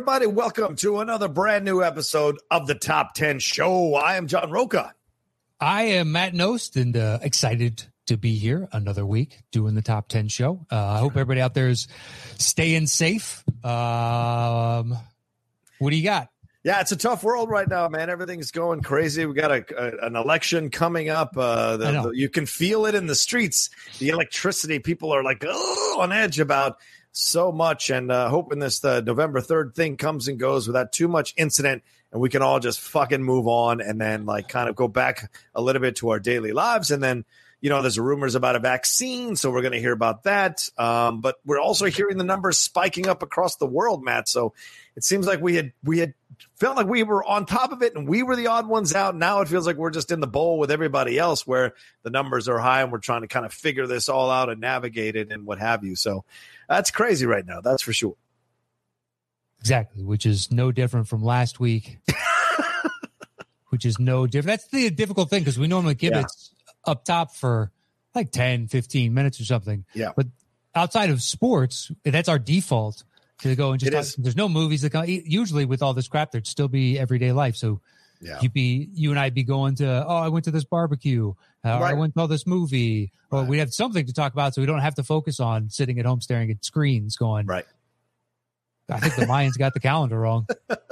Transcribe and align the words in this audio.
Everybody, 0.00 0.24
welcome 0.24 0.74
to 0.76 1.00
another 1.00 1.28
brand 1.28 1.62
new 1.62 1.84
episode 1.84 2.38
of 2.50 2.66
the 2.66 2.74
Top 2.74 3.12
10 3.12 3.38
Show. 3.38 3.94
I 3.94 4.16
am 4.16 4.28
John 4.28 4.50
Roca. 4.50 4.94
I 5.60 5.82
am 5.82 6.12
Matt 6.12 6.32
Nost 6.32 6.80
and 6.80 6.96
uh, 6.96 7.18
excited 7.20 7.84
to 8.06 8.16
be 8.16 8.36
here 8.36 8.66
another 8.72 9.04
week 9.04 9.42
doing 9.52 9.74
the 9.74 9.82
top 9.82 10.08
10 10.08 10.28
show. 10.28 10.64
Uh, 10.72 10.76
I 10.76 10.98
hope 11.00 11.12
everybody 11.12 11.42
out 11.42 11.52
there 11.52 11.68
is 11.68 11.86
staying 12.38 12.86
safe. 12.86 13.44
Um, 13.62 14.96
what 15.80 15.90
do 15.90 15.96
you 15.96 16.04
got? 16.04 16.30
Yeah, 16.64 16.80
it's 16.80 16.92
a 16.92 16.96
tough 16.96 17.22
world 17.22 17.50
right 17.50 17.68
now, 17.68 17.86
man. 17.88 18.08
Everything's 18.08 18.52
going 18.52 18.80
crazy. 18.80 19.26
We 19.26 19.34
got 19.34 19.50
a, 19.50 19.64
a 19.76 20.06
an 20.06 20.16
election 20.16 20.70
coming 20.70 21.10
up. 21.10 21.36
Uh, 21.36 21.76
the, 21.76 21.92
the- 21.92 22.12
you 22.14 22.30
can 22.30 22.46
feel 22.46 22.86
it 22.86 22.94
in 22.94 23.06
the 23.06 23.14
streets. 23.14 23.68
The 23.98 24.08
electricity, 24.08 24.78
people 24.78 25.12
are 25.12 25.22
like 25.22 25.44
oh, 25.46 25.98
on 26.00 26.10
edge 26.10 26.40
about 26.40 26.78
so 27.12 27.52
much, 27.52 27.90
and 27.90 28.10
uh, 28.10 28.28
hoping 28.28 28.58
this 28.58 28.80
the 28.80 29.02
November 29.02 29.40
third 29.40 29.74
thing 29.74 29.96
comes 29.96 30.28
and 30.28 30.38
goes 30.38 30.66
without 30.66 30.92
too 30.92 31.08
much 31.08 31.34
incident, 31.36 31.82
and 32.12 32.20
we 32.20 32.28
can 32.28 32.42
all 32.42 32.60
just 32.60 32.80
fucking 32.80 33.22
move 33.22 33.46
on, 33.46 33.80
and 33.80 34.00
then 34.00 34.26
like 34.26 34.48
kind 34.48 34.68
of 34.68 34.76
go 34.76 34.88
back 34.88 35.30
a 35.54 35.60
little 35.60 35.82
bit 35.82 35.96
to 35.96 36.10
our 36.10 36.20
daily 36.20 36.52
lives, 36.52 36.90
and 36.90 37.02
then. 37.02 37.24
You 37.62 37.68
know, 37.68 37.82
there's 37.82 37.98
rumors 37.98 38.36
about 38.36 38.56
a 38.56 38.58
vaccine, 38.58 39.36
so 39.36 39.50
we're 39.50 39.60
going 39.60 39.74
to 39.74 39.80
hear 39.80 39.92
about 39.92 40.22
that. 40.22 40.66
Um, 40.78 41.20
but 41.20 41.36
we're 41.44 41.60
also 41.60 41.84
hearing 41.84 42.16
the 42.16 42.24
numbers 42.24 42.58
spiking 42.58 43.06
up 43.06 43.22
across 43.22 43.56
the 43.56 43.66
world, 43.66 44.02
Matt. 44.02 44.30
So 44.30 44.54
it 44.96 45.04
seems 45.04 45.26
like 45.26 45.42
we 45.42 45.56
had 45.56 45.72
we 45.84 45.98
had 45.98 46.14
felt 46.56 46.76
like 46.76 46.86
we 46.86 47.02
were 47.02 47.24
on 47.24 47.46
top 47.46 47.72
of 47.72 47.82
it 47.82 47.94
and 47.94 48.08
we 48.08 48.22
were 48.22 48.36
the 48.36 48.46
odd 48.46 48.66
ones 48.66 48.94
out. 48.94 49.16
Now 49.16 49.40
it 49.40 49.48
feels 49.48 49.66
like 49.66 49.76
we're 49.76 49.90
just 49.90 50.10
in 50.10 50.20
the 50.20 50.26
bowl 50.26 50.58
with 50.58 50.70
everybody 50.70 51.18
else 51.18 51.46
where 51.46 51.74
the 52.02 52.10
numbers 52.10 52.48
are 52.48 52.58
high 52.58 52.82
and 52.82 52.92
we're 52.92 52.98
trying 52.98 53.22
to 53.22 53.28
kind 53.28 53.46
of 53.46 53.52
figure 53.52 53.86
this 53.86 54.08
all 54.08 54.30
out 54.30 54.48
and 54.48 54.60
navigate 54.60 55.16
it 55.16 55.30
and 55.30 55.46
what 55.46 55.58
have 55.58 55.84
you. 55.84 55.96
So 55.96 56.24
that's 56.70 56.90
crazy 56.90 57.26
right 57.26 57.44
now. 57.44 57.60
That's 57.60 57.82
for 57.82 57.92
sure. 57.92 58.16
Exactly, 59.58 60.02
which 60.02 60.24
is 60.24 60.50
no 60.50 60.72
different 60.72 61.06
from 61.08 61.22
last 61.22 61.60
week, 61.60 61.98
which 63.68 63.84
is 63.84 63.98
no 63.98 64.26
different. 64.26 64.60
That's 64.60 64.68
the 64.68 64.88
difficult 64.88 65.28
thing 65.28 65.40
because 65.42 65.58
we 65.58 65.66
normally 65.66 65.94
give 65.94 66.12
Yeah. 66.14 66.20
it 66.20 66.26
up 66.86 67.04
top 67.04 67.34
for 67.34 67.70
like 68.14 68.30
10, 68.32 68.68
15 68.68 69.12
minutes 69.12 69.38
or 69.40 69.44
something. 69.44 69.84
Yeah. 69.94 70.12
But 70.16 70.28
outside 70.74 71.10
of 71.10 71.20
sports, 71.20 71.92
that's 72.04 72.28
our 72.28 72.38
default 72.38 73.04
to 73.42 73.54
go 73.54 73.72
and 73.72 73.80
just 73.80 73.92
talk. 74.16 74.22
There's 74.24 74.36
no 74.36 74.48
movies 74.48 74.80
that 74.82 74.90
come. 74.90 75.04
Usually 75.06 75.66
with 75.66 75.82
all 75.82 75.92
this 75.92 76.08
crap, 76.08 76.30
there'd 76.30 76.46
still 76.46 76.68
be 76.68 76.98
everyday 76.98 77.32
life. 77.32 77.56
So 77.56 77.80
Yeah. 78.20 78.38
you'd 78.42 78.52
be 78.52 78.88
you 78.92 79.10
and 79.10 79.18
I'd 79.18 79.32
be 79.34 79.44
going 79.44 79.76
to 79.76 80.04
oh 80.06 80.16
I 80.16 80.28
went 80.28 80.44
to 80.44 80.50
this 80.50 80.64
barbecue 80.64 81.32
uh, 81.64 81.78
or 81.78 81.84
I 81.84 81.94
went 81.94 82.14
to 82.16 82.26
this 82.26 82.46
movie 82.46 83.12
or 83.30 83.40
Right. 83.40 83.48
we 83.48 83.58
have 83.60 83.72
something 83.72 84.04
to 84.06 84.12
talk 84.12 84.32
about 84.34 84.54
so 84.54 84.60
we 84.60 84.66
don't 84.66 84.80
have 84.80 84.96
to 84.96 85.02
focus 85.02 85.40
on 85.40 85.70
sitting 85.70 85.98
at 85.98 86.04
home 86.06 86.20
staring 86.20 86.50
at 86.50 86.64
screens 86.64 87.16
going 87.16 87.46
Right. 87.46 87.64
I 88.90 88.98
think 89.00 89.14
the 89.16 89.22
Mayans 89.26 89.56
got 89.56 89.72
the 89.72 89.80
calendar 89.80 90.18
wrong. 90.18 90.46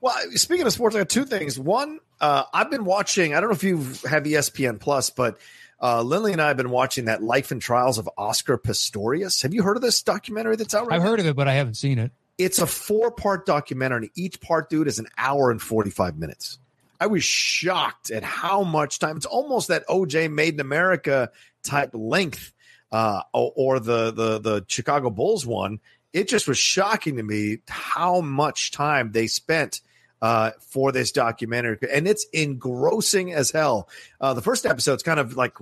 Well, 0.00 0.14
speaking 0.34 0.66
of 0.66 0.72
sports, 0.72 0.94
I 0.94 1.00
got 1.00 1.08
two 1.08 1.24
things. 1.24 1.58
One, 1.58 1.98
uh, 2.20 2.44
I've 2.52 2.70
been 2.70 2.84
watching. 2.84 3.34
I 3.34 3.40
don't 3.40 3.48
know 3.50 3.56
if 3.56 3.64
you 3.64 3.78
have 4.08 4.22
ESPN 4.24 4.78
Plus, 4.78 5.10
but 5.10 5.38
uh, 5.82 6.02
Lindley 6.02 6.32
and 6.32 6.40
I 6.40 6.48
have 6.48 6.56
been 6.56 6.70
watching 6.70 7.06
that 7.06 7.22
Life 7.22 7.50
and 7.50 7.60
Trials 7.60 7.98
of 7.98 8.08
Oscar 8.16 8.58
Pistorius. 8.58 9.42
Have 9.42 9.52
you 9.54 9.62
heard 9.64 9.76
of 9.76 9.82
this 9.82 10.02
documentary 10.02 10.54
that's 10.56 10.74
out 10.74 10.86
right 10.86 10.94
I've 10.96 11.02
now? 11.02 11.08
heard 11.08 11.20
of 11.20 11.26
it, 11.26 11.34
but 11.34 11.48
I 11.48 11.54
haven't 11.54 11.74
seen 11.74 11.98
it. 11.98 12.12
It's 12.38 12.58
a 12.60 12.66
four 12.66 13.10
part 13.10 13.46
documentary, 13.46 13.96
and 14.02 14.10
each 14.14 14.40
part, 14.40 14.70
dude, 14.70 14.86
is 14.86 14.98
an 15.00 15.06
hour 15.18 15.50
and 15.50 15.60
45 15.60 16.16
minutes. 16.16 16.58
I 17.00 17.06
was 17.06 17.24
shocked 17.24 18.10
at 18.10 18.22
how 18.22 18.62
much 18.62 18.98
time. 18.98 19.16
It's 19.16 19.26
almost 19.26 19.68
that 19.68 19.86
OJ 19.88 20.30
Made 20.32 20.54
in 20.54 20.60
America 20.60 21.30
type 21.62 21.90
length, 21.92 22.52
uh, 22.92 23.22
or, 23.32 23.80
the, 23.80 24.12
the, 24.12 24.38
the 24.38 24.64
Chicago 24.68 25.10
Bulls 25.10 25.46
one. 25.46 25.80
It 26.12 26.28
just 26.28 26.48
was 26.48 26.58
shocking 26.58 27.16
to 27.16 27.22
me 27.22 27.58
how 27.68 28.20
much 28.20 28.70
time 28.70 29.12
they 29.12 29.26
spent 29.26 29.80
uh, 30.22 30.52
for 30.60 30.92
this 30.92 31.12
documentary, 31.12 31.78
and 31.92 32.08
it's 32.08 32.26
engrossing 32.32 33.34
as 33.34 33.50
hell. 33.50 33.88
Uh, 34.20 34.32
the 34.32 34.40
first 34.40 34.64
episode's 34.64 35.02
kind 35.02 35.20
of 35.20 35.36
like 35.36 35.52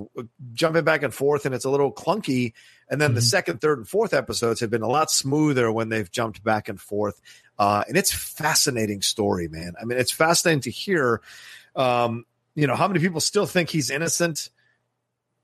jumping 0.53 0.85
back 0.85 1.03
and 1.03 1.13
forth, 1.13 1.45
and 1.45 1.55
it's 1.55 1.65
a 1.65 1.71
little 1.71 1.93
clunky. 1.93 2.53
And 2.89 3.01
then 3.01 3.15
the 3.15 3.21
Mhm. 3.21 3.31
second, 3.31 3.61
third, 3.61 3.79
and 3.79 3.89
fourth 3.89 4.13
episodes 4.13 4.61
have 4.61 4.71
been 4.71 4.83
a 4.83 4.89
lot 4.89 5.11
smoother 5.11 5.73
when 5.73 5.89
they've 5.89 6.11
jumped 6.11 6.45
back 6.45 6.69
and 6.69 6.81
forth. 6.81 7.21
Uh, 7.59 7.85
and 7.89 7.97
it's 7.97 8.13
fascinating 8.13 9.03
story, 9.03 9.49
man. 9.49 9.75
I 9.81 9.85
mean, 9.85 9.99
it's 9.99 10.13
fascinating 10.13 10.61
to 10.63 10.71
hear. 10.71 11.21
Um, 11.77 12.25
you 12.55 12.67
know, 12.67 12.77
how 12.77 12.87
many 12.89 13.01
people 13.01 13.21
still 13.21 13.47
think 13.47 13.71
he's 13.71 13.91
innocent? 13.91 14.51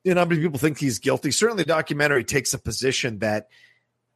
You 0.05 0.15
know, 0.15 0.21
how 0.23 0.27
many 0.27 0.41
people 0.41 0.59
think 0.59 0.79
he's 0.79 0.99
guilty? 0.99 1.31
Certainly, 1.31 1.65
the 1.65 1.69
documentary 1.69 2.25
takes 2.25 2.55
a 2.55 2.59
position 2.59 3.19
that 3.19 3.49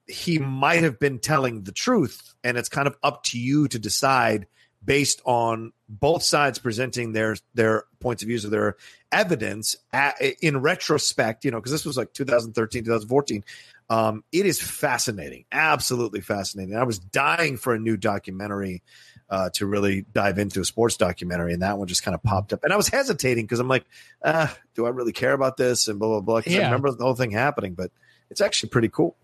he 0.06 0.38
might 0.38 0.82
have 0.82 0.98
been 0.98 1.18
telling 1.18 1.64
the 1.64 1.72
truth, 1.72 2.34
and 2.42 2.56
it's 2.56 2.68
kind 2.68 2.86
of 2.86 2.96
up 3.02 3.22
to 3.24 3.38
you 3.38 3.68
to 3.68 3.78
decide 3.78 4.46
based 4.84 5.20
on 5.24 5.72
both 5.88 6.22
sides 6.22 6.58
presenting 6.58 7.12
their 7.12 7.36
their 7.54 7.84
points 8.00 8.22
of 8.22 8.28
views 8.28 8.44
of 8.44 8.50
their 8.50 8.76
evidence 9.12 9.76
at, 9.92 10.20
in 10.40 10.58
retrospect. 10.60 11.44
You 11.44 11.50
know, 11.50 11.58
because 11.58 11.72
this 11.72 11.84
was 11.84 11.96
like 11.96 12.12
2013, 12.12 12.84
2014. 12.84 13.44
Um, 13.90 14.24
it 14.32 14.46
is 14.46 14.60
fascinating, 14.62 15.44
absolutely 15.52 16.22
fascinating. 16.22 16.74
I 16.74 16.84
was 16.84 16.98
dying 16.98 17.58
for 17.58 17.74
a 17.74 17.78
new 17.78 17.98
documentary 17.98 18.82
uh, 19.28 19.50
to 19.54 19.66
really 19.66 20.06
dive 20.12 20.38
into 20.38 20.60
a 20.62 20.64
sports 20.64 20.96
documentary, 20.96 21.52
and 21.52 21.60
that 21.60 21.76
one 21.76 21.86
just 21.86 22.02
kind 22.02 22.14
of 22.14 22.22
popped 22.22 22.54
up. 22.54 22.64
And 22.64 22.72
I 22.72 22.76
was 22.76 22.88
hesitating 22.88 23.44
because 23.44 23.60
I'm 23.60 23.68
like, 23.68 23.84
uh, 24.22 24.46
do 24.74 24.86
I 24.86 24.88
really 24.88 25.12
care 25.12 25.32
about 25.34 25.58
this? 25.58 25.86
And 25.88 25.98
blah 25.98 26.08
blah 26.08 26.20
blah. 26.20 26.40
'Cause 26.40 26.54
I 26.54 26.58
Yeah. 26.58 26.64
remember 26.64 26.90
the 26.92 27.04
whole 27.04 27.14
thing 27.14 27.30
happening, 27.30 27.74
but 27.74 27.90
it's 28.30 28.40
actually 28.40 28.70
pretty 28.70 28.88
cool. 28.88 29.16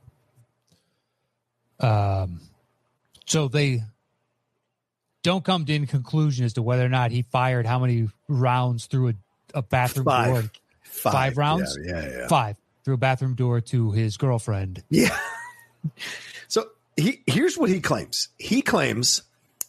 Um, 1.81 2.41
so 3.27 3.49
they 3.49 3.83
don't 5.23 5.45
come 5.45 5.65
to 5.67 5.75
any 5.75 5.87
conclusion 5.87 6.45
as 6.45 6.55
to 6.55 6.63
whether 6.63 6.85
or 6.85 6.89
not 6.89 7.11
he 7.11 7.23
fired 7.23 7.67
how 7.67 7.79
many 7.79 8.09
rounds 8.29 8.87
through 8.87 9.09
a, 9.11 9.15
a 9.55 9.63
bathroom 9.63 10.05
Five. 10.05 10.33
door. 10.33 10.51
Five 10.83 11.37
rounds? 11.37 11.79
Yeah, 11.83 12.01
yeah, 12.01 12.19
yeah. 12.19 12.29
Five 12.29 12.57
through 12.85 12.95
a 12.95 12.99
bathroom 12.99 13.35
door 13.35 13.61
to 13.61 13.93
his 13.93 14.17
girlfriend. 14.17 14.83
Yeah. 14.91 15.17
So 16.49 16.67
he 16.97 17.23
here's 17.27 17.57
what 17.57 17.71
he 17.71 17.81
claims. 17.81 18.29
He 18.37 18.61
claims 18.61 19.23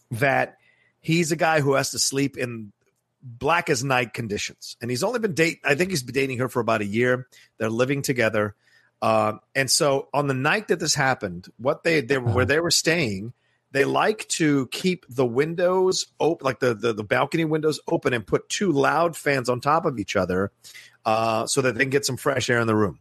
that 0.09 0.57
he's 0.99 1.31
a 1.31 1.35
guy 1.35 1.61
who 1.61 1.75
has 1.75 1.91
to 1.91 1.99
sleep 1.99 2.37
in 2.37 2.73
black 3.21 3.69
as 3.69 3.83
night 3.83 4.13
conditions, 4.13 4.77
and 4.81 4.89
he's 4.89 5.03
only 5.03 5.19
been 5.19 5.35
date. 5.35 5.59
I 5.63 5.75
think 5.75 5.91
he's 5.91 6.01
been 6.01 6.15
dating 6.15 6.39
her 6.39 6.49
for 6.49 6.59
about 6.59 6.81
a 6.81 6.85
year. 6.85 7.27
They're 7.59 7.69
living 7.69 8.01
together, 8.01 8.55
um, 9.01 9.41
and 9.53 9.69
so 9.69 10.09
on 10.11 10.27
the 10.27 10.33
night 10.33 10.69
that 10.69 10.79
this 10.79 10.95
happened, 10.95 11.47
what 11.57 11.83
they 11.83 12.01
they 12.01 12.17
where 12.17 12.45
they 12.45 12.59
were 12.59 12.71
staying. 12.71 13.33
They 13.71 13.85
like 13.85 14.27
to 14.29 14.67
keep 14.67 15.05
the 15.09 15.25
windows 15.25 16.07
open, 16.19 16.43
like 16.43 16.59
the, 16.59 16.73
the 16.73 16.93
the 16.93 17.03
balcony 17.03 17.45
windows 17.45 17.79
open, 17.87 18.13
and 18.13 18.25
put 18.25 18.49
two 18.49 18.71
loud 18.71 19.15
fans 19.15 19.47
on 19.49 19.61
top 19.61 19.85
of 19.85 19.97
each 19.97 20.15
other, 20.15 20.51
uh, 21.05 21.47
so 21.47 21.61
that 21.61 21.75
they 21.75 21.83
can 21.85 21.89
get 21.89 22.05
some 22.05 22.17
fresh 22.17 22.49
air 22.49 22.59
in 22.59 22.67
the 22.67 22.75
room. 22.75 22.99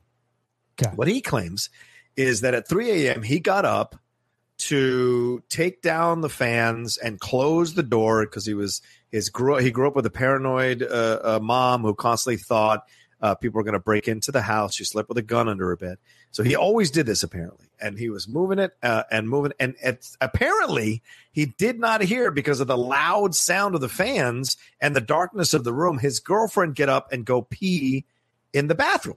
Okay. 0.80 0.94
What 0.94 1.08
he 1.08 1.20
claims 1.20 1.70
is 2.16 2.42
that 2.42 2.54
at 2.54 2.68
3 2.68 3.06
a.m. 3.06 3.22
he 3.22 3.40
got 3.40 3.64
up 3.64 3.96
to 4.58 5.42
take 5.48 5.80
down 5.80 6.20
the 6.20 6.28
fans 6.28 6.98
and 6.98 7.18
close 7.18 7.74
the 7.74 7.82
door 7.82 8.26
because 8.26 8.44
he 8.44 8.52
was 8.52 8.82
his 9.10 9.30
grew 9.30 9.56
he 9.56 9.70
grew 9.70 9.88
up 9.88 9.96
with 9.96 10.04
a 10.04 10.10
paranoid 10.10 10.82
uh, 10.82 11.18
uh, 11.22 11.38
mom 11.42 11.82
who 11.82 11.94
constantly 11.94 12.36
thought 12.36 12.84
uh, 13.20 13.34
people 13.34 13.58
were 13.58 13.64
going 13.64 13.74
to 13.74 13.80
break 13.80 14.08
into 14.08 14.32
the 14.32 14.42
house. 14.42 14.74
She 14.74 14.84
slept 14.84 15.08
with 15.08 15.18
a 15.18 15.22
gun 15.22 15.48
under 15.48 15.68
her 15.68 15.76
bed, 15.76 15.98
so 16.30 16.42
he 16.42 16.56
always 16.56 16.90
did 16.90 17.06
this 17.06 17.22
apparently, 17.22 17.66
and 17.80 17.98
he 17.98 18.10
was 18.10 18.28
moving 18.28 18.58
it 18.58 18.72
uh, 18.82 19.04
and 19.10 19.28
moving, 19.28 19.52
and 19.58 19.74
it's, 19.82 20.16
apparently 20.20 21.02
he 21.32 21.46
did 21.46 21.78
not 21.78 22.02
hear 22.02 22.30
because 22.30 22.60
of 22.60 22.66
the 22.66 22.78
loud 22.78 23.34
sound 23.34 23.74
of 23.74 23.80
the 23.80 23.88
fans 23.88 24.56
and 24.80 24.94
the 24.94 25.00
darkness 25.00 25.54
of 25.54 25.64
the 25.64 25.72
room. 25.72 25.98
His 25.98 26.20
girlfriend 26.20 26.74
get 26.74 26.88
up 26.88 27.12
and 27.12 27.24
go 27.24 27.42
pee 27.42 28.04
in 28.52 28.66
the 28.66 28.74
bathroom. 28.74 29.16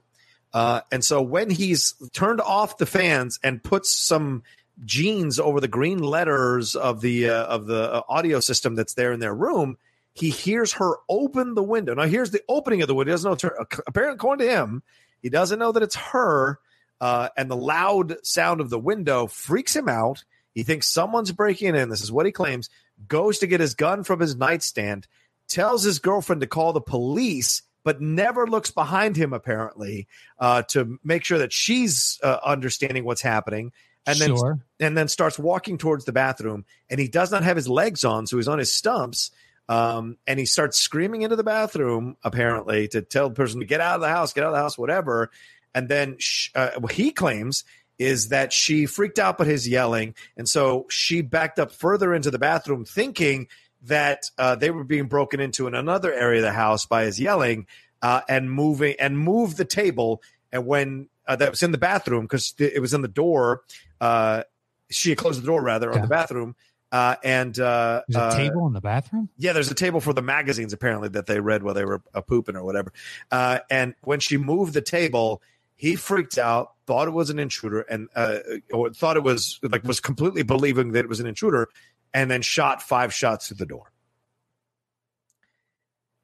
Uh, 0.52 0.82
and 0.92 1.04
so 1.04 1.20
when 1.20 1.50
he's 1.50 1.94
turned 2.12 2.40
off 2.40 2.78
the 2.78 2.86
fans 2.86 3.40
and 3.42 3.62
puts 3.62 3.90
some 3.90 4.44
jeans 4.84 5.40
over 5.40 5.60
the 5.60 5.68
green 5.68 5.98
letters 5.98 6.76
of 6.76 7.00
the 7.00 7.28
uh, 7.28 7.44
of 7.44 7.66
the 7.66 7.92
uh, 7.92 8.02
audio 8.08 8.40
system 8.40 8.74
that's 8.74 8.94
there 8.94 9.12
in 9.12 9.20
their 9.20 9.34
room, 9.34 9.76
he 10.14 10.30
hears 10.30 10.72
her 10.74 10.94
open 11.08 11.54
the 11.54 11.62
window. 11.62 11.94
Now 11.94 12.04
here's 12.04 12.30
the 12.30 12.42
opening 12.48 12.82
of 12.82 12.88
the 12.88 12.94
window. 12.94 13.10
He 13.10 13.14
doesn't 13.14 13.28
know. 13.28 13.34
It's 13.34 13.42
her. 13.42 13.66
Apparently, 13.86 14.14
according 14.14 14.46
to 14.46 14.52
him, 14.54 14.82
he 15.20 15.28
doesn't 15.28 15.58
know 15.58 15.72
that 15.72 15.82
it's 15.82 15.96
her. 15.96 16.58
uh, 17.00 17.28
and 17.36 17.50
the 17.50 17.56
loud 17.56 18.16
sound 18.24 18.60
of 18.60 18.70
the 18.70 18.78
window 18.78 19.26
freaks 19.26 19.74
him 19.74 19.88
out. 19.88 20.24
He 20.54 20.62
thinks 20.62 20.86
someone's 20.86 21.32
breaking 21.32 21.74
in. 21.74 21.88
This 21.88 22.02
is 22.02 22.12
what 22.12 22.24
he 22.26 22.32
claims. 22.32 22.70
Goes 23.08 23.40
to 23.40 23.46
get 23.48 23.60
his 23.60 23.74
gun 23.74 24.04
from 24.04 24.20
his 24.20 24.36
nightstand, 24.36 25.06
tells 25.48 25.82
his 25.82 25.98
girlfriend 25.98 26.40
to 26.42 26.46
call 26.46 26.72
the 26.72 26.80
police, 26.80 27.62
but 27.82 28.00
never 28.00 28.46
looks 28.46 28.70
behind 28.70 29.16
him 29.16 29.32
apparently 29.32 30.06
uh, 30.38 30.62
to 30.68 30.98
make 31.02 31.24
sure 31.24 31.38
that 31.38 31.52
she's 31.52 32.18
uh, 32.22 32.38
understanding 32.44 33.04
what's 33.04 33.20
happening. 33.22 33.72
And 34.06 34.18
then 34.18 34.36
Sure. 34.36 34.60
and 34.80 34.96
then 34.96 35.08
starts 35.08 35.38
walking 35.38 35.76
towards 35.78 36.04
the 36.04 36.12
bathroom. 36.12 36.64
And 36.88 37.00
he 37.00 37.08
does 37.08 37.32
not 37.32 37.42
have 37.42 37.56
his 37.56 37.68
legs 37.68 38.04
on, 38.04 38.26
so 38.26 38.36
he's 38.36 38.48
on 38.48 38.58
his 38.60 38.72
stumps. 38.72 39.30
Um, 39.68 40.18
and 40.26 40.38
he 40.38 40.44
starts 40.46 40.78
screaming 40.78 41.22
into 41.22 41.36
the 41.36 41.44
bathroom 41.44 42.16
apparently 42.22 42.88
to 42.88 43.00
tell 43.02 43.28
the 43.30 43.34
person 43.34 43.60
to 43.60 43.66
get 43.66 43.80
out 43.80 43.94
of 43.94 44.00
the 44.02 44.08
house, 44.08 44.32
get 44.32 44.44
out 44.44 44.48
of 44.48 44.54
the 44.54 44.60
house, 44.60 44.76
whatever. 44.76 45.30
And 45.74 45.88
then 45.88 46.16
sh- 46.18 46.50
uh, 46.54 46.70
what 46.78 46.92
he 46.92 47.10
claims 47.12 47.64
is 47.98 48.28
that 48.28 48.52
she 48.52 48.86
freaked 48.86 49.18
out 49.18 49.38
by 49.38 49.44
his 49.44 49.68
yelling, 49.68 50.14
and 50.36 50.48
so 50.48 50.84
she 50.90 51.22
backed 51.22 51.58
up 51.60 51.70
further 51.72 52.12
into 52.12 52.30
the 52.30 52.38
bathroom, 52.40 52.84
thinking 52.84 53.46
that 53.82 54.30
uh, 54.36 54.56
they 54.56 54.70
were 54.70 54.82
being 54.84 55.06
broken 55.06 55.38
into 55.40 55.66
in 55.66 55.74
another 55.74 56.12
area 56.12 56.40
of 56.40 56.44
the 56.44 56.52
house 56.52 56.86
by 56.86 57.04
his 57.04 57.20
yelling 57.20 57.66
uh, 58.02 58.20
and 58.28 58.50
moving 58.50 58.96
and 58.98 59.18
moved 59.18 59.56
the 59.56 59.64
table. 59.64 60.22
And 60.52 60.66
when 60.66 61.08
uh, 61.26 61.36
that 61.36 61.50
was 61.50 61.62
in 61.62 61.70
the 61.70 61.78
bathroom 61.78 62.24
because 62.24 62.54
it 62.58 62.80
was 62.80 62.94
in 62.94 63.02
the 63.02 63.08
door, 63.08 63.62
uh, 64.00 64.42
she 64.90 65.10
had 65.10 65.18
closed 65.18 65.40
the 65.42 65.46
door 65.46 65.62
rather 65.62 65.90
on 65.90 65.96
Yeah. 65.96 66.02
the 66.02 66.08
bathroom. 66.08 66.56
Uh, 66.94 67.16
and 67.24 67.58
uh, 67.58 68.02
There's 68.06 68.22
a 68.22 68.26
uh, 68.26 68.36
table 68.36 68.68
in 68.68 68.72
the 68.72 68.80
bathroom. 68.80 69.28
yeah, 69.36 69.52
there's 69.52 69.68
a 69.68 69.74
table 69.74 70.00
for 70.00 70.12
the 70.12 70.22
magazines 70.22 70.72
apparently 70.72 71.08
that 71.08 71.26
they 71.26 71.40
read 71.40 71.64
while 71.64 71.74
they 71.74 71.84
were 71.84 72.00
uh, 72.14 72.20
pooping 72.20 72.54
or 72.54 72.62
whatever. 72.62 72.92
Uh, 73.32 73.58
and 73.68 73.96
when 74.02 74.20
she 74.20 74.36
moved 74.36 74.74
the 74.74 74.80
table, 74.80 75.42
he 75.74 75.96
freaked 75.96 76.38
out, 76.38 76.74
thought 76.86 77.08
it 77.08 77.10
was 77.10 77.30
an 77.30 77.40
intruder, 77.40 77.80
and 77.80 78.08
uh, 78.14 78.38
or 78.72 78.90
thought 78.90 79.16
it 79.16 79.24
was 79.24 79.58
like 79.64 79.82
was 79.82 79.98
completely 79.98 80.44
believing 80.44 80.92
that 80.92 81.00
it 81.00 81.08
was 81.08 81.18
an 81.18 81.26
intruder, 81.26 81.68
and 82.12 82.30
then 82.30 82.42
shot 82.42 82.80
five 82.80 83.12
shots 83.12 83.48
through 83.48 83.56
the 83.56 83.66
door, 83.66 83.90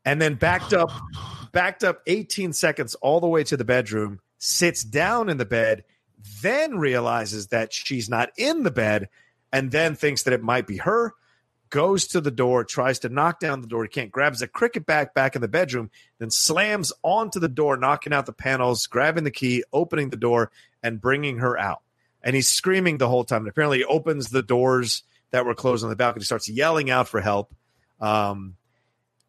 and 0.05 0.23
then 0.23 0.37
backed 0.37 0.73
up, 0.73 0.93
backed 1.53 1.83
up 1.83 2.01
18 2.07 2.53
seconds 2.53 2.95
all 2.95 3.19
the 3.19 3.27
way 3.27 3.43
to 3.43 3.57
the 3.57 3.65
bedroom, 3.65 4.21
sits 4.39 4.85
down 4.85 5.29
in 5.29 5.37
the 5.37 5.45
bed, 5.45 5.83
then 6.43 6.79
realizes 6.79 7.49
that 7.49 7.73
she's 7.73 8.09
not 8.09 8.31
in 8.37 8.63
the 8.63 8.71
bed, 8.71 9.09
and 9.53 9.71
then 9.71 9.95
thinks 9.95 10.23
that 10.25 10.35
it 10.35 10.43
might 10.43 10.67
be 10.67 10.79
her 10.79 11.15
goes 11.71 12.09
to 12.09 12.21
the 12.21 12.31
door, 12.31 12.65
tries 12.65 12.99
to 12.99 13.09
knock 13.09 13.41
down 13.41 13.61
the 13.61 13.67
door. 13.67 13.85
He 13.85 13.89
can't. 13.89 14.11
Grabs 14.11 14.43
a 14.43 14.49
cricket 14.49 14.85
bat 14.85 15.15
back 15.15 15.35
in 15.35 15.41
the 15.41 15.49
bedroom, 15.49 15.91
then 16.19 16.31
slams 16.31 16.93
onto 17.03 17.41
the 17.41 17.49
door, 17.49 17.77
knocking 17.77 18.13
out 18.13 18.27
the 18.27 18.33
panels, 18.33 18.87
grabbing 18.87 19.25
the 19.25 19.31
key, 19.31 19.65
opening 19.73 20.11
the 20.11 20.17
door, 20.17 20.51
and 20.83 21.01
bringing 21.01 21.39
her 21.39 21.59
out. 21.59 21.81
And 22.23 22.37
he's 22.37 22.49
screaming 22.49 22.99
the 22.99 23.09
whole 23.09 23.25
time. 23.25 23.43
And 23.43 23.49
apparently, 23.49 23.79
he 23.79 23.85
opens 23.85 24.29
the 24.29 24.43
doors 24.43 25.05
that 25.31 25.47
were 25.47 25.55
closed 25.55 25.85
on 25.85 25.91
the 25.91 25.97
balcony, 25.97 26.25
starts 26.25 26.49
yelling 26.49 26.91
out 26.91 27.09
for 27.09 27.21
help. 27.21 27.55
Um, 28.01 28.57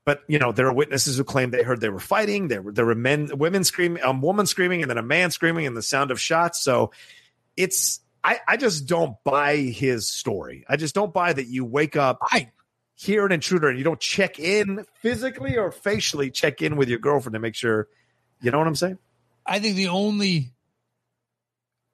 but 0.03 0.23
you 0.27 0.39
know 0.39 0.51
there 0.51 0.65
are 0.65 0.73
witnesses 0.73 1.15
who 1.15 1.23
claim 1.23 1.51
they 1.51 1.62
heard 1.62 1.79
they 1.79 1.89
were 1.89 2.00
fighting. 2.00 2.47
There 2.47 2.62
were 2.62 2.71
there 2.71 2.88
were 2.88 2.95
men, 2.95 3.29
women 3.38 3.63
screaming, 3.63 4.01
a 4.03 4.12
woman 4.12 4.47
screaming, 4.47 4.81
and 4.81 4.89
then 4.89 4.97
a 4.97 5.03
man 5.03 5.29
screaming, 5.29 5.68
and 5.68 5.77
the 5.77 5.83
sound 5.83 6.09
of 6.09 6.19
shots. 6.19 6.62
So 6.63 6.91
it's 7.56 8.00
I, 8.23 8.39
I 8.47 8.57
just 8.57 8.85
don't 8.85 9.15
buy 9.23 9.57
his 9.57 10.12
story. 10.12 10.63
I 10.69 10.77
just 10.77 10.94
don't 10.94 11.13
buy 11.13 11.33
that 11.33 11.47
you 11.47 11.65
wake 11.65 11.95
up 11.95 12.19
I 12.21 12.51
hear 12.95 13.25
an 13.25 13.31
intruder 13.31 13.68
and 13.68 13.77
you 13.79 13.83
don't 13.83 14.00
check 14.00 14.38
in 14.38 14.85
physically 15.01 15.57
or 15.57 15.71
facially 15.71 16.29
check 16.29 16.62
in 16.62 16.75
with 16.75 16.88
your 16.88 17.00
girlfriend 17.00 17.33
to 17.33 17.39
make 17.39 17.56
sure 17.56 17.88
you 18.41 18.51
know 18.51 18.57
what 18.57 18.68
I'm 18.68 18.75
saying? 18.75 18.97
I 19.45 19.59
think 19.59 19.75
the 19.75 19.88
only 19.88 20.53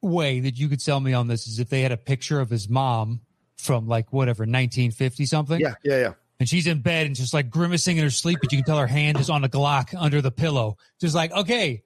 way 0.02 0.40
that 0.42 0.58
you 0.58 0.70
could 0.70 0.82
sell 0.82 1.00
me 1.00 1.14
on 1.14 1.28
this 1.28 1.48
is 1.48 1.60
if 1.60 1.70
they 1.70 1.82
had 1.82 1.92
a 1.92 1.98
picture 1.98 2.40
of 2.40 2.50
his 2.50 2.70
mom 2.70 3.22
from 3.58 3.88
like 3.88 4.14
whatever 4.14 4.42
1950 4.42 5.26
something. 5.26 5.60
Yeah, 5.60 5.76
yeah, 5.84 6.00
yeah. 6.00 6.14
and 6.40 6.48
she's 6.48 6.68
in 6.68 6.80
bed 6.80 7.08
and 7.08 7.16
just 7.16 7.34
like 7.34 7.50
grimacing 7.50 7.98
in 7.98 8.04
her 8.04 8.10
sleep, 8.10 8.40
but 8.42 8.52
you 8.52 8.60
can 8.60 8.66
tell 8.66 8.78
her 8.78 8.88
hand 8.88 9.20
is 9.20 9.30
on 9.30 9.44
a 9.44 9.50
Glock 9.50 9.94
under 9.98 10.22
the 10.22 10.32
pillow. 10.32 10.78
Just 11.00 11.16
like, 11.16 11.32
okay, 11.32 11.84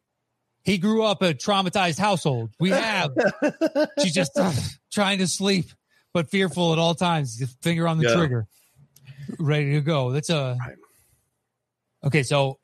he 0.63 0.77
grew 0.77 1.03
up 1.03 1.21
a 1.21 1.33
traumatized 1.33 1.97
household. 1.97 2.51
We 2.59 2.69
have. 2.69 3.11
She's 4.01 4.13
just 4.21 4.31
ugh, 4.37 4.53
trying 4.91 5.19
to 5.19 5.27
sleep, 5.27 5.65
but 6.13 6.29
fearful 6.29 6.73
at 6.73 6.79
all 6.79 6.95
times. 6.95 7.41
Finger 7.61 7.87
on 7.87 7.97
the 7.97 8.07
Yeah. 8.09 8.15
trigger, 8.15 8.47
ready 9.39 9.73
to 9.73 9.81
go. 9.81 10.11
That's 10.11 10.29
a. 10.29 10.57
Right. 10.59 10.75
Okay, 12.03 12.23
so 12.23 12.59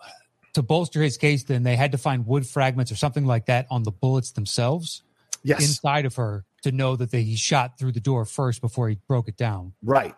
to 0.54 0.62
bolster 0.64 1.02
his 1.02 1.18
case, 1.18 1.44
then 1.44 1.64
they 1.64 1.76
had 1.76 1.92
to 1.92 1.98
find 1.98 2.26
wood 2.26 2.46
fragments 2.48 2.92
or 2.92 2.96
something 2.96 3.26
like 3.26 3.46
that 3.46 3.68
on 3.70 3.84
the 3.84 3.92
bullets 3.92 4.32
themselves 4.32 5.04
Yes. 5.44 5.62
inside 5.62 6.06
of 6.06 6.16
her 6.16 6.46
to 6.64 6.72
know 6.72 6.96
that 6.96 7.12
they, 7.12 7.22
he 7.22 7.36
shot 7.36 7.78
through 7.78 7.92
the 7.92 8.00
door 8.00 8.26
first 8.26 8.60
before 8.62 8.90
he 8.90 8.98
broke 9.08 9.28
it 9.28 9.38
down. 9.38 9.74
right. 9.84 10.16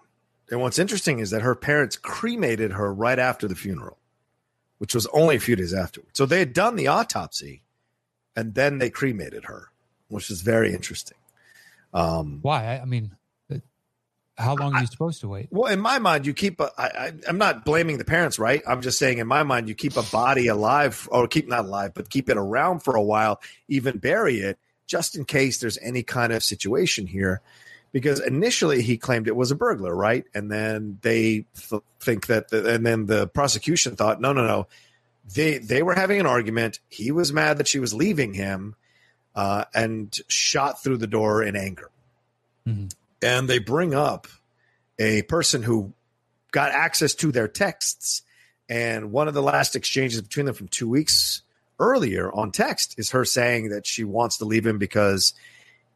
And 0.52 0.62
what's 0.62 0.80
interesting 0.80 1.20
is 1.20 1.30
that 1.30 1.44
her 1.44 1.54
parents 1.54 1.96
cremated 1.96 2.72
her 2.72 2.92
right 2.92 3.20
after 3.20 3.48
the 3.48 3.54
funeral, 3.56 4.00
which 4.80 4.96
was 4.96 5.06
only 5.08 5.36
a 5.36 5.40
few 5.40 5.56
days 5.56 5.76
afterwards. 5.76 6.12
So 6.14 6.26
they 6.26 6.40
had 6.40 6.54
done 6.54 6.76
the 6.76 6.88
autopsy 6.88 7.62
and 8.40 8.56
then 8.56 8.80
they 8.80 8.90
cremated 8.90 9.46
her, 9.46 9.70
which 10.08 10.32
is 10.32 10.42
very 10.42 10.74
interesting. 10.74 11.18
Um, 11.94 12.40
Why? 12.42 12.66
I, 12.66 12.82
I 12.82 12.86
mean, 12.86 13.12
how 14.38 14.56
long 14.56 14.74
are 14.74 14.80
you 14.80 14.88
supposed 14.88 15.20
to 15.20 15.28
wait? 15.28 15.50
Well, 15.52 15.72
in 15.72 15.82
my 15.82 16.00
mind, 16.00 16.26
you 16.26 16.34
keep. 16.34 16.62
A, 16.62 16.72
I, 16.78 16.86
I, 16.86 17.12
I'm 17.28 17.38
not 17.38 17.66
blaming 17.66 17.98
the 17.98 18.06
parents, 18.06 18.40
right? 18.40 18.64
I'm 18.66 18.82
just 18.82 18.98
saying, 18.98 19.18
in 19.18 19.28
my 19.28 19.44
mind, 19.44 19.68
you 19.68 19.76
keep 19.76 19.98
a 19.98 20.04
body 20.04 20.48
alive, 20.48 21.10
or 21.12 21.28
keep 21.28 21.50
not 21.50 21.66
alive, 21.66 21.92
but 21.94 22.10
keep 22.10 22.30
it 22.30 22.38
around 22.38 22.80
for 22.80 22.96
a 22.96 23.02
while, 23.02 23.42
even 23.68 23.98
bury 23.98 24.38
it, 24.38 24.58
just 24.88 25.18
in 25.18 25.26
case 25.26 25.60
there's 25.60 25.78
any 25.82 26.04
kind 26.04 26.32
of 26.32 26.42
situation 26.42 27.06
here. 27.06 27.42
Because 27.92 28.22
initially 28.22 28.82
he 28.82 28.98
claimed 28.98 29.28
it 29.28 29.36
was 29.36 29.52
a 29.52 29.56
burglar, 29.56 29.94
right? 29.94 30.24
And 30.34 30.50
then 30.50 31.00
they 31.02 31.46
th- 31.70 31.82
think 32.00 32.28
that, 32.28 32.50
the, 32.50 32.76
and 32.76 32.86
then 32.86 33.08
the 33.08 33.28
prosecution 33.28 33.96
thought, 33.96 34.22
no, 34.22 34.32
no, 34.32 34.46
no, 34.46 34.68
they 35.36 35.58
they 35.58 35.84
were 35.84 35.96
having 35.96 36.20
an 36.20 36.26
argument. 36.26 36.80
He 36.90 37.12
was 37.12 37.32
mad 37.34 37.58
that 37.58 37.68
she 37.68 37.80
was 37.80 37.94
leaving 37.94 38.34
him, 38.34 38.76
uh, 39.36 39.66
and 39.74 40.16
shot 40.28 40.84
through 40.84 40.98
the 40.98 41.08
door 41.08 41.44
in 41.44 41.56
anger 41.56 41.90
Mhm. 42.68 42.94
and 43.22 43.48
they 43.50 43.60
bring 43.60 43.94
up 43.94 44.28
a 44.98 45.22
person 45.24 45.64
who 45.64 45.94
got 46.52 46.72
access 46.72 47.14
to 47.16 47.32
their 47.32 47.48
texts 47.48 48.22
and 48.68 49.12
one 49.12 49.28
of 49.28 49.34
the 49.34 49.42
last 49.42 49.76
exchanges 49.76 50.22
between 50.22 50.46
them 50.46 50.56
from 50.56 50.68
two 50.68 50.90
weeks 50.90 51.42
earlier 51.80 52.32
on 52.34 52.52
text 52.52 52.96
is 52.98 53.12
her 53.12 53.24
saying 53.24 53.70
that 53.70 53.88
she 53.88 54.04
wants 54.04 54.38
to 54.38 54.46
leave 54.46 54.66
him 54.68 54.78
because 54.78 55.34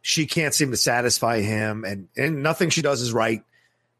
she 0.01 0.25
can't 0.25 0.53
seem 0.53 0.71
to 0.71 0.77
satisfy 0.77 1.41
him 1.41 1.83
and, 1.83 2.07
and 2.15 2.41
nothing 2.43 2.69
she 2.69 2.81
does 2.81 3.01
is 3.01 3.11
right 3.11 3.43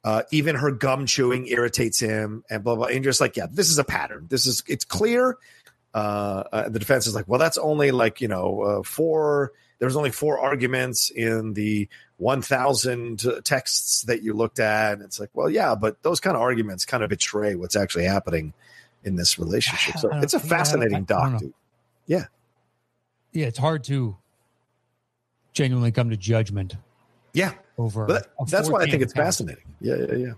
uh, 0.03 0.23
even 0.31 0.55
her 0.55 0.71
gum 0.71 1.05
chewing 1.05 1.47
irritates 1.47 1.99
him 1.99 2.43
and 2.49 2.63
blah 2.63 2.75
blah. 2.75 2.85
And 2.87 2.95
you're 2.95 3.11
just 3.11 3.21
like 3.21 3.37
yeah 3.37 3.47
this 3.49 3.69
is 3.69 3.77
a 3.77 3.83
pattern. 3.83 4.27
This 4.29 4.45
is 4.45 4.63
it's 4.67 4.85
clear. 4.85 5.37
Uh, 5.93 6.43
uh, 6.51 6.69
the 6.69 6.79
defense 6.79 7.07
is 7.07 7.15
like 7.15 7.27
well 7.27 7.39
that's 7.39 7.57
only 7.57 7.91
like 7.91 8.19
you 8.19 8.27
know 8.27 8.61
uh, 8.61 8.83
four 8.83 9.51
there's 9.79 9.95
only 9.95 10.11
four 10.11 10.39
arguments 10.39 11.11
in 11.11 11.53
the 11.53 11.87
1000 12.17 13.43
texts 13.43 14.03
that 14.03 14.23
you 14.23 14.33
looked 14.33 14.59
at. 14.59 14.93
And 14.93 15.01
it's 15.03 15.19
like 15.19 15.29
well 15.33 15.49
yeah 15.49 15.75
but 15.75 16.01
those 16.03 16.19
kind 16.19 16.35
of 16.35 16.41
arguments 16.41 16.85
kind 16.85 17.03
of 17.03 17.09
betray 17.09 17.55
what's 17.55 17.75
actually 17.75 18.05
happening 18.05 18.53
in 19.03 19.15
this 19.15 19.39
relationship. 19.39 19.95
So 19.99 20.09
it's 20.11 20.33
a 20.33 20.39
fascinating 20.39 21.03
doc 21.03 21.39
dude. 21.39 21.53
Yeah, 23.31 23.47
it's 23.47 23.57
hard 23.57 23.83
to 23.85 24.17
genuinely 25.53 25.91
come 25.91 26.09
to 26.09 26.17
judgment 26.17 26.75
yeah 27.33 27.53
over. 27.77 28.07
that's 28.47 28.69
why 28.69 28.81
i 28.81 28.89
think 28.89 29.01
it's 29.01 29.13
count. 29.13 29.25
fascinating 29.25 29.63
yeah 29.81 29.95
yeah 29.95 30.15
yeah 30.15 30.33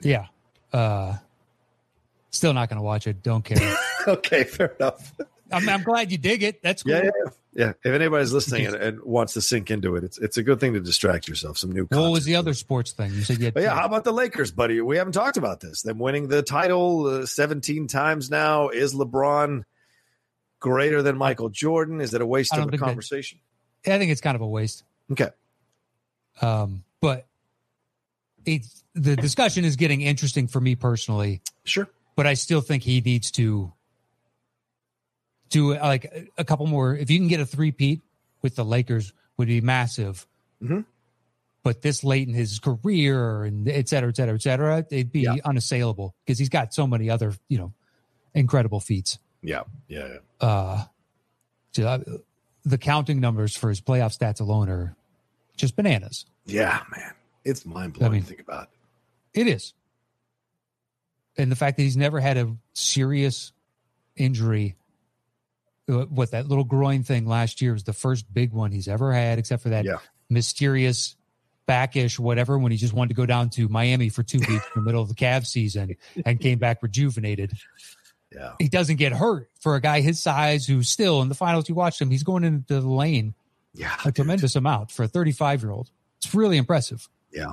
Yeah. 0.00 0.26
Uh, 0.72 1.16
still 2.30 2.52
not 2.52 2.68
going 2.68 2.76
to 2.76 2.82
watch 2.82 3.06
it. 3.06 3.22
Don't 3.22 3.44
care. 3.44 3.76
okay 4.06 4.44
fair 4.44 4.74
enough 4.78 5.14
I'm, 5.50 5.66
I'm 5.68 5.82
glad 5.82 6.12
you 6.12 6.18
dig 6.18 6.42
it. 6.42 6.62
That's 6.62 6.82
cool. 6.82 6.92
yeah, 6.92 7.04
yeah 7.04 7.30
yeah 7.54 7.72
if 7.82 7.92
anybody's 7.92 8.32
listening 8.32 8.66
and, 8.66 8.74
and 8.86 9.02
wants 9.02 9.32
to 9.32 9.40
sink 9.40 9.70
into 9.70 9.96
it 9.96 10.04
it's 10.04 10.18
it's 10.18 10.36
a 10.36 10.42
good 10.42 10.60
thing 10.60 10.74
to 10.74 10.80
distract 10.80 11.26
yourself 11.26 11.56
some 11.58 11.72
new 11.72 11.84
What 11.90 12.12
was 12.12 12.24
the 12.24 12.36
other 12.36 12.54
sports 12.54 12.92
thing? 12.92 13.12
You 13.14 13.22
said 13.22 13.40
you 13.40 13.50
yeah, 13.56 13.74
how 13.74 13.86
about 13.86 14.04
the 14.04 14.12
Lakers, 14.12 14.50
buddy? 14.52 14.80
We 14.80 14.98
haven't 14.98 15.14
talked 15.14 15.36
about 15.38 15.60
this. 15.60 15.82
Them 15.82 15.98
winning 15.98 16.28
the 16.28 16.42
title 16.42 17.06
uh, 17.22 17.26
17 17.26 17.86
times 17.88 18.30
now. 18.30 18.68
Is 18.68 18.94
LeBron 18.94 19.64
greater 20.60 21.02
than 21.02 21.16
Michael 21.16 21.48
Jordan? 21.48 22.00
Is 22.00 22.12
it 22.14 22.20
a 22.20 22.26
waste 22.26 22.52
of 22.52 22.58
a 22.58 22.62
think 22.62 22.72
that- 22.72 22.78
conversation? 22.80 23.38
I 23.86 23.96
think 23.98 24.10
it's 24.12 24.20
kind 24.20 24.34
of 24.34 24.42
a 24.42 24.46
waste. 24.46 24.84
Okay. 25.10 25.30
Um, 26.40 26.84
but 27.00 27.26
it's 28.44 28.82
the 28.94 29.16
discussion 29.16 29.64
is 29.64 29.76
getting 29.76 30.00
interesting 30.00 30.46
for 30.48 30.60
me 30.60 30.74
personally. 30.74 31.42
Sure. 31.64 31.88
But 32.16 32.26
I 32.26 32.34
still 32.34 32.60
think 32.60 32.82
he 32.82 33.00
needs 33.00 33.30
to 33.32 33.72
do 35.50 35.74
like 35.78 36.30
a- 36.36 36.44
couple 36.44 36.66
more. 36.66 36.94
If 36.94 37.10
you 37.10 37.18
can 37.18 37.28
get 37.28 37.40
a 37.40 37.46
three-peat 37.46 38.00
with 38.42 38.56
the 38.56 38.64
Lakers, 38.64 39.12
would 39.36 39.48
be 39.48 39.60
massive. 39.60 40.26
Mhm. 40.62 40.84
But 41.62 41.82
this 41.82 42.02
late 42.02 42.26
in 42.26 42.34
his 42.34 42.58
career 42.58 43.44
and 43.44 43.68
et 43.68 43.88
cetera, 43.88 44.08
et 44.10 44.16
cetera, 44.16 44.34
et 44.34 44.42
cetera, 44.42 44.78
it'd 44.90 45.12
be 45.12 45.20
Yeah. 45.22 45.36
unassailable 45.44 46.14
because 46.24 46.38
he's 46.38 46.48
got 46.48 46.74
so 46.74 46.86
many 46.86 47.08
other, 47.08 47.34
you 47.48 47.58
know, 47.58 47.72
incredible 48.34 48.80
feats. 48.80 49.18
Yeah. 49.42 49.62
Yeah. 49.86 50.18
Uh, 50.40 50.84
so 51.72 51.88
I- 51.88 52.04
the 52.64 52.78
counting 52.78 53.20
numbers 53.20 53.56
for 53.56 53.68
his 53.68 53.80
playoff 53.80 54.16
stats 54.16 54.40
alone 54.40 54.68
are 54.68 54.96
just 55.58 55.76
bananas. 55.76 56.24
Yeah, 56.46 56.80
man. 56.96 57.12
It's 57.44 57.66
mind 57.66 57.92
blowing 57.94 58.10
I 58.10 58.14
mean- 58.14 58.22
to 58.22 58.28
think 58.28 58.40
about. 58.40 58.70
It 59.34 59.46
is. 59.46 59.74
And 61.36 61.52
the 61.52 61.56
fact 61.56 61.76
that 61.76 61.82
he's 61.84 61.96
never 61.96 62.18
had 62.18 62.36
a 62.36 62.56
serious 62.72 63.52
injury, 64.16 64.74
uh, 65.88 66.06
what 66.06 66.32
that 66.32 66.48
little 66.48 66.64
groin 66.64 67.02
thing 67.04 67.26
last 67.26 67.62
year 67.62 67.72
was 67.74 67.84
the 67.84 67.92
first 67.92 68.32
big 68.32 68.52
one 68.52 68.72
he's 68.72 68.88
ever 68.88 69.12
had, 69.12 69.38
except 69.38 69.62
for 69.62 69.68
that 69.68 69.84
Yeah. 69.84 69.98
mysterious 70.28 71.14
backish 71.66 72.18
whatever 72.18 72.58
when 72.58 72.72
he 72.72 72.78
just 72.78 72.92
wanted 72.94 73.08
to 73.10 73.14
go 73.14 73.26
down 73.26 73.50
to 73.50 73.68
Miami 73.68 74.08
for 74.08 74.22
two 74.22 74.38
weeks 74.38 74.50
in 74.50 74.70
the 74.76 74.80
middle 74.80 75.02
of 75.02 75.08
the 75.08 75.14
Cavs 75.14 75.46
season 75.46 75.96
and 76.24 76.40
came 76.40 76.58
back 76.58 76.82
rejuvenated. 76.82 77.52
Yeah. 78.34 78.54
He 78.58 78.68
doesn't 78.68 78.96
get 78.96 79.12
hurt 79.12 79.48
for 79.60 79.76
a 79.76 79.80
guy 79.80 80.00
his 80.00 80.20
size 80.20 80.66
who's 80.66 80.88
still 80.88 81.22
in 81.22 81.28
the 81.28 81.34
finals. 81.34 81.68
You 81.68 81.74
watched 81.74 82.00
him; 82.00 82.10
he's 82.10 82.24
going 82.24 82.42
into 82.44 82.80
the 82.80 82.88
lane 82.88 83.34
Yeah. 83.74 83.94
a 84.04 84.12
tremendous 84.12 84.56
amount 84.56 84.90
for 84.90 85.04
a 85.04 85.08
35 85.08 85.62
year 85.62 85.70
old. 85.70 85.90
It's 86.18 86.34
really 86.34 86.56
impressive. 86.56 87.08
Yeah. 87.32 87.52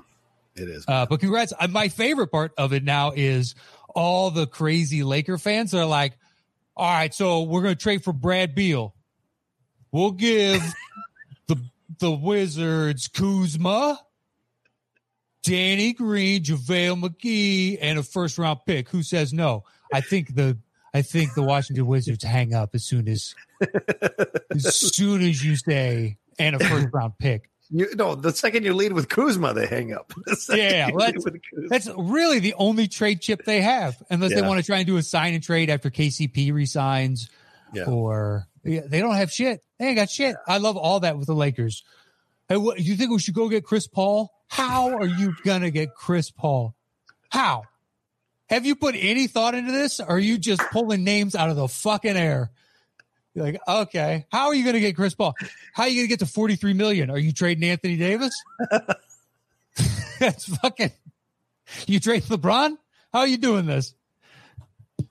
It 0.55 0.69
is. 0.69 0.85
Uh, 0.87 1.05
but 1.05 1.19
congrats. 1.19 1.53
Uh, 1.59 1.67
My 1.67 1.89
favorite 1.89 2.27
part 2.27 2.53
of 2.57 2.71
it 2.73 2.83
now 2.83 3.11
is 3.15 3.55
all 3.93 4.31
the 4.31 4.47
crazy 4.47 5.03
Laker 5.03 5.37
fans 5.37 5.73
are 5.73 5.85
like, 5.85 6.17
all 6.77 6.89
right, 6.91 7.13
so 7.13 7.43
we're 7.43 7.61
going 7.61 7.75
to 7.75 7.81
trade 7.81 8.03
for 8.03 8.13
Brad 8.13 8.55
Beal. 8.55 8.95
We'll 9.91 10.11
give 10.11 10.61
the 11.47 11.57
the 11.99 12.11
Wizards 12.11 13.07
Kuzma, 13.07 13.99
Danny 15.43 15.93
Green, 15.93 16.43
JaVale 16.43 17.01
McGee, 17.03 17.77
and 17.79 17.99
a 17.99 18.03
first 18.03 18.37
round 18.37 18.59
pick. 18.65 18.89
Who 18.89 19.03
says 19.03 19.31
no? 19.33 19.63
I 19.93 20.01
think 20.01 20.35
the 20.35 20.57
I 20.95 21.01
think 21.01 21.33
the 21.33 21.43
Washington 21.43 21.85
Wizards 21.87 22.23
hang 22.23 22.53
up 22.53 22.73
as 22.73 22.85
soon 22.85 23.09
as 23.09 23.35
as 24.51 24.95
soon 24.95 25.21
as 25.21 25.43
you 25.43 25.57
say 25.57 26.15
and 26.39 26.55
a 26.55 26.59
first 26.59 26.87
round 26.93 27.17
pick. 27.19 27.49
You 27.69 27.93
no, 27.95 28.15
the 28.15 28.31
second 28.31 28.63
you 28.63 28.73
lead 28.73 28.93
with 28.93 29.09
Kuzma, 29.09 29.53
they 29.53 29.65
hang 29.67 29.93
up. 29.93 30.13
The 30.25 30.57
Yeah, 30.57 30.91
well, 30.93 31.11
lead. 31.11 31.41
That's 31.67 31.89
really 31.97 32.39
the 32.39 32.53
only 32.53 32.87
trade 32.87 33.19
chip 33.21 33.43
they 33.43 33.59
have, 33.59 34.01
unless 34.09 34.33
they 34.33 34.41
want 34.41 34.59
to 34.61 34.65
try 34.65 34.77
and 34.77 34.87
do 34.87 34.95
a 34.97 35.03
sign 35.03 35.33
and 35.33 35.43
trade 35.43 35.69
after 35.69 35.89
KCP 35.89 36.53
resigns, 36.53 37.29
Yeah. 37.73 37.85
or 37.85 38.47
yeah, 38.63 38.81
they 38.85 38.99
don't 39.01 39.15
have 39.15 39.31
shit. 39.31 39.63
They 39.79 39.87
ain't 39.87 39.97
got 39.97 40.09
shit. 40.09 40.35
I 40.47 40.59
love 40.59 40.77
all 40.77 41.01
that 41.01 41.17
with 41.17 41.27
the 41.27 41.35
Lakers. 41.35 41.83
Hey, 42.47 42.55
what 42.57 42.79
you 42.79 42.95
think 42.95 43.11
we 43.11 43.19
should 43.19 43.33
go 43.33 43.49
get 43.49 43.65
Chris 43.65 43.87
Paul? 43.87 44.31
How 44.47 44.95
are 44.95 45.05
you 45.07 45.35
gonna 45.43 45.71
get 45.71 45.93
Chris 45.95 46.31
Paul? 46.31 46.73
How? 47.29 47.63
Have 48.49 48.65
you 48.65 48.75
put 48.75 48.95
any 48.95 49.27
thought 49.27 49.55
into 49.55 49.71
this? 49.71 49.99
Or 49.99 50.15
are 50.15 50.19
you 50.19 50.37
just 50.37 50.61
pulling 50.71 51.03
names 51.03 51.35
out 51.35 51.49
of 51.49 51.55
the 51.55 51.67
fucking 51.67 52.15
air? 52.15 52.51
You're 53.33 53.45
like, 53.45 53.59
okay, 53.67 54.25
how 54.31 54.47
are 54.47 54.55
you 54.55 54.63
going 54.63 54.75
to 54.75 54.79
get 54.79 54.95
Chris 54.95 55.13
Paul? 55.13 55.35
How 55.73 55.83
are 55.83 55.89
you 55.89 55.95
going 55.95 56.05
to 56.05 56.09
get 56.09 56.19
to 56.19 56.25
43 56.25 56.73
million? 56.73 57.09
Are 57.09 57.17
you 57.17 57.33
trading 57.33 57.69
Anthony 57.69 57.97
Davis? 57.97 58.33
That's 60.19 60.45
fucking, 60.57 60.91
you 61.85 61.99
trade 61.99 62.23
LeBron? 62.23 62.77
How 63.11 63.19
are 63.19 63.27
you 63.27 63.37
doing 63.37 63.65
this? 63.65 63.93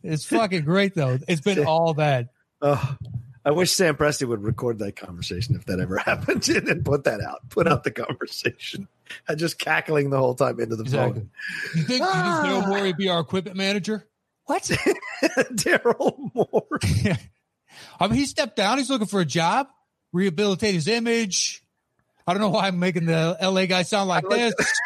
It's 0.03 0.25
fucking 0.25 0.65
great 0.65 0.95
though. 0.95 1.19
It's 1.29 1.41
been 1.41 1.65
all 1.67 1.95
that. 1.95 2.29
Oh, 2.63 2.97
I 3.45 3.51
wish 3.51 3.73
Sam 3.73 3.97
Presti 3.97 4.27
would 4.27 4.43
record 4.43 4.79
that 4.79 4.97
conversation 4.97 5.55
if 5.55 5.67
that 5.67 5.81
ever 5.81 5.99
happened 6.07 6.49
and 6.49 6.67
then 6.67 6.83
put 6.83 7.05
that 7.05 7.21
out. 7.21 7.49
Put 7.51 7.67
out 7.67 7.85
the 7.85 7.91
conversation. 7.91 8.89
I 9.29 9.35
just 9.35 9.59
cackling 9.59 10.11
the 10.11 10.19
whole 10.19 10.35
time 10.35 10.61
into 10.61 10.77
the 10.77 10.83
Exactly. 10.85 11.21
phone. 11.23 11.31
You 11.77 11.83
think, 11.83 12.01
you 12.01 12.05
think 12.05 12.05
Daryl 12.05 12.63
Ah. 12.63 12.67
Morey 12.69 12.83
would 12.83 12.97
be 12.97 13.09
our 13.09 13.21
equipment 13.21 13.57
manager? 13.57 14.07
What? 14.47 14.63
Daryl 15.23 16.17
Morey. 16.35 17.17
I 18.01 18.07
mean, 18.09 18.19
he 18.19 18.27
stepped 18.27 18.57
down. 18.57 18.79
He's 18.79 18.91
looking 18.91 19.07
for 19.07 19.21
a 19.21 19.25
job, 19.25 19.69
rehabilitate 20.13 20.75
his 20.75 20.89
image. 20.89 21.63
I 22.27 22.33
don't 22.33 22.41
know 22.41 22.49
why 22.51 22.69
I'm 22.69 22.79
making 22.79 23.07
the 23.07 23.37
LA 23.41 23.67
guy 23.67 23.83
sound 23.83 24.09
like 24.09 24.25
like 24.29 24.55
this. 24.57 24.81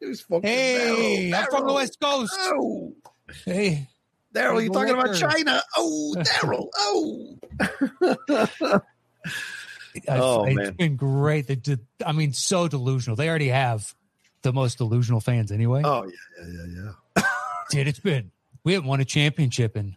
Who's 0.00 0.20
fucking 0.22 0.42
Hey, 0.42 1.30
Daryl? 1.30 1.38
I'm 1.38 1.50
from 1.50 1.66
the 1.66 1.72
West 1.74 1.98
Coast. 2.00 2.34
Oh, 2.38 2.94
Hey, 3.44 3.88
Daryl, 4.34 4.62
you 4.62 4.70
talking 4.70 4.94
about. 4.94 5.14
China? 5.16 5.60
Oh, 5.76 6.14
Daryl. 6.18 6.68
Oh. 6.78 7.36
Oh, 10.08 10.44
it's 10.44 10.56
man. 10.56 10.72
been 10.74 10.96
great. 10.96 11.46
They 11.46 11.54
did, 11.54 11.80
I 12.04 12.12
mean, 12.12 12.32
so 12.32 12.68
delusional. 12.68 13.16
They 13.16 13.28
already 13.28 13.48
have 13.48 13.94
the 14.42 14.52
most 14.52 14.78
delusional 14.78 15.20
fans 15.20 15.50
anyway. 15.50 15.82
Oh, 15.84 16.04
yeah, 16.04 16.46
yeah, 16.46 16.64
yeah, 16.68 16.92
yeah. 17.16 17.22
Dude, 17.70 17.88
it's 17.88 18.00
been, 18.00 18.30
we 18.64 18.74
haven't 18.74 18.88
won 18.88 19.00
a 19.00 19.04
championship 19.04 19.76
in 19.76 19.96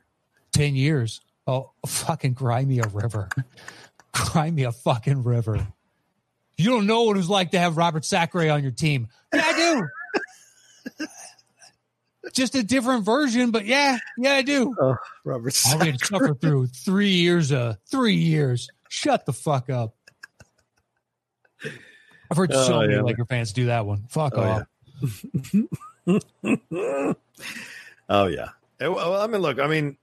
10 0.53 0.75
years. 0.75 1.21
Oh, 1.47 1.71
fucking 1.85 2.35
cry 2.35 2.63
me 2.63 2.79
a 2.79 2.87
river. 2.87 3.29
cry 4.13 4.49
me 4.49 4.63
a 4.63 4.71
fucking 4.71 5.23
river. 5.23 5.67
You 6.57 6.69
don't 6.69 6.87
know 6.87 7.03
what 7.03 7.15
it 7.15 7.19
was 7.19 7.29
like 7.29 7.51
to 7.51 7.59
have 7.59 7.77
Robert 7.77 8.03
Sacre 8.03 8.49
on 8.49 8.63
your 8.63 8.71
team. 8.71 9.07
Yeah, 9.33 9.43
I 9.45 9.87
do. 10.97 11.05
Just 12.33 12.53
a 12.55 12.63
different 12.63 13.05
version, 13.05 13.51
but 13.51 13.65
yeah, 13.65 13.97
yeah, 14.17 14.33
I 14.33 14.41
do. 14.41 14.75
Oh, 14.79 14.95
Robert 15.23 15.47
I 15.47 15.51
Sacre. 15.51 15.85
had 15.85 15.99
to 15.99 16.05
suffer 16.05 16.33
through 16.35 16.67
three 16.67 17.11
years 17.11 17.51
of 17.51 17.77
three 17.89 18.15
years. 18.15 18.69
Shut 18.89 19.25
the 19.25 19.31
fuck 19.33 19.69
up. 19.69 19.95
I've 22.29 22.35
heard 22.37 22.51
so 22.53 22.75
Oh, 22.75 22.81
many 22.81 22.93
yeah. 22.95 23.01
Laker 23.01 23.25
fans 23.25 23.53
do 23.53 23.67
that 23.67 23.85
one. 23.85 24.03
Fuck 24.09 24.33
Oh, 24.35 24.65
off. 25.01 25.25
oh 28.09 28.27
yeah. 28.27 28.49
Eh, 28.79 28.87
well, 28.87 29.15
I 29.21 29.27
mean, 29.27 29.41
look. 29.41 29.59
I 29.59 29.67
mean, 29.67 29.97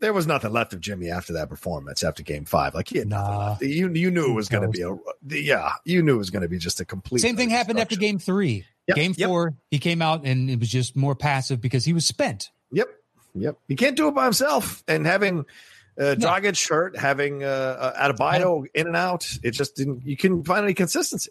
there 0.00 0.12
was 0.12 0.26
nothing 0.26 0.52
left 0.52 0.72
of 0.72 0.80
Jimmy 0.80 1.08
after 1.10 1.32
that 1.34 1.48
performance 1.48 2.02
after 2.04 2.22
Game 2.22 2.44
Five. 2.44 2.74
Like 2.74 2.88
he 2.88 2.98
had 2.98 3.08
Nah. 3.08 3.48
left. 3.50 3.62
You 3.62 3.92
you 3.92 4.10
knew 4.10 4.30
it 4.30 4.34
was 4.34 4.48
going 4.48 4.62
to 4.62 4.68
be 4.68 4.82
a 4.82 4.96
yeah. 5.40 5.72
You 5.84 6.02
knew 6.02 6.14
it 6.14 6.18
was 6.18 6.30
going 6.30 6.42
to 6.42 6.48
be 6.48 6.58
just 6.58 6.80
a 6.80 6.84
complete. 6.84 7.20
Same 7.20 7.36
thing 7.36 7.50
happened 7.50 7.78
after 7.78 7.96
game 7.96 8.18
three. 8.18 8.64
Yep, 8.88 8.96
game 8.96 9.14
yep. 9.16 9.28
four, 9.28 9.54
he 9.70 9.78
came 9.80 10.00
out 10.00 10.24
and 10.24 10.48
it 10.48 10.60
was 10.60 10.68
just 10.68 10.94
more 10.94 11.16
passive 11.16 11.60
because 11.60 11.84
he 11.84 11.92
was 11.92 12.06
spent. 12.06 12.50
Yep, 12.70 12.86
yep. 13.34 13.58
He 13.66 13.74
can't 13.74 13.96
do 13.96 14.06
it 14.08 14.14
by 14.14 14.24
himself. 14.24 14.84
And 14.86 15.04
having 15.06 15.44
uh, 15.98 16.14
Dragic 16.18 16.68
hurt, 16.68 16.96
having 16.96 17.42
uh, 17.42 17.46
uh, 17.46 18.08
Adebayo 18.12 18.66
in 18.74 18.86
and 18.86 18.96
out, 18.96 19.26
it 19.42 19.52
just 19.52 19.76
didn't. 19.76 20.04
You 20.04 20.16
couldn't 20.16 20.44
find 20.44 20.64
any 20.64 20.74
consistency. 20.74 21.30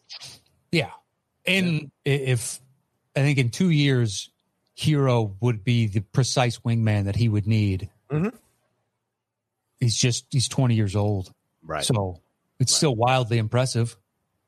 Yeah. 0.71 0.91
And 1.45 1.91
i 2.05 2.09
if 2.09 2.59
I 3.15 3.21
think 3.21 3.37
in 3.37 3.49
two 3.49 3.69
years, 3.69 4.29
Herro 4.77 5.35
would 5.39 5.63
be 5.63 5.87
the 5.87 6.01
precise 6.01 6.59
wingman 6.59 7.05
that 7.05 7.15
he 7.15 7.29
would 7.29 7.47
need. 7.47 7.89
Mhm. 8.11 8.33
He's 9.79 9.95
just, 9.95 10.25
he's 10.31 10.47
20 10.47 10.75
years 10.75 10.95
old. 10.95 11.31
Right. 11.63 11.83
So 11.83 12.21
it's 12.59 12.75
still 12.75 12.95
wildly 12.95 13.37
impressive 13.37 13.97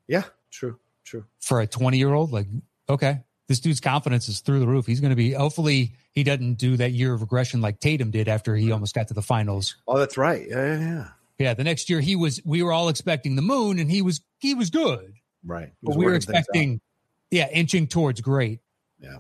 yeah. 0.08 0.24
True. 0.52 0.80
True. 1.04 1.26
for 1.40 1.62
a 1.62 1.68
20 1.68 1.98
year 1.98 2.14
old. 2.14 2.32
Like, 2.32 2.48
okay, 2.90 3.22
this 3.48 3.60
dude's 3.60 3.80
confidence 3.80 4.28
is 4.28 4.42
through 4.42 4.60
the 4.60 4.68
roof. 4.68 4.86
He's 4.86 5.00
going 5.00 5.12
to 5.12 5.16
be, 5.16 5.32
hopefully, 5.32 5.94
he 6.18 6.24
doesn't 6.24 6.56
do 6.56 6.76
that 6.78 6.94
year 6.94 7.14
of 7.14 7.22
regression 7.22 7.62
like 7.62 7.80
Tatum 7.80 8.10
did 8.10 8.28
after 8.28 8.56
he 8.56 8.72
almost 8.72 8.96
got 8.96 9.08
to 9.10 9.14
the 9.14 9.22
finals. 9.22 9.76
Oh, 9.88 10.00
that's 10.00 10.18
right. 10.18 10.48
Yeah. 10.50 10.66
Yeah. 10.66 10.80
yeah. 10.80 11.08
Yeah. 11.38 11.54
The 11.54 11.64
next 11.64 11.92
year, 11.92 12.02
he 12.02 12.16
was, 12.16 12.42
we 12.44 12.64
were 12.64 12.74
all 12.74 12.90
expecting 12.90 13.36
the 13.36 13.44
moon 13.44 13.78
and 13.78 13.92
he 13.92 14.02
was, 14.02 14.22
he 14.40 14.56
was 14.56 14.72
good. 14.72 15.14
Right. 15.46 15.68
He 15.80 15.86
but 15.86 15.96
we 15.96 16.06
were 16.06 16.14
working 16.14 16.26
things 16.26 16.36
out. 16.36 16.40
expecting, 16.40 16.82
yeah, 17.30 17.48
inching 17.50 17.86
towards 17.86 18.22
great. 18.22 18.62
Yeah. 19.00 19.18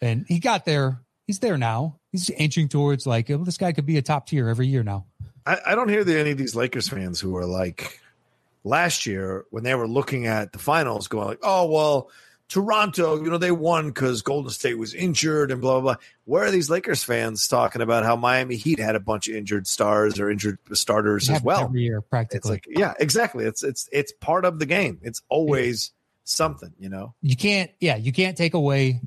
And 0.00 0.24
he 0.26 0.38
got 0.38 0.64
there. 0.64 1.02
He's 1.26 1.40
there 1.40 1.58
now. 1.58 1.98
He's 2.12 2.30
inching 2.30 2.68
towards 2.68 3.06
like, 3.06 3.28
well, 3.28 3.44
this 3.44 3.58
guy 3.58 3.74
could 3.74 3.84
be 3.84 3.98
a 3.98 4.02
top 4.02 4.26
tier 4.26 4.48
every 4.48 4.68
year 4.68 4.82
now. 4.82 5.04
I, 5.44 5.58
I 5.66 5.74
don't 5.74 5.90
hear 5.90 6.02
the, 6.02 6.18
any 6.18 6.30
of 6.30 6.38
these 6.38 6.56
Lakers 6.56 6.88
fans 6.88 7.20
who 7.20 7.36
are 7.36 7.44
like 7.44 8.00
last 8.64 9.04
year 9.04 9.44
when 9.50 9.64
they 9.64 9.74
were 9.74 9.86
looking 9.86 10.26
at 10.26 10.54
the 10.54 10.58
finals 10.58 11.08
going 11.08 11.28
like, 11.28 11.40
oh, 11.42 11.70
well, 11.70 12.10
Toronto, 12.48 13.16
you 13.22 13.28
know, 13.30 13.38
they 13.38 13.50
won 13.50 13.88
because 13.88 14.22
Golden 14.22 14.50
State 14.50 14.78
was 14.78 14.94
injured 14.94 15.50
and 15.50 15.60
blah, 15.60 15.80
blah, 15.80 15.94
blah. 15.94 16.02
Where 16.26 16.44
are 16.44 16.50
these 16.50 16.70
Lakers 16.70 17.02
fans 17.02 17.48
talking 17.48 17.82
about 17.82 18.04
how 18.04 18.14
Miami 18.14 18.54
Heat 18.56 18.78
had 18.78 18.94
a 18.94 19.00
bunch 19.00 19.26
of 19.28 19.34
injured 19.34 19.66
stars 19.66 20.20
or 20.20 20.30
injured 20.30 20.58
starters 20.72 21.28
as 21.28 21.42
well? 21.42 21.64
every 21.64 21.82
year 21.82 21.98
It's 21.98 22.08
practically. 22.08 22.50
like, 22.52 22.64
yeah, 22.68 22.94
exactly. 23.00 23.44
It's, 23.44 23.64
it's, 23.64 23.88
it's 23.90 24.12
part 24.20 24.44
of 24.44 24.60
the 24.60 24.66
game. 24.66 25.00
It's 25.02 25.22
always 25.28 25.92
something, 26.24 26.72
you 26.78 26.88
know? 26.88 27.14
you 27.20 27.34
can't, 27.36 27.70
yeah, 27.80 27.96
you 27.96 28.12
can't 28.12 28.36
take 28.36 28.54
away 28.54 29.00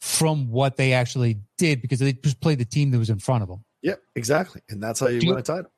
from 0.00 0.50
what 0.50 0.76
they 0.76 0.92
actually 0.92 1.38
did 1.56 1.80
because 1.80 1.98
they 1.98 2.12
just 2.12 2.40
played 2.40 2.58
the 2.58 2.64
team 2.66 2.90
that 2.90 2.98
was 2.98 3.10
in 3.10 3.18
front 3.18 3.42
of 3.42 3.48
them. 3.48 3.64
Yep, 3.82 4.02
exactly. 4.14 4.60
And 4.68 4.82
that's 4.82 5.00
how 5.00 5.08
you 5.08 5.20
Do 5.20 5.26
you- 5.26 5.32
win 5.32 5.40
a 5.40 5.42
title. 5.42 5.70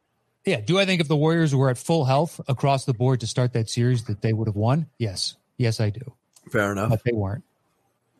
Yeah. 0.44 0.60
Do 0.60 0.78
I 0.78 0.84
think 0.84 1.00
if 1.00 1.08
the 1.08 1.16
Warriors 1.16 1.52
were 1.54 1.70
at 1.70 1.78
full 1.78 2.04
health 2.04 2.40
across 2.46 2.84
the 2.84 2.94
board 2.94 3.18
to 3.20 3.26
start 3.26 3.52
that 3.54 3.68
series 3.68 4.04
that 4.04 4.20
they 4.22 4.32
would 4.32 4.46
have 4.46 4.54
won? 4.54 4.86
Yes. 4.96 5.36
Yes, 5.58 5.80
I 5.80 5.90
do. 5.90 6.12
Fair 6.50 6.72
enough. 6.72 6.90
But 6.90 7.04
they 7.04 7.12
weren't. 7.12 7.44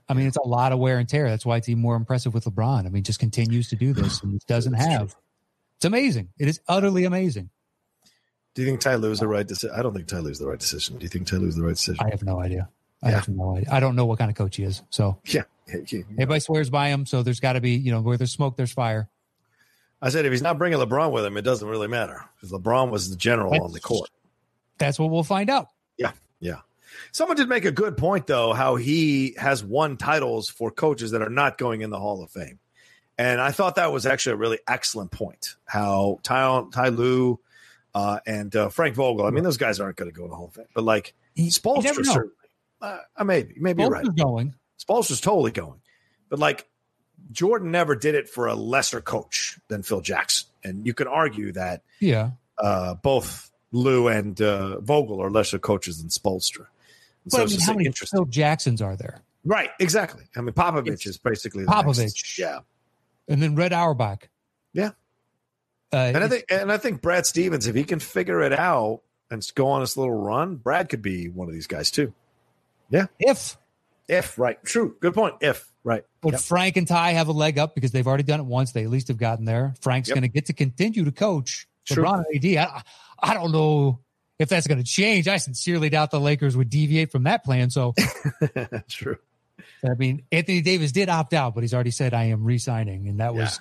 I 0.09 0.14
mean, 0.14 0.26
it's 0.26 0.37
a 0.37 0.47
lot 0.47 0.73
of 0.73 0.78
wear 0.78 0.99
and 0.99 1.09
tear. 1.09 1.28
That's 1.28 1.45
why 1.45 1.56
it's 1.56 1.68
even 1.68 1.83
more 1.83 1.97
impressive 1.97 2.33
with 2.33 2.45
LeBron. 2.45 2.87
I 2.87 2.88
mean, 2.90 3.02
just 3.02 3.18
continues 3.18 3.68
to 3.71 3.76
do 3.76 3.92
this 3.92 4.23
and 4.23 4.38
doesn't 4.47 4.75
have. 4.75 5.16
It's 5.76 5.85
amazing. 5.85 6.28
It 6.38 6.49
is 6.49 6.61
utterly 6.68 7.04
amazing. 7.04 7.50
Do 8.54 8.62
you 8.62 8.68
think 8.68 8.80
Ty 8.80 8.95
Lue 8.97 9.11
is 9.11 9.18
the 9.21 9.28
right 9.28 9.47
decision? 9.47 9.76
I 9.76 9.83
don't 9.83 9.92
think 9.92 10.06
Ty 10.06 10.21
Lue 10.21 10.30
is 10.30 10.38
the 10.38 10.47
right 10.47 10.59
decision. 10.59 10.97
Do 10.99 11.02
you 11.02 11.09
think 11.09 11.26
Ty 11.26 11.37
Lue 11.38 11.49
is 11.49 11.56
the 11.56 11.62
right 11.64 11.75
decision? 11.75 12.04
I 12.06 12.11
have 12.11 12.23
no 12.23 12.40
idea. 12.40 12.68
I 13.02 13.11
Yeah. 13.11 13.16
have 13.16 13.28
no 13.28 13.56
idea. 13.56 13.68
I 13.71 13.80
don't 13.80 13.97
know 13.97 14.06
what 14.06 14.18
kind 14.18 14.30
of 14.30 14.37
coach 14.37 14.56
he 14.56 14.62
is. 14.62 14.83
So 14.90 15.18
yeah. 15.26 15.42
Yeah, 15.68 15.80
yeah. 15.88 16.00
everybody 16.12 16.40
swears 16.40 16.71
by 16.71 16.88
him. 16.88 17.04
So 17.04 17.23
there's 17.25 17.40
got 17.40 17.54
to 17.54 17.61
be, 17.61 17.73
you 17.73 17.90
know, 17.90 18.00
where 18.00 18.16
there's 18.16 18.30
smoke, 18.33 18.56
there's 18.56 18.73
fire. 18.73 19.09
I 20.00 20.09
said 20.11 20.25
if 20.25 20.30
he's 20.33 20.40
not 20.42 20.56
bringing 20.59 20.78
LeBron 20.78 21.11
with 21.11 21.25
him, 21.25 21.37
it 21.37 21.42
doesn't 21.42 21.66
really 21.68 21.88
matter 21.88 22.25
because 22.37 22.52
LeBron 22.52 22.90
was 22.90 23.11
the 23.11 23.16
general 23.16 23.50
That's- 23.50 23.66
on 23.66 23.73
the 23.73 23.80
court. 23.80 24.09
That's 24.78 24.99
what 24.99 25.11
we'll 25.11 25.25
find 25.25 25.50
out. 25.50 25.68
Yeah, 25.99 26.12
yeah. 26.38 26.61
Someone 27.12 27.37
did 27.37 27.49
make 27.49 27.65
a 27.65 27.73
good 27.73 27.97
point 27.97 28.26
though, 28.26 28.53
how 28.53 28.76
he 28.76 29.35
has 29.38 29.62
won 29.65 29.97
titles 29.97 30.49
for 30.49 30.71
coaches 30.71 31.11
that 31.12 31.23
are 31.23 31.31
not 31.31 31.59
going 31.59 31.83
in 31.83 31.91
the 31.91 31.99
Hall 31.99 32.23
of 32.23 32.31
Fame. 32.31 32.59
And 33.19 33.41
I 33.41 33.50
thought 33.50 33.76
that 33.76 33.93
was 33.93 34.05
actually 34.05 34.35
a 34.35 34.37
really 34.37 34.59
excellent 34.69 35.11
point. 35.11 35.55
How 35.65 36.19
Ty, 36.23 36.65
Ty 36.73 36.88
Lue 36.88 37.41
uh, 37.95 38.21
and 38.26 38.55
uh, 38.55 38.69
Frank 38.69 38.95
Vogel, 38.95 39.25
I 39.25 39.31
mean, 39.31 39.43
those 39.43 39.57
guys 39.57 39.81
aren't 39.81 39.97
going 39.97 40.11
to 40.11 40.15
go 40.17 40.25
in 40.25 40.31
the 40.31 40.37
Hall 40.37 40.49
of 40.49 40.55
Fame, 40.55 40.67
but 40.75 40.85
like 40.85 41.15
He, 41.35 41.45
you 41.45 41.50
Spoelstra, 41.50 42.05
certainly. 42.05 42.33
Uh, 42.83 42.99
uh, 43.17 43.25
maybe, 43.25 43.55
maybe 43.59 43.83
you're 43.83 43.91
right. 43.91 44.05
Going. 44.17 44.55
Spoelstra's 44.79 45.23
totally 45.23 45.50
going. 45.50 45.81
But 46.29 46.38
like 46.38 46.69
Jordan 47.33 47.71
never 47.71 47.97
did 47.97 48.15
it 48.15 48.29
for 48.29 48.49
a 48.49 48.55
lesser 48.55 49.00
coach 49.00 49.59
than 49.69 49.83
Phil 49.83 50.03
Jackson. 50.03 50.49
And 50.62 50.87
you 50.87 50.93
can 50.93 51.07
argue 51.07 51.53
that 51.53 51.83
Yeah. 52.00 52.33
uh, 52.59 52.95
both 52.95 53.50
Lue 53.73 54.09
and 54.09 54.38
uh, 54.43 54.81
Vogel 54.81 55.23
are 55.23 55.31
lesser 55.31 55.59
coaches 55.59 56.00
than 56.00 56.11
Spoelstra. 56.11 56.67
But 57.30 57.40
I 57.42 57.45
mean, 57.47 57.61
how 57.61 57.73
many. 57.75 57.90
Phil 57.92 58.25
Jacksons 58.26 58.80
are 58.83 58.97
there? 58.97 59.23
Right, 59.45 59.71
exactly. 59.78 60.25
I 60.37 60.40
mean, 60.40 60.52
Popovich 60.54 60.88
It's 60.88 61.06
is 61.06 61.18
basically 61.18 61.64
the 61.64 61.71
next- 61.71 61.99
Popovich. 61.99 62.38
yeah, 62.38 62.59
And 63.28 63.40
then 63.42 63.54
Red 63.54 63.73
Auerbach. 63.73 64.28
Yeah. 64.73 64.90
Uh, 65.92 65.97
and 66.14 66.18
I 66.18 66.28
think 66.28 66.45
and 66.50 66.73
I 66.73 66.78
think 66.78 67.00
Brad 67.00 67.26
Stevens, 67.26 67.66
if 67.66 67.75
he 67.76 67.85
can 67.85 68.00
figure 68.00 68.42
it 68.42 68.52
out 68.52 69.02
and 69.30 69.40
go 69.54 69.68
on 69.68 69.80
this 69.83 69.97
little 69.97 70.14
run, 70.14 70.56
Brad 70.56 70.88
could 70.88 71.00
be 71.02 71.28
one 71.28 71.47
of 71.49 71.54
these 71.54 71.68
guys 71.68 71.90
too. 71.92 72.12
Yeah, 72.90 73.06
if 73.21 73.56
If 74.09 74.37
right, 74.38 74.62
true, 74.64 74.97
good 75.00 75.14
point. 75.14 75.37
If 75.40 75.73
right, 75.85 76.04
but 76.21 76.33
Yep. 76.33 76.40
Frank 76.42 76.76
and 76.76 76.87
Ty 76.88 77.12
have 77.12 77.28
a 77.28 77.33
leg 77.33 77.59
up 77.59 77.75
because 77.76 77.92
they've 77.92 78.06
already 78.06 78.25
done 78.25 78.40
it 78.40 78.47
once. 78.47 78.73
They 78.73 78.83
at 78.85 78.90
least 78.90 79.09
have 79.09 79.16
gotten 79.16 79.45
there. 79.45 79.75
Frank's 79.80 80.09
Yep. 80.09 80.14
going 80.16 80.23
to 80.23 80.28
get 80.28 80.47
to 80.47 80.52
continue 80.52 81.04
to 81.04 81.12
coach 81.12 81.66
True. 81.85 82.02
LeBron 82.04 82.25
AD. 82.35 82.56
I, 82.56 82.83
I 83.21 83.35
don't 83.35 83.52
know 83.52 84.00
if 84.38 84.49
that's 84.49 84.66
going 84.66 84.78
to 84.78 84.85
change. 84.85 85.28
I 85.28 85.37
sincerely 85.38 85.88
doubt 85.88 86.11
the 86.11 86.21
Lakers 86.21 86.57
would 86.57 86.71
deviate 86.71 87.11
from 87.12 87.25
that 87.25 87.45
plan. 87.45 87.71
So, 87.71 87.95
true. 88.88 89.19
I 89.85 89.95
mean, 89.95 90.23
Anthony 90.33 90.61
Davis 90.62 90.93
did 90.93 91.09
opt 91.09 91.33
out, 91.35 91.55
but 91.55 91.62
he's 91.62 91.75
already 91.75 91.90
said, 91.90 92.14
I 92.14 92.25
am 92.25 92.45
re 92.45 92.59
signing. 92.59 93.09
And 93.09 93.21
that 93.21 93.35
was 93.35 93.61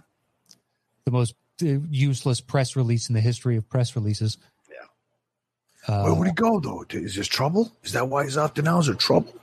the 1.05 1.11
most 1.11 1.35
uh, 1.61 1.65
useless 1.89 2.41
press 2.41 2.75
release 2.75 3.09
in 3.09 3.15
the 3.15 3.21
history 3.21 3.57
of 3.57 3.69
press 3.69 3.95
releases. 3.95 4.37
Yeah. 4.69 5.93
Uh, 5.93 6.03
Where 6.03 6.13
would 6.13 6.27
he 6.27 6.33
go 6.33 6.59
though? 6.59 6.83
Is 6.89 7.15
this 7.15 7.27
trouble? 7.27 7.71
Is 7.83 7.91
that 7.93 8.07
why 8.07 8.23
he's 8.23 8.37
opting 8.37 8.67
out? 8.67 8.79
Is 8.79 8.85
there 8.87 8.95
trouble? 8.95 9.33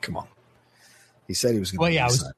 Come 0.00 0.16
on. 0.16 0.26
He 1.26 1.34
said 1.34 1.54
he 1.54 1.60
was 1.60 1.70
going. 1.70 1.80
Well, 1.80 1.90
yeah, 1.90 2.06
it 2.06 2.12
was- 2.12 2.32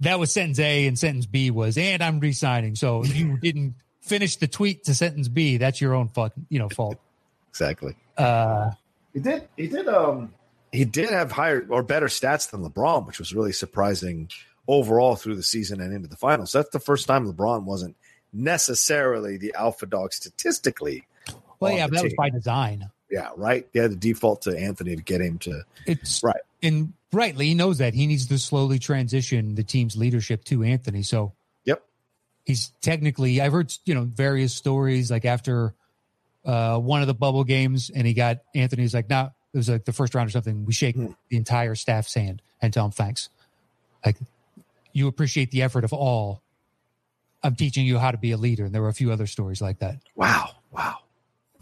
that 0.00 0.18
was 0.18 0.32
sentence 0.32 0.58
A, 0.58 0.88
and 0.88 0.98
sentence 0.98 1.26
B 1.26 1.52
was, 1.52 1.78
and 1.78 2.02
I'm 2.02 2.18
resigning. 2.18 2.74
So 2.74 3.04
you 3.04 3.36
didn't 3.42 3.76
finish 4.00 4.34
the 4.34 4.48
tweet 4.48 4.84
to 4.84 4.96
sentence 4.96 5.28
B. 5.28 5.58
That's 5.58 5.80
your 5.80 5.94
own 5.94 6.08
fucking, 6.08 6.46
you 6.48 6.58
know, 6.58 6.68
fault. 6.68 6.98
Exactly. 7.52 7.94
Uh, 8.16 8.70
He 9.12 9.20
did. 9.20 9.46
He 9.56 9.66
did. 9.68 9.86
Um, 9.88 10.32
he 10.72 10.84
did 10.86 11.10
have 11.10 11.30
higher 11.30 11.66
or 11.68 11.82
better 11.82 12.06
stats 12.06 12.50
than 12.50 12.64
LeBron, 12.64 13.06
which 13.06 13.18
was 13.18 13.34
really 13.34 13.52
surprising 13.52 14.30
overall 14.66 15.16
through 15.16 15.36
the 15.36 15.42
season 15.42 15.80
and 15.82 15.92
into 15.94 16.08
the 16.08 16.16
finals. 16.16 16.52
That's 16.52 16.70
the 16.70 16.80
first 16.80 17.06
time 17.06 17.30
LeBron 17.30 17.64
wasn't 17.64 17.94
necessarily 18.32 19.36
the 19.36 19.54
alpha 19.54 19.86
dog 19.86 20.12
statistically. 20.12 21.04
well, 21.60 21.72
yeah, 21.72 21.86
the 21.86 21.90
but 21.90 21.96
that 21.98 22.04
was 22.04 22.14
by 22.16 22.30
design. 22.30 22.88
Yeah, 23.10 23.28
right. 23.36 23.70
They 23.72 23.80
had 23.80 23.90
to 23.90 23.96
default 23.96 24.42
to 24.42 24.58
Anthony 24.58 24.96
to 24.96 25.02
get 25.02 25.20
him 25.20 25.38
to. 25.40 25.62
It's 25.86 26.22
Right. 26.22 26.40
and 26.62 26.94
rightly 27.12 27.46
he 27.48 27.54
knows 27.54 27.78
that 27.78 27.92
he 27.92 28.06
needs 28.06 28.26
to 28.28 28.38
slowly 28.38 28.78
transition 28.78 29.54
the 29.54 29.62
team's 29.64 29.96
leadership 29.96 30.44
to 30.44 30.62
Anthony. 30.62 31.02
So 31.02 31.32
Yep. 31.66 31.82
he's 32.46 32.72
technically 32.80 33.40
I've 33.42 33.52
heard 33.52 33.70
you 33.84 33.94
know 33.94 34.04
various 34.04 34.54
stories 34.54 35.10
like 35.10 35.26
after 35.26 35.74
uh 36.44 36.78
one 36.78 37.00
of 37.00 37.06
the 37.06 37.14
bubble 37.14 37.44
games 37.44 37.90
and 37.94 38.06
he 38.06 38.14
got 38.14 38.38
Anthony's 38.54 38.94
like 38.94 39.08
now 39.08 39.32
it 39.52 39.56
was 39.56 39.68
like 39.68 39.84
the 39.84 39.92
first 39.92 40.14
round 40.14 40.28
or 40.28 40.30
something 40.32 40.64
we 40.64 40.72
shake 40.72 40.96
Hmm. 40.96 41.08
the 41.28 41.36
entire 41.36 41.74
staff's 41.74 42.14
hand 42.14 42.42
and 42.60 42.72
tell 42.72 42.84
him 42.84 42.90
thanks 42.90 43.28
like 44.04 44.16
you 44.92 45.06
appreciate 45.08 45.50
the 45.50 45.62
effort 45.62 45.84
of 45.84 45.92
all 45.92 46.42
I'm 47.42 47.54
teaching 47.56 47.86
you 47.86 47.98
how 47.98 48.10
to 48.10 48.18
be 48.18 48.30
a 48.32 48.36
leader 48.36 48.64
and 48.64 48.74
there 48.74 48.82
were 48.82 48.88
a 48.88 48.94
few 48.94 49.10
other 49.12 49.26
stories 49.26 49.60
like 49.60 49.78
that 49.80 49.98
Wow, 50.14 50.50
wow, 50.70 50.96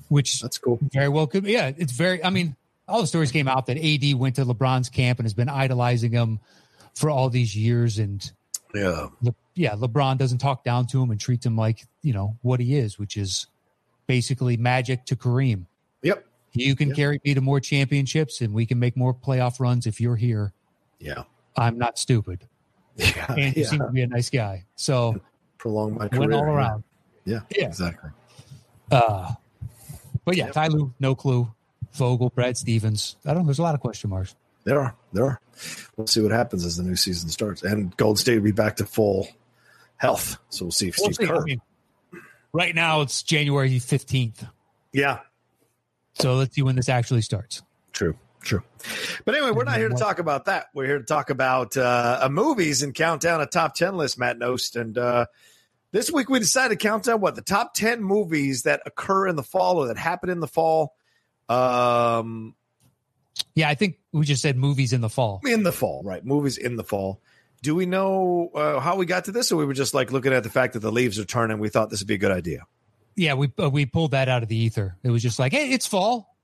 which 0.09 0.41
that's 0.41 0.59
cool. 0.59 0.79
very 0.83 1.09
well 1.09 1.27
could 1.27 1.45
be. 1.45 1.53
Yeah, 1.53 1.73
it's 1.77 1.93
very. 1.93 2.23
I 2.25 2.31
mean, 2.31 2.57
all 2.89 3.01
the 3.01 3.07
stories 3.07 3.31
came 3.33 3.49
out 3.49 3.67
that 3.67 3.77
AD 3.79 4.15
went 4.19 4.37
to 4.37 4.45
LeBron's 4.45 4.89
camp 4.91 5.19
and 5.21 5.25
has 5.25 5.33
been 5.35 5.49
idolizing 5.49 6.11
him 6.13 6.41
for 6.95 7.09
all 7.09 7.31
these 7.31 7.57
years, 7.57 7.99
and 7.99 8.31
Yeah, 8.75 9.07
Le, 9.23 9.35
yeah, 9.55 9.75
LeBron 9.75 10.19
doesn't 10.19 10.39
talk 10.39 10.65
down 10.65 10.87
to 10.89 11.01
him 11.03 11.11
and 11.11 11.19
treats 11.21 11.47
him 11.47 11.57
like 11.57 11.87
you 12.03 12.13
know 12.13 12.37
what 12.43 12.61
he 12.61 12.77
is, 12.77 12.99
which 12.99 13.17
is 13.17 13.47
basically 14.11 14.57
magic 14.57 15.05
to 15.07 15.15
Kareem. 15.17 15.67
yep, 16.03 16.27
You 16.53 16.75
can 16.75 16.89
Yeah. 16.89 16.95
carry 16.97 17.21
me 17.25 17.35
to 17.35 17.41
more 17.41 17.61
championships, 17.61 18.41
and 18.41 18.53
we 18.53 18.67
can 18.67 18.79
make 18.81 18.97
more 18.97 19.15
playoff 19.15 19.61
runs 19.61 19.87
if 19.87 20.01
you're 20.01 20.17
here. 20.17 20.53
yeah, 20.99 21.23
I'm 21.57 21.79
not 21.79 21.97
stupid, 21.99 22.47
yeah. 22.97 23.27
and 23.29 23.55
you 23.57 23.63
yeah. 23.63 23.69
seem 23.69 23.79
to 23.79 23.89
be 23.91 24.03
a 24.03 24.07
nice 24.09 24.31
guy. 24.31 24.65
So 24.75 25.21
Prolong 25.59 25.95
my 25.97 26.09
career. 26.09 26.21
went 26.21 26.33
all 26.35 26.43
around. 26.43 26.83
Yeah, 27.25 27.41
Yeah. 27.57 27.67
exactly. 27.67 28.11
Uh, 28.91 29.35
but 30.25 30.37
yeah, 30.37 30.47
Yep. 30.47 30.55
Ty 30.55 30.67
Lue, 30.69 30.93
no 30.99 31.15
clue. 31.15 31.53
Vogel, 31.93 32.31
Brad 32.31 32.57
Stevens. 32.57 33.17
I 33.25 33.33
don't. 33.35 33.43
know. 33.43 33.47
There's 33.47 33.59
a 33.59 33.63
lot 33.63 33.75
of 33.75 33.81
question 33.81 34.11
marks. 34.11 34.35
There 34.65 34.81
are. 34.81 34.95
There 35.13 35.25
are. 35.25 35.41
We'll 35.97 36.07
see 36.07 36.21
what 36.21 36.31
happens 36.33 36.65
as 36.65 36.77
the 36.77 36.83
new 36.83 36.95
season 36.97 37.29
starts. 37.31 37.63
And 37.63 37.97
Gold 37.97 38.19
State 38.19 38.37
will 38.37 38.45
be 38.45 38.53
back 38.53 38.77
to 38.77 38.87
full 38.87 39.29
health. 39.97 40.37
So 40.51 40.67
we'll 40.67 40.73
see 40.73 40.89
if 40.89 40.97
We'll 41.01 41.13
Steve 41.13 41.29
see. 41.29 41.33
I 41.35 41.41
mean, 41.41 41.61
right 42.53 42.75
now 42.75 43.01
it's 43.03 43.23
January 43.23 43.71
15th. 43.71 44.49
yeah, 44.93 45.21
So 46.15 46.35
let's 46.35 46.55
see 46.55 46.63
when 46.63 46.77
this 46.77 46.89
actually 46.89 47.23
starts. 47.23 47.63
true. 47.93 48.17
True. 48.43 48.63
But 49.27 49.35
anyway, 49.35 49.51
we're 49.51 49.65
not 49.65 49.77
here 49.77 49.91
to 49.91 49.95
talk 49.97 50.19
about 50.19 50.47
that. 50.47 50.69
We're 50.73 50.87
here 50.87 50.99
to 50.99 51.05
talk 51.05 51.29
about 51.29 51.77
uh, 51.77 52.21
a 52.23 52.31
movies 52.31 52.83
and 52.83 52.95
count 52.95 53.21
down 53.21 53.43
a 53.43 53.47
top 53.47 53.75
10 53.75 53.99
list, 53.99 54.19
Matt 54.19 54.39
Nost. 54.39 54.81
And 54.81 54.97
uh, 54.97 55.27
this 55.93 56.11
week 56.11 56.31
we 56.31 56.39
decided 56.39 56.79
to 56.79 56.83
count 56.83 57.05
down 57.05 57.21
what 57.21 57.35
the 57.35 57.43
top 57.43 57.75
10 57.75 58.03
movies 58.03 58.63
that 58.63 58.81
occur 58.87 59.29
in 59.29 59.37
the 59.37 59.43
fall 59.43 59.77
or 59.77 59.89
that 59.89 59.99
happen 59.99 60.31
in 60.31 60.41
the 60.41 60.47
fall. 60.49 60.95
Um, 61.51 62.55
Yeah, 63.55 63.69
I 63.69 63.75
think 63.75 63.99
we 64.11 64.25
just 64.25 64.41
said 64.41 64.57
movies 64.57 64.95
in 64.95 65.03
the 65.03 65.11
fall. 65.11 65.43
in 65.45 65.63
the 65.63 65.73
fall, 65.73 66.01
right? 66.03 66.25
Movies 66.25 66.57
in 66.57 66.77
the 66.77 66.85
fall. 66.85 67.21
Do 67.63 67.75
we 67.75 67.87
know 67.87 68.51
uh, 68.55 68.81
how 68.81 68.97
we 68.97 69.05
got 69.07 69.27
to 69.27 69.33
this, 69.33 69.53
or 69.53 69.57
we 69.57 69.65
were 69.67 69.75
just 69.75 69.93
like 69.93 70.13
looking 70.13 70.33
at 70.33 70.43
the 70.43 70.51
fact 70.51 70.73
that 70.73 70.81
the 70.81 70.93
leaves 70.93 71.19
are 71.19 71.25
turning? 71.25 71.59
We 71.59 71.69
thought 71.69 71.91
this 71.91 72.01
would 72.01 72.09
be 72.09 72.15
a 72.15 72.19
good 72.19 72.33
idea. 72.33 72.67
Yeah, 73.17 73.35
we 73.35 73.53
uh, 73.61 73.69
we 73.69 73.87
pulled 73.87 74.13
that 74.13 74.29
out 74.29 74.43
of 74.43 74.49
the 74.49 74.57
ether. 74.57 74.97
It 75.03 75.11
was 75.11 75.23
just 75.23 75.39
like, 75.39 75.53
hey, 75.53 75.71
it's 75.71 75.87
fall. 75.87 76.37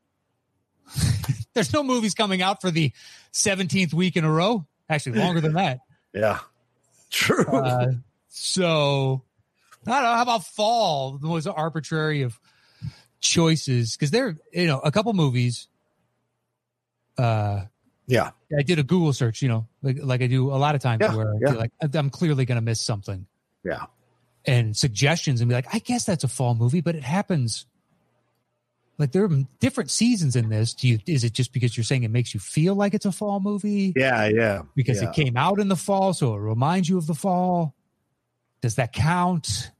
There's 1.54 1.72
no 1.72 1.82
movies 1.82 2.14
coming 2.14 2.42
out 2.42 2.60
for 2.60 2.70
the 2.70 2.92
17th 3.32 3.94
week 3.94 4.16
in 4.16 4.24
a 4.24 4.30
row. 4.30 4.66
Actually, 4.88 5.18
longer 5.18 5.40
than 5.40 5.54
that. 5.54 5.80
Yeah, 6.14 6.38
true. 7.10 7.44
Uh, 7.44 7.92
so 8.28 9.22
I 9.86 9.90
don't 9.90 10.02
know. 10.02 10.14
How 10.14 10.22
about 10.22 10.46
fall? 10.46 11.18
The 11.18 11.26
most 11.26 11.46
arbitrary 11.46 12.22
of 12.22 12.40
choices 13.20 13.96
because 13.96 14.12
there, 14.12 14.38
you 14.50 14.66
know, 14.66 14.78
a 14.78 14.90
couple 14.90 15.12
movies. 15.12 15.68
Uh, 17.18 17.64
yeah, 18.06 18.30
I 18.56 18.62
did 18.62 18.78
a 18.78 18.82
Google 18.82 19.12
search, 19.12 19.42
you 19.42 19.48
know, 19.48 19.66
like 19.82 19.98
like 20.02 20.22
I 20.22 20.26
do 20.26 20.52
a 20.52 20.56
lot 20.56 20.74
of 20.74 20.80
times 20.80 21.00
Yeah, 21.00 21.14
where 21.14 21.28
I 21.28 21.38
yeah. 21.40 21.50
feel 21.50 21.58
like 21.58 21.72
I'm 21.94 22.10
clearly 22.10 22.44
going 22.44 22.56
to 22.56 22.62
miss 22.62 22.80
something 22.80 23.26
yeah, 23.64 23.86
and 24.44 24.76
suggestions 24.76 25.40
and 25.40 25.48
be 25.48 25.54
like, 25.54 25.74
I 25.74 25.80
guess 25.80 26.04
that's 26.04 26.24
a 26.24 26.28
fall 26.28 26.54
movie, 26.54 26.80
but 26.80 26.94
it 26.94 27.02
happens. 27.02 27.66
Like 28.98 29.12
there 29.12 29.24
are 29.24 29.30
different 29.60 29.90
seasons 29.90 30.36
in 30.36 30.48
this. 30.48 30.72
Do 30.72 30.88
you? 30.88 30.98
Is 31.06 31.24
it 31.24 31.32
just 31.32 31.52
because 31.52 31.76
you're 31.76 31.84
saying 31.84 32.04
it 32.04 32.10
makes 32.10 32.32
you 32.32 32.40
feel 32.40 32.74
like 32.74 32.94
it's 32.94 33.04
a 33.04 33.12
fall 33.12 33.40
movie 33.40 33.92
yeah, 33.94 34.26
yeah. 34.26 34.62
because 34.74 35.02
yeah. 35.02 35.10
it 35.10 35.14
came 35.14 35.36
out 35.36 35.58
in 35.58 35.68
the 35.68 35.76
fall, 35.76 36.14
so 36.14 36.34
it 36.34 36.38
reminds 36.38 36.88
you 36.88 36.96
of 36.96 37.06
the 37.06 37.14
fall? 37.14 37.74
Does 38.62 38.76
that 38.76 38.92
count? 38.92 39.70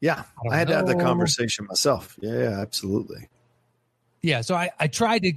Yeah, 0.00 0.22
don't 0.42 0.52
I, 0.52 0.56
had 0.56 0.68
to 0.68 0.76
have 0.76 0.86
the 0.86 0.96
conversation 0.96 1.66
myself. 1.66 2.16
Yeah, 2.20 2.38
yeah, 2.38 2.60
absolutely. 2.60 3.28
Yeah. 4.22 4.40
So 4.40 4.54
I 4.54 4.70
I 4.80 4.86
tried 4.86 5.22
to 5.22 5.32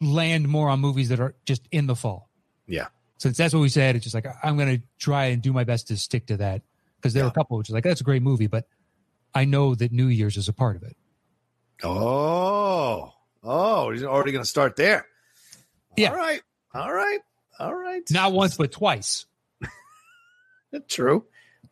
land 0.00 0.48
more 0.48 0.68
on 0.68 0.80
movies 0.80 1.08
that 1.10 1.20
are 1.20 1.34
just 1.44 1.66
in 1.70 1.86
the 1.86 1.96
fall. 1.96 2.30
Yeah, 2.66 2.88
since 3.18 3.36
that's 3.36 3.52
what 3.52 3.60
we 3.60 3.68
said, 3.68 3.96
it's 3.96 4.04
just 4.04 4.14
like 4.14 4.26
I'm 4.42 4.56
going 4.56 4.78
to 4.78 4.82
try 4.98 5.26
and 5.26 5.42
do 5.42 5.52
my 5.52 5.64
best 5.64 5.88
to 5.88 5.96
stick 5.96 6.26
to 6.26 6.38
that 6.38 6.62
because 6.96 7.14
there 7.14 7.24
are 7.24 7.28
a 7.28 7.32
couple 7.32 7.58
which 7.58 7.68
is 7.68 7.74
like 7.74 7.84
that's 7.84 8.00
a 8.00 8.04
great 8.04 8.22
movie, 8.22 8.46
but 8.46 8.66
I 9.34 9.44
know 9.44 9.74
that 9.74 9.92
New 9.92 10.06
Year's 10.06 10.36
is 10.36 10.48
a 10.48 10.52
part 10.52 10.76
of 10.76 10.82
it. 10.82 10.96
Oh, 11.82 13.12
oh, 13.42 13.90
he's 13.90 14.04
already 14.04 14.32
going 14.32 14.44
to 14.44 14.48
start 14.48 14.76
there. 14.76 15.06
Yeah. 15.96 16.10
All 16.10 16.16
right. 16.16 16.42
All 16.74 16.92
right. 16.92 17.20
All 17.58 17.74
right. 17.74 18.02
Not 18.10 18.32
once, 18.32 18.56
but 18.56 18.72
twice. 18.72 19.26
True. 20.88 21.26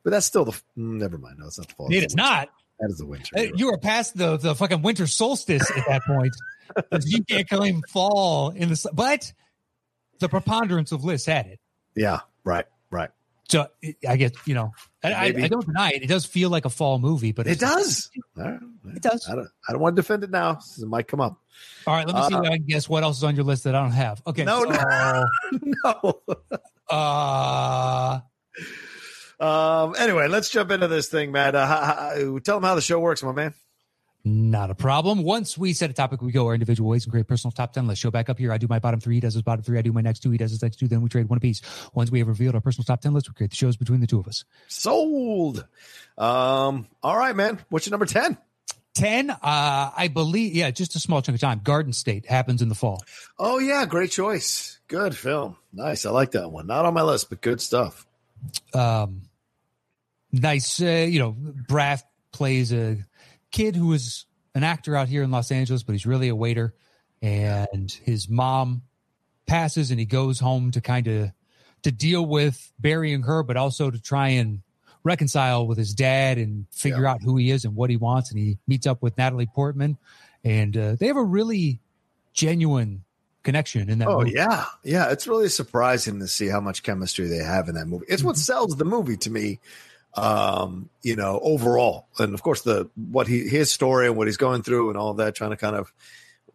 But 0.08 0.12
that's 0.12 0.26
still 0.26 0.46
the. 0.46 0.58
Never 0.74 1.18
mind. 1.18 1.36
No, 1.38 1.48
it's 1.48 1.58
not 1.58 1.68
the 1.68 1.74
fall. 1.74 1.92
It 1.92 2.02
is 2.02 2.16
not. 2.16 2.48
That 2.80 2.88
is 2.88 2.96
the 2.96 3.04
winter. 3.04 3.36
Uh, 3.36 3.42
You 3.54 3.68
are 3.74 3.76
past 3.76 4.16
the 4.16 4.38
the 4.38 4.54
fucking 4.54 4.80
winter 4.80 5.06
solstice 5.06 5.70
at 5.76 5.84
that 5.86 6.00
point. 6.06 6.34
you 7.04 7.22
can't 7.24 7.46
claim 7.46 7.82
fall 7.90 8.48
in 8.48 8.70
the 8.70 8.90
but 8.94 9.30
the 10.18 10.30
preponderance 10.30 10.92
of 10.92 11.04
lists 11.04 11.26
had 11.26 11.44
it. 11.44 11.60
yeah. 11.94 12.20
Right. 12.42 12.64
Right. 12.90 13.10
So 13.50 13.66
I 14.08 14.16
guess 14.16 14.32
you 14.46 14.54
know, 14.54 14.72
I, 15.04 15.12
I, 15.12 15.48
don't 15.48 15.66
deny 15.66 15.90
it. 15.90 16.02
It 16.02 16.06
does 16.06 16.24
feel 16.24 16.48
like 16.48 16.64
a 16.64 16.70
fall 16.70 16.98
movie, 16.98 17.32
but 17.32 17.46
It 17.46 17.60
does. 17.60 18.10
Right. 18.34 18.58
It 18.96 19.02
does. 19.02 19.28
I 19.28 19.34
don't. 19.34 19.48
I 19.68 19.72
don't 19.72 19.82
want 19.82 19.94
to 19.94 20.00
defend 20.00 20.24
it 20.24 20.30
now. 20.30 20.58
It 20.80 20.88
might 20.88 21.06
come 21.06 21.20
up. 21.20 21.38
All 21.86 21.94
right, 21.94 22.06
let 22.06 22.16
me 22.16 22.22
see 22.30 22.34
Uh, 22.34 22.40
if 22.40 22.50
I 22.50 22.56
can 22.56 22.66
guess 22.66 22.88
what 22.88 23.02
else 23.02 23.18
is 23.18 23.24
on 23.24 23.36
your 23.36 23.44
list 23.44 23.64
that 23.64 23.74
I 23.74 23.82
don't 23.82 23.92
have. 23.92 24.22
Okay. 24.26 24.44
No, 24.44 24.64
so, 24.64 25.26
no. 25.84 26.22
Uh, 26.90 28.20
Um. 29.40 29.94
Anyway, 29.98 30.28
let's 30.28 30.50
jump 30.50 30.70
into 30.70 30.88
this 30.88 31.08
thing, 31.08 31.30
Matt. 31.32 31.54
Uh, 31.54 31.66
how, 31.66 31.80
how, 31.80 32.38
tell 32.40 32.56
them 32.56 32.64
how 32.64 32.74
the 32.74 32.80
show 32.80 32.98
works, 32.98 33.22
my 33.22 33.32
man. 33.32 33.54
not 34.24 34.70
a 34.70 34.74
problem. 34.74 35.22
Once 35.22 35.56
we 35.56 35.72
set 35.72 35.90
a 35.90 35.92
topic, 35.92 36.20
we 36.20 36.32
go 36.32 36.46
our 36.46 36.54
individual 36.54 36.90
ways 36.90 37.04
and 37.04 37.12
create 37.12 37.26
personal 37.28 37.52
top 37.52 37.72
10 37.72 37.86
list. 37.86 38.02
Show 38.02 38.10
back 38.10 38.28
up 38.28 38.38
here. 38.38 38.52
I 38.52 38.58
do 38.58 38.66
my 38.68 38.78
bottom 38.80 38.98
three. 39.00 39.14
He 39.14 39.20
does 39.20 39.34
his 39.34 39.42
bottom 39.42 39.62
three. 39.62 39.78
I 39.78 39.82
do 39.82 39.92
my 39.92 40.00
next 40.00 40.20
two. 40.20 40.30
He 40.30 40.38
does 40.38 40.50
his 40.50 40.60
next 40.62 40.76
two. 40.76 40.88
Then 40.88 41.02
we 41.02 41.08
trade 41.08 41.28
one 41.28 41.36
apiece. 41.38 41.62
Once 41.94 42.10
we 42.10 42.18
have 42.18 42.28
revealed 42.28 42.54
our 42.56 42.60
personal 42.60 42.84
top 42.84 43.00
10 43.00 43.14
list, 43.14 43.28
we 43.28 43.34
create 43.34 43.50
the 43.50 43.56
shows 43.56 43.76
between 43.76 44.00
the 44.00 44.06
two 44.08 44.18
of 44.18 44.26
us. 44.26 44.44
Sold. 44.66 45.64
Um. 46.18 46.88
All 47.02 47.16
right, 47.16 47.36
man. 47.36 47.60
What's 47.68 47.86
your 47.86 47.92
number 47.92 48.06
ten? 48.06 48.36
10, 48.94 49.30
uh, 49.30 49.36
I 49.42 50.10
believe, 50.12 50.56
yeah, 50.56 50.72
just 50.72 50.96
a 50.96 50.98
small 50.98 51.22
chunk 51.22 51.36
of 51.36 51.40
time. 51.40 51.60
Garden 51.62 51.92
State 51.92 52.26
happens 52.26 52.62
in 52.62 52.68
the 52.68 52.74
fall. 52.74 53.00
Oh 53.38 53.60
yeah, 53.60 53.86
great 53.86 54.10
choice. 54.10 54.80
Good 54.88 55.16
film. 55.16 55.56
Nice. 55.72 56.04
I 56.04 56.10
like 56.10 56.32
that 56.32 56.50
one. 56.50 56.66
Not 56.66 56.84
on 56.84 56.94
my 56.94 57.02
list, 57.02 57.28
but 57.30 57.40
good 57.40 57.60
stuff. 57.60 58.07
Um, 58.74 59.22
nice. 60.32 60.80
Uh, 60.80 61.06
you 61.08 61.18
know, 61.18 61.36
Braff 61.68 62.02
plays 62.32 62.72
a 62.72 62.98
kid 63.50 63.76
who 63.76 63.92
is 63.92 64.26
an 64.54 64.64
actor 64.64 64.96
out 64.96 65.08
here 65.08 65.22
in 65.22 65.30
Los 65.30 65.50
Angeles, 65.50 65.82
but 65.82 65.92
he's 65.92 66.06
really 66.06 66.28
a 66.28 66.36
waiter. 66.36 66.74
And 67.20 67.90
his 67.90 68.28
mom 68.28 68.82
passes, 69.46 69.90
and 69.90 69.98
he 69.98 70.06
goes 70.06 70.38
home 70.38 70.70
to 70.72 70.80
kind 70.80 71.06
of 71.08 71.32
to 71.82 71.92
deal 71.92 72.24
with 72.24 72.72
burying 72.78 73.22
her, 73.22 73.42
but 73.42 73.56
also 73.56 73.90
to 73.90 74.00
try 74.00 74.28
and 74.30 74.62
reconcile 75.04 75.66
with 75.66 75.78
his 75.78 75.94
dad 75.94 76.38
and 76.38 76.66
figure 76.70 77.06
out 77.06 77.22
who 77.22 77.36
he 77.36 77.50
is 77.50 77.64
and 77.64 77.74
what 77.74 77.90
he 77.90 77.96
wants. 77.96 78.30
And 78.30 78.38
he 78.38 78.58
meets 78.66 78.86
up 78.86 79.02
with 79.02 79.16
Natalie 79.18 79.46
Portman, 79.46 79.98
and 80.44 80.76
uh, 80.76 80.96
they 80.96 81.06
have 81.06 81.16
a 81.16 81.24
really 81.24 81.80
genuine 82.32 83.04
connection 83.48 83.88
in 83.90 83.98
that. 83.98 84.08
Oh 84.08 84.18
movie. 84.20 84.32
yeah, 84.32 84.64
yeah. 84.84 85.10
It's 85.10 85.26
really 85.26 85.48
surprising 85.48 86.20
to 86.20 86.28
see 86.28 86.48
how 86.48 86.60
much 86.60 86.82
chemistry 86.82 87.26
they 87.28 87.38
have 87.44 87.68
in 87.68 87.74
that 87.76 87.86
movie. 87.86 88.06
It's 88.08 88.22
what 88.22 88.36
Mm-hmm. 88.36 88.40
sells 88.52 88.76
the 88.76 88.84
movie 88.84 89.16
to 89.18 89.30
me. 89.30 89.60
Um, 90.14 90.88
you 91.02 91.14
know, 91.16 91.38
overall, 91.42 92.06
and 92.18 92.34
of 92.34 92.42
course 92.42 92.62
the 92.62 92.88
what 93.10 93.28
he 93.28 93.46
his 93.48 93.70
story 93.70 94.06
and 94.06 94.16
what 94.16 94.26
he's 94.26 94.36
going 94.38 94.62
through 94.62 94.88
and 94.88 94.98
all 94.98 95.14
that, 95.14 95.34
trying 95.34 95.50
to 95.50 95.56
kind 95.56 95.76
of 95.76 95.92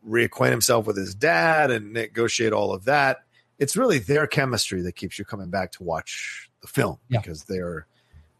reacquaint 0.08 0.50
himself 0.52 0.86
with 0.86 0.98
his 0.98 1.16
dad 1.16 1.72
and 1.72 1.94
negotiate 1.94 2.52
all 2.52 2.74
of 2.74 2.86
that. 2.86 3.20
It's 3.60 3.78
really 3.78 4.00
their 4.00 4.28
chemistry 4.28 4.82
that 4.82 4.96
keeps 4.98 5.18
you 5.18 5.24
coming 5.24 5.50
back 5.50 5.72
to 5.74 5.84
watch 5.84 6.50
the 6.62 6.68
film 6.68 6.98
Yeah. 7.10 7.22
because 7.22 7.44
they're 7.44 7.86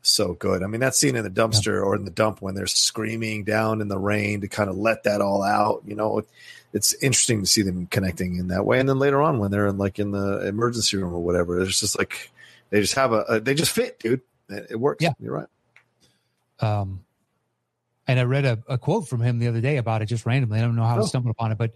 so 0.02 0.34
good. 0.34 0.64
I 0.64 0.68
mean, 0.68 0.82
that 0.82 0.96
scene 0.96 1.16
in 1.16 1.24
the 1.24 1.30
dumpster 1.30 1.82
or 1.82 1.96
in 1.96 2.04
the 2.04 2.12
dump 2.12 2.42
when 2.42 2.56
they're 2.56 2.68
screaming 2.68 3.46
down 3.46 3.80
in 3.80 3.88
the 3.88 4.00
rain 4.00 4.42
to 4.42 4.50
kind 4.50 4.70
of 4.70 4.76
let 4.76 5.04
that 5.04 5.22
all 5.22 5.42
out, 5.44 5.84
you 5.86 5.96
know, 5.96 6.24
it's 6.74 6.94
interesting 6.96 7.40
to 7.42 7.46
see 7.48 7.62
them 7.62 7.86
connecting 7.88 8.38
in 8.38 8.48
that 8.50 8.66
way. 8.66 8.80
And 8.80 8.90
then 8.90 9.00
later 9.00 9.22
on, 9.22 9.40
when 9.40 9.52
they're 9.52 9.68
in 9.68 9.78
like 9.78 10.00
in 10.00 10.12
the 10.12 10.48
emergency 10.48 10.98
room 10.98 11.14
or 11.14 11.20
whatever, 11.20 11.62
it's 11.62 11.80
just 11.80 11.98
like 11.98 12.32
they 12.72 12.82
just 12.82 12.96
have 12.96 13.14
a, 13.14 13.20
a 13.30 13.40
they 13.40 13.54
just 13.54 13.72
fit, 13.72 14.00
dude. 14.00 14.22
It, 14.50 14.68
it 14.72 14.76
works. 14.80 15.04
Yeah. 15.04 15.12
you're 15.20 15.34
right. 15.34 15.48
Um, 16.60 17.04
and 18.08 18.20
I 18.20 18.24
read 18.24 18.46
a, 18.46 18.60
a 18.68 18.78
quote 18.78 19.08
from 19.08 19.22
him 19.22 19.40
the 19.40 19.48
other 19.48 19.62
day 19.62 19.78
about 19.78 20.02
it 20.02 20.08
just 20.08 20.26
randomly. 20.26 20.60
I 20.60 20.62
don't 20.62 20.76
know 20.76 20.84
how 20.84 20.98
Oh. 21.00 21.04
I 21.04 21.06
stumbled 21.06 21.32
upon 21.32 21.52
it, 21.52 21.58
but 21.58 21.74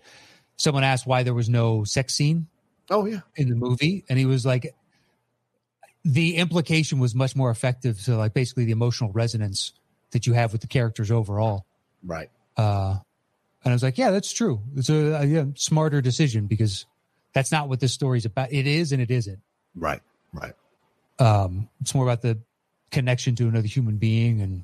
someone 0.58 0.84
asked 0.84 1.06
why 1.08 1.24
there 1.24 1.34
was 1.34 1.48
no 1.50 1.84
sex 1.84 2.14
scene 2.16 2.48
Oh 2.90 3.06
yeah, 3.06 3.20
in 3.36 3.50
the 3.50 3.56
movie, 3.56 4.04
and 4.10 4.18
he 4.18 4.26
was 4.26 4.46
like, 4.46 4.74
the 6.06 6.38
implication 6.38 7.00
was 7.00 7.14
much 7.14 7.36
more 7.36 7.50
effective 7.52 8.02
to 8.06 8.16
like 8.16 8.34
basically 8.34 8.66
the 8.66 8.72
emotional 8.72 9.12
resonance 9.12 9.74
that 10.12 10.26
you 10.26 10.34
have 10.34 10.52
with 10.54 10.62
the 10.62 10.68
characters 10.68 11.12
overall. 11.12 11.66
right. 12.04 12.30
Uh, 12.56 12.98
and 13.68 13.74
I 13.74 13.76
was 13.76 13.84
like, 13.84 13.98
yeah, 13.98 14.12
that's 14.12 14.32
true. 14.32 14.62
It's 14.78 14.90
a, 14.90 14.96
a 15.22 15.26
yeah, 15.26 15.44
smarter 15.56 16.00
decision 16.02 16.48
because 16.48 16.86
that's 17.34 17.52
not 17.52 17.68
what 17.68 17.82
this 17.82 17.94
story's 17.94 18.24
about. 18.24 18.54
It 18.54 18.66
is 18.66 18.94
and 18.94 19.02
it 19.02 19.12
isn't. 19.12 19.40
Right. 19.76 20.02
Right. 20.32 20.54
Um, 21.20 21.68
it's 21.82 21.94
more 21.94 22.06
about 22.06 22.22
the 22.22 22.40
connection 22.92 23.36
to 23.36 23.48
another 23.50 23.68
human 23.68 23.98
being 23.98 24.40
and 24.40 24.64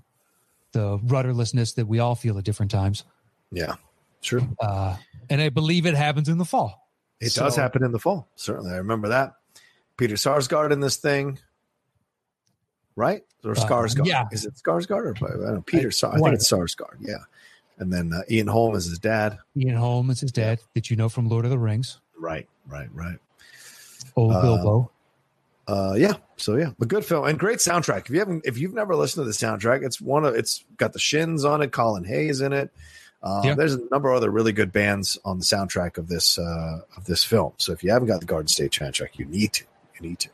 the 0.72 0.98
rudderlessness 1.00 1.76
that 1.76 1.86
we 1.86 2.00
all 2.00 2.16
feel 2.16 2.38
at 2.38 2.46
different 2.46 2.72
times. 2.72 3.04
Yeah. 3.52 3.76
True. 4.22 4.48
Uh, 4.58 4.96
and 5.30 5.42
I 5.42 5.50
believe 5.50 5.86
it 5.86 5.96
happens 5.96 6.30
in 6.30 6.38
the 6.38 6.46
fall. 6.46 6.88
It 7.20 7.32
So- 7.32 7.44
does 7.44 7.58
happen 7.58 7.84
in 7.84 7.92
the 7.92 8.00
fall. 8.00 8.30
Certainly, 8.38 8.72
I 8.72 8.78
remember 8.78 9.10
that. 9.10 9.34
Peter 9.98 10.16
Sarsgaard 10.16 10.72
in 10.72 10.80
this 10.80 10.96
thing, 10.96 11.39
right? 12.96 13.24
Or 13.44 13.52
Uh, 13.52 13.88
yeah. 14.06 14.28
Is 14.32 14.46
it 14.46 14.54
Skarsgård 14.56 15.22
or 15.22 15.28
I 15.28 15.32
don't 15.32 15.54
know? 15.56 15.62
Peter? 15.62 15.92
Sar- 15.92 16.13
I 16.13 16.20
think 16.20 16.36
it's 16.36 16.50
Sarsgaard. 16.50 16.96
Yeah. 17.02 17.18
And 17.80 17.92
then 17.92 18.14
uh, 18.14 18.22
Ian 18.30 18.48
Holm 18.48 18.76
is 18.76 18.86
his 18.86 19.00
dad. 19.00 19.38
Ian 19.58 19.76
Holm 19.76 20.10
is 20.10 20.20
his 20.22 20.32
dad 20.32 20.60
that 20.76 20.90
you 20.90 20.96
know 20.96 21.10
from 21.10 21.28
Lord 21.28 21.46
of 21.46 21.52
the 21.52 21.58
Rings. 21.58 22.00
Right. 22.18 22.48
Right. 22.68 22.88
Right. 22.94 23.18
Old 24.16 24.34
Uh, 24.34 24.42
Bilbo. 24.42 24.92
Uh, 25.68 25.94
yeah. 25.98 26.14
So 26.38 26.56
yeah, 26.58 26.72
a 26.80 26.86
good 26.86 27.06
film 27.06 27.26
and 27.26 27.40
great 27.40 27.60
soundtrack. 27.60 28.02
If 28.06 28.10
you 28.12 28.20
haven't, 28.20 28.46
if 28.46 28.58
you've 28.58 28.74
never 28.74 28.96
listened 28.96 29.22
to 29.22 29.26
the 29.26 29.32
soundtrack, 29.34 29.84
it's 29.86 30.00
one 30.02 30.26
of 30.26 30.36
it's 30.36 30.64
got 30.78 30.94
the 30.94 31.00
Shins 31.00 31.46
on 31.46 31.62
it, 31.62 31.72
Colin 31.72 32.04
Hayes 32.04 32.42
in 32.42 32.52
it. 32.54 32.70
Um, 33.24 33.44
Yeah. 33.46 33.56
There's 33.56 33.74
a 33.76 33.80
number 33.90 34.10
of 34.12 34.18
other 34.18 34.30
really 34.30 34.52
good 34.52 34.72
bands 34.74 35.18
on 35.24 35.40
the 35.40 35.46
soundtrack 35.46 35.98
of 35.98 36.10
this 36.10 36.38
uh, 36.38 36.82
of 36.98 37.06
this 37.06 37.24
film. 37.24 37.54
So 37.58 37.72
if 37.72 37.84
you 37.84 37.92
haven't 37.92 38.10
got 38.10 38.20
the 38.20 38.26
Garden 38.26 38.48
State 38.50 38.72
soundtrack, 38.72 39.18
you 39.18 39.26
need 39.26 39.54
to. 39.54 39.64
You 40.00 40.10
need 40.10 40.20
to. 40.20 40.30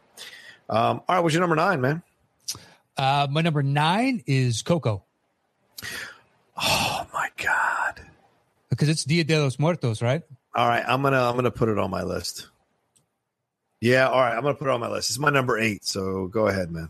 Um, 0.70 1.02
all 1.08 1.16
right, 1.16 1.20
what's 1.20 1.34
your 1.34 1.42
number 1.42 1.56
nine, 1.56 1.80
man? 1.80 2.02
Uh, 2.98 3.28
my 3.30 3.42
number 3.42 3.64
nine 3.64 4.24
is 4.28 4.62
Coco 4.62 5.04
Oh 6.58 6.99
my 7.20 7.30
god! 7.44 8.02
because 8.70 8.88
it's 8.90 9.04
Dia 9.04 9.24
de 9.24 9.42
los 9.42 9.58
Muertos, 9.60 10.02
right? 10.02 10.22
All 10.56 10.68
right, 10.68 10.84
I'm 10.88 11.02
gonna 11.02 11.22
I'm 11.22 11.36
gonna 11.36 11.52
put 11.52 11.68
it 11.70 11.78
on 11.78 11.90
my 11.92 12.04
list. 12.04 12.48
Yeah, 13.82 14.08
all 14.08 14.20
right, 14.22 14.36
I'm 14.36 14.42
gonna 14.42 14.56
put 14.56 14.68
it 14.68 14.72
on 14.72 14.80
my 14.80 14.90
list. 14.90 15.10
It's 15.10 15.20
my 15.20 15.30
number 15.30 15.58
eight. 15.58 15.86
So 15.86 16.28
go 16.28 16.48
ahead, 16.48 16.72
man. 16.72 16.90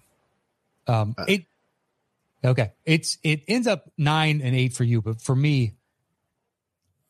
Um, 0.87 1.15
Uh. 1.17 1.25
it 1.27 1.45
okay. 2.43 2.71
It's 2.85 3.17
it 3.23 3.43
ends 3.47 3.67
up 3.67 3.91
nine 3.97 4.41
and 4.41 4.55
eight 4.55 4.73
for 4.73 4.83
you, 4.83 5.01
but 5.01 5.21
for 5.21 5.35
me, 5.35 5.73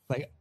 like 0.10 0.32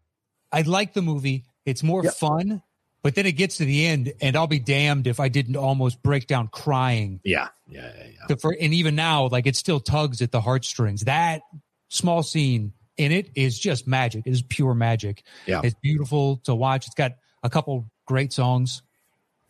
I 0.52 0.62
like 0.62 0.92
the 0.94 1.02
movie. 1.02 1.44
It's 1.66 1.82
more 1.82 2.02
Yep. 2.04 2.14
fun, 2.14 2.62
but 3.02 3.14
then 3.14 3.26
it 3.26 3.32
gets 3.32 3.58
to 3.58 3.64
the 3.64 3.86
end, 3.86 4.12
and 4.20 4.36
I'll 4.36 4.46
be 4.46 4.58
damned 4.58 5.06
if 5.06 5.20
I 5.20 5.28
didn't 5.28 5.56
almost 5.56 6.02
break 6.02 6.26
down 6.26 6.48
crying. 6.48 7.20
Yeah, 7.24 7.48
yeah, 7.68 7.92
yeah. 7.96 8.04
yeah. 8.06 8.26
The 8.28 8.36
fir- 8.38 8.56
and 8.60 8.72
even 8.72 8.94
now, 8.94 9.26
like 9.28 9.46
it 9.46 9.56
still 9.56 9.80
tugs 9.80 10.22
at 10.22 10.32
the 10.32 10.40
heartstrings. 10.40 11.02
That 11.02 11.42
small 11.88 12.22
scene 12.22 12.72
in 12.96 13.12
it 13.12 13.30
is 13.34 13.58
just 13.58 13.86
magic. 13.86 14.26
It 14.26 14.30
is 14.30 14.42
pure 14.42 14.74
magic. 14.74 15.22
Yeah. 15.46 15.60
it's 15.64 15.76
beautiful 15.82 16.38
to 16.44 16.54
watch. 16.54 16.86
It's 16.86 16.94
got 16.94 17.12
a 17.42 17.50
couple 17.50 17.88
great 18.06 18.32
songs. 18.32 18.82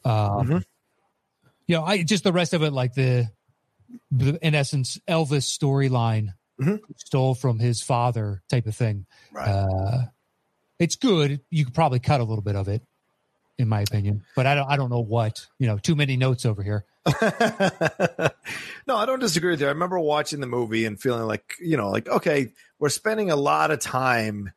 Um, 0.04 0.46
Mhm. 0.48 0.64
You 1.66 1.76
know, 1.76 1.84
I 1.84 2.02
just 2.02 2.24
the 2.24 2.32
rest 2.32 2.54
of 2.54 2.62
it, 2.62 2.72
like 2.72 2.94
the, 2.94 3.30
the 4.10 4.38
in 4.46 4.54
essence, 4.54 4.98
Elvis 5.08 5.46
storyline 5.46 6.34
Mhm. 6.60 6.80
stole 6.96 7.34
from 7.34 7.58
his 7.58 7.82
father 7.82 8.42
type 8.48 8.66
of 8.66 8.74
thing. 8.76 9.06
Right. 9.32 9.48
Uh, 9.48 10.04
it's 10.78 10.96
good. 10.96 11.40
You 11.50 11.64
could 11.64 11.74
probably 11.74 11.98
cut 12.00 12.20
a 12.20 12.24
little 12.24 12.42
bit 12.42 12.56
of 12.56 12.68
it, 12.68 12.82
in 13.58 13.68
my 13.68 13.80
opinion, 13.82 14.24
but 14.36 14.46
I 14.46 14.54
don't. 14.54 14.68
I 14.70 14.76
don't 14.76 14.90
know 14.90 15.00
what. 15.00 15.46
You 15.58 15.66
know, 15.66 15.78
too 15.78 15.94
many 15.96 16.16
notes 16.16 16.44
over 16.46 16.62
here. 16.62 16.84
no, 18.86 18.96
I 18.96 19.06
don't 19.06 19.20
disagree 19.20 19.50
with 19.50 19.60
you. 19.60 19.66
I 19.66 19.70
remember 19.70 19.98
watching 19.98 20.40
the 20.40 20.46
movie 20.46 20.84
and 20.84 21.00
feeling 21.00 21.26
like, 21.26 21.54
you 21.60 21.76
know, 21.76 21.90
like, 21.90 22.08
okay, 22.08 22.52
we're 22.78 22.88
spending 22.88 23.30
a 23.30 23.36
lot 23.36 23.70
of 23.70 23.80
time 23.80 24.52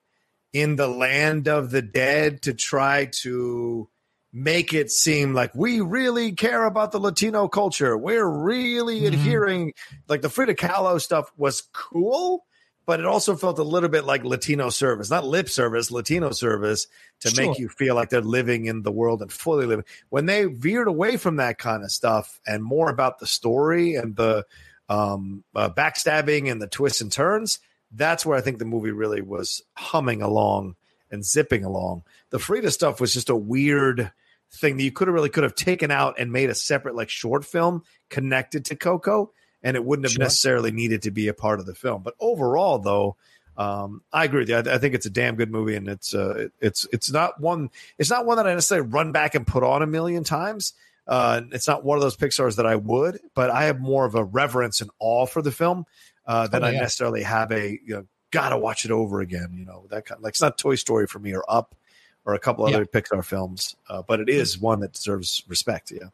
in 0.53 0.75
the 0.75 0.87
land 0.87 1.47
of 1.47 1.71
the 1.71 1.81
dead 1.81 2.41
to 2.43 2.53
try 2.53 3.05
to 3.05 3.87
make 4.33 4.73
it 4.73 4.89
seem 4.91 5.33
like 5.33 5.53
we 5.55 5.81
really 5.81 6.31
care 6.31 6.63
about 6.65 6.91
the 6.91 6.99
Latino 6.99 7.47
culture. 7.47 7.97
We're 7.97 8.25
really 8.27 9.01
Mhm. 9.01 9.07
adhering. 9.13 9.73
Like 10.07 10.21
the 10.21 10.29
Frida 10.29 10.55
Kahlo 10.55 11.01
stuff 11.01 11.31
was 11.37 11.63
cool, 11.73 12.45
but 12.91 12.99
it 12.99 13.05
also 13.05 13.37
felt 13.37 13.57
a 13.57 13.63
little 13.63 13.87
bit 13.87 14.03
like 14.03 14.25
Latino 14.25 14.69
service, 14.69 15.09
not 15.09 15.23
lip 15.25 15.47
service, 15.47 15.91
Latino 15.91 16.31
service 16.31 16.87
to 17.21 17.29
Sure. 17.29 17.47
make 17.47 17.57
you 17.57 17.69
feel 17.69 17.95
like 17.95 18.09
they're 18.09 18.19
living 18.19 18.65
in 18.65 18.81
the 18.81 18.91
world 18.91 19.21
and 19.21 19.31
fully 19.31 19.65
living. 19.65 19.85
When 20.09 20.25
they 20.25 20.43
veered 20.43 20.89
away 20.89 21.15
from 21.15 21.37
that 21.37 21.57
kind 21.57 21.85
of 21.85 21.91
stuff 21.91 22.41
and 22.45 22.61
more 22.61 22.89
about 22.89 23.19
the 23.19 23.27
story 23.27 23.95
and 23.95 24.13
the 24.17 24.45
um, 24.89 25.45
uh, 25.55 25.69
backstabbing 25.69 26.51
and 26.51 26.61
the 26.61 26.67
twists 26.67 26.99
and 26.99 27.09
turns, 27.09 27.59
that's 27.93 28.25
where 28.25 28.37
I 28.37 28.41
think 28.41 28.59
the 28.59 28.65
movie 28.65 28.91
really 28.91 29.21
was 29.21 29.61
humming 29.77 30.21
along 30.21 30.75
and 31.09 31.23
zipping 31.23 31.63
along. 31.63 32.03
The 32.31 32.39
Frida 32.39 32.71
stuff 32.71 32.99
was 32.99 33.13
just 33.13 33.29
a 33.29 33.37
weird 33.37 34.11
thing 34.51 34.75
that 34.75 34.83
you 34.83 34.91
could 34.91 35.07
have 35.07 35.15
really 35.15 35.29
could 35.29 35.45
have 35.45 35.55
taken 35.55 35.91
out 35.91 36.19
and 36.19 36.33
made 36.33 36.49
a 36.49 36.55
separate 36.55 36.95
like 36.95 37.07
short 37.09 37.45
film 37.45 37.83
connected 38.09 38.65
to 38.65 38.75
Coco, 38.75 39.31
and 39.63 39.75
it 39.77 39.83
wouldn't 39.85 40.05
have 40.05 40.13
Sure. 40.13 40.23
necessarily 40.23 40.71
needed 40.71 41.03
to 41.03 41.11
be 41.11 41.27
a 41.27 41.33
part 41.33 41.59
of 41.59 41.65
the 41.65 41.75
film. 41.75 42.01
But 42.03 42.15
overall, 42.19 42.79
though, 42.79 43.15
um, 43.57 44.01
I 44.13 44.23
agree 44.25 44.39
with 44.41 44.49
you. 44.49 44.55
I, 44.55 44.75
I 44.75 44.77
think 44.77 44.95
it's 44.95 45.05
a 45.05 45.09
damn 45.11 45.35
good 45.35 45.51
movie, 45.51 45.75
and 45.75 45.87
it's 45.87 46.13
uh, 46.15 46.35
it- 46.45 46.53
it's 46.61 46.87
it's 46.91 47.11
not 47.11 47.39
one 47.39 47.69
it's 47.97 48.09
not 48.09 48.25
one 48.25 48.37
that 48.37 48.47
I 48.47 48.53
necessarily 48.53 48.87
run 48.87 49.11
back 49.11 49.35
and 49.35 49.45
put 49.45 49.63
on 49.63 49.81
a 49.81 49.87
million 49.87 50.23
times. 50.23 50.73
Uh, 51.07 51.41
it's 51.51 51.67
not 51.67 51.83
one 51.83 51.97
of 51.97 52.01
those 52.01 52.15
Pixar's 52.15 52.55
that 52.57 52.65
I 52.65 52.75
would, 52.75 53.19
but 53.33 53.49
I 53.49 53.65
have 53.65 53.79
more 53.79 54.05
of 54.05 54.15
a 54.15 54.23
reverence 54.23 54.81
and 54.81 54.89
awe 54.99 55.25
for 55.25 55.41
the 55.41 55.51
film 55.51 55.85
uh, 56.25 56.47
than 56.47 56.63
Oh, 56.63 56.67
I 56.67 56.71
necessarily 56.71 57.23
have 57.23 57.51
a 57.51 57.71
you 57.85 57.95
know 57.95 58.05
gotta 58.31 58.57
watch 58.57 58.85
it 58.85 58.91
over 58.91 59.19
again. 59.19 59.49
You 59.53 59.65
know 59.65 59.85
that 59.89 60.05
kind 60.05 60.19
of, 60.19 60.23
like 60.23 60.31
it's 60.33 60.41
not 60.41 60.57
Toy 60.57 60.75
Story 60.75 61.07
for 61.07 61.19
me 61.19 61.33
or 61.35 61.43
Up 61.49 61.75
or 62.23 62.33
a 62.35 62.39
couple 62.39 62.67
Yeah. 62.69 62.75
other 62.77 62.85
Pixar 62.85 63.25
films, 63.25 63.75
uh, 63.89 64.01
but 64.07 64.19
it 64.21 64.29
is 64.29 64.57
one 64.57 64.79
that 64.79 64.93
deserves 64.93 65.43
respect. 65.47 65.91
Yeah, 65.91 66.09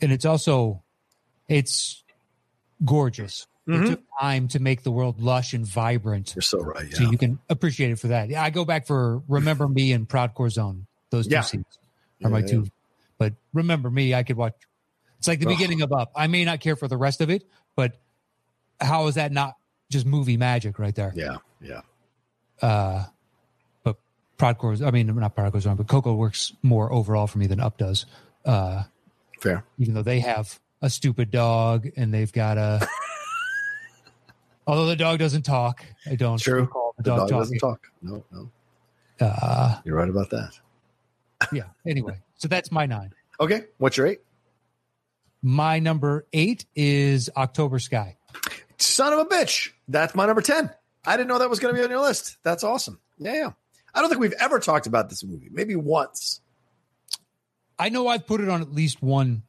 and 0.00 0.12
it's 0.12 0.24
also 0.24 0.82
it's 1.48 2.02
gorgeous. 2.84 3.46
Mhm. 3.68 3.82
It 3.84 3.90
took 3.90 4.00
time 4.20 4.48
to 4.48 4.60
make 4.60 4.82
the 4.84 4.90
world 4.92 5.20
lush 5.20 5.52
and 5.52 5.66
vibrant, 5.66 6.34
you're 6.36 6.42
so 6.42 6.60
right. 6.60 6.92
so 6.92 7.10
you 7.10 7.18
can 7.18 7.38
appreciate 7.48 7.90
it 7.90 7.98
for 7.98 8.08
that. 8.08 8.28
Yeah, 8.28 8.42
I 8.42 8.50
go 8.50 8.64
back 8.64 8.86
for 8.86 9.22
Remember 9.28 9.66
Me 9.68 9.92
and 9.92 10.08
Proud 10.08 10.34
Corazón. 10.34 10.86
Those 11.10 11.26
two 11.26 11.32
Yeah. 11.32 11.40
scenes 11.40 11.64
are 11.66 11.80
Yeah, 12.20 12.28
my 12.28 12.38
yeah. 12.40 12.46
two. 12.46 12.66
But 13.18 13.34
Remember 13.52 13.90
Me, 13.90 14.14
I 14.14 14.22
could 14.22 14.36
watch. 14.36 14.54
It's 15.18 15.26
like 15.26 15.40
the 15.40 15.46
beginning 15.46 15.82
of 15.82 15.92
Up. 15.92 16.12
I 16.14 16.26
may 16.28 16.44
not 16.44 16.60
care 16.60 16.76
for 16.76 16.86
the 16.86 16.96
rest 16.96 17.20
of 17.20 17.28
it, 17.30 17.44
but 17.74 17.98
how 18.80 19.06
is 19.08 19.16
that 19.16 19.32
not 19.32 19.56
just 19.90 20.06
movie 20.06 20.36
magic 20.36 20.78
right 20.78 20.94
there? 20.94 21.12
yeah, 21.16 21.38
yeah. 21.60 21.80
Uh, 22.62 23.04
but 23.82 23.96
Proud 24.38 24.58
I 24.82 24.90
mean, 24.92 25.06
not 25.14 25.34
Proud 25.34 25.52
Corazón, 25.52 25.76
but 25.76 25.88
Coco 25.88 26.14
works 26.14 26.52
more 26.62 26.92
overall 26.92 27.26
for 27.26 27.38
me 27.38 27.46
than 27.48 27.58
Up 27.60 27.78
does. 27.78 28.06
Uh, 28.44 28.84
Fair. 29.40 29.64
even 29.78 29.94
though 29.94 30.02
they 30.02 30.20
have 30.20 30.60
a 30.86 30.90
stupid 30.90 31.30
dog 31.30 31.88
and 31.96 32.14
they've 32.14 32.32
got 32.32 32.56
a. 32.56 32.88
although 34.66 34.86
the 34.86 34.96
dog 34.96 35.18
doesn't 35.18 35.42
talk, 35.42 35.84
I 36.10 36.14
don't 36.14 36.40
True. 36.40 36.62
recall 36.62 36.94
the, 36.96 37.02
The 37.02 37.10
dog, 37.10 37.28
dog 37.28 37.38
doesn't 37.40 37.58
talk. 37.58 37.86
No, 38.00 38.24
no, 38.32 38.50
Uh, 39.20 39.78
you're 39.84 39.96
right 39.96 40.08
about 40.08 40.30
that. 40.30 40.58
yeah. 41.52 41.64
Anyway, 41.86 42.18
so 42.36 42.48
that's 42.48 42.72
my 42.72 42.86
nine. 42.86 43.12
Okay, 43.40 43.64
what's 43.78 43.96
your 43.96 44.06
eight? 44.06 44.20
My 45.42 45.78
number 45.78 46.26
eight 46.32 46.64
is 46.74 47.28
October 47.36 47.78
Sky. 47.78 48.16
Son 48.78 49.12
of 49.12 49.18
a 49.18 49.24
bitch. 49.26 49.70
That's 49.88 50.14
my 50.14 50.26
number 50.26 50.42
10. 50.42 50.70
I 51.04 51.16
didn't 51.16 51.28
know 51.28 51.38
that 51.38 51.50
was 51.50 51.60
going 51.60 51.74
to 51.74 51.78
be 51.80 51.84
on 51.84 51.90
your 51.90 52.00
list. 52.00 52.36
That's 52.42 52.64
awesome. 52.64 52.98
Yeah, 53.18 53.34
yeah. 53.34 53.50
I 53.94 54.00
don't 54.00 54.08
think 54.10 54.20
we've 54.20 54.34
ever 54.40 54.58
talked 54.58 54.86
about 54.86 55.08
this 55.08 55.22
movie. 55.24 55.48
Maybe 55.50 55.76
once. 55.76 56.40
I 57.78 57.90
know 57.90 58.08
I've 58.08 58.26
put 58.26 58.40
it 58.40 58.48
on 58.48 58.60
at 58.62 58.72
least 58.72 59.02
one, 59.02 59.42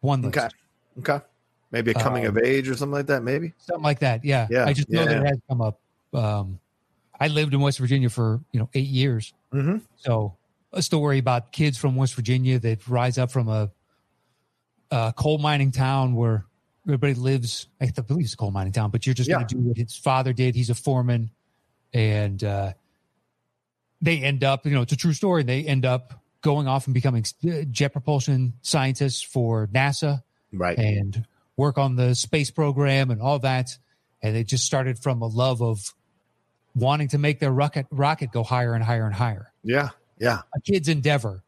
one 0.00 0.22
list, 0.22 0.36
Okay. 0.36 0.48
Okay. 0.98 1.20
Maybe 1.70 1.90
a 1.90 1.94
coming 1.94 2.26
Um, 2.26 2.36
of 2.36 2.42
age 2.44 2.68
or 2.68 2.74
something 2.76 2.92
like 2.94 3.06
that, 3.06 3.22
maybe. 3.24 3.52
something 3.58 3.82
like 3.82 3.98
that. 4.00 4.24
Yeah. 4.24 4.46
Yeah, 4.50 4.64
I 4.66 4.72
just 4.72 4.88
know 4.88 5.00
yeah, 5.00 5.06
that 5.06 5.14
yeah. 5.14 5.20
it 5.22 5.26
has 5.28 5.38
come 5.48 5.60
up. 5.60 5.80
Um, 6.12 6.60
I 7.18 7.28
lived 7.28 7.52
in 7.54 7.60
West 7.60 7.78
Virginia 7.78 8.08
for 8.10 8.40
you 8.52 8.60
know 8.60 8.68
eight 8.74 8.86
years, 8.88 9.32
Mm-hmm. 9.52 9.78
So 9.96 10.36
a 10.72 10.82
story 10.82 11.18
about 11.18 11.52
kids 11.52 11.78
from 11.78 11.94
West 11.96 12.14
Virginia 12.14 12.58
that 12.58 12.86
rise 12.88 13.18
up 13.18 13.30
from 13.30 13.48
a, 13.48 13.70
a 14.90 15.14
coal 15.16 15.38
mining 15.38 15.70
town 15.72 16.14
where 16.14 16.44
everybody 16.86 17.14
lives. 17.14 17.68
I 17.80 17.86
believe 17.90 18.24
it's 18.24 18.34
a 18.34 18.36
coal 18.36 18.50
mining 18.50 18.72
town, 18.72 18.90
but 18.90 19.06
you're 19.06 19.14
just 19.14 19.28
Yeah. 19.28 19.36
going 19.36 19.46
to 19.48 19.54
do 19.54 19.60
what 19.62 19.76
his 19.76 19.96
father 19.96 20.32
did. 20.32 20.54
He's 20.54 20.70
a 20.70 20.74
foreman, 20.74 21.30
and 21.92 22.42
uh, 22.42 22.72
they 24.02 24.18
end 24.18 24.44
up. 24.44 24.64
You 24.66 24.72
know, 24.72 24.82
it's 24.82 24.92
a 24.92 24.96
true 24.96 25.12
story. 25.12 25.42
They 25.44 25.64
end 25.64 25.84
up 25.86 26.20
going 26.42 26.66
off 26.68 26.86
and 26.86 26.94
becoming 26.94 27.24
uh, 27.48 27.62
jet 27.70 27.88
propulsion 27.92 28.52
scientists 28.62 29.22
for 29.22 29.66
NASA 29.68 30.22
Right. 30.54 30.78
and 30.78 31.26
work 31.56 31.78
on 31.78 31.96
the 31.96 32.14
space 32.14 32.50
program 32.50 33.10
and 33.10 33.20
all 33.20 33.38
that. 33.40 33.76
And 34.22 34.34
they 34.34 34.44
just 34.44 34.64
started 34.64 34.98
from 34.98 35.20
a 35.22 35.26
love 35.26 35.60
of 35.62 35.94
wanting 36.74 37.08
to 37.08 37.18
make 37.18 37.38
their 37.40 37.52
rocket 37.52 37.86
rocket 37.90 38.32
go 38.32 38.42
higher 38.42 38.74
and 38.74 38.82
higher 38.82 39.04
and 39.06 39.14
higher 39.14 39.52
yeah. 39.62 39.90
Yeah. 40.18 40.40
a 40.56 40.60
kid's 40.60 40.88
endeavor 40.88 41.42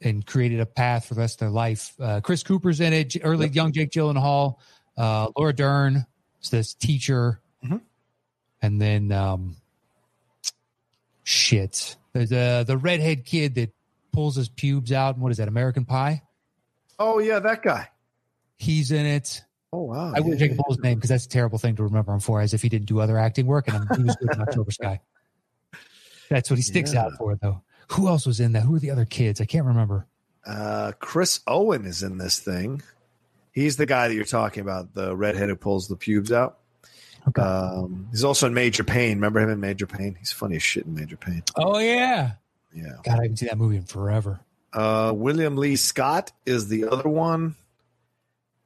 and 0.00 0.24
created 0.24 0.60
a 0.60 0.66
path 0.66 1.06
for 1.06 1.14
the 1.14 1.20
rest 1.20 1.36
of 1.36 1.40
their 1.40 1.50
life. 1.50 1.94
Uh, 2.00 2.20
Chris 2.22 2.42
Cooper's 2.42 2.80
in 2.80 2.92
it, 2.92 3.16
early 3.22 3.48
young 3.48 3.72
Jake 3.72 3.90
Gyllenhaal, 3.90 4.56
uh, 4.96 5.28
Laura 5.36 5.52
Dern 5.52 6.06
is 6.42 6.50
this 6.50 6.72
teacher, 6.74 7.40
Mhm. 7.64 7.80
and 8.62 8.80
then 8.80 9.12
um, 9.12 9.56
shit, 11.22 11.96
there's 12.12 12.32
uh, 12.32 12.64
the 12.64 12.76
redhead 12.76 13.24
kid 13.24 13.54
that 13.56 13.72
pulls 14.12 14.36
his 14.36 14.48
pubes 14.48 14.92
out. 14.92 15.14
And 15.14 15.22
what 15.22 15.32
is 15.32 15.38
that? 15.38 15.48
American 15.48 15.84
Pie. 15.84 16.22
Oh, 16.98 17.18
yeah, 17.18 17.40
that 17.40 17.62
guy. 17.62 17.88
He's 18.56 18.90
in 18.90 19.06
it. 19.06 19.42
Oh, 19.72 19.82
wow. 19.82 20.12
I 20.14 20.20
wish 20.20 20.40
yeah, 20.40 20.48
name 20.82 20.94
because 20.96 21.10
that's 21.10 21.26
a 21.26 21.28
terrible 21.28 21.58
thing 21.58 21.74
to 21.76 21.82
remember 21.82 22.12
him 22.12 22.20
for, 22.20 22.40
as 22.40 22.54
if 22.54 22.62
he 22.62 22.68
didn't 22.68 22.86
do 22.86 23.00
other 23.00 23.18
acting 23.18 23.46
work. 23.46 23.66
And 23.68 23.84
he 23.96 24.04
was 24.04 24.16
good 24.16 24.32
in 24.32 24.40
October 24.40 24.70
Sky. 24.70 25.00
That's 26.30 26.48
what 26.48 26.56
he 26.56 26.62
sticks 26.62 26.94
Yeah. 26.94 27.06
out 27.06 27.12
for, 27.18 27.36
though. 27.36 27.62
Who 27.92 28.08
else 28.08 28.24
was 28.26 28.40
in 28.40 28.52
that? 28.52 28.62
Who 28.62 28.72
were 28.72 28.78
the 28.78 28.90
other 28.90 29.04
kids? 29.04 29.40
I 29.40 29.44
can't 29.44 29.66
remember. 29.66 30.06
Uh, 30.46 30.92
Chris 31.00 31.40
Owen 31.46 31.84
is 31.84 32.02
in 32.02 32.18
this 32.18 32.38
thing. 32.38 32.82
He's 33.52 33.76
the 33.76 33.86
guy 33.86 34.08
that 34.08 34.14
you're 34.14 34.24
talking 34.24 34.62
about, 34.62 34.94
the 34.94 35.14
redhead 35.16 35.48
who 35.48 35.56
pulls 35.56 35.88
the 35.88 35.96
pubes 35.96 36.32
out. 36.32 36.58
Okay. 37.28 37.42
Um, 37.42 38.08
he's 38.10 38.24
also 38.24 38.46
in 38.46 38.54
Major 38.54 38.84
Payne. 38.84 39.16
Remember 39.16 39.40
him 39.40 39.50
in 39.50 39.60
Major 39.60 39.86
Payne? 39.86 40.14
He's 40.18 40.32
funny 40.32 40.56
as 40.56 40.62
shit 40.62 40.86
in 40.86 40.94
Major 40.94 41.16
Payne. 41.16 41.42
Oh 41.56 41.78
yeah. 41.78 42.32
Yeah. 42.74 42.92
God, 43.02 43.18
I 43.18 43.22
haven't 43.22 43.38
seen 43.38 43.48
that 43.48 43.58
movie 43.58 43.76
in 43.76 43.84
forever. 43.84 44.40
Uh, 44.72 45.12
William 45.14 45.56
Lee 45.56 45.76
Scott 45.76 46.32
is 46.46 46.68
the 46.68 46.86
other 46.86 47.08
one. 47.08 47.54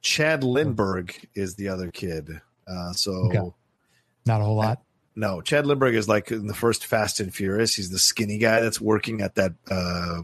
Chad 0.01 0.41
Lindberg 0.43 1.13
is 1.35 1.55
the 1.55 1.67
other 1.69 1.91
kid. 1.91 2.41
Uh, 2.67 2.93
so 2.93 3.11
Okay. 3.27 3.51
Not 4.25 4.41
a 4.41 4.43
whole 4.43 4.55
lot. 4.57 4.81
no, 5.15 5.41
Chad 5.41 5.65
Lindberg 5.65 5.95
is 5.95 6.07
like 6.07 6.31
in 6.31 6.47
the 6.47 6.53
first 6.53 6.85
Fast 6.85 7.19
and 7.19 7.33
Furious. 7.33 7.73
He's 7.75 7.89
the 7.89 7.99
skinny 7.99 8.37
guy 8.37 8.59
that's 8.61 8.79
working 8.79 9.21
at 9.21 9.35
that 9.35 9.53
uh, 9.69 10.21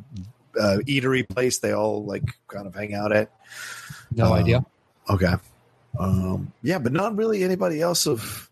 uh, 0.60 0.78
eatery 0.86 1.28
place 1.28 1.60
they 1.60 1.72
all 1.74 2.06
like 2.06 2.24
kind 2.48 2.68
of 2.68 2.76
hang 2.76 2.94
out 2.94 3.12
at. 3.12 3.32
No 4.12 4.28
Um, 4.28 4.34
idea. 4.34 4.66
Okay. 5.10 5.34
Um, 6.00 6.54
yeah, 6.62 6.78
but 6.80 6.92
not 6.94 7.16
really 7.18 7.44
anybody 7.44 7.82
else 7.82 8.06
of 8.06 8.50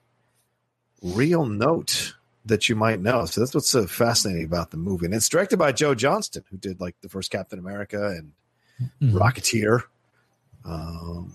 real 1.01 1.45
note 1.45 2.13
that 2.45 2.67
you 2.67 2.75
might 2.75 2.99
know. 3.01 3.25
So 3.25 3.39
that's 3.41 3.53
what's 3.53 3.69
so 3.69 3.85
fascinating 3.87 4.45
about 4.45 4.71
the 4.71 4.77
movie. 4.77 5.05
And 5.05 5.13
it's 5.15 5.29
directed 5.29 5.57
by 5.57 5.71
Joe 5.71 5.93
Johnston, 5.95 6.43
who 6.49 6.57
did 6.57 6.81
like 6.81 6.95
the 7.01 7.09
first 7.09 7.31
Captain 7.31 7.59
America 7.59 8.07
and 8.07 8.31
Mhm. 9.01 9.13
Rocketeer. 9.13 9.83
Um, 10.65 11.33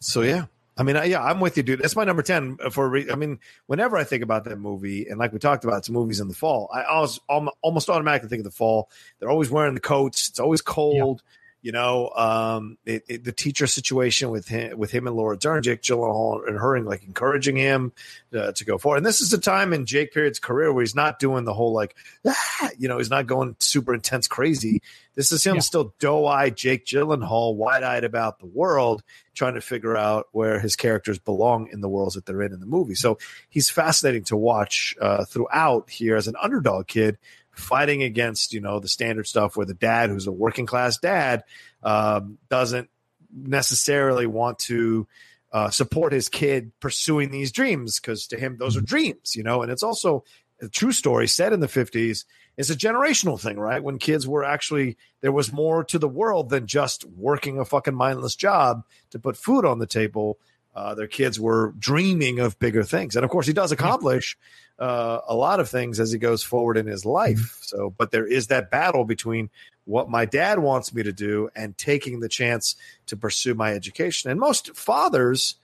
so 0.00 0.22
yeah, 0.22 0.46
I 0.76 0.82
mean, 0.82 0.96
I- 0.96 1.04
yeah, 1.04 1.22
I'm 1.22 1.40
with 1.40 1.56
you, 1.56 1.62
dude. 1.62 1.80
That's 1.80 1.96
my 1.96 2.04
number 2.04 2.22
ten 2.22 2.56
for. 2.70 2.88
Re- 2.88 3.10
I 3.10 3.14
mean, 3.16 3.38
whenever 3.66 3.96
I 3.96 4.04
think 4.04 4.22
about 4.22 4.44
that 4.44 4.56
movie, 4.58 5.06
and 5.08 5.18
like 5.18 5.32
we 5.32 5.38
talked 5.38 5.64
about, 5.64 5.78
it's 5.78 5.90
movies 5.90 6.20
in 6.20 6.28
the 6.28 6.34
fall. 6.34 6.70
I 6.72 6.84
always 6.84 7.18
almost 7.62 7.88
automatically 7.88 8.28
think 8.28 8.40
of 8.40 8.44
the 8.44 8.50
fall. 8.50 8.90
They're 9.18 9.30
always 9.30 9.50
wearing 9.50 9.74
the 9.74 9.80
coats. 9.80 10.28
It's 10.28 10.40
always 10.40 10.60
cold. 10.62 11.22
You 11.64 11.72
know, 11.72 12.10
um, 12.10 12.76
it, 12.84 13.04
it, 13.08 13.24
the 13.24 13.32
teacher 13.32 13.66
situation 13.66 14.28
with 14.28 14.46
him, 14.46 14.76
with 14.76 14.90
him 14.90 15.06
and 15.06 15.16
Laura 15.16 15.34
Dern, 15.38 15.62
Jake 15.62 15.80
Gyllenhaal, 15.80 16.46
and 16.46 16.58
her, 16.58 16.76
and 16.76 16.84
like 16.84 17.04
encouraging 17.04 17.56
him 17.56 17.90
uh, 18.36 18.52
to 18.52 18.64
go 18.66 18.76
forward. 18.76 18.98
And 18.98 19.06
this 19.06 19.22
is 19.22 19.32
a 19.32 19.38
time 19.38 19.72
in 19.72 19.86
Jake 19.86 20.12
Period's 20.12 20.38
career 20.38 20.74
where 20.74 20.82
he's 20.82 20.94
not 20.94 21.18
doing 21.18 21.44
the 21.46 21.54
whole 21.54 21.72
like, 21.72 21.96
ah, 22.26 22.68
you 22.78 22.86
know, 22.86 22.98
he's 22.98 23.08
not 23.08 23.26
going 23.26 23.56
super 23.60 23.94
intense 23.94 24.26
crazy. 24.28 24.82
This 25.14 25.32
is 25.32 25.42
him 25.42 25.54
Yeah. 25.54 25.60
still 25.60 25.94
doe-eyed 26.00 26.54
Jake 26.54 26.84
Gyllenhaal, 26.84 27.54
wide-eyed 27.56 28.04
about 28.04 28.40
the 28.40 28.46
world, 28.46 29.02
trying 29.32 29.54
to 29.54 29.62
figure 29.62 29.96
out 29.96 30.26
where 30.32 30.60
his 30.60 30.76
characters 30.76 31.18
belong 31.18 31.68
in 31.72 31.80
the 31.80 31.88
worlds 31.88 32.14
that 32.14 32.26
they're 32.26 32.42
in 32.42 32.52
in 32.52 32.60
the 32.60 32.66
movie. 32.66 32.94
So 32.94 33.16
he's 33.48 33.70
fascinating 33.70 34.24
to 34.24 34.36
watch 34.36 34.94
uh, 35.00 35.24
throughout 35.24 35.88
here 35.88 36.16
as 36.16 36.28
an 36.28 36.34
underdog 36.42 36.88
kid 36.88 37.16
fighting 37.54 38.02
against 38.02 38.52
you 38.52 38.60
know 38.60 38.80
the 38.80 38.88
standard 38.88 39.26
stuff 39.26 39.56
where 39.56 39.66
the 39.66 39.74
dad 39.74 40.10
who's 40.10 40.26
a 40.26 40.32
working 40.32 40.66
class 40.66 40.98
dad 40.98 41.44
um, 41.82 42.38
doesn't 42.48 42.88
necessarily 43.34 44.26
want 44.26 44.58
to 44.58 45.06
uh, 45.52 45.70
support 45.70 46.12
his 46.12 46.28
kid 46.28 46.72
pursuing 46.80 47.30
these 47.30 47.52
dreams 47.52 48.00
because 48.00 48.26
to 48.26 48.38
him 48.38 48.56
those 48.58 48.76
are 48.76 48.80
dreams 48.80 49.34
you 49.36 49.42
know? 49.42 49.62
And 49.62 49.70
it's 49.70 49.82
also 49.82 50.24
a 50.60 50.68
true 50.68 50.92
story 50.92 51.28
set 51.28 51.52
in 51.52 51.60
the 51.60 51.66
50s 51.66 52.24
it's 52.56 52.70
a 52.70 52.76
generational 52.76 53.40
thing 53.40 53.58
right? 53.58 53.82
When 53.82 53.98
kids 53.98 54.26
were 54.26 54.44
actually 54.44 54.96
there 55.20 55.32
was 55.32 55.52
more 55.52 55.84
to 55.84 55.98
the 55.98 56.08
world 56.08 56.50
than 56.50 56.66
just 56.66 57.04
working 57.04 57.58
a 57.58 57.64
fucking 57.64 57.94
mindless 57.94 58.36
job 58.36 58.84
to 59.10 59.18
put 59.18 59.36
food 59.36 59.64
on 59.64 59.78
the 59.78 59.86
table. 59.86 60.38
Uh, 60.74 60.94
their 60.94 61.06
kids 61.06 61.38
were 61.38 61.72
dreaming 61.78 62.40
of 62.40 62.58
bigger 62.58 62.82
things. 62.82 63.14
And 63.14 63.24
of 63.24 63.30
course 63.30 63.46
he 63.46 63.52
does 63.52 63.70
accomplish 63.70 64.36
uh, 64.78 65.20
a 65.28 65.34
lot 65.34 65.60
of 65.60 65.68
things 65.68 66.00
as 66.00 66.10
he 66.12 66.18
goes 66.18 66.42
forward 66.42 66.76
in 66.76 66.86
his 66.86 67.04
life. 67.04 67.58
So 67.62 67.94
but 67.96 68.10
there 68.10 68.26
is 68.26 68.48
that 68.48 68.70
battle 68.70 69.04
between 69.04 69.50
what 69.84 70.08
my 70.08 70.24
dad 70.24 70.58
wants 70.58 70.94
me 70.94 71.02
to 71.02 71.12
do 71.12 71.50
and 71.54 71.76
taking 71.76 72.20
the 72.20 72.28
chance 72.28 72.74
to 73.06 73.16
pursue 73.16 73.54
my 73.54 73.72
education. 73.72 74.30
And 74.30 74.40
most 74.40 74.74
fathers 74.76 75.56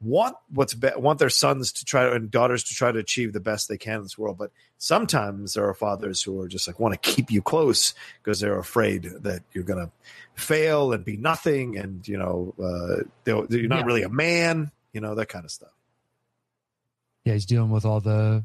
want 0.00 0.36
what's 0.50 0.74
be- 0.74 0.90
want 0.96 1.18
their 1.18 1.30
sons 1.30 1.72
to 1.72 1.84
try 1.84 2.14
and 2.14 2.30
daughters 2.30 2.62
to 2.64 2.74
try 2.74 2.92
to 2.92 2.98
achieve 2.98 3.32
the 3.32 3.40
best 3.40 3.68
they 3.68 3.78
can 3.78 3.96
in 3.96 4.02
this 4.02 4.18
world. 4.18 4.36
But 4.38 4.50
sometimes 4.78 5.54
there 5.54 5.66
are 5.68 5.74
fathers 5.74 6.22
who 6.22 6.38
are 6.40 6.48
just 6.48 6.66
like 6.66 6.78
want 6.80 6.92
to 6.94 7.10
keep 7.10 7.30
you 7.30 7.40
close 7.42 7.94
because 8.22 8.40
they're 8.40 8.58
afraid 8.58 9.04
that 9.22 9.42
you're 9.52 9.64
going 9.64 9.86
to 9.86 9.92
fail 10.34 10.92
and 10.92 11.04
be 11.04 11.16
nothing 11.16 11.76
and 11.78 12.06
you 12.08 12.18
know 12.18 12.54
uh, 12.58 13.02
you're 13.26 13.68
not 13.68 13.80
Yeah. 13.80 13.84
really 13.84 14.02
a 14.02 14.08
man 14.08 14.70
you 14.92 15.00
know 15.00 15.14
that 15.14 15.28
kind 15.28 15.44
of 15.44 15.50
stuff. 15.50 15.70
Yeah, 17.24 17.32
he's 17.34 17.46
dealing 17.46 17.70
with 17.70 17.84
all 17.84 18.00
the 18.00 18.44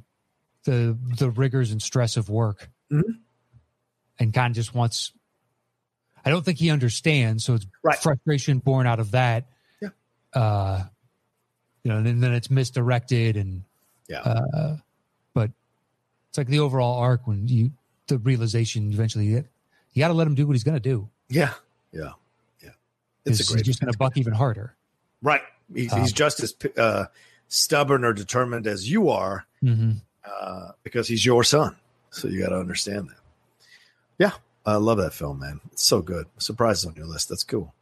the 0.65 0.97
the 1.17 1.29
rigors 1.29 1.71
and 1.71 1.81
stress 1.81 2.17
of 2.17 2.29
work, 2.29 2.69
Mhm. 2.91 3.19
and 4.19 4.33
kind 4.33 4.51
of 4.51 4.55
just 4.55 4.73
wants. 4.73 5.11
I 6.25 6.29
don't 6.29 6.43
think 6.43 6.59
he 6.59 6.69
understands. 6.69 7.45
So 7.45 7.55
it's 7.55 7.65
Right. 7.81 7.97
frustration 7.97 8.59
born 8.59 8.85
out 8.87 8.99
of 8.99 9.11
that. 9.11 9.45
Yeah. 9.81 9.89
Uh, 10.33 10.83
you 11.83 11.91
know, 11.91 11.97
and 11.99 12.21
then 12.21 12.33
it's 12.33 12.49
misdirected 12.51 13.37
and 13.37 13.63
Yeah. 14.09 14.19
uh, 14.21 14.77
but 15.33 15.51
it's 16.27 16.37
like 16.37 16.47
the 16.47 16.59
overall 16.59 16.99
arc 16.99 17.25
when 17.25 17.47
you 17.47 17.71
the 18.07 18.17
realization 18.17 18.91
eventually 18.91 19.27
you 19.27 19.45
got 19.97 20.07
to 20.09 20.13
let 20.13 20.27
him 20.27 20.35
do 20.35 20.45
what 20.47 20.53
he's 20.53 20.63
going 20.63 20.75
to 20.75 20.79
do. 20.81 21.09
yeah. 21.29 21.53
Yeah. 21.91 22.13
Yeah. 22.61 22.69
It's 23.25 23.37
He's 23.37 23.49
a 23.49 23.53
great. 23.53 23.65
just 23.65 23.79
going 23.79 23.91
to 23.91 23.97
buck 23.97 24.17
even 24.17 24.33
harder. 24.33 24.75
Right. 25.21 25.41
He's, 25.73 25.91
Um, 25.93 26.01
he's 26.01 26.11
just 26.11 26.41
as 26.41 26.55
uh, 26.77 27.05
stubborn 27.47 28.03
or 28.03 28.13
determined 28.13 28.67
as 28.67 28.89
you 28.91 29.09
are 29.09 29.45
Mm-hmm. 29.63 29.99
Uh, 30.23 30.71
because 30.83 31.07
he's 31.07 31.25
your 31.25 31.43
son. 31.43 31.75
So 32.11 32.27
you 32.27 32.41
got 32.41 32.49
to 32.49 32.59
understand 32.59 33.09
that. 33.09 33.17
Yeah. 34.17 34.31
I 34.65 34.75
love 34.75 34.97
that 34.97 35.13
film, 35.13 35.39
man. 35.39 35.61
It's 35.71 35.83
so 35.83 36.01
good. 36.01 36.27
Surprises 36.37 36.85
on 36.85 36.95
your 36.95 37.05
list. 37.05 37.29
That's 37.29 37.43
cool. 37.43 37.73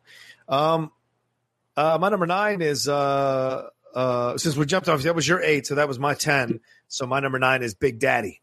Um, 0.47 0.91
uh, 1.75 1.97
my 1.99 2.09
number 2.09 2.25
nine 2.25 2.61
is 2.61 2.87
uh, 2.87 3.67
uh, 3.93 4.37
since 4.37 4.55
we 4.55 4.65
jumped 4.65 4.87
off, 4.87 5.01
that 5.01 5.15
was 5.15 5.27
your 5.27 5.41
eight, 5.41 5.67
so 5.67 5.75
that 5.75 5.87
was 5.87 5.99
my 5.99 6.13
ten. 6.13 6.59
So 6.87 7.05
my 7.05 7.19
number 7.19 7.39
nine 7.39 7.63
is 7.63 7.73
Big 7.73 7.99
Daddy. 7.99 8.41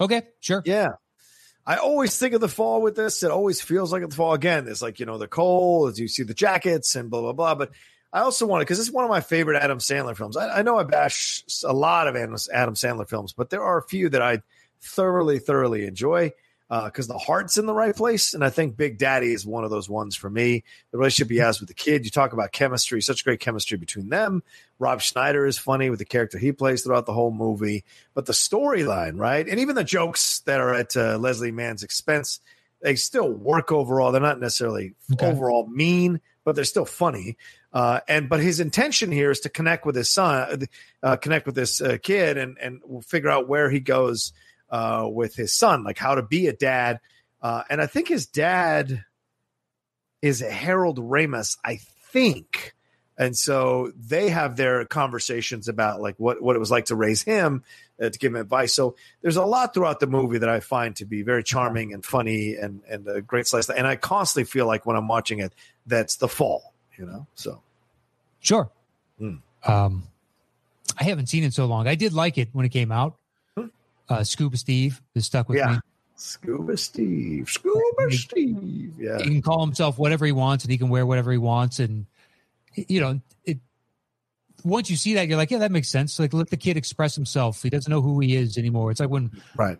Okay, 0.00 0.22
sure. 0.40 0.62
Yeah. 0.64 0.92
I 1.66 1.76
always 1.76 2.16
think 2.16 2.34
of 2.34 2.40
the 2.40 2.48
fall 2.48 2.80
with 2.80 2.94
this. 2.94 3.22
It 3.24 3.30
always 3.30 3.60
feels 3.60 3.92
like 3.92 4.08
the 4.08 4.14
fall 4.14 4.34
again. 4.34 4.68
It's 4.68 4.82
like, 4.82 5.00
you 5.00 5.06
know, 5.06 5.18
the 5.18 5.26
cold. 5.26 5.90
as 5.90 5.98
you 5.98 6.06
see 6.06 6.22
the 6.22 6.34
jackets 6.34 6.94
and 6.94 7.10
blah, 7.10 7.20
blah, 7.20 7.32
blah. 7.32 7.54
But 7.56 7.72
I 8.16 8.20
also 8.20 8.46
want 8.46 8.62
to, 8.62 8.64
because 8.64 8.78
it's 8.78 8.90
one 8.90 9.04
of 9.04 9.10
my 9.10 9.20
favorite 9.20 9.62
Adam 9.62 9.76
Sandler 9.76 10.16
films. 10.16 10.38
I, 10.38 10.60
I 10.60 10.62
know 10.62 10.78
I 10.78 10.84
bash 10.84 11.44
a 11.66 11.72
lot 11.74 12.08
of 12.08 12.16
Adam, 12.16 12.34
Adam 12.50 12.74
Sandler 12.74 13.06
films, 13.06 13.34
but 13.34 13.50
there 13.50 13.62
are 13.62 13.76
a 13.76 13.82
few 13.82 14.08
that 14.08 14.22
I 14.22 14.40
thoroughly, 14.80 15.38
thoroughly 15.38 15.84
enjoy 15.84 16.32
because 16.70 17.08
the 17.08 17.18
heart's 17.18 17.58
in 17.58 17.66
the 17.66 17.74
right 17.74 17.94
place. 17.94 18.32
And 18.32 18.42
I 18.42 18.48
think 18.48 18.74
Big 18.74 18.96
Daddy 18.96 19.34
is 19.34 19.44
one 19.44 19.64
of 19.64 19.70
those 19.70 19.90
ones 19.90 20.16
for 20.16 20.30
me. 20.30 20.64
The 20.92 20.98
relationship 20.98 21.30
he 21.30 21.36
has 21.36 21.60
with 21.60 21.68
the 21.68 21.74
kid, 21.74 22.06
you 22.06 22.10
talk 22.10 22.32
about 22.32 22.52
chemistry, 22.52 23.02
such 23.02 23.22
great 23.22 23.38
chemistry 23.38 23.76
between 23.76 24.08
them. 24.08 24.42
Rob 24.78 25.02
Schneider 25.02 25.44
is 25.44 25.58
funny 25.58 25.90
with 25.90 25.98
the 25.98 26.06
character 26.06 26.38
he 26.38 26.52
plays 26.52 26.84
throughout 26.84 27.04
the 27.04 27.12
whole 27.12 27.30
movie, 27.30 27.84
but 28.14 28.24
the 28.24 28.32
storyline, 28.32 29.18
right? 29.20 29.46
And 29.46 29.60
even 29.60 29.74
the 29.74 29.84
jokes 29.84 30.40
that 30.46 30.58
are 30.58 30.72
at 30.72 30.96
uh, 30.96 31.18
Leslie 31.18 31.52
Mann's 31.52 31.82
expense, 31.82 32.40
they 32.80 32.96
still 32.96 33.30
work 33.30 33.72
overall. 33.72 34.10
They're 34.10 34.22
not 34.22 34.40
necessarily 34.40 34.94
Okay. 35.12 35.26
overall 35.26 35.66
mean, 35.68 36.22
but 36.44 36.54
they're 36.54 36.64
still 36.64 36.84
funny. 36.86 37.36
Uh, 37.76 38.00
and 38.08 38.30
but 38.30 38.40
his 38.40 38.58
intention 38.58 39.12
here 39.12 39.30
is 39.30 39.40
to 39.40 39.50
connect 39.50 39.84
with 39.84 39.94
his 39.94 40.08
son, 40.08 40.66
uh, 41.02 41.16
connect 41.16 41.44
with 41.44 41.54
this 41.54 41.82
uh, 41.82 41.98
kid, 42.02 42.38
and 42.38 42.56
and 42.56 42.80
figure 43.04 43.28
out 43.28 43.48
where 43.48 43.68
he 43.68 43.80
goes 43.80 44.32
uh, 44.70 45.06
with 45.06 45.34
his 45.34 45.52
son, 45.52 45.84
like 45.84 45.98
how 45.98 46.14
to 46.14 46.22
be 46.22 46.46
a 46.46 46.54
dad. 46.54 47.00
Uh, 47.42 47.64
and 47.68 47.82
I 47.82 47.86
think 47.86 48.08
his 48.08 48.24
dad 48.28 49.04
is 50.22 50.40
Harold 50.40 50.98
Ramis, 50.98 51.58
I 51.62 51.80
think. 52.12 52.72
And 53.18 53.36
so 53.36 53.92
they 53.94 54.30
have 54.30 54.56
their 54.56 54.86
conversations 54.86 55.68
about 55.68 56.00
like 56.00 56.14
what, 56.16 56.40
what 56.40 56.56
it 56.56 56.58
was 56.58 56.70
like 56.70 56.86
to 56.86 56.96
raise 56.96 57.20
him, 57.20 57.62
uh, 58.00 58.08
to 58.08 58.18
give 58.18 58.32
him 58.32 58.40
advice. 58.40 58.72
So 58.72 58.96
there's 59.20 59.36
a 59.36 59.44
lot 59.44 59.74
throughout 59.74 60.00
the 60.00 60.06
movie 60.06 60.38
that 60.38 60.48
I 60.48 60.60
find 60.60 60.96
to 60.96 61.04
be 61.04 61.20
very 61.20 61.42
charming 61.42 61.92
and 61.92 62.02
funny 62.02 62.54
and 62.54 62.80
and 62.88 63.06
a 63.06 63.20
great 63.20 63.46
slice. 63.46 63.68
And 63.68 63.86
I 63.86 63.96
constantly 63.96 64.44
feel 64.44 64.66
like 64.66 64.86
when 64.86 64.96
I'm 64.96 65.08
watching 65.08 65.40
it, 65.40 65.52
that's 65.86 66.16
the 66.16 66.28
fall, 66.28 66.72
you 66.96 67.04
know. 67.04 67.26
So 67.34 67.60
Sure. 68.46 68.70
Hmm. 69.18 69.34
Um, 69.64 70.04
I 70.98 71.02
haven't 71.04 71.26
seen 71.26 71.42
it 71.42 71.52
so 71.52 71.66
long. 71.66 71.88
I 71.88 71.96
did 71.96 72.12
like 72.12 72.38
it 72.38 72.48
when 72.52 72.64
it 72.64 72.68
came 72.68 72.92
out. 72.92 73.16
Hmm. 73.56 73.66
Uh, 74.08 74.22
Scuba 74.22 74.56
Steve 74.56 75.02
is 75.16 75.26
stuck 75.26 75.48
with 75.48 75.58
Yeah. 75.58 75.72
me. 75.72 75.78
Scuba 76.14 76.76
Steve, 76.76 77.50
Scuba 77.50 78.10
Steve, 78.10 78.92
yeah, 78.98 79.18
He 79.18 79.24
can 79.24 79.42
call 79.42 79.62
himself 79.66 79.98
whatever 79.98 80.24
he 80.24 80.32
wants, 80.32 80.64
and 80.64 80.70
he 80.70 80.78
can 80.78 80.88
wear 80.88 81.04
whatever 81.04 81.30
he 81.32 81.36
wants, 81.38 81.78
and 81.80 82.06
you 82.74 83.00
know 83.00 83.20
it. 83.44 83.58
Once 84.64 84.88
you 84.88 84.96
see 84.96 85.12
that, 85.14 85.28
you're 85.28 85.36
like, 85.36 85.50
yeah, 85.50 85.58
that 85.58 85.70
makes 85.72 85.88
sense. 85.90 86.18
Like, 86.18 86.32
let 86.32 86.48
the 86.48 86.56
kid 86.56 86.78
express 86.78 87.14
himself. 87.14 87.62
He 87.62 87.68
doesn't 87.68 87.90
know 87.90 88.00
who 88.00 88.18
he 88.20 88.34
is 88.34 88.56
anymore. 88.56 88.90
It's 88.90 89.00
like 89.00 89.10
when 89.10 89.30
right, 89.56 89.76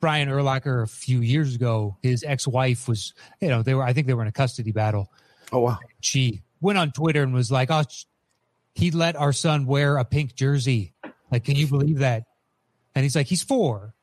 Brian 0.00 0.28
Urlacher 0.30 0.82
a 0.82 0.86
few 0.86 1.20
years 1.20 1.54
ago, 1.54 1.98
his 2.02 2.24
ex-wife 2.24 2.88
was, 2.88 3.12
you 3.42 3.48
know, 3.48 3.62
they 3.62 3.74
were. 3.74 3.82
I 3.82 3.92
think 3.92 4.06
they 4.06 4.14
were 4.14 4.22
in 4.22 4.28
a 4.28 4.32
custody 4.32 4.72
battle. 4.72 5.10
oh 5.52 5.58
wow, 5.60 5.78
she 6.00 6.40
went 6.60 6.78
on 6.78 6.92
Twitter 6.92 7.22
and 7.22 7.32
was 7.34 7.50
like, 7.50 7.70
"Oh, 7.70 7.82
he 8.74 8.90
let 8.90 9.16
our 9.16 9.32
son 9.32 9.66
wear 9.66 9.96
a 9.96 10.04
pink 10.04 10.34
jersey. 10.34 10.92
Like, 11.30 11.44
can 11.44 11.56
you 11.56 11.66
believe 11.66 11.98
that?" 11.98 12.24
And 12.94 13.02
he's 13.04 13.16
like, 13.16 13.26
"He's 13.26 13.42
four. 13.42 13.94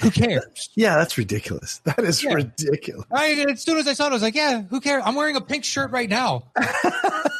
Who 0.00 0.10
cares?" 0.10 0.70
yeah, 0.74 0.96
that's 0.96 1.18
ridiculous. 1.18 1.78
That 1.84 2.00
is 2.00 2.22
Yeah. 2.22 2.34
ridiculous. 2.34 3.06
I, 3.12 3.46
as 3.50 3.62
soon 3.62 3.78
as 3.78 3.86
I 3.86 3.92
saw 3.92 4.06
it, 4.06 4.10
I 4.10 4.14
was 4.14 4.22
like, 4.22 4.34
"Yeah, 4.34 4.62
who 4.62 4.80
cares? 4.80 5.02
I'm 5.04 5.14
wearing 5.14 5.36
a 5.36 5.40
pink 5.40 5.64
shirt 5.64 5.90
right 5.90 6.08
now." 6.08 6.50
I 6.56 7.30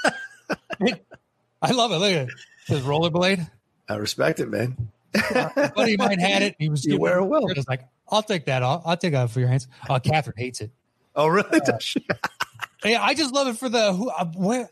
love 1.70 1.92
it. 1.92 1.98
Look 1.98 2.12
at 2.12 2.22
it. 2.22 2.28
It 2.28 2.66
says 2.66 2.82
rollerblade. 2.82 3.48
I 3.88 3.96
respect 3.96 4.40
it, 4.40 4.50
man. 4.50 4.76
Buddy 5.12 5.94
of 5.94 5.98
mine 6.00 6.18
had 6.18 6.42
it. 6.42 6.56
He 6.58 6.68
was 6.68 6.84
You 6.84 6.98
wear 6.98 7.18
it 7.18 7.24
well. 7.26 7.48
I 7.48 7.52
was 7.54 7.68
like, 7.68 7.82
"I'll 8.08 8.22
take 8.22 8.46
that. 8.46 8.62
I'll, 8.62 8.82
I'll 8.84 8.96
take 8.96 9.12
that 9.12 9.30
for 9.30 9.40
your 9.40 9.48
hands." 9.48 9.68
Uh, 9.88 9.98
Catherine 9.98 10.34
hates 10.36 10.60
it. 10.60 10.70
Oh, 11.14 11.28
really? 11.28 11.60
She? 11.80 12.04
Yeah, 12.84 13.02
I 13.02 13.14
just 13.14 13.32
love 13.32 13.48
it 13.48 13.56
for 13.58 13.68
the 13.68 13.92
who 13.92 14.08
uh, 14.10 14.66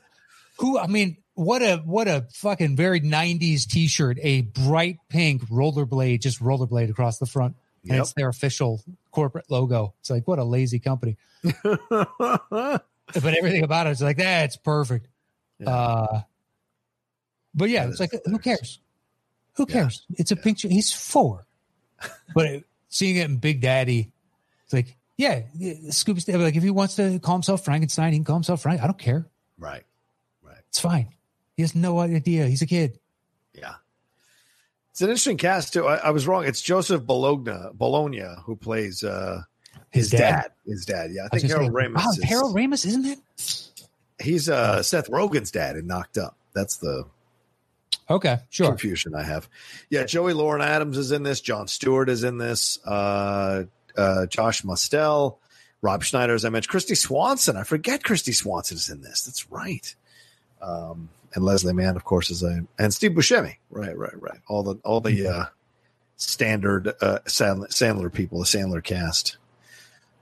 who 0.58 0.78
I 0.78 0.86
mean 0.86 1.16
what 1.34 1.62
a 1.62 1.76
what 1.78 2.08
a 2.08 2.26
fucking 2.32 2.76
very 2.76 3.00
90s 3.00 3.66
t-shirt 3.66 4.18
a 4.20 4.42
bright 4.42 4.98
pink 5.08 5.42
rollerblade 5.48 6.20
just 6.20 6.40
rollerblade 6.40 6.90
across 6.90 7.18
the 7.18 7.26
front. 7.26 7.56
And 7.84 7.92
Yep. 7.92 8.00
it's 8.02 8.12
their 8.12 8.28
official 8.28 8.82
corporate 9.10 9.50
logo. 9.50 9.94
It's 10.00 10.10
like 10.10 10.28
what 10.28 10.38
a 10.38 10.44
lazy 10.44 10.78
company. 10.80 11.16
But 13.12 13.34
everything 13.34 13.64
about 13.64 13.86
it 13.88 13.90
is 13.90 14.02
like 14.02 14.18
that's 14.18 14.56
perfect. 14.56 15.08
Yeah. 15.58 15.70
uh 15.70 16.22
but 17.54 17.68
yeah 17.70 17.84
That 17.86 17.90
it's 17.92 18.00
like 18.00 18.12
who 18.24 18.38
cares? 18.38 18.78
Who 19.54 19.66
Yeah. 19.68 19.72
cares? 19.74 20.06
It's 20.16 20.30
a 20.30 20.36
picture. 20.36 20.68
He's 20.68 20.92
four. 20.92 21.46
But 22.34 22.46
it, 22.46 22.64
seeing 22.88 23.16
it 23.16 23.28
in 23.28 23.38
big 23.38 23.60
daddy 23.60 24.10
it's 24.64 24.72
like 24.72 24.96
yeah 25.20 25.42
Scooby 25.88 26.38
like 26.42 26.56
if 26.56 26.62
he 26.62 26.70
wants 26.70 26.96
to 26.96 27.18
call 27.18 27.36
himself 27.36 27.64
Frankenstein 27.64 28.12
he 28.12 28.18
can 28.18 28.24
call 28.24 28.36
himself 28.36 28.62
Frank 28.62 28.82
I 28.82 28.86
don't 28.86 28.98
care 28.98 29.26
right. 29.58 29.84
Right. 30.42 30.58
It's 30.68 30.80
fine. 30.80 31.08
He 31.56 31.62
has 31.62 31.74
no 31.74 31.98
idea. 31.98 32.46
He's 32.46 32.62
a 32.62 32.66
kid. 32.66 32.98
Yeah. 33.54 33.74
It's 34.90 35.02
an 35.02 35.08
interesting 35.08 35.36
cast 35.36 35.72
too. 35.72 35.86
I, 35.86 35.96
I 35.96 36.10
was 36.10 36.26
wrong. 36.26 36.46
It's 36.46 36.62
Joseph 36.62 37.04
Bologna, 37.04 37.70
Bologna, 37.74 38.24
who 38.44 38.56
plays 38.56 39.04
uh, 39.04 39.42
his, 39.90 40.10
dad. 40.10 40.52
His 40.66 40.86
dad. 40.86 41.10
Yeah, 41.12 41.22
I 41.22 41.28
was 41.32 41.42
think 41.42 41.52
Harold 41.52 41.72
Ramis. 41.72 41.96
Wow, 41.96 42.10
is, 42.10 42.22
Harold 42.24 42.56
Ramis, 42.56 42.86
isn't 42.86 43.04
it? 43.04 43.18
He's 44.22 44.48
uh, 44.48 44.82
Seth 44.82 45.10
Rogen's 45.10 45.50
dad 45.50 45.76
in 45.76 45.86
Knocked 45.86 46.18
Up. 46.18 46.36
That's 46.54 46.78
the 46.78 47.04
Okay, 48.08 48.38
sure. 48.48 48.66
confusion 48.66 49.14
I 49.14 49.22
have. 49.22 49.48
Yeah, 49.88 50.04
Joey 50.04 50.32
Lauren 50.32 50.62
Adams 50.62 50.98
is 50.98 51.12
in 51.12 51.22
this. 51.22 51.40
Jon 51.40 51.68
Stewart 51.68 52.08
is 52.08 52.24
in 52.24 52.38
this. 52.38 52.78
Uh, 52.84 53.64
uh, 54.00 54.26
Josh 54.26 54.64
Mostel, 54.64 55.38
Rob 55.82 56.02
Schneider, 56.02 56.34
as 56.34 56.44
I 56.44 56.48
mentioned. 56.48 56.72
Kristy 56.72 56.96
Swanson. 56.96 57.56
I 57.56 57.62
forget 57.62 58.02
Kristy 58.02 58.34
Swanson 58.34 58.76
is 58.76 58.88
in 58.88 59.02
this. 59.02 59.24
That's 59.24 59.50
right. 59.50 59.94
Um, 60.62 61.10
and 61.34 61.44
Leslie 61.44 61.72
Mann, 61.72 61.96
of 61.96 62.04
course, 62.04 62.30
is 62.30 62.42
a 62.42 62.64
and 62.78 62.92
Steve 62.92 63.12
Buscemi. 63.12 63.56
Right, 63.70 63.96
right, 63.96 64.20
right. 64.20 64.40
All 64.48 64.62
the 64.62 64.76
all 64.84 65.00
the 65.00 65.26
uh, 65.26 65.44
standard 66.16 66.88
uh, 67.00 67.20
Sandler, 67.26 67.68
Sandler 67.68 68.12
people, 68.12 68.40
the 68.40 68.44
Sandler 68.44 68.82
cast. 68.82 69.36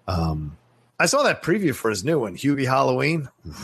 Um, 0.06 0.56
I 0.98 1.06
saw 1.06 1.22
that 1.22 1.42
preview 1.42 1.74
for 1.74 1.90
his 1.90 2.04
new 2.04 2.18
one, 2.18 2.36
Hubie 2.36 2.66
Halloween. 2.66 3.28
Man, 3.44 3.54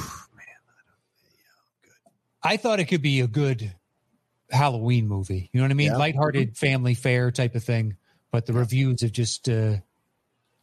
I 2.42 2.56
thought 2.56 2.80
it 2.80 2.86
could 2.86 3.02
be 3.02 3.20
a 3.20 3.26
good 3.26 3.74
Halloween 4.50 5.08
movie. 5.08 5.50
You 5.52 5.60
know 5.60 5.64
what 5.64 5.70
I 5.70 5.74
mean? 5.74 5.92
Yeah. 5.92 5.96
Lighthearted 5.96 6.56
family 6.56 6.94
fare 6.94 7.30
type 7.30 7.54
of 7.54 7.64
thing. 7.64 7.96
But 8.30 8.46
the 8.46 8.52
reviews 8.52 9.02
have 9.02 9.12
just, 9.12 9.48
uh, 9.48 9.76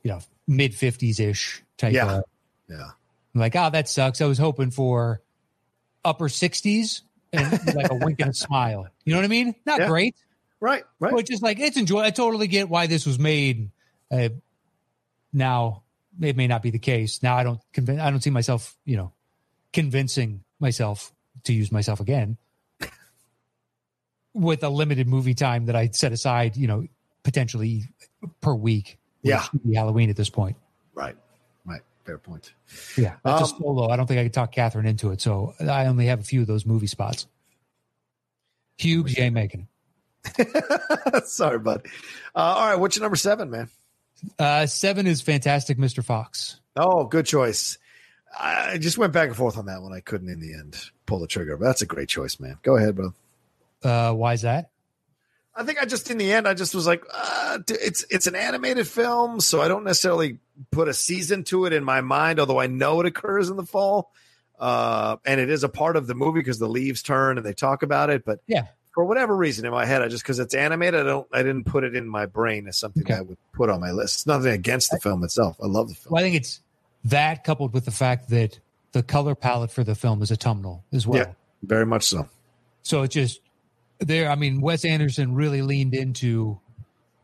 you 0.03 0.11
know, 0.11 0.19
mid 0.47 0.71
50s 0.73 1.19
ish 1.19 1.63
type 1.77 1.93
Yeah. 1.93 2.17
of 2.17 2.23
yeah, 2.69 2.91
like, 3.33 3.55
oh, 3.55 3.69
that 3.69 3.87
sucks. 3.89 4.21
I 4.21 4.25
was 4.25 4.37
hoping 4.37 4.71
for 4.71 5.21
upper 6.05 6.27
60s 6.29 7.01
and 7.33 7.51
like 7.75 7.91
a 7.91 7.95
wink 7.95 8.19
and 8.19 8.31
a 8.31 8.33
smile. 8.33 8.87
You 9.05 9.13
know 9.13 9.19
what 9.19 9.25
I 9.25 9.29
mean? 9.29 9.55
Not 9.65 9.79
Yeah. 9.81 9.87
great. 9.87 10.15
right, 10.59 10.83
right. 10.99 11.13
But 11.13 11.27
just 11.27 11.43
like 11.43 11.59
it's 11.59 11.77
enjoy. 11.77 12.01
I 12.01 12.11
totally 12.11 12.47
get 12.47 12.69
why 12.69 12.87
this 12.87 13.05
was 13.05 13.19
made. 13.19 13.71
Uh, 14.09 14.29
now 15.33 15.83
it 16.19 16.35
may 16.35 16.47
not 16.47 16.61
be 16.61 16.69
the 16.71 16.79
case. 16.79 17.21
Now 17.23 17.35
I 17.37 17.43
don't 17.43 17.59
convince. 17.73 17.99
I 18.01 18.09
don't 18.09 18.21
see 18.21 18.29
myself, 18.29 18.75
you 18.85 18.97
know, 18.97 19.11
convincing 19.73 20.43
myself 20.59 21.13
to 21.43 21.53
use 21.53 21.71
myself 21.71 21.99
again 21.99 22.37
with 24.33 24.63
a 24.63 24.69
limited 24.69 25.07
movie 25.07 25.33
time 25.33 25.65
that 25.65 25.75
I 25.75 25.89
set 25.89 26.11
aside. 26.11 26.55
You 26.57 26.67
know, 26.67 26.87
potentially 27.23 27.83
per 28.41 28.53
week. 28.53 28.97
Yeah. 29.23 29.45
Halloween 29.73 30.09
at 30.09 30.15
this 30.15 30.29
point. 30.29 30.57
Right. 30.93 31.15
Right. 31.65 31.81
Fair 32.05 32.17
point. 32.17 32.53
Yeah, 32.97 33.15
that's 33.23 33.51
Um, 33.53 33.59
solo. 33.61 33.89
I 33.89 33.95
don't 33.95 34.07
think 34.07 34.19
I 34.19 34.23
could 34.23 34.33
talk 34.33 34.51
Catherine 34.51 34.85
into 34.87 35.11
it, 35.11 35.21
so 35.21 35.53
I 35.59 35.85
only 35.85 36.07
have 36.07 36.19
a 36.19 36.23
few 36.23 36.41
of 36.41 36.47
those 36.47 36.65
movie 36.65 36.87
spots. 36.87 37.27
Ain't 38.83 39.33
making 39.33 39.67
it. 40.37 41.27
Sorry, 41.27 41.59
bud. 41.59 41.85
Uh, 42.35 42.39
all 42.39 42.67
right. 42.69 42.75
What's 42.79 42.95
your 42.95 43.01
number 43.03 43.15
seven, 43.15 43.51
man? 43.51 43.69
Uh, 44.39 44.65
seven 44.65 45.05
is 45.05 45.21
Fantastic 45.21 45.77
Mr. 45.77 46.03
Fox. 46.03 46.59
Oh, 46.75 47.03
good 47.05 47.25
choice. 47.27 47.77
I 48.39 48.77
just 48.79 48.97
went 48.97 49.13
back 49.13 49.27
and 49.27 49.37
forth 49.37 49.57
on 49.57 49.65
that 49.67 49.81
one. 49.83 49.93
I 49.93 49.99
couldn't 49.99 50.29
in 50.29 50.39
the 50.39 50.53
end 50.53 50.77
pull 51.05 51.19
the 51.19 51.27
trigger, 51.27 51.57
but 51.57 51.65
that's 51.65 51.81
a 51.83 51.85
great 51.85 52.09
choice, 52.09 52.39
man. 52.39 52.57
Go 52.63 52.75
ahead, 52.77 52.95
bro. 52.95 53.13
Uh, 53.83 54.13
why 54.13 54.33
is 54.33 54.41
that? 54.41 54.70
I 55.55 55.63
think 55.63 55.81
I 55.81 55.85
just 55.85 56.09
in 56.09 56.17
the 56.17 56.31
end 56.31 56.47
I 56.47 56.53
just 56.53 56.73
was 56.73 56.87
like, 56.87 57.03
uh, 57.13 57.59
it's 57.67 58.05
it's 58.09 58.27
an 58.27 58.35
animated 58.35 58.87
film, 58.87 59.41
so 59.41 59.61
I 59.61 59.67
don't 59.67 59.83
necessarily 59.83 60.39
put 60.71 60.87
a 60.87 60.93
season 60.93 61.43
to 61.45 61.65
it 61.65 61.73
in 61.73 61.83
my 61.83 62.01
mind, 62.01 62.39
although 62.39 62.59
I 62.59 62.67
know 62.67 62.99
it 63.01 63.05
occurs 63.05 63.49
in 63.49 63.57
the 63.57 63.65
fall, 63.65 64.11
uh, 64.59 65.17
and 65.25 65.41
it 65.41 65.49
is 65.49 65.63
a 65.63 65.69
part 65.69 65.97
of 65.97 66.07
the 66.07 66.15
movie 66.15 66.39
because 66.39 66.59
the 66.59 66.69
leaves 66.69 67.01
turn 67.01 67.37
and 67.37 67.45
they 67.45 67.53
talk 67.53 67.83
about 67.83 68.09
it. 68.09 68.23
But 68.23 68.39
yeah, 68.47 68.67
for 68.93 69.03
whatever 69.03 69.35
reason 69.35 69.65
in 69.65 69.71
my 69.71 69.85
head, 69.85 70.01
I 70.01 70.07
just 70.07 70.23
because 70.23 70.39
it's 70.39 70.53
animated, 70.53 71.01
I 71.01 71.03
don't 71.03 71.27
I 71.33 71.43
didn't 71.43 71.65
put 71.65 71.83
it 71.83 71.95
in 71.95 72.07
my 72.07 72.25
brain 72.25 72.67
as 72.67 72.77
something 72.77 73.03
okay. 73.03 73.15
I 73.15 73.21
would 73.21 73.37
put 73.53 73.69
on 73.69 73.81
my 73.81 73.91
list. 73.91 74.15
It's 74.15 74.27
nothing 74.27 74.53
against 74.53 74.91
the 74.91 74.99
film 74.99 75.23
itself. 75.23 75.57
I 75.61 75.67
love 75.67 75.89
the 75.89 75.95
film. 75.95 76.13
Well, 76.13 76.21
I 76.21 76.23
think 76.23 76.35
it's 76.35 76.61
that 77.05 77.43
coupled 77.43 77.73
with 77.73 77.85
the 77.85 77.91
fact 77.91 78.29
that 78.29 78.59
the 78.93 79.03
color 79.03 79.35
palette 79.35 79.71
for 79.71 79.83
the 79.83 79.95
film 79.95 80.21
is 80.21 80.31
autumnal 80.31 80.83
as 80.91 81.07
well. 81.07 81.19
Yeah, 81.19 81.33
very 81.63 81.85
much 81.85 82.03
so. 82.03 82.29
So 82.83 83.03
it 83.03 83.09
just 83.09 83.41
there. 84.01 84.29
I 84.29 84.35
mean, 84.35 84.61
Wes 84.61 84.83
Anderson 84.85 85.35
really 85.35 85.61
leaned 85.61 85.93
into 85.93 86.59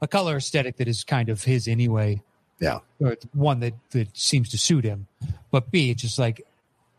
a 0.02 0.08
color 0.08 0.38
aesthetic 0.38 0.78
that 0.78 0.88
is 0.88 1.04
kind 1.04 1.30
of 1.30 1.44
his 1.44 1.68
anyway. 1.68 2.22
Yeah, 2.60 2.80
or 3.00 3.18
one 3.34 3.60
that 3.60 3.74
that 3.92 4.16
seems 4.18 4.50
to 4.50 4.58
suit 4.58 4.84
him. 4.84 5.08
But 5.52 5.70
B, 5.70 5.92
it 5.92 5.98
just 5.98 6.18
like 6.18 6.46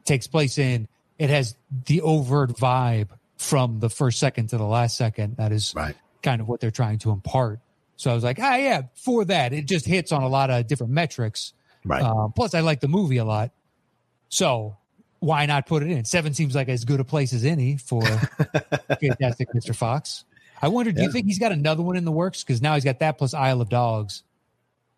takes 0.04 0.26
place 0.26 0.58
in. 0.58 0.88
It 1.18 1.30
has 1.30 1.56
the 1.86 2.00
overt 2.02 2.50
vibe 2.50 3.08
from 3.38 3.80
the 3.80 3.90
first 3.90 4.20
second 4.20 4.48
to 4.48 4.58
the 4.58 4.64
last 4.64 4.96
second. 4.96 5.36
That 5.36 5.50
is 5.52 5.72
right. 5.74 5.96
kind 6.22 6.40
of 6.40 6.48
what 6.48 6.60
they're 6.60 6.70
trying 6.70 6.98
to 7.00 7.10
impart. 7.10 7.60
So 7.96 8.12
I 8.12 8.14
was 8.14 8.22
like, 8.22 8.38
ah, 8.40 8.54
yeah, 8.54 8.82
for 8.94 9.24
that, 9.24 9.52
it 9.52 9.66
just 9.66 9.84
hits 9.84 10.12
on 10.12 10.22
a 10.22 10.28
lot 10.28 10.50
of 10.50 10.68
different 10.68 10.92
metrics. 10.92 11.52
Right. 11.84 12.02
Uh, 12.02 12.28
plus, 12.28 12.54
I 12.54 12.60
like 12.60 12.78
the 12.78 12.88
movie 12.88 13.16
a 13.16 13.24
lot. 13.24 13.50
So 14.28 14.76
why 15.20 15.46
not 15.46 15.66
put 15.66 15.82
it 15.82 15.90
in? 15.90 16.04
Seven 16.04 16.34
seems 16.34 16.54
like 16.54 16.68
as 16.68 16.84
good 16.84 17.00
a 17.00 17.04
place 17.04 17.32
as 17.32 17.44
any 17.44 17.76
for 17.76 18.02
Fantastic 19.00 19.48
Mr. 19.54 19.74
Fox. 19.74 20.24
I 20.60 20.68
wonder, 20.68 20.92
do 20.92 21.00
yeah. 21.00 21.06
you 21.06 21.12
think 21.12 21.26
he's 21.26 21.38
got 21.38 21.52
another 21.52 21.82
one 21.82 21.96
in 21.96 22.04
the 22.04 22.12
works? 22.12 22.42
Because 22.42 22.60
now 22.60 22.74
he's 22.74 22.84
got 22.84 22.98
that 23.00 23.18
plus 23.18 23.34
Isle 23.34 23.60
of 23.60 23.68
Dogs. 23.68 24.22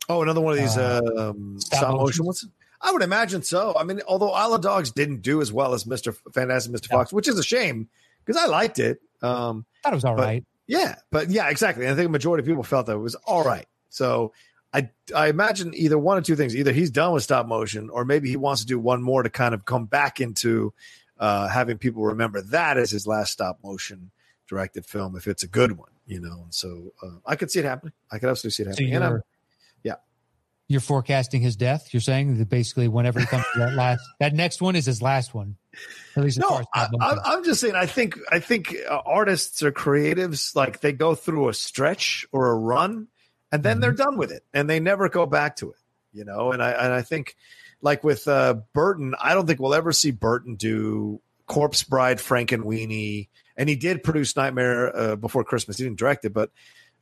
Oh, 0.08 0.22
another 0.22 0.40
one 0.40 0.54
of 0.54 0.58
these 0.58 0.76
uh, 0.76 1.00
um, 1.16 1.60
stop 1.60 1.96
motion 1.96 2.24
ones? 2.24 2.46
I 2.80 2.92
would 2.92 3.02
imagine 3.02 3.42
so. 3.42 3.74
I 3.78 3.84
mean, 3.84 4.00
although 4.08 4.30
Isle 4.30 4.54
of 4.54 4.62
Dogs 4.62 4.90
didn't 4.90 5.22
do 5.22 5.40
as 5.42 5.52
well 5.52 5.74
as 5.74 5.84
Mr. 5.84 6.16
Fantastic 6.32 6.72
Mr. 6.72 6.88
Fox, 6.88 7.12
which 7.12 7.28
is 7.28 7.38
a 7.38 7.42
shame 7.42 7.88
because 8.24 8.40
I 8.40 8.46
liked 8.46 8.78
it. 8.78 9.00
Um, 9.22 9.66
thought 9.82 9.92
it 9.92 9.96
was 9.96 10.04
all 10.04 10.16
but, 10.16 10.24
right. 10.24 10.44
Yeah, 10.66 10.96
but 11.10 11.30
yeah, 11.30 11.48
exactly. 11.50 11.88
I 11.88 11.94
think 11.94 12.06
a 12.06 12.10
majority 12.10 12.42
of 12.42 12.46
people 12.46 12.62
felt 12.62 12.86
that 12.86 12.94
it 12.94 12.98
was 12.98 13.14
all 13.16 13.44
right. 13.44 13.66
So 13.90 14.32
I 14.72 14.90
I 15.14 15.28
imagine 15.28 15.74
either 15.74 15.98
one 15.98 16.18
or 16.18 16.22
two 16.22 16.36
things. 16.36 16.54
Either 16.54 16.72
he's 16.72 16.90
done 16.90 17.12
with 17.12 17.22
stop 17.22 17.46
motion, 17.46 17.90
or 17.90 18.04
maybe 18.04 18.28
he 18.28 18.36
wants 18.36 18.62
to 18.62 18.66
do 18.66 18.78
one 18.78 19.02
more 19.02 19.22
to 19.22 19.30
kind 19.30 19.54
of 19.54 19.64
come 19.64 19.86
back 19.86 20.20
into 20.20 20.72
uh, 21.18 21.48
having 21.48 21.78
people 21.78 22.04
remember 22.04 22.40
that 22.40 22.78
as 22.78 22.90
his 22.90 23.06
last 23.06 23.32
stop 23.32 23.58
motion 23.62 24.10
directed 24.48 24.84
film 24.84 25.16
if 25.16 25.28
it's 25.28 25.42
a 25.42 25.48
good 25.48 25.72
one, 25.72 25.92
you 26.06 26.20
know. 26.20 26.42
And 26.42 26.54
so 26.54 26.92
uh, 27.02 27.16
I 27.26 27.36
could 27.36 27.50
see 27.50 27.60
it 27.60 27.64
happening. 27.64 27.92
I 28.10 28.18
could 28.18 28.28
absolutely 28.28 28.52
see 28.52 28.62
it 28.64 28.68
happening. 28.68 28.94
So 28.94 29.02
and 29.02 29.22
yeah, 29.82 29.94
you're 30.68 30.80
forecasting 30.80 31.40
his 31.40 31.56
death. 31.56 31.92
You're 31.92 32.00
saying 32.00 32.38
that 32.38 32.48
basically 32.48 32.88
whenever 32.88 33.20
he 33.20 33.26
comes 33.26 33.44
to 33.54 33.58
that 33.60 33.74
last, 33.74 34.02
that 34.18 34.34
next 34.34 34.60
one 34.60 34.76
is 34.76 34.86
his 34.86 35.02
last 35.02 35.34
one. 35.34 35.56
At 36.16 36.24
least 36.24 36.38
no, 36.38 36.62
I, 36.74 36.88
am 37.26 37.44
just 37.44 37.60
saying. 37.60 37.74
I 37.74 37.86
think 37.86 38.18
I 38.30 38.40
think 38.40 38.74
uh, 38.88 39.00
artists 39.04 39.62
or 39.62 39.72
creatives 39.72 40.54
like 40.54 40.80
they 40.80 40.92
go 40.92 41.14
through 41.14 41.48
a 41.48 41.54
stretch 41.54 42.26
or 42.32 42.50
a 42.50 42.54
run 42.54 43.08
and 43.52 43.62
then 43.62 43.74
mm-hmm. 43.74 43.82
they're 43.82 43.92
done 43.92 44.16
with 44.16 44.30
it 44.30 44.44
and 44.54 44.68
they 44.68 44.80
never 44.80 45.08
go 45.08 45.26
back 45.26 45.56
to 45.56 45.70
it 45.70 45.78
you 46.12 46.24
know? 46.24 46.52
And 46.52 46.62
i 46.62 46.70
and 46.70 46.92
i 46.92 47.02
think 47.02 47.36
like 47.82 48.04
with 48.04 48.28
uh 48.28 48.54
burton 48.72 49.14
i 49.20 49.34
don't 49.34 49.46
think 49.46 49.60
we'll 49.60 49.74
ever 49.74 49.92
see 49.92 50.10
burton 50.10 50.56
do 50.56 51.20
corpse 51.46 51.82
bride 51.82 52.18
frankenweenie 52.18 53.28
and 53.56 53.68
he 53.68 53.76
did 53.76 54.02
produce 54.02 54.36
nightmare 54.36 54.96
uh, 54.96 55.16
before 55.16 55.44
christmas. 55.44 55.78
He 55.78 55.84
didn't 55.84 55.98
direct 55.98 56.24
it 56.24 56.32
but 56.32 56.50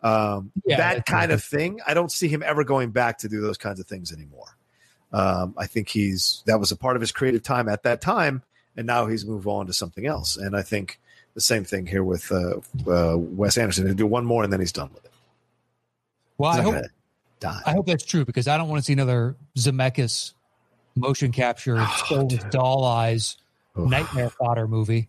um 0.03 0.53
yeah, 0.65 0.77
that 0.77 1.07
kind 1.07 1.33
of 1.33 1.43
thing 1.43 1.81
i 1.87 1.95
don't 1.95 2.13
see 2.13 2.29
him 2.29 2.43
ever 2.45 2.65
going 2.65 2.91
back 2.91 3.19
to 3.19 3.29
do 3.29 3.41
those 3.41 3.59
kinds 3.59 3.81
of 3.81 3.87
things 3.87 4.13
anymore. 4.13 4.57
Um 5.13 5.55
i 5.59 5.67
think 5.67 5.89
he's 5.89 6.43
that 6.47 6.61
was 6.61 6.71
a 6.71 6.77
part 6.77 6.97
of 6.97 7.01
his 7.01 7.13
creative 7.13 7.43
time 7.43 7.69
at 7.69 7.83
that 7.83 8.01
time 8.01 8.43
and 8.77 8.87
now 8.87 9.07
he's 9.07 9.27
moved 9.27 9.47
on 9.47 9.67
to 9.67 9.73
something 9.73 10.07
else. 10.07 10.37
And 10.37 10.57
i 10.57 10.63
think 10.63 11.01
the 11.35 11.41
same 11.41 11.65
thing 11.65 11.87
here 11.87 12.05
with 12.05 12.31
uh, 12.31 12.61
uh 12.89 13.17
wes 13.17 13.59
anderson. 13.59 13.87
He'll 13.87 13.97
do 13.97 14.07
one 14.07 14.25
more 14.25 14.45
and 14.45 14.53
then 14.53 14.61
he's 14.61 14.73
done 14.73 14.91
with 14.95 15.05
it 15.05 15.09
well, 16.39 16.51
I 16.51 16.63
hope. 16.63 16.85
I 17.45 17.73
hope 17.73 17.87
that's 17.87 18.05
true 18.05 18.25
because 18.25 18.49
I 18.49 18.57
don't 18.57 18.69
want 18.69 18.81
to 18.81 18.85
see 18.85 18.95
another 18.95 19.37
Zemeckis 19.57 20.33
motion 20.97 21.31
capture, 21.31 21.77
oh, 22.11 22.27
doll 22.51 22.85
eyes, 22.85 23.37
nightmare 23.77 24.31
fodder 24.31 24.67
movie. 24.67 25.09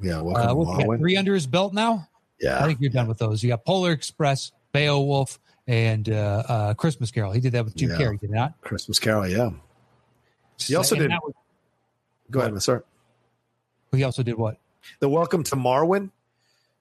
Yeah, 0.00 0.20
welcome 0.20 0.50
uh, 0.50 0.84
what, 0.84 0.98
three 0.98 1.16
under 1.16 1.32
his 1.32 1.46
belt 1.46 1.72
now. 1.72 2.08
Yeah, 2.40 2.62
I 2.62 2.66
think 2.66 2.80
you're 2.80 2.90
done 2.90 3.08
with 3.08 3.18
those. 3.18 3.42
You 3.42 3.50
got 3.50 3.64
Polar 3.64 3.92
Express, 3.92 4.52
Beowulf, 4.72 5.38
and 5.66 6.08
uh, 6.10 6.42
uh, 6.48 6.74
Christmas 6.74 7.10
Carol. 7.10 7.32
He 7.32 7.40
did 7.40 7.52
that 7.52 7.64
with 7.64 7.76
Jim 7.76 7.90
yeah. 7.90 7.96
Carrey, 7.96 8.20
did 8.20 8.30
not? 8.30 8.60
Christmas 8.60 8.98
Carol, 8.98 9.28
yeah. 9.28 9.50
He 10.58 10.74
also 10.74 10.96
and 10.96 11.08
did. 11.08 11.10
Was, 11.10 11.34
go 12.30 12.40
ahead, 12.40 12.62
sir. 12.62 12.84
He 13.92 14.04
also 14.04 14.22
did 14.22 14.34
what? 14.34 14.58
The 15.00 15.08
Welcome 15.08 15.42
to 15.44 15.56
Marwen. 15.56 16.10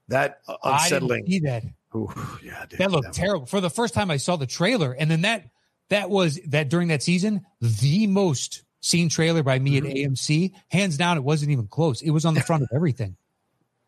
That 0.08 0.42
unsettling. 0.64 1.12
I 1.12 1.16
didn't 1.18 1.28
see 1.28 1.40
that. 1.40 1.64
Ooh, 1.96 2.10
yeah, 2.44 2.66
dude, 2.70 2.80
that 2.80 2.92
looked 2.92 3.08
that 3.08 3.14
terrible. 3.14 3.46
For 3.46 3.60
the 3.60 3.70
first 3.70 3.94
time, 3.94 4.10
I 4.10 4.18
saw 4.18 4.38
the 4.38 4.48
trailer, 4.48 4.94
and 4.94 5.12
then 5.12 5.22
that 5.22 5.50
that 5.90 6.10
was 6.10 6.40
that 6.48 6.70
during 6.70 6.88
that 6.88 7.04
season 7.04 7.46
the 7.60 8.08
most 8.08 8.64
seen 8.82 9.10
trailer 9.10 9.44
by 9.44 9.60
me 9.60 9.80
mm-hmm. 9.80 9.88
at 9.88 9.96
AMC. 9.96 10.54
Hands 10.70 10.96
down, 10.98 11.18
it 11.18 11.24
wasn't 11.24 11.52
even 11.52 11.68
close. 11.68 12.02
It 12.02 12.12
was 12.12 12.26
on 12.26 12.34
the 12.34 12.42
front 12.42 12.64
of 12.64 12.70
everything. 12.74 13.16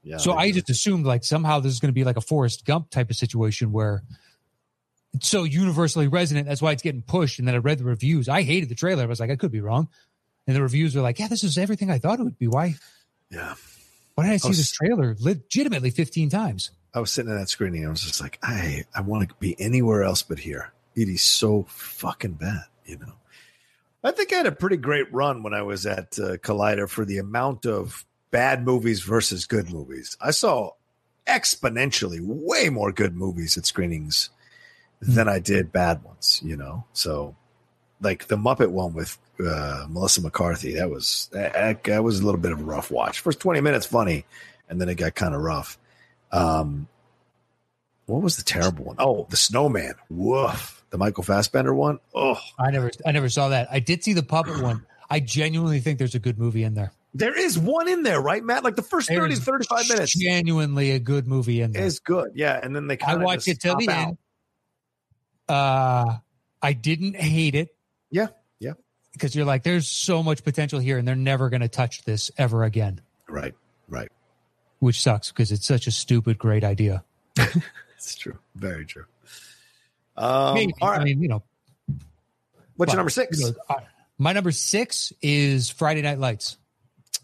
Yeah, 0.06 0.18
so 0.18 0.34
I 0.34 0.52
just 0.52 0.70
assumed 0.70 1.06
like 1.06 1.24
somehow 1.24 1.62
this 1.62 1.72
is 1.72 1.80
going 1.80 1.88
to 1.88 1.94
be 1.94 2.04
like 2.04 2.18
a 2.18 2.22
Forrest 2.22 2.66
Gump 2.66 2.90
type 2.90 3.10
of 3.10 3.16
situation 3.16 3.72
where 3.72 4.04
it's 5.14 5.30
so 5.30 5.46
universally 5.46 6.10
resonant. 6.10 6.46
That's 6.46 6.62
why 6.62 6.74
it's 6.74 6.82
getting 6.82 7.04
pushed. 7.04 7.40
And 7.40 7.48
then 7.48 7.56
I 7.56 7.60
read 7.60 7.78
the 7.78 7.86
reviews. 7.86 8.28
I 8.28 8.42
hated 8.42 8.68
the 8.68 8.76
trailer. 8.76 9.04
I 9.04 9.06
was 9.06 9.22
like, 9.22 9.30
I 9.30 9.38
could 9.38 9.54
be 9.54 9.62
wrong. 9.62 9.88
And 10.46 10.58
the 10.58 10.62
reviews 10.62 10.94
were 10.94 11.02
like, 11.02 11.20
yeah, 11.20 11.30
this 11.30 11.46
is 11.46 11.58
everything 11.58 11.90
I 11.90 12.00
thought 12.00 12.20
it 12.20 12.24
would 12.24 12.38
be. 12.38 12.50
Why? 12.50 12.76
Yeah. 13.32 13.56
Why 14.16 14.26
did 14.26 14.34
I 14.34 14.38
see 14.38 14.48
I 14.48 14.50
was, 14.50 14.58
this 14.58 14.72
trailer 14.74 15.16
legitimately 15.22 15.92
15 15.92 16.30
times? 16.30 16.72
I 16.94 17.00
was 17.00 17.12
sitting 17.12 17.32
in 17.32 17.38
that 17.38 17.50
screening. 17.50 17.86
I 17.86 17.90
was 17.90 18.02
just 18.02 18.22
like, 18.22 18.38
I 18.44 18.86
I 18.94 19.02
want 19.02 19.28
to 19.28 19.36
be 19.40 19.60
anywhere 19.60 20.04
else 20.04 20.22
but 20.22 20.40
here. 20.40 20.74
It 20.96 21.10
is 21.10 21.22
so 21.22 21.66
fucking 21.70 22.34
bad, 22.34 22.66
you 22.86 22.98
know. 22.98 23.14
I 24.04 24.12
think 24.12 24.34
I 24.34 24.38
had 24.38 24.46
a 24.46 24.52
pretty 24.52 24.78
great 24.78 25.12
run 25.14 25.44
when 25.44 25.54
I 25.54 25.62
was 25.62 25.86
at 25.86 26.20
uh, 26.20 26.38
Collider 26.38 26.90
for 26.90 27.06
the 27.06 27.18
amount 27.18 27.66
of 27.66 28.06
bad 28.32 28.66
movies 28.66 29.02
versus 29.02 29.46
good 29.46 29.72
movies. 29.72 30.18
I 30.20 30.32
saw 30.32 30.72
exponentially 31.26 32.20
way 32.22 32.70
more 32.70 32.92
good 32.92 33.16
movies 33.16 33.58
at 33.58 33.66
screenings 33.66 34.30
mm-hmm. 35.02 35.14
than 35.14 35.30
I 35.30 35.40
did 35.40 35.72
bad 35.72 36.04
ones, 36.04 36.42
you 36.44 36.58
know. 36.58 36.84
So, 36.94 37.36
like 38.02 38.28
the 38.28 38.38
Muppet 38.38 38.70
one 38.70 38.94
with 38.94 39.18
uh, 39.40 39.88
Melissa 39.90 40.22
McCarthy, 40.22 40.76
that 40.76 40.90
was 40.90 41.30
that, 41.32 41.84
that 41.86 42.04
was 42.04 42.20
a 42.20 42.26
little 42.26 42.42
bit 42.42 42.52
of 42.52 42.60
a 42.60 42.66
rough 42.66 42.92
watch. 42.92 43.22
First 43.22 43.40
twenty 43.40 43.62
minutes 43.62 43.86
funny, 43.86 44.26
and 44.70 44.80
then 44.80 44.90
it 44.90 44.96
got 44.96 45.16
kind 45.16 45.34
of 45.34 45.42
rough. 45.42 45.80
Um, 46.34 46.88
what 48.08 48.22
was 48.22 48.36
the 48.38 48.44
terrible 48.44 48.86
one? 48.86 48.96
Oh, 49.00 49.28
the 49.30 49.38
Snowman. 49.38 49.94
Woof. 50.10 50.84
The 50.90 50.98
Michael 50.98 51.24
Fassbender 51.24 51.74
one. 51.74 52.00
Oh, 52.14 52.38
I 52.60 52.72
never, 52.72 52.92
I 53.06 53.12
never 53.12 53.30
saw 53.30 53.50
that. 53.50 53.68
I 53.72 53.80
did 53.80 54.04
see 54.04 54.14
the 54.14 54.24
puppet 54.24 54.62
one. 54.62 54.86
I 55.10 55.20
genuinely 55.20 55.80
think 55.80 56.00
there's 56.00 56.16
a 56.16 56.20
good 56.20 56.38
movie 56.38 56.64
in 56.64 56.74
there. 56.74 56.92
There 57.16 57.38
is 57.40 57.58
one 57.58 57.88
in 57.88 58.04
there, 58.04 58.20
right, 58.20 58.44
Matt? 58.44 58.64
Like 58.64 58.76
the 58.76 58.82
first 58.82 59.08
there 59.08 59.20
30 59.20 59.36
to 59.36 59.42
35 59.42 59.90
minutes. 59.90 60.18
Genuinely 60.18 60.92
a 60.92 61.00
good 61.00 61.28
movie 61.28 61.62
in 61.62 61.72
there. 61.72 61.86
It's 61.86 62.00
good. 62.00 62.32
Yeah. 62.36 62.60
And 62.62 62.76
then 62.76 62.88
they 62.88 62.98
I 63.00 63.16
watched 63.16 63.48
it 63.48 63.60
till 63.60 63.76
the 63.78 63.90
out. 63.90 64.08
end. 64.08 64.18
Uh, 65.48 66.18
I 66.62 66.74
didn't 66.74 67.16
hate 67.16 67.56
it. 67.56 67.76
Yeah. 68.10 68.28
Yeah. 68.60 68.74
Because 69.14 69.36
you're 69.36 69.46
like, 69.46 69.64
there's 69.64 69.88
so 69.88 70.24
much 70.24 70.44
potential 70.44 70.80
here 70.80 70.98
and 70.98 71.08
they're 71.08 71.16
never 71.16 71.50
going 71.50 71.62
to 71.62 71.68
touch 71.68 72.04
this 72.04 72.32
ever 72.38 72.64
again. 72.64 73.02
Right. 73.28 73.54
Right 73.88 74.10
which 74.84 75.02
sucks 75.02 75.32
because 75.32 75.52
it's 75.52 75.66
such 75.66 75.88
a 75.88 75.92
stupid, 75.92 76.38
great 76.38 76.64
idea. 76.64 77.06
it's 77.38 78.16
true. 78.16 78.38
Very 78.54 78.86
true. 78.86 79.06
Um, 80.18 80.56
Maybe. 80.56 80.74
All 80.82 80.90
right. 80.90 81.00
I 81.00 81.04
mean, 81.06 81.22
you 81.22 81.30
know. 81.30 81.44
What's 82.76 82.92
your 82.92 82.98
number 82.98 83.10
six? 83.10 83.40
You 83.40 83.48
know, 83.48 83.54
uh, 83.70 83.76
my 84.18 84.34
number 84.34 84.52
six 84.52 85.14
is 85.22 85.70
Friday 85.70 86.02
Night 86.02 86.20
Lights. 86.20 86.58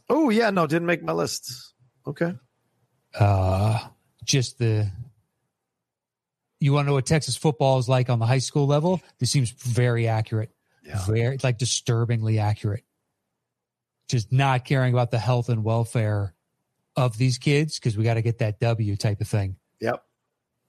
Oh 0.10 0.30
yeah, 0.30 0.52
no, 0.52 0.68
didn't 0.68 0.86
make 0.86 1.04
my 1.04 1.12
list. 1.12 1.74
Okay. 2.08 2.34
Uh, 3.20 3.80
just 4.24 4.58
the. 4.58 4.90
You 6.62 6.74
want 6.74 6.86
to 6.86 6.90
know 6.90 6.96
what 6.96 7.06
Texas 7.06 7.36
football 7.36 7.78
is 7.80 7.90
like 7.90 8.10
on 8.10 8.20
the 8.20 8.26
high 8.26 8.40
school 8.40 8.68
level? 8.68 9.02
This 9.20 9.32
seems 9.32 9.52
very 9.52 10.08
accurate. 10.08 10.52
Yeah. 10.86 11.04
Very 11.06 11.38
like 11.44 11.58
disturbingly 11.58 12.40
accurate. 12.40 12.84
Just 14.08 14.32
not 14.32 14.66
caring 14.66 14.94
about 14.94 15.12
the 15.12 15.20
health 15.20 15.50
and 15.50 15.64
welfare 15.64 16.34
of 17.00 17.18
these 17.18 17.38
kids 17.38 17.80
because 17.80 17.98
we 17.98 18.04
got 18.04 18.16
to 18.16 18.22
get 18.22 18.40
that 18.40 18.60
W 18.60 18.96
type 18.98 19.22
of 19.22 19.28
thing. 19.28 19.56
Yep. 19.80 20.04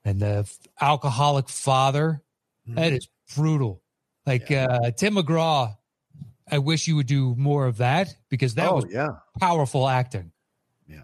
And 0.04 0.20
the 0.20 0.50
alcoholic 0.80 1.48
father 1.48 2.22
That 2.66 2.92
is 2.92 3.08
brutal. 3.34 3.82
Like 4.26 4.50
uh, 4.50 4.92
Tim 4.92 5.16
McGraw, 5.16 5.76
I 6.50 6.58
wish 6.58 6.86
you 6.86 6.96
would 6.96 7.06
do 7.06 7.34
more 7.36 7.66
of 7.66 7.78
that 7.78 8.08
because 8.28 8.54
that 8.54 8.70
oh 8.70 8.76
was 8.76 8.86
yeah, 8.90 9.08
powerful 9.40 9.88
acting. 9.88 10.32
Yeah. 10.86 11.02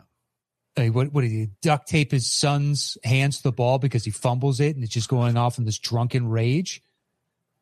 Like 0.76 0.94
what? 0.94 1.12
What 1.12 1.22
did 1.22 1.30
he 1.30 1.48
duct 1.62 1.88
tape 1.88 2.12
his 2.12 2.30
son's 2.30 2.96
hands 3.02 3.38
to 3.38 3.44
the 3.44 3.52
ball 3.52 3.78
because 3.78 4.04
he 4.04 4.10
fumbles 4.10 4.60
it 4.60 4.76
and 4.76 4.84
it's 4.84 4.92
just 4.92 5.08
going 5.08 5.36
off 5.36 5.58
in 5.58 5.64
this 5.64 5.78
drunken 5.78 6.28
rage? 6.28 6.82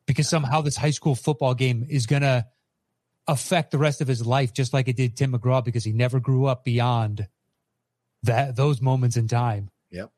Because 0.07 0.29
somehow 0.29 0.61
this 0.61 0.77
high 0.77 0.91
school 0.91 1.15
football 1.15 1.55
game 1.55 1.87
is 1.89 2.07
gonna 2.07 2.47
affect 3.27 3.71
the 3.71 3.79
rest 3.79 4.03
of 4.03 4.09
his 4.09 4.27
life, 4.27 4.53
just 4.53 4.75
like 4.75 4.89
it 4.89 4.97
did 4.97 5.17
Tim 5.17 5.33
McGraw, 5.33 5.65
because 5.65 5.85
he 5.85 5.93
never 5.93 6.21
grew 6.21 6.45
up 6.45 6.65
beyond 6.65 7.27
that 8.25 8.57
those 8.57 8.81
moments 8.81 9.16
in 9.16 9.29
time. 9.29 9.70
Yep. 9.91 10.11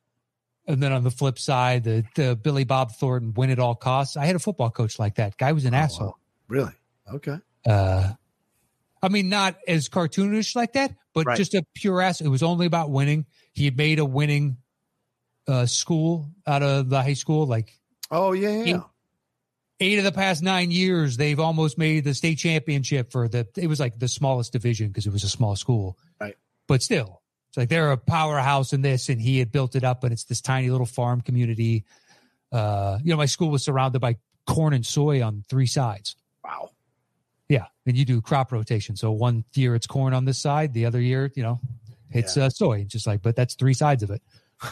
And 0.67 0.83
then 0.83 0.93
on 0.93 1.05
the 1.05 1.11
flip 1.11 1.39
side, 1.39 1.85
the 1.85 2.05
the 2.15 2.35
Billy 2.37 2.65
Bob 2.65 2.93
Thornton 2.93 3.35
win 3.35 3.51
at 3.51 3.59
all 3.59 3.75
costs. 3.75 4.17
I 4.17 4.25
had 4.27 4.35
a 4.37 4.41
football 4.41 4.71
coach 4.71 4.99
like 4.99 5.17
that. 5.17 5.37
Guy 5.37 5.53
was 5.53 5.65
an 5.65 5.75
Oh, 5.75 5.79
asshole. 5.79 6.07
wow. 6.09 6.15
Really? 6.49 6.73
Okay. 7.15 7.37
Uh, 7.65 8.13
I 9.03 9.09
mean, 9.09 9.29
not 9.29 9.57
as 9.69 9.89
cartoonish 9.89 10.57
like 10.57 10.73
that, 10.73 10.93
but 11.15 11.27
Right. 11.27 11.37
just 11.37 11.55
a 11.55 11.65
pure 11.75 12.01
ass. 12.01 12.21
It 12.21 12.29
was 12.29 12.43
only 12.43 12.67
about 12.67 12.91
winning. 12.91 13.27
He 13.53 13.65
had 13.65 13.77
made 13.77 13.99
a 13.99 14.05
winning 14.05 14.57
uh, 15.47 15.67
school 15.67 16.29
out 16.47 16.63
of 16.63 16.89
the 16.89 17.01
high 17.03 17.13
school. 17.15 17.47
Like 17.47 17.79
Oh 18.11 18.33
yeah, 18.33 18.51
yeah. 18.51 18.65
yeah. 18.65 18.83
eight 19.81 19.99
of 19.99 20.05
the 20.05 20.13
past 20.13 20.43
nine 20.43 20.71
years, 20.73 21.17
they've 21.17 21.39
almost 21.39 21.79
made 21.79 22.03
the 22.05 22.15
state 22.15 22.39
championship 22.39 23.13
for 23.13 23.29
the. 23.29 23.47
It 23.57 23.67
was 23.69 23.79
like 23.79 23.99
the 23.99 24.09
smallest 24.09 24.53
division 24.53 24.89
because 24.89 25.07
it 25.07 25.13
was 25.13 25.23
a 25.25 25.29
small 25.29 25.55
school, 25.55 25.97
Right. 26.21 26.35
But 26.67 26.83
still, 26.83 27.23
it's 27.57 27.63
like 27.63 27.69
they're 27.71 27.91
a 27.93 27.97
powerhouse 27.97 28.75
in 28.75 28.83
this, 28.83 29.09
and 29.09 29.19
he 29.19 29.39
had 29.39 29.51
built 29.51 29.77
it 29.77 29.83
up, 29.85 30.05
and 30.05 30.13
it's 30.13 30.25
this 30.25 30.43
tiny 30.43 30.69
little 30.69 30.85
farm 30.87 31.23
community. 31.23 31.85
Uh, 32.53 32.99
you 33.03 33.11
know, 33.11 33.17
my 33.17 33.25
school 33.25 33.49
was 33.49 33.65
surrounded 33.65 33.99
by 34.01 34.17
corn 34.47 34.75
and 34.75 34.85
soy 34.85 35.23
on 35.25 35.43
three 35.49 35.67
sides. 35.67 36.17
Wow. 36.45 36.71
Yeah, 37.49 37.65
and 37.87 37.97
you 37.97 38.05
do 38.05 38.21
crop 38.21 38.53
rotation. 38.53 38.95
So 38.97 39.11
one 39.11 39.45
year 39.55 39.75
it's 39.75 39.87
corn 39.87 40.13
on 40.13 40.27
this 40.27 40.39
side, 40.39 40.75
the 40.75 40.85
other 40.85 41.01
year, 41.01 41.33
you 41.35 41.43
know, 41.43 41.61
it's 42.11 42.37
uh, 42.37 42.51
soy. 42.51 42.85
Just 42.85 43.07
like, 43.07 43.23
but 43.23 43.37
that's 43.37 43.55
three 43.55 43.75
sides 43.75 44.03
of 44.03 44.11
it. 44.11 44.23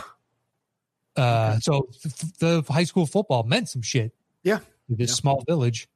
Uh, 1.16 1.61
so 1.61 1.89
th- 2.03 2.32
the 2.41 2.64
high 2.68 2.82
school 2.82 3.07
football 3.07 3.45
meant 3.45 3.68
some 3.68 3.82
shit. 3.82 4.12
Yeah. 4.43 4.59
this 4.89 5.11
Yeah. 5.11 5.14
small 5.14 5.45
village. 5.47 5.89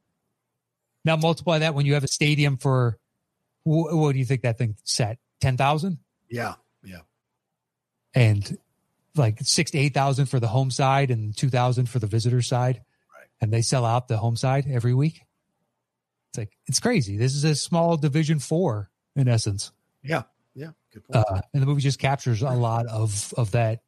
Now 1.05 1.16
multiply 1.16 1.59
that 1.59 1.74
when 1.74 1.86
you 1.86 1.95
have 1.95 2.05
a 2.05 2.09
stadium 2.09 2.57
for 2.57 2.99
wh- 3.64 3.91
what 3.93 4.12
do 4.12 4.18
you 4.20 4.24
think 4.24 4.43
that 4.43 4.59
thing 4.59 4.76
set 4.84 5.18
ten 5.41 5.57
thousand 5.57 5.99
Yeah. 6.30 6.55
Yeah. 6.85 7.01
and 8.14 8.57
like 9.16 9.39
six 9.43 9.70
to 9.72 9.79
eight 9.79 9.95
thousand 9.95 10.26
for 10.26 10.39
the 10.41 10.47
home 10.49 10.70
side 10.70 11.11
and 11.11 11.37
two 11.37 11.51
thousand 11.51 11.89
for 11.89 11.99
the 11.99 12.07
visitor 12.07 12.41
side, 12.43 12.83
Right. 13.14 13.26
and 13.41 13.53
they 13.53 13.62
sell 13.62 13.85
out 13.85 14.09
the 14.09 14.16
home 14.18 14.37
side 14.37 14.66
every 14.70 14.95
week. 14.95 15.22
It's 16.31 16.39
like 16.39 16.57
it's 16.66 16.81
crazy. 16.81 17.16
This 17.16 17.35
is 17.35 17.45
a 17.45 17.55
small 17.55 17.97
Division 17.97 18.39
Four 18.39 18.91
in 19.16 19.29
essence. 19.29 19.72
Yeah. 20.03 20.22
Yeah. 20.55 20.70
Good 20.93 21.05
point. 21.05 21.24
uh, 21.31 21.41
and 21.53 21.62
the 21.62 21.66
movie 21.66 21.81
just 21.83 21.99
captures 21.99 22.43
a 22.43 22.51
lot 22.51 22.87
of 22.87 23.33
of 23.37 23.51
that. 23.53 23.83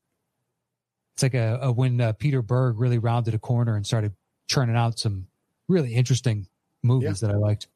It's 1.15 1.23
like 1.23 1.35
a, 1.35 1.59
a 1.63 1.73
when 1.73 2.01
uh, 2.01 2.13
Peter 2.13 2.43
Berg 2.43 2.79
really 2.81 2.99
rounded 2.99 3.35
a 3.35 3.39
corner 3.39 3.77
and 3.77 3.87
started 3.87 4.15
churning 4.49 4.77
out 4.77 4.99
some 4.99 5.27
really 5.69 5.95
interesting 5.95 6.47
movies 6.83 7.21
that 7.21 7.31
I 7.31 7.35
liked. 7.35 7.69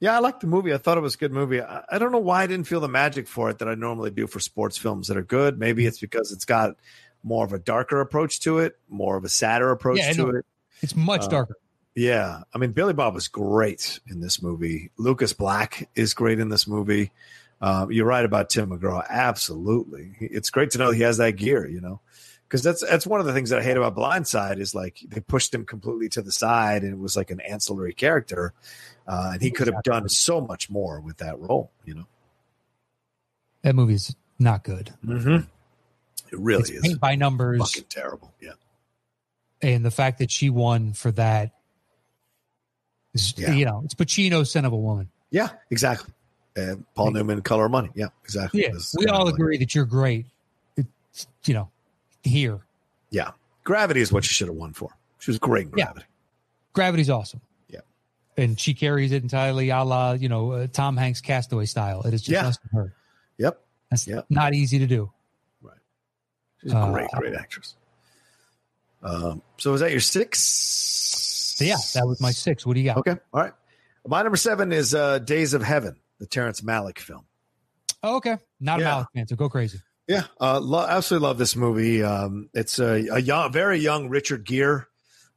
Yeah, 0.00 0.16
I 0.16 0.20
liked 0.20 0.40
the 0.40 0.46
movie. 0.46 0.72
I 0.72 0.78
thought 0.78 0.96
it 0.96 1.02
was 1.02 1.14
a 1.14 1.18
good 1.18 1.32
movie. 1.32 1.60
I, 1.60 1.84
I 1.90 1.98
don't 1.98 2.10
know 2.10 2.18
why 2.18 2.42
I 2.42 2.46
didn't 2.46 2.66
feel 2.66 2.80
the 2.80 2.88
magic 2.88 3.28
for 3.28 3.50
it 3.50 3.58
that 3.58 3.68
I 3.68 3.74
normally 3.74 4.10
do 4.10 4.26
for 4.26 4.40
sports 4.40 4.78
films 4.78 5.08
that 5.08 5.16
are 5.18 5.22
good. 5.22 5.58
Maybe 5.58 5.84
it's 5.86 6.00
because 6.00 6.32
it's 6.32 6.46
got 6.46 6.76
more 7.22 7.44
of 7.44 7.52
a 7.52 7.58
darker 7.58 8.00
approach 8.00 8.40
to 8.40 8.60
it, 8.60 8.78
more 8.88 9.16
of 9.18 9.24
a 9.24 9.28
sadder 9.28 9.70
approach 9.70 9.98
Yeah, 9.98 10.12
to 10.14 10.28
it. 10.30 10.46
It's 10.80 10.96
much 10.96 11.24
Uh, 11.24 11.28
darker. 11.28 11.56
Yeah. 11.94 12.42
I 12.54 12.58
mean, 12.58 12.72
Billy 12.72 12.94
Bob 12.94 13.12
was 13.14 13.28
great 13.28 14.00
in 14.06 14.20
this 14.20 14.42
movie. 14.42 14.90
Lucas 14.96 15.34
Black 15.34 15.90
is 15.94 16.14
great 16.14 16.38
in 16.40 16.48
this 16.48 16.66
movie. 16.66 17.10
Um, 17.60 17.92
you're 17.92 18.06
right 18.06 18.24
about 18.24 18.48
Tim 18.48 18.70
McGraw. 18.70 19.04
Absolutely. 19.06 20.14
It's 20.18 20.48
great 20.48 20.70
to 20.70 20.78
know 20.78 20.92
he 20.92 21.02
has 21.02 21.18
that 21.18 21.32
gear, 21.32 21.66
you 21.68 21.82
know, 21.82 22.00
because 22.50 22.64
that's, 22.64 22.80
that's 22.80 23.06
one 23.06 23.20
of 23.20 23.26
the 23.26 23.32
things 23.32 23.50
that 23.50 23.60
I 23.60 23.62
hate 23.62 23.76
about 23.76 23.94
Blindside 23.94 24.58
is 24.58 24.74
like 24.74 24.98
they 25.06 25.20
pushed 25.20 25.54
him 25.54 25.64
completely 25.64 26.08
to 26.08 26.20
the 26.20 26.32
side 26.32 26.82
and 26.82 26.92
it 26.92 26.98
was 26.98 27.16
like 27.16 27.30
an 27.30 27.38
ancillary 27.38 27.94
character. 27.94 28.52
Uh, 29.06 29.30
and 29.34 29.42
he 29.42 29.52
could 29.52 29.68
have 29.68 29.84
done 29.84 30.08
so 30.08 30.40
much 30.40 30.68
more 30.68 31.00
with 31.00 31.18
that 31.18 31.38
role, 31.38 31.70
you 31.84 31.94
know? 31.94 32.06
That 33.62 33.76
movie's 33.76 34.16
not 34.40 34.64
good. 34.64 34.92
Mm-hmm. 35.06 35.36
It 36.32 36.38
really 36.40 36.62
it's 36.62 36.70
is 36.70 36.80
paint 36.82 37.00
by 37.00 37.14
numbers, 37.14 37.60
fucking 37.60 37.84
terrible. 37.88 38.32
Yeah. 38.40 38.52
and 39.62 39.84
the 39.84 39.90
fact 39.92 40.18
that 40.18 40.32
she 40.32 40.50
won 40.50 40.92
for 40.92 41.12
that 41.12 41.52
is, 43.14 43.32
Yeah. 43.38 43.52
you 43.52 43.64
know, 43.64 43.82
it's 43.84 43.94
Pacino's 43.94 44.50
Scent 44.50 44.66
of 44.66 44.72
a 44.72 44.76
Woman. 44.76 45.08
Yeah, 45.30 45.50
exactly. 45.70 46.12
And 46.56 46.84
Paul 46.96 47.12
Newman, 47.12 47.42
Color 47.42 47.66
of 47.66 47.70
Money. 47.70 47.90
Yeah, 47.94 48.08
exactly. 48.24 48.62
Yeah, 48.62 48.72
we 48.98 49.06
all 49.06 49.28
agree 49.28 49.56
that 49.58 49.72
you're 49.72 49.84
great. 49.84 50.26
It's, 50.76 51.28
you 51.44 51.54
know, 51.54 51.70
here, 52.22 52.60
Yeah. 53.10 53.30
Gravity 53.64 54.00
is 54.00 54.10
what 54.12 54.24
she 54.24 54.32
should 54.34 54.48
have 54.48 54.56
won 54.56 54.72
for. 54.72 54.90
She 55.18 55.30
was 55.30 55.38
great 55.38 55.66
in 55.68 55.74
Yeah. 55.78 55.84
Gravity. 55.86 56.06
gravity's 56.72 57.10
awesome. 57.10 57.40
Yeah. 57.68 57.80
and 58.36 58.58
she 58.58 58.74
carries 58.74 59.12
it 59.12 59.22
entirely 59.22 59.68
a 59.70 59.82
la 59.84 60.12
you 60.12 60.28
know 60.28 60.52
uh, 60.52 60.66
Tom 60.72 60.96
Hanks 60.96 61.20
Castaway 61.20 61.66
style. 61.66 62.02
It 62.02 62.14
is 62.14 62.22
just 62.22 62.30
Yeah. 62.32 62.46
us 62.48 62.58
and 62.62 62.72
her. 62.80 62.94
Yep. 63.38 63.60
That's 63.90 64.06
Yep. 64.06 64.26
not 64.30 64.54
easy 64.54 64.78
to 64.80 64.86
do. 64.86 65.12
Right. 65.60 65.76
She's 66.62 66.72
a 66.72 66.76
Uh, 66.78 66.92
great, 66.92 67.10
great 67.12 67.34
actress. 67.34 67.76
Um, 69.02 69.42
so 69.58 69.72
is 69.74 69.80
that 69.80 69.90
your 69.90 70.00
six? 70.00 71.56
Yeah, 71.60 71.76
that 71.94 72.06
was 72.06 72.20
my 72.20 72.30
six. 72.32 72.64
What 72.66 72.74
do 72.74 72.80
you 72.80 72.86
got? 72.86 72.98
Okay. 72.98 73.16
All 73.32 73.40
right. 73.42 73.52
My 74.06 74.22
number 74.22 74.36
seven 74.38 74.72
is 74.72 74.94
uh, 74.94 75.18
Days 75.18 75.52
of 75.54 75.62
Heaven, 75.62 75.96
the 76.18 76.26
Terrence 76.26 76.62
Malick 76.62 76.98
film. 76.98 77.26
Oh, 78.02 78.16
okay, 78.16 78.38
not 78.58 78.80
a 78.80 78.84
Malick 78.84 79.06
fan, 79.14 79.26
so 79.28 79.36
go 79.36 79.48
crazy. 79.50 79.78
Yeah, 80.10 80.24
uh, 80.40 80.58
lo- 80.58 80.84
absolutely 80.88 81.28
love 81.28 81.38
this 81.38 81.54
movie. 81.54 82.02
Um, 82.02 82.48
it's 82.52 82.80
a, 82.80 83.06
a 83.12 83.20
young, 83.20 83.52
very 83.52 83.78
young 83.78 84.08
Richard 84.08 84.44
Gere, 84.44 84.86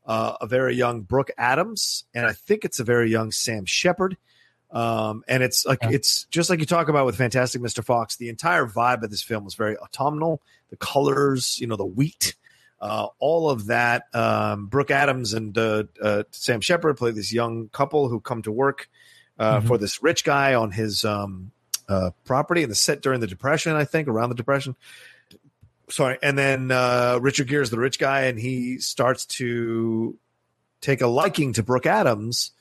uh, 0.04 0.34
a 0.42 0.48
very 0.48 0.76
young 0.76 1.02
Brooke 1.02 1.30
Adams, 1.38 2.06
and 2.16 2.26
I 2.26 2.34
think 2.34 2.66
it's 2.66 2.80
a 2.80 2.84
very 2.84 3.12
young 3.12 3.32
Sam 3.32 3.66
Shepard. 3.66 4.18
Um, 4.72 5.24
and 5.28 5.44
it's 5.44 5.64
like 5.68 5.78
Yeah. 5.84 5.92
it's 5.92 6.24
just 6.32 6.50
like 6.50 6.60
you 6.60 6.66
talk 6.66 6.90
about 6.90 7.06
with 7.06 7.16
Fantastic 7.18 7.62
Mr. 7.62 7.84
Fox. 7.86 8.16
The 8.16 8.30
entire 8.30 8.66
vibe 8.66 9.04
of 9.04 9.12
this 9.12 9.22
film 9.22 9.44
was 9.46 9.54
very 9.54 9.78
autumnal. 9.78 10.42
The 10.72 10.78
colors, 10.78 11.60
you 11.60 11.68
know, 11.68 11.76
the 11.76 11.86
wheat, 11.86 12.34
uh, 12.82 13.10
all 13.20 13.52
of 13.52 13.68
that. 13.68 14.06
Um, 14.16 14.66
Brooke 14.66 14.90
Adams 14.90 15.34
and 15.36 15.56
uh, 15.56 15.84
uh, 16.02 16.24
Sam 16.32 16.62
Shepard 16.62 16.98
play 16.98 17.12
this 17.12 17.32
young 17.32 17.70
couple 17.70 18.10
who 18.10 18.20
come 18.20 18.42
to 18.42 18.52
work 18.52 18.90
uh, 19.38 19.60
Mhm. 19.62 19.68
for 19.68 19.78
this 19.78 20.02
rich 20.02 20.24
guy 20.24 20.56
on 20.56 20.72
his 20.72 21.06
um, 21.06 21.52
uh, 21.90 22.12
property 22.26 22.64
and 22.64 22.72
the 22.72 22.76
set 22.76 23.02
during 23.02 23.20
the 23.20 23.28
Depression, 23.28 23.74
I 23.76 23.86
think, 23.86 24.08
around 24.08 24.30
the 24.30 24.36
Depression. 24.36 24.76
Sorry, 25.90 26.18
and 26.24 26.38
then 26.38 26.72
uh, 26.72 27.20
Richard 27.22 27.48
Gere 27.48 27.62
is 27.62 27.70
the 27.70 27.78
rich 27.78 28.00
guy, 28.00 28.22
and 28.24 28.40
he 28.40 28.80
starts 28.80 29.26
to 29.26 30.18
take 30.82 31.02
a 31.02 31.08
liking 31.08 31.54
to 31.54 31.64
Brooke 31.64 31.86
Adams, 31.86 32.52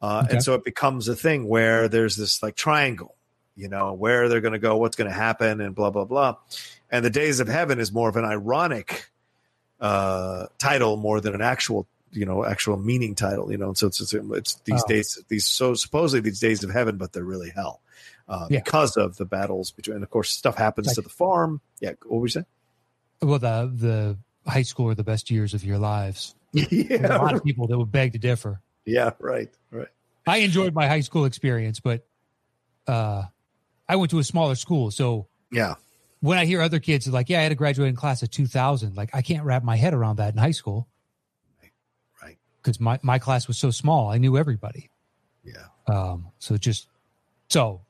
uh, 0.00 0.22
Okay. 0.24 0.34
and 0.34 0.42
so 0.42 0.54
it 0.54 0.64
becomes 0.64 1.06
a 1.08 1.14
thing 1.14 1.46
where 1.46 1.88
there's 1.88 2.16
this 2.16 2.42
like 2.42 2.56
triangle, 2.56 3.14
you 3.56 3.68
know, 3.68 3.92
where 3.92 4.28
they're 4.28 4.40
going 4.40 4.52
to 4.54 4.58
go, 4.58 4.78
what's 4.78 4.96
going 4.96 5.08
to 5.10 5.14
happen, 5.16 5.60
and 5.60 5.74
blah 5.74 5.90
blah 5.90 6.04
blah. 6.06 6.36
And 6.90 7.04
the 7.04 7.10
Days 7.10 7.40
of 7.40 7.48
Heaven 7.48 7.78
is 7.78 7.92
more 7.92 8.08
of 8.08 8.16
an 8.16 8.24
ironic 8.24 9.10
uh, 9.80 10.46
title 10.58 10.96
more 10.96 11.20
than 11.20 11.34
an 11.34 11.42
actual 11.42 11.86
you 12.12 12.26
know 12.26 12.44
actual 12.44 12.76
meaning 12.76 13.14
title 13.14 13.50
you 13.50 13.56
know 13.56 13.68
and 13.68 13.78
so 13.78 13.86
it's 13.86 13.98
it's, 14.00 14.12
it's 14.12 14.54
these 14.64 14.82
Oh. 14.84 14.88
days 14.88 15.18
these 15.28 15.46
so 15.46 15.72
supposedly 15.72 16.20
these 16.20 16.40
days 16.40 16.62
of 16.62 16.70
heaven 16.70 16.98
but 16.98 17.12
they're 17.14 17.24
really 17.24 17.48
hell 17.48 17.80
uh, 18.28 18.46
Yeah. 18.50 18.60
because 18.60 18.96
of 18.96 19.16
the 19.16 19.24
battles 19.24 19.70
between 19.72 19.96
and 19.96 20.02
of 20.04 20.10
course 20.10 20.30
stuff 20.30 20.56
happens 20.56 20.86
Like- 20.88 20.96
to 20.96 21.02
the 21.02 21.08
farm 21.08 21.60
yeah 21.80 21.92
what 22.06 22.18
were 22.20 22.26
you 22.26 22.30
saying 22.30 22.46
Well, 23.20 23.38
the 23.38 23.70
the 23.74 24.50
high 24.50 24.62
school 24.62 24.88
are 24.90 24.94
the 24.94 25.04
best 25.04 25.30
years 25.30 25.54
of 25.54 25.64
your 25.64 25.78
lives. 25.78 26.34
There's 26.52 26.90
a 27.04 27.18
lot 27.18 27.34
of 27.34 27.44
people 27.44 27.66
that 27.68 27.78
would 27.78 27.92
beg 27.92 28.12
to 28.12 28.18
differ. 28.18 28.60
yeah 28.84 29.10
right 29.20 29.50
right 29.70 29.88
I 30.26 30.38
enjoyed 30.38 30.72
my 30.74 30.86
high 30.86 31.00
school 31.00 31.24
experience, 31.24 31.80
but 31.80 32.06
uh, 32.86 33.24
I 33.88 33.96
went 33.96 34.10
to 34.12 34.18
a 34.20 34.24
smaller 34.24 34.54
school, 34.56 34.90
so 34.90 35.26
yeah 35.50 35.74
when 36.20 36.38
I 36.38 36.44
hear 36.44 36.60
other 36.62 36.78
kids 36.78 37.08
like, 37.08 37.28
"Yeah, 37.28 37.40
I 37.40 37.42
had 37.42 37.50
a 37.52 37.56
graduating 37.56 37.96
class 37.96 38.22
of 38.22 38.30
2000," 38.30 38.96
like 38.96 39.10
I 39.12 39.22
can't 39.22 39.44
wrap 39.44 39.64
my 39.64 39.74
head 39.76 39.92
around 39.94 40.16
that 40.16 40.32
in 40.34 40.38
high 40.38 40.52
school 40.52 40.86
right 42.22 42.38
because 42.62 42.78
my 42.80 42.98
my 43.02 43.18
class 43.18 43.48
was 43.48 43.58
so 43.58 43.70
small. 43.70 44.10
I 44.10 44.18
knew 44.18 44.36
everybody. 44.36 44.90
yeah 45.44 45.66
Um, 45.88 46.28
so 46.38 46.56
just 46.56 46.88
so 47.48 47.80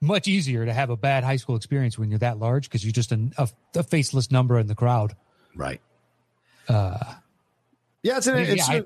much 0.00 0.28
easier 0.28 0.64
to 0.64 0.72
have 0.72 0.90
a 0.90 0.96
bad 0.96 1.24
high 1.24 1.36
school 1.36 1.56
experience 1.56 1.98
when 1.98 2.10
you're 2.10 2.18
that 2.20 2.38
large 2.38 2.68
because 2.68 2.84
you're 2.84 2.92
just 2.92 3.12
an, 3.12 3.32
a, 3.38 3.48
a 3.74 3.82
faceless 3.82 4.30
number 4.30 4.58
in 4.58 4.66
the 4.66 4.74
crowd. 4.74 5.16
right 5.56 5.80
Uh, 6.68 6.98
yeah 8.02 8.18
it's 8.18 8.26
an 8.26 8.36
Yeah, 8.38 8.44
it's, 8.52 8.68
I- 8.68 8.74
a- 8.76 8.84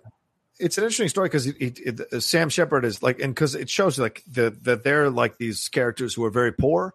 it's 0.58 0.78
an 0.78 0.84
interesting 0.84 1.08
story 1.08 1.26
because 1.28 1.46
it, 1.46 1.56
it, 1.60 2.00
it, 2.12 2.20
Sam 2.22 2.48
Shepard 2.48 2.84
is 2.84 3.02
like, 3.02 3.18
and 3.20 3.34
because 3.34 3.54
it 3.56 3.68
shows 3.68 3.98
like 3.98 4.22
the 4.30 4.56
that 4.62 4.84
they're 4.84 5.10
like 5.10 5.36
these 5.38 5.68
characters 5.68 6.14
who 6.14 6.24
are 6.24 6.30
very 6.30 6.52
poor. 6.52 6.94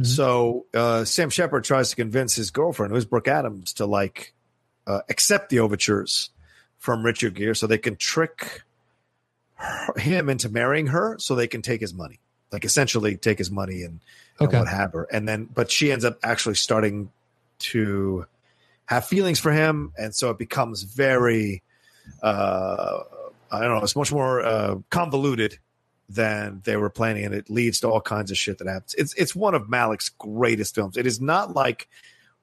Mhm. 0.00 0.06
So 0.06 0.66
uh, 0.72 1.04
Sam 1.04 1.28
Shepard 1.28 1.64
tries 1.64 1.90
to 1.90 1.96
convince 1.96 2.34
his 2.34 2.50
girlfriend, 2.50 2.92
who's 2.94 3.04
Brooke 3.04 3.28
Adams, 3.28 3.74
to 3.74 3.84
like 3.86 4.32
uh, 4.86 5.00
accept 5.10 5.50
the 5.50 5.60
overtures 5.60 6.30
from 6.78 7.04
Richard 7.04 7.34
Gere 7.34 7.54
so 7.54 7.66
they 7.66 7.78
can 7.78 7.96
trick 7.96 8.62
her, 9.54 9.98
him 9.98 10.28
into 10.30 10.48
marrying 10.48 10.86
her 10.88 11.16
so 11.18 11.34
they 11.34 11.46
can 11.46 11.60
take 11.62 11.80
his 11.82 11.92
money, 11.92 12.20
like 12.54 12.64
essentially 12.64 13.16
take 13.16 13.38
his 13.38 13.50
money 13.50 13.82
and, 13.82 14.00
and 14.40 14.48
Okay. 14.48 14.58
what 14.58 14.68
have 14.68 14.92
her. 14.92 15.04
And 15.12 15.28
then, 15.28 15.44
but 15.52 15.70
she 15.70 15.92
ends 15.92 16.04
up 16.04 16.18
actually 16.22 16.54
starting 16.54 17.10
to 17.60 18.26
have 18.86 19.06
feelings 19.06 19.38
for 19.38 19.52
him, 19.52 19.92
and 19.96 20.14
so 20.14 20.30
it 20.30 20.38
becomes 20.38 20.82
very, 20.82 21.62
uh, 22.22 23.00
I 23.50 23.60
don't 23.60 23.70
know, 23.70 23.82
it's 23.82 23.96
much 23.96 24.12
more 24.12 24.40
uh, 24.44 24.76
convoluted 24.90 25.58
than 26.08 26.60
they 26.64 26.76
were 26.76 26.90
planning, 26.90 27.24
and 27.24 27.34
it 27.34 27.48
leads 27.48 27.80
to 27.80 27.88
all 27.88 28.00
kinds 28.00 28.30
of 28.30 28.36
shit 28.36 28.58
that 28.58 28.66
happens. 28.68 28.94
It's 28.98 29.14
it's 29.14 29.34
one 29.34 29.54
of 29.54 29.68
Malick's 29.68 30.10
greatest 30.10 30.74
films. 30.74 30.96
It 30.96 31.06
is 31.06 31.20
not 31.20 31.54
like 31.54 31.88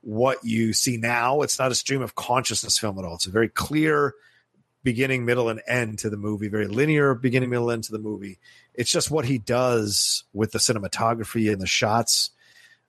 what 0.02 0.44
you 0.44 0.74
see 0.74 0.98
now. 0.98 1.42
It's 1.42 1.60
not 1.60 1.72
a 1.72 1.76
stream 1.76 2.02
of 2.02 2.16
consciousness 2.16 2.80
film 2.80 2.98
at 2.98 3.06
all. 3.06 3.16
It's 3.16 3.28
a 3.28 3.32
very 3.32 3.50
clear 3.50 4.16
beginning, 4.84 5.26
middle, 5.26 5.50
and 5.50 5.62
end 5.68 6.00
to 6.00 6.10
the 6.10 6.18
movie. 6.18 6.48
Very 6.48 6.68
linear 6.68 7.14
beginning, 7.14 7.50
middle, 7.50 7.72
end 7.72 7.84
to 7.86 7.92
the 7.92 8.00
movie. 8.00 8.40
It's 8.74 8.92
just 8.92 9.12
what 9.12 9.26
he 9.26 9.38
does 9.38 10.24
with 10.34 10.52
the 10.52 10.60
cinematography 10.60 11.52
and 11.52 11.62
the 11.62 11.68
shots. 11.68 12.32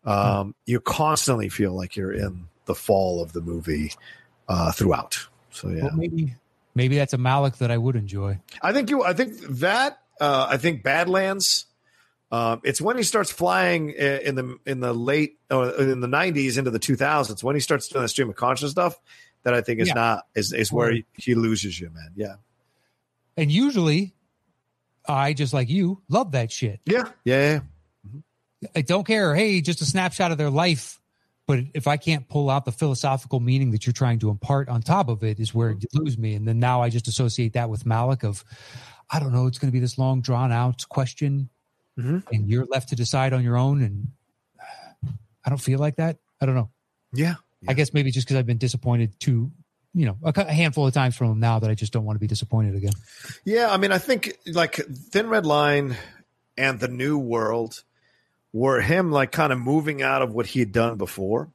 Um, 0.05 0.55
You 0.67 0.81
constantly 0.81 1.49
feel 1.49 1.75
like 1.75 1.97
you're 1.97 2.13
in 2.13 2.47
the 2.67 2.75
fall 2.75 3.23
of 3.23 3.33
the 3.33 3.41
movie 3.41 3.93
uh, 4.49 4.73
throughout. 4.73 5.27
So 5.51 5.69
yeah, 5.69 5.85
Well, 5.85 5.97
maybe 5.97 6.35
maybe 6.75 6.97
that's 6.97 7.13
a 7.13 7.19
Malick 7.19 7.59
that 7.59 7.71
I 7.71 7.79
would 7.79 7.97
enjoy. 7.97 8.39
I 8.63 8.73
think 8.73 8.91
you. 8.91 9.03
I 9.03 9.13
think 9.13 9.39
that. 9.41 9.99
Uh, 10.21 10.47
I 10.49 10.57
think 10.57 10.83
Badlands. 10.83 11.67
Um, 12.31 12.63
it's 12.65 12.81
when 12.81 12.97
he 12.97 13.03
starts 13.03 13.31
flying 13.31 13.91
in 13.91 14.37
the 14.37 14.59
in 14.65 14.81
the 14.81 14.95
late 14.95 15.39
uh, 15.51 15.75
in 15.75 16.01
the 16.01 16.07
'90s 16.07 16.57
into 16.57 16.71
the 16.71 16.81
2000s 16.81 17.43
when 17.43 17.55
he 17.55 17.61
starts 17.61 17.89
doing 17.89 18.03
the 18.03 18.09
stream 18.09 18.31
of 18.31 18.37
conscious 18.37 18.71
stuff 18.71 18.99
that 19.45 19.55
I 19.55 19.61
think 19.61 19.81
is 19.81 19.89
Yeah. 19.89 19.95
not 19.95 20.27
is 20.35 20.53
is 20.53 20.73
where 20.73 20.93
he, 21.15 21.35
loses 21.35 21.79
you, 21.81 21.91
man. 21.91 22.11
Yeah, 22.15 22.35
And 23.37 23.51
usually, 23.51 24.15
I 25.09 25.33
just 25.33 25.53
like 25.53 25.69
you 25.69 26.01
love 26.09 26.33
that 26.33 26.51
shit. 26.53 26.81
yeah, 26.87 27.09
yeah. 27.25 27.61
yeah. 28.63 28.71
I 28.77 28.83
don't 28.83 29.05
care. 29.07 29.35
Hey, 29.35 29.61
just 29.61 29.81
a 29.81 29.85
snapshot 29.85 30.31
of 30.31 30.39
their 30.39 30.51
life. 30.51 31.01
But 31.49 31.65
if 31.75 31.89
I 31.89 31.97
can't 31.97 32.29
pull 32.29 32.49
out 32.49 32.65
the 32.65 32.71
philosophical 32.71 33.41
meaning 33.41 33.73
that 33.73 33.85
you're 33.85 33.93
trying 33.93 34.21
to 34.21 34.31
impart 34.31 34.69
on 34.69 34.81
top 34.81 35.09
of 35.09 35.25
it, 35.25 35.41
is 35.41 35.53
where 35.53 35.71
you 35.71 35.89
lose 35.93 36.17
me. 36.17 36.35
And 36.37 36.47
then 36.47 36.61
now 36.61 36.81
I 36.83 36.89
just 36.89 37.09
associate 37.09 37.55
that 37.55 37.69
with 37.69 37.85
Malick 37.85 38.23
of, 38.23 38.45
I 39.11 39.19
don't 39.19 39.33
know, 39.33 39.49
it's 39.49 39.59
going 39.59 39.69
to 39.69 39.73
be 39.73 39.81
this 39.81 39.99
long 39.99 40.21
drawn 40.21 40.53
out 40.53 40.89
question, 40.89 41.49
Mhm. 41.99 42.23
and 42.33 42.49
you're 42.49 42.67
left 42.67 42.91
to 42.91 42.97
decide 42.97 43.33
on 43.33 43.43
your 43.43 43.57
own. 43.57 43.83
And 43.83 44.13
I 45.45 45.49
don't 45.51 45.61
feel 45.61 45.81
like 45.81 45.97
that. 45.97 46.19
I 46.41 46.47
don't 46.47 46.55
know. 46.55 46.71
Yeah. 47.13 47.35
I 47.69 47.75
guess 47.75 47.93
maybe 47.93 48.11
just 48.11 48.27
because 48.27 48.39
I've 48.39 48.47
been 48.47 48.59
disappointed 48.59 49.19
too, 49.21 49.51
you 49.95 50.07
know, 50.07 50.17
a, 50.23 50.53
handful 50.53 50.87
of 50.87 50.95
times 50.95 51.17
from 51.17 51.33
him 51.33 51.41
now 51.41 51.59
that 51.59 51.71
I 51.71 51.75
just 51.75 51.93
don't 51.93 52.05
want 52.05 52.17
to 52.17 52.21
be 52.21 52.27
disappointed 52.27 52.75
again. 52.75 52.93
Yeah, 53.45 53.71
I 53.71 53.77
mean, 53.77 53.93
I 53.93 53.99
think 53.99 54.37
like 54.47 54.77
Thin 54.77 55.29
Red 55.29 55.47
Line 55.47 55.97
and 56.57 56.81
the 56.81 56.89
New 56.89 57.19
World 57.19 57.83
were 58.53 58.81
him 58.81 59.11
like 59.11 59.33
kind 59.33 59.53
of 59.53 59.59
moving 59.59 60.03
out 60.03 60.23
of 60.23 60.35
what 60.35 60.47
he 60.47 60.61
had 60.61 60.73
done 60.73 60.97
before, 60.97 61.51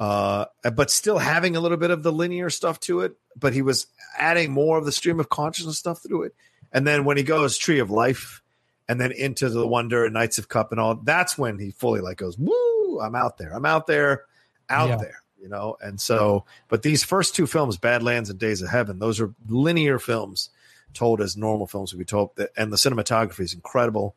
uh, 0.00 0.46
but 0.74 0.90
still 0.90 1.18
having 1.18 1.56
a 1.56 1.60
little 1.60 1.78
bit 1.78 1.90
of 1.90 2.02
the 2.02 2.12
linear 2.12 2.50
stuff 2.50 2.80
to 2.80 3.00
it. 3.00 3.16
But 3.38 3.52
he 3.52 3.62
was 3.62 3.86
adding 4.16 4.52
more 4.52 4.78
of 4.78 4.84
the 4.84 4.92
stream 4.92 5.20
of 5.20 5.28
consciousness 5.28 5.78
stuff 5.78 6.02
through 6.02 6.24
it. 6.24 6.34
And 6.72 6.86
then 6.86 7.04
when 7.04 7.16
he 7.16 7.22
goes 7.22 7.58
Tree 7.58 7.78
of 7.78 7.90
Life, 7.90 8.42
and 8.88 9.00
then 9.00 9.12
into 9.12 9.48
the 9.48 9.66
Wonder 9.66 10.04
and 10.04 10.14
Knights 10.14 10.38
of 10.38 10.48
Cup 10.48 10.70
and 10.70 10.80
all, 10.80 10.96
that's 10.96 11.36
when 11.36 11.58
he 11.58 11.70
fully 11.70 12.00
like 12.00 12.18
goes, 12.18 12.38
"Woo! 12.38 13.00
I'm 13.00 13.14
out 13.14 13.38
there. 13.38 13.52
I'm 13.52 13.66
out 13.66 13.86
there, 13.86 14.24
out 14.68 14.88
Yeah. 14.90 14.96
there." 14.96 15.22
You 15.40 15.48
know, 15.50 15.76
and 15.80 16.00
so, 16.00 16.44
but 16.68 16.82
these 16.82 17.04
first 17.04 17.34
two 17.36 17.46
films, 17.46 17.76
Badlands 17.76 18.30
and 18.30 18.38
Days 18.38 18.62
of 18.62 18.68
Heaven, 18.70 18.98
those 18.98 19.20
are 19.20 19.32
linear 19.48 19.98
films 19.98 20.48
told 20.94 21.20
as 21.20 21.36
normal 21.36 21.66
films 21.66 21.92
would 21.92 21.98
be 21.98 22.04
told, 22.04 22.30
and 22.56 22.72
the 22.72 22.76
cinematography 22.76 23.40
is 23.40 23.52
incredible. 23.54 24.16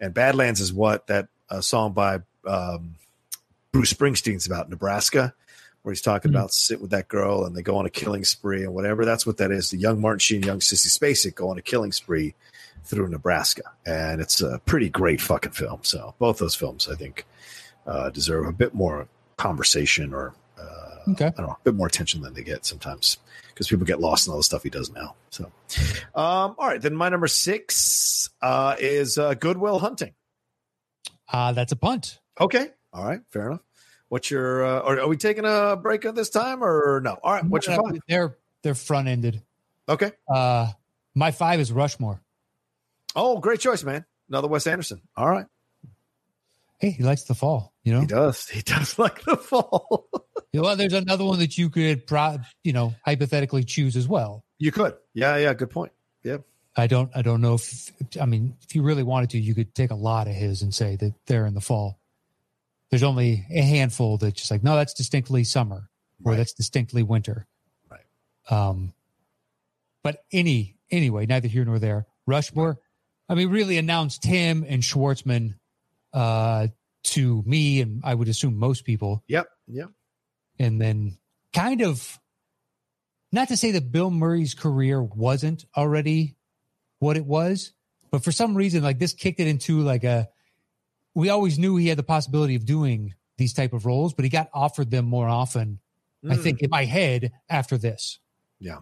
And 0.00 0.12
Badlands 0.14 0.60
is 0.60 0.72
what 0.72 1.06
that 1.06 1.28
uh, 1.50 1.60
song 1.60 1.92
by 1.92 2.20
um, 2.46 2.96
Bruce 3.72 3.92
Springsteen's 3.92 4.46
about 4.46 4.68
Nebraska, 4.70 5.34
where 5.82 5.92
he's 5.92 6.00
talking 6.00 6.30
Mhm. 6.32 6.36
about 6.36 6.52
sit 6.54 6.80
with 6.80 6.90
that 6.90 7.08
girl 7.08 7.44
and 7.44 7.54
they 7.54 7.62
go 7.62 7.76
on 7.76 7.86
a 7.86 7.90
killing 7.90 8.24
spree 8.24 8.62
and 8.64 8.74
whatever. 8.74 9.04
That's 9.04 9.26
what 9.26 9.36
that 9.36 9.50
is. 9.50 9.70
The 9.70 9.76
young 9.76 10.00
Martin 10.00 10.18
Sheen, 10.18 10.42
young 10.42 10.60
Sissy 10.60 10.88
Spacek 10.88 11.34
go 11.34 11.50
on 11.50 11.58
a 11.58 11.62
killing 11.62 11.92
spree 11.92 12.34
through 12.84 13.08
Nebraska, 13.08 13.62
and 13.86 14.20
it's 14.20 14.40
a 14.40 14.60
pretty 14.66 14.88
great 14.88 15.20
fucking 15.20 15.52
film. 15.52 15.80
So 15.82 16.14
both 16.18 16.38
those 16.38 16.54
films, 16.54 16.88
I 16.90 16.96
think, 16.96 17.26
uh, 17.86 18.10
deserve 18.10 18.46
a 18.46 18.52
bit 18.52 18.74
more 18.74 19.08
conversation 19.36 20.12
or 20.14 20.34
uh, 20.58 21.10
Okay. 21.12 21.26
I 21.26 21.30
don't 21.30 21.46
know, 21.46 21.52
a 21.60 21.64
bit 21.64 21.74
more 21.74 21.86
attention 21.86 22.22
than 22.22 22.32
they 22.32 22.42
get 22.42 22.64
sometimes 22.64 23.18
because 23.48 23.68
people 23.68 23.84
get 23.84 24.00
lost 24.00 24.26
in 24.26 24.30
all 24.32 24.38
the 24.38 24.42
stuff 24.42 24.62
he 24.62 24.70
does 24.70 24.90
now. 24.90 25.14
So, 25.28 25.44
um, 26.14 26.54
all 26.58 26.66
right, 26.66 26.80
then 26.80 26.94
my 26.94 27.10
number 27.10 27.26
six 27.26 28.30
uh, 28.40 28.76
is 28.78 29.18
uh, 29.18 29.34
Good 29.34 29.58
Will 29.58 29.78
Hunting. 29.78 30.14
Uh, 31.30 31.52
that's 31.52 31.72
a 31.72 31.76
punt. 31.76 32.20
Okay, 32.40 32.68
all 32.92 33.04
right, 33.04 33.20
fair 33.28 33.48
enough. 33.48 33.60
What's 34.08 34.30
your? 34.30 34.64
Uh, 34.64 34.80
are, 34.80 35.00
are 35.00 35.08
we 35.08 35.16
taking 35.18 35.44
a 35.44 35.76
break 35.76 36.04
at 36.06 36.14
this 36.14 36.30
time 36.30 36.64
or 36.64 37.00
no? 37.04 37.18
All 37.22 37.32
right, 37.32 37.44
what's 37.44 37.66
your 37.66 37.76
five? 37.76 37.98
They're 38.08 38.38
they're 38.62 38.74
front 38.74 39.08
ended. 39.08 39.42
Okay. 39.88 40.12
Uh, 40.32 40.70
my 41.14 41.32
five 41.32 41.60
is 41.60 41.70
Rushmore. 41.70 42.22
Oh, 43.14 43.38
great 43.40 43.60
choice, 43.60 43.84
man. 43.84 44.06
Another 44.30 44.48
Wes 44.48 44.66
Anderson. 44.66 45.02
All 45.16 45.28
right, 45.28 45.46
Hey, 46.78 46.90
he 46.90 47.02
likes 47.02 47.24
the 47.24 47.34
fall. 47.34 47.73
You 47.84 47.92
know, 47.94 48.00
he 48.00 48.06
does. 48.06 48.48
He 48.48 48.62
does 48.62 48.98
like 48.98 49.22
the 49.24 49.36
fall. 49.36 50.08
Yeah, 50.52 50.62
well, 50.62 50.76
there's 50.76 50.92
another 50.94 51.24
one 51.24 51.38
that 51.40 51.58
you 51.58 51.68
could, 51.70 52.06
pro- 52.06 52.38
you 52.62 52.72
know, 52.72 52.94
hypothetically 53.04 53.64
choose 53.64 53.96
as 53.96 54.08
well. 54.08 54.44
you 54.58 54.72
could. 54.72 54.94
Yeah, 55.12 55.36
yeah. 55.36 55.52
Good 55.54 55.70
point. 55.70 55.92
Yeah. 56.22 56.38
I 56.76 56.86
don't, 56.86 57.10
I 57.14 57.22
don't 57.22 57.40
know 57.40 57.54
if, 57.54 57.92
I 58.20 58.26
mean, 58.26 58.56
if 58.62 58.74
you 58.74 58.82
really 58.82 59.02
wanted 59.04 59.30
to, 59.30 59.38
you 59.38 59.54
could 59.54 59.74
take 59.74 59.90
a 59.90 59.94
lot 59.96 60.26
of 60.26 60.34
his 60.34 60.62
and 60.62 60.74
say 60.74 60.96
that 60.96 61.12
they're 61.26 61.46
in 61.46 61.54
the 61.54 61.60
fall. 61.60 62.00
There's 62.90 63.02
only 63.04 63.46
a 63.50 63.60
handful 63.62 64.16
that 64.18 64.34
just 64.34 64.50
like, 64.50 64.64
no, 64.64 64.74
that's 64.76 64.94
distinctly 64.94 65.44
summer 65.44 65.88
or 66.24 66.32
Right. 66.32 66.36
that's 66.38 66.52
distinctly 66.52 67.02
winter. 67.02 67.46
Right. 67.90 68.00
Um, 68.50 68.92
but 70.02 70.24
any, 70.32 70.76
anyway, 70.90 71.26
neither 71.26 71.48
here 71.48 71.64
nor 71.64 71.78
there. 71.78 72.06
Rushmore, 72.26 72.78
I 73.28 73.34
mean, 73.34 73.50
really 73.50 73.78
announced 73.78 74.24
him 74.24 74.64
and 74.68 74.82
Schwartzman, 74.82 75.54
uh, 76.12 76.68
to 77.04 77.42
me 77.46 77.80
and 77.80 78.00
I 78.04 78.14
would 78.14 78.28
assume 78.28 78.56
most 78.58 78.84
people. 78.84 79.22
Yep. 79.28 79.46
Yep. 79.68 79.90
and 80.58 80.80
then 80.80 81.18
kind 81.52 81.80
of 81.82 82.18
not 83.32 83.48
to 83.48 83.56
say 83.56 83.72
that 83.72 83.90
Bill 83.90 84.10
Murray's 84.10 84.54
career 84.54 85.02
wasn't 85.02 85.64
already 85.76 86.36
what 87.00 87.16
it 87.16 87.26
was, 87.26 87.72
but 88.10 88.22
for 88.22 88.30
some 88.32 88.54
reason, 88.56 88.82
like 88.82 88.98
this 88.98 89.12
kicked 89.12 89.40
it 89.40 89.46
into 89.46 89.80
like 89.80 90.04
a. 90.04 90.28
We 91.14 91.28
always 91.28 91.58
knew 91.58 91.76
he 91.76 91.88
had 91.88 91.98
the 91.98 92.02
possibility 92.02 92.54
of 92.56 92.64
doing 92.66 93.14
these 93.38 93.52
type 93.52 93.72
of 93.72 93.86
roles, 93.86 94.14
but 94.14 94.24
he 94.24 94.28
got 94.28 94.48
offered 94.52 94.90
them 94.90 95.04
more 95.04 95.28
often. 95.28 95.78
I 96.28 96.34
Mm. 96.36 96.42
think 96.42 96.62
in 96.62 96.70
my 96.70 96.84
head 96.84 97.32
after 97.48 97.76
this, 97.78 98.18
Yeah. 98.58 98.78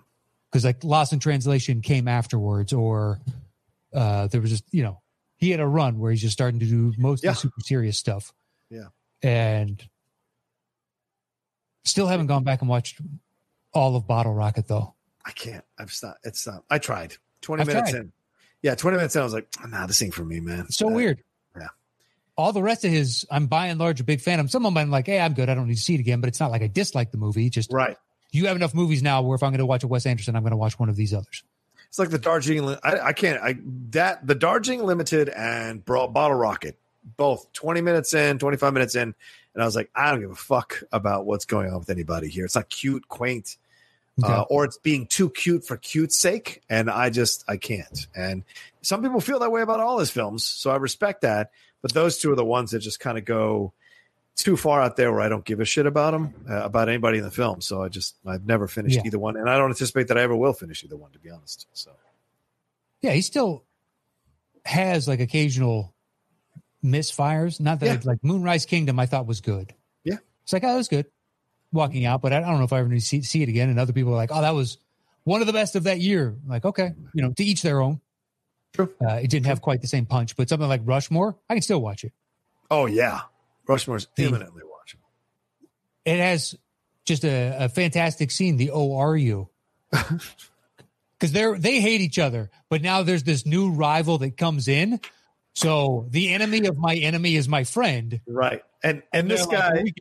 because 0.51 0.65
like 0.65 0.83
Lost 0.85 1.13
in 1.13 1.19
Translation 1.19 1.81
came 1.83 2.07
afterwards, 2.09 2.73
or 2.73 3.21
uh 3.93 4.27
there 4.29 4.41
was 4.41 4.51
just 4.51 4.65
you 4.73 4.83
know 4.83 5.02
he 5.43 5.51
had 5.51 5.59
a 5.61 5.67
run 5.67 5.99
where 5.99 6.13
he's 6.13 6.21
just 6.21 6.33
starting 6.35 6.61
to 6.61 6.67
do 6.67 6.93
most 6.97 7.25
Yeah. 7.25 7.31
of 7.31 7.37
the 7.37 7.41
super 7.41 7.61
serious 7.63 7.99
stuff. 7.99 8.33
Yeah. 8.71 8.87
and 9.23 9.85
still 11.85 12.07
haven't 12.07 12.27
gone 12.29 12.45
back 12.45 12.61
and 12.61 12.69
watched 12.71 13.01
all 13.73 13.97
of 13.97 14.07
Bottle 14.07 14.35
Rocket 14.35 14.69
though. 14.69 14.95
I 15.25 15.31
can't. 15.33 15.65
I've 15.79 15.93
stopped. 15.93 16.21
It's 16.25 16.47
not. 16.47 16.65
I 16.71 16.79
tried. 16.79 17.17
Twenty 17.41 17.63
I've 17.63 17.67
minutes 17.67 17.91
tried. 17.91 18.01
in. 18.01 18.13
Yeah, 18.63 18.75
twenty 18.77 18.97
minutes 18.97 19.15
in. 19.17 19.21
I 19.21 19.25
was 19.25 19.35
like, 19.35 19.49
nah, 19.69 19.87
this 19.87 20.01
ain't 20.03 20.15
for 20.15 20.25
me, 20.25 20.41
man. 20.41 20.61
It's 20.69 20.77
so 20.77 20.89
Uh, 20.89 20.93
weird. 20.93 21.23
yeah. 21.57 21.69
All 22.37 22.53
the 22.53 22.63
rest 22.63 22.85
of 22.85 22.91
his, 22.91 23.27
I'm 23.31 23.47
by 23.47 23.67
and 23.67 23.79
large 23.81 24.01
a 24.01 24.05
big 24.05 24.21
fan 24.21 24.41
of. 24.41 24.51
Some 24.51 24.65
of 24.65 24.73
them 24.73 24.79
I'm 24.79 24.91
like, 24.91 25.07
hey, 25.07 25.21
I'm 25.21 25.35
good. 25.35 25.49
I 25.49 25.55
don't 25.55 25.67
need 25.69 25.75
to 25.75 25.81
see 25.81 25.95
it 25.95 26.01
again. 26.01 26.21
But 26.21 26.29
it's 26.29 26.41
not 26.41 26.51
like 26.51 26.63
I 26.63 26.69
dislike 26.69 27.11
the 27.11 27.19
movie. 27.19 27.51
Just 27.51 27.73
Right. 27.73 27.97
you 28.31 28.47
have 28.47 28.57
enough 28.57 28.75
movies 28.75 29.03
now 29.03 29.23
where 29.23 29.35
if 29.35 29.43
I'm 29.43 29.51
going 29.51 29.59
to 29.59 29.67
watch 29.67 29.83
a 29.83 29.89
Wes 29.89 30.07
Anderson, 30.07 30.35
I'm 30.37 30.43
going 30.43 30.53
to 30.53 30.57
watch 30.57 30.79
one 30.79 30.89
of 30.89 30.97
these 30.97 31.13
others. 31.13 31.43
It's 31.93 31.99
like 31.99 32.09
the 32.09 32.17
Darjeeling. 32.19 32.79
I, 32.83 33.01
I 33.01 33.13
can't. 33.13 33.39
I 33.43 33.59
that 33.91 34.27
the 34.27 34.35
Darjeeling 34.35 34.87
Limited 34.87 35.29
and 35.29 35.85
Bottle 35.85 36.33
Rocket, 36.33 36.79
both 37.19 37.53
twenty 37.53 37.83
minutes 37.83 38.15
in, 38.15 38.39
twenty 38.39 38.57
five 38.57 38.73
minutes 38.73 38.95
in, 38.95 39.15
and 39.53 39.63
I 39.63 39.67
was 39.67 39.77
like, 39.77 39.91
I 39.95 40.11
don't 40.11 40.23
give 40.23 40.31
a 40.31 40.35
fuck 40.35 40.83
about 40.91 41.27
what's 41.27 41.45
going 41.45 41.71
on 41.71 41.81
with 41.81 41.91
anybody 41.91 42.29
here. 42.29 42.47
It's 42.47 42.55
not 42.55 42.71
cute, 42.71 43.09
quaint, 43.09 43.59
Okay. 44.25 44.33
uh, 44.33 44.41
or 44.45 44.65
it's 44.65 44.79
being 44.79 45.07
too 45.07 45.29
cute 45.29 45.67
for 45.67 45.77
cute's 45.77 46.17
sake, 46.17 46.63
and 46.71 46.89
I 46.89 47.11
just 47.11 47.45
I 47.47 47.59
can't. 47.59 48.07
And 48.17 48.45
some 48.81 49.03
people 49.03 49.21
feel 49.21 49.41
that 49.41 49.53
way 49.53 49.61
about 49.61 49.81
all 49.81 49.99
his 49.99 50.09
films, 50.11 50.45
so 50.45 50.71
I 50.71 50.77
respect 50.77 51.21
that. 51.21 51.51
But 51.83 51.93
those 51.93 52.17
two 52.17 52.33
are 52.33 52.37
the 52.37 52.43
ones 52.45 52.71
that 52.71 52.79
just 52.79 53.01
kind 53.01 53.19
of 53.19 53.27
go 53.27 53.75
too 54.37 54.57
far 54.57 54.81
out 54.81 54.97
there 54.97 55.13
where 55.13 55.21
I 55.21 55.29
don't 55.29 55.45
give 55.45 55.61
a 55.61 55.65
shit 55.65 55.87
about 55.87 56.13
them, 56.13 56.35
uh, 56.49 56.63
about 56.65 56.89
anybody 56.89 57.19
in 57.19 57.25
the 57.25 57.31
film. 57.31 57.61
So 57.61 57.83
I 57.83 57.89
just 57.89 58.17
I've 58.27 58.47
never 58.47 58.67
finished 58.67 58.97
Yeah. 58.97 59.03
either 59.07 59.19
one, 59.19 59.37
and 59.37 59.49
I 59.49 59.59
don't 59.59 59.71
anticipate 59.71 60.09
that 60.09 60.19
I 60.19 60.23
ever 60.23 60.35
will 60.37 60.53
finish 60.53 60.83
either 60.85 60.97
one, 60.97 61.11
to 61.13 61.19
be 61.19 61.31
honest. 61.31 61.67
So. 61.73 61.91
yeah, 63.03 63.13
he 63.13 63.21
still 63.21 63.65
has 64.65 65.07
like 65.09 65.21
occasional 65.21 65.93
misfires. 66.85 67.61
Not 67.61 67.81
that 67.81 67.87
Yeah. 67.87 67.95
it's 67.95 68.07
like 68.07 68.19
Moonrise 68.23 68.65
Kingdom, 68.67 68.99
I 68.99 69.07
thought 69.07 69.27
was 69.27 69.41
good. 69.41 69.75
Yeah. 70.05 70.17
It's 70.45 70.53
like, 70.53 70.65
oh, 70.65 70.69
that 70.69 70.77
was 70.77 70.89
good. 70.89 71.07
walking 71.75 72.05
out, 72.05 72.21
but 72.21 72.35
I 72.35 72.41
don't 72.41 72.59
know 72.59 72.65
if 72.65 72.73
I 72.75 72.81
ever 72.81 72.89
need 72.89 73.01
to 73.01 73.05
see, 73.07 73.23
see 73.23 73.43
it 73.43 73.49
again. 73.49 73.71
And 73.71 73.81
other 73.81 73.95
people 73.95 74.13
are 74.13 74.17
like, 74.17 74.29
"Oh, 74.31 74.43
that 74.43 74.55
was 74.55 74.77
one 75.25 75.41
of 75.41 75.47
the 75.47 75.55
best 75.55 75.75
of 75.75 75.85
that 75.85 76.01
year." 76.01 76.29
I'm 76.43 76.47
like, 76.49 76.67
okay, 76.67 76.93
you 77.15 77.23
know, 77.23 77.33
to 77.33 77.43
each 77.43 77.63
their 77.63 77.81
own. 77.81 77.99
True. 78.75 78.93
Uh, 79.03 79.15
it 79.15 79.31
didn't 79.31 79.47
have 79.47 79.63
quite 79.63 79.81
the 79.81 79.87
same 79.87 80.05
punch, 80.05 80.37
but 80.37 80.51
something 80.51 80.69
like 80.69 80.83
Rushmore, 80.85 81.35
I 81.49 81.55
can 81.55 81.63
still 81.63 81.81
watch 81.81 82.05
it. 82.05 82.13
Oh 82.71 82.85
yeah, 82.85 83.23
Rushmore's 83.69 84.07
The- 84.17 84.25
imminently 84.25 84.63
watchable. 84.63 85.09
It 86.05 86.19
has 86.19 86.55
just 87.05 87.25
a, 87.25 87.65
a 87.65 87.69
fantastic 87.69 88.31
scene. 88.31 88.57
The 88.57 88.71
"Oh, 88.71 88.97
are 88.97 89.17
you?" 89.17 89.49
Because 91.19 91.33
they're 91.33 91.57
they 91.57 91.81
hate 91.81 92.01
each 92.01 92.19
other, 92.19 92.51
but 92.69 92.83
now 92.83 93.05
there's 93.05 93.23
this 93.23 93.47
new 93.47 93.71
rival 93.71 94.19
that 94.19 94.37
comes 94.37 94.67
in. 94.67 94.99
So 95.55 96.07
the 96.11 96.33
enemy 96.33 96.67
of 96.67 96.77
my 96.77 96.97
enemy 96.97 97.37
is 97.37 97.49
my 97.49 97.63
friend. 97.63 98.21
Right, 98.27 98.63
and 98.83 99.05
and 99.13 99.31
this 99.31 99.47
they're 99.47 99.59
like, 99.61 99.73
guy, 99.85 99.93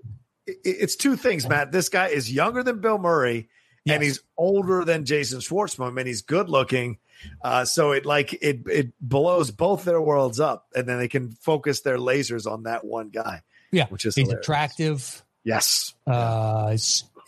i- 0.50 0.54
it's 0.64 0.96
two 0.96 1.16
things, 1.16 1.48
Matt. 1.48 1.72
This 1.72 1.90
guy 1.90 2.08
is 2.08 2.32
younger 2.32 2.64
than 2.64 2.82
Bill 2.82 2.98
Murray, 2.98 3.50
and 3.88 4.02
he's 4.02 4.20
older 4.36 4.84
than 4.84 5.06
Jason 5.06 5.42
Schwartzman, 5.42 5.96
and 5.96 6.08
he's 6.08 6.24
good 6.24 6.50
looking. 6.50 6.98
Uh, 7.44 7.66
so 7.66 7.92
it 7.92 8.04
like 8.04 8.34
it 8.42 8.62
it 8.66 8.94
blows 9.00 9.52
both 9.52 9.84
their 9.84 10.02
worlds 10.02 10.40
up, 10.40 10.70
and 10.74 10.88
then 10.90 10.98
they 10.98 11.08
can 11.08 11.30
focus 11.34 11.82
their 11.82 12.00
lasers 12.00 12.52
on 12.52 12.64
that 12.64 12.84
one 12.84 13.10
guy. 13.10 13.44
Yeah, 13.72 13.88
which 13.88 14.06
is 14.06 14.16
he's 14.16 14.24
hilarious. 14.28 14.46
attractive. 14.46 15.26
Yes, 15.44 15.94
Uh, 16.06 16.76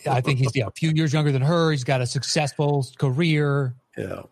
I 0.06 0.20
think 0.20 0.38
he's 0.38 0.54
yeah, 0.54 0.66
a 0.66 0.70
few 0.70 0.90
years 0.94 1.12
younger 1.12 1.32
than 1.32 1.42
her. 1.42 1.70
He's 1.72 1.84
got 1.84 2.00
a 2.00 2.06
successful 2.06 2.86
career. 2.98 3.74
yeah, 3.96 4.22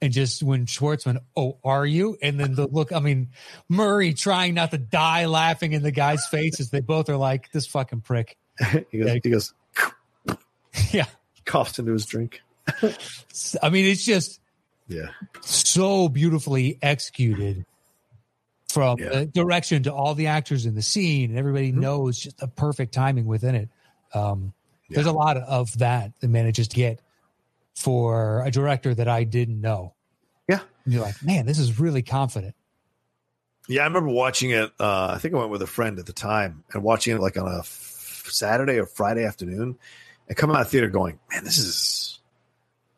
And 0.00 0.12
just 0.12 0.42
when 0.42 0.66
Schwartzman, 0.66 1.18
oh, 1.36 1.58
are 1.64 1.84
you? 1.86 2.16
And 2.22 2.38
then 2.38 2.54
the 2.54 2.66
look, 2.68 2.92
I 2.92 3.00
mean, 3.00 3.30
Murray 3.68 4.12
trying 4.12 4.54
not 4.54 4.70
to 4.72 4.78
die 4.78 5.26
laughing 5.26 5.72
in 5.72 5.82
the 5.82 5.90
guy's 5.90 6.26
face 6.26 6.60
as 6.60 6.70
they 6.70 6.80
both 6.80 7.08
are 7.08 7.16
like, 7.16 7.50
this 7.52 7.66
fucking 7.66 8.02
prick. 8.02 8.36
he 8.90 8.98
goes, 8.98 9.12
he 9.24 9.30
goes 9.30 9.54
yeah. 10.92 11.06
coughs 11.44 11.78
into 11.78 11.92
his 11.92 12.06
drink. 12.06 12.40
I 13.62 13.70
mean, 13.70 13.86
it's 13.86 14.04
just 14.04 14.40
Yeah, 14.86 15.08
so 15.40 16.08
beautifully 16.08 16.78
executed 16.82 17.64
from 18.72 18.98
Yeah. 18.98 19.08
the 19.10 19.26
direction 19.26 19.82
to 19.84 19.92
all 19.92 20.14
the 20.14 20.26
actors 20.28 20.66
in 20.66 20.74
the 20.74 20.82
scene. 20.82 21.30
And 21.30 21.38
everybody 21.38 21.72
Mhm. 21.72 21.76
knows 21.76 22.18
just 22.18 22.38
the 22.38 22.48
perfect 22.48 22.92
timing 22.94 23.26
within 23.26 23.54
it. 23.54 23.68
Um, 24.14 24.52
There's 24.90 25.06
a 25.06 25.12
lot 25.12 25.38
of 25.38 25.78
that 25.78 26.12
that 26.20 26.28
manages 26.28 26.68
to 26.68 26.76
get 26.76 27.00
for 27.74 28.42
a 28.44 28.50
director 28.50 28.94
that 28.94 29.08
I 29.08 29.24
didn't 29.24 29.60
know. 29.60 29.94
Yeah. 30.48 30.60
And 30.84 30.92
you're 30.92 31.02
like, 31.02 31.22
man, 31.22 31.46
this 31.46 31.58
is 31.58 31.80
really 31.80 32.02
confident. 32.02 32.54
yeah. 33.68 33.82
I 33.82 33.84
remember 33.84 34.10
watching 34.10 34.50
it. 34.50 34.70
Uh, 34.78 35.12
I 35.14 35.18
think 35.18 35.32
I 35.34 35.38
went 35.38 35.50
with 35.50 35.62
a 35.62 35.66
friend 35.66 35.98
at 35.98 36.04
the 36.06 36.12
time 36.12 36.64
and 36.74 36.82
watching 36.82 37.16
it 37.16 37.20
like 37.20 37.38
on 37.38 37.46
a 37.48 37.60
f- 37.60 38.26
Saturday 38.28 38.78
or 38.78 38.84
Friday 38.86 39.24
afternoon, 39.24 39.78
and 40.28 40.36
coming 40.36 40.56
out 40.56 40.62
of 40.62 40.68
theater 40.68 40.88
going, 40.88 41.18
"Man, 41.30 41.44
this 41.44 41.56
is 41.58 42.18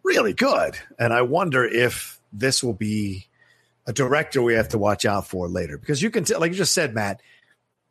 really 0.03 0.33
good." 0.33 0.77
And 0.99 1.13
I 1.13 1.23
wonder 1.23 1.65
if 1.65 2.21
this 2.33 2.65
will 2.65 2.75
be 2.75 3.29
a 3.87 3.93
director 3.93 4.43
we 4.43 4.55
have 4.55 4.69
to 4.71 4.79
watch 4.79 5.05
out 5.05 5.27
for 5.27 5.49
later. 5.49 5.77
Because 5.79 6.03
you 6.03 6.11
can 6.11 6.25
tell, 6.25 6.41
like 6.41 6.53
you 6.53 6.57
just 6.59 6.73
said, 6.73 6.95
Matt, 6.95 7.21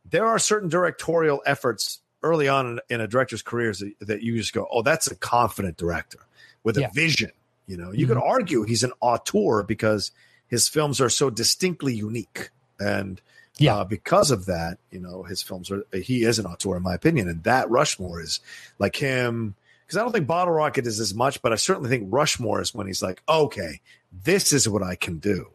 there 0.09 0.25
are 0.25 0.39
certain 0.39 0.69
directorial 0.69 1.41
efforts 1.45 2.01
early 2.21 2.47
on 2.47 2.79
in, 2.89 3.01
a 3.01 3.07
director's 3.07 3.41
careers 3.41 3.79
that, 3.79 3.93
that 4.01 4.21
you 4.21 4.37
just 4.37 4.53
go, 4.53 4.67
"Oh, 4.71 4.81
that's 4.81 5.07
a 5.07 5.15
confident 5.15 5.77
director 5.77 6.19
with 6.63 6.77
a 6.77 6.89
vision." 6.93 7.31
You 7.67 7.77
know, 7.77 7.91
you 7.91 8.07
could 8.07 8.17
argue 8.17 8.63
he's 8.63 8.83
an 8.83 8.91
auteur 8.99 9.63
because 9.63 10.11
his 10.47 10.67
films 10.67 10.99
are 10.99 11.09
so 11.09 11.29
distinctly 11.29 11.93
unique, 11.95 12.49
and 12.79 13.21
Yeah. 13.57 13.77
uh, 13.77 13.83
because 13.85 14.31
of 14.31 14.45
that, 14.47 14.79
you 14.91 14.99
know, 14.99 15.23
his 15.23 15.41
films 15.41 15.71
are 15.71 15.83
he 15.93 16.23
is 16.23 16.39
an 16.39 16.45
auteur 16.45 16.75
in 16.77 16.83
my 16.83 16.93
opinion, 16.93 17.29
and 17.29 17.43
that 17.43 17.69
Rushmore 17.69 18.21
is 18.21 18.39
like 18.79 18.95
him 18.97 19.55
because 19.85 19.97
I 19.97 20.01
don't 20.01 20.11
think 20.11 20.27
Bottle 20.27 20.53
Rocket 20.53 20.85
is 20.87 20.99
as 20.99 21.13
much, 21.13 21.41
but 21.41 21.53
I 21.53 21.55
certainly 21.55 21.89
think 21.89 22.07
Rushmore 22.11 22.61
is 22.61 22.73
when 22.73 22.87
he's 22.87 23.01
like, 23.03 23.21
okay, 23.27 23.79
this 24.11 24.51
is 24.51 24.67
what 24.67 24.83
I 24.83 24.95
can 24.95 25.19
do 25.19 25.47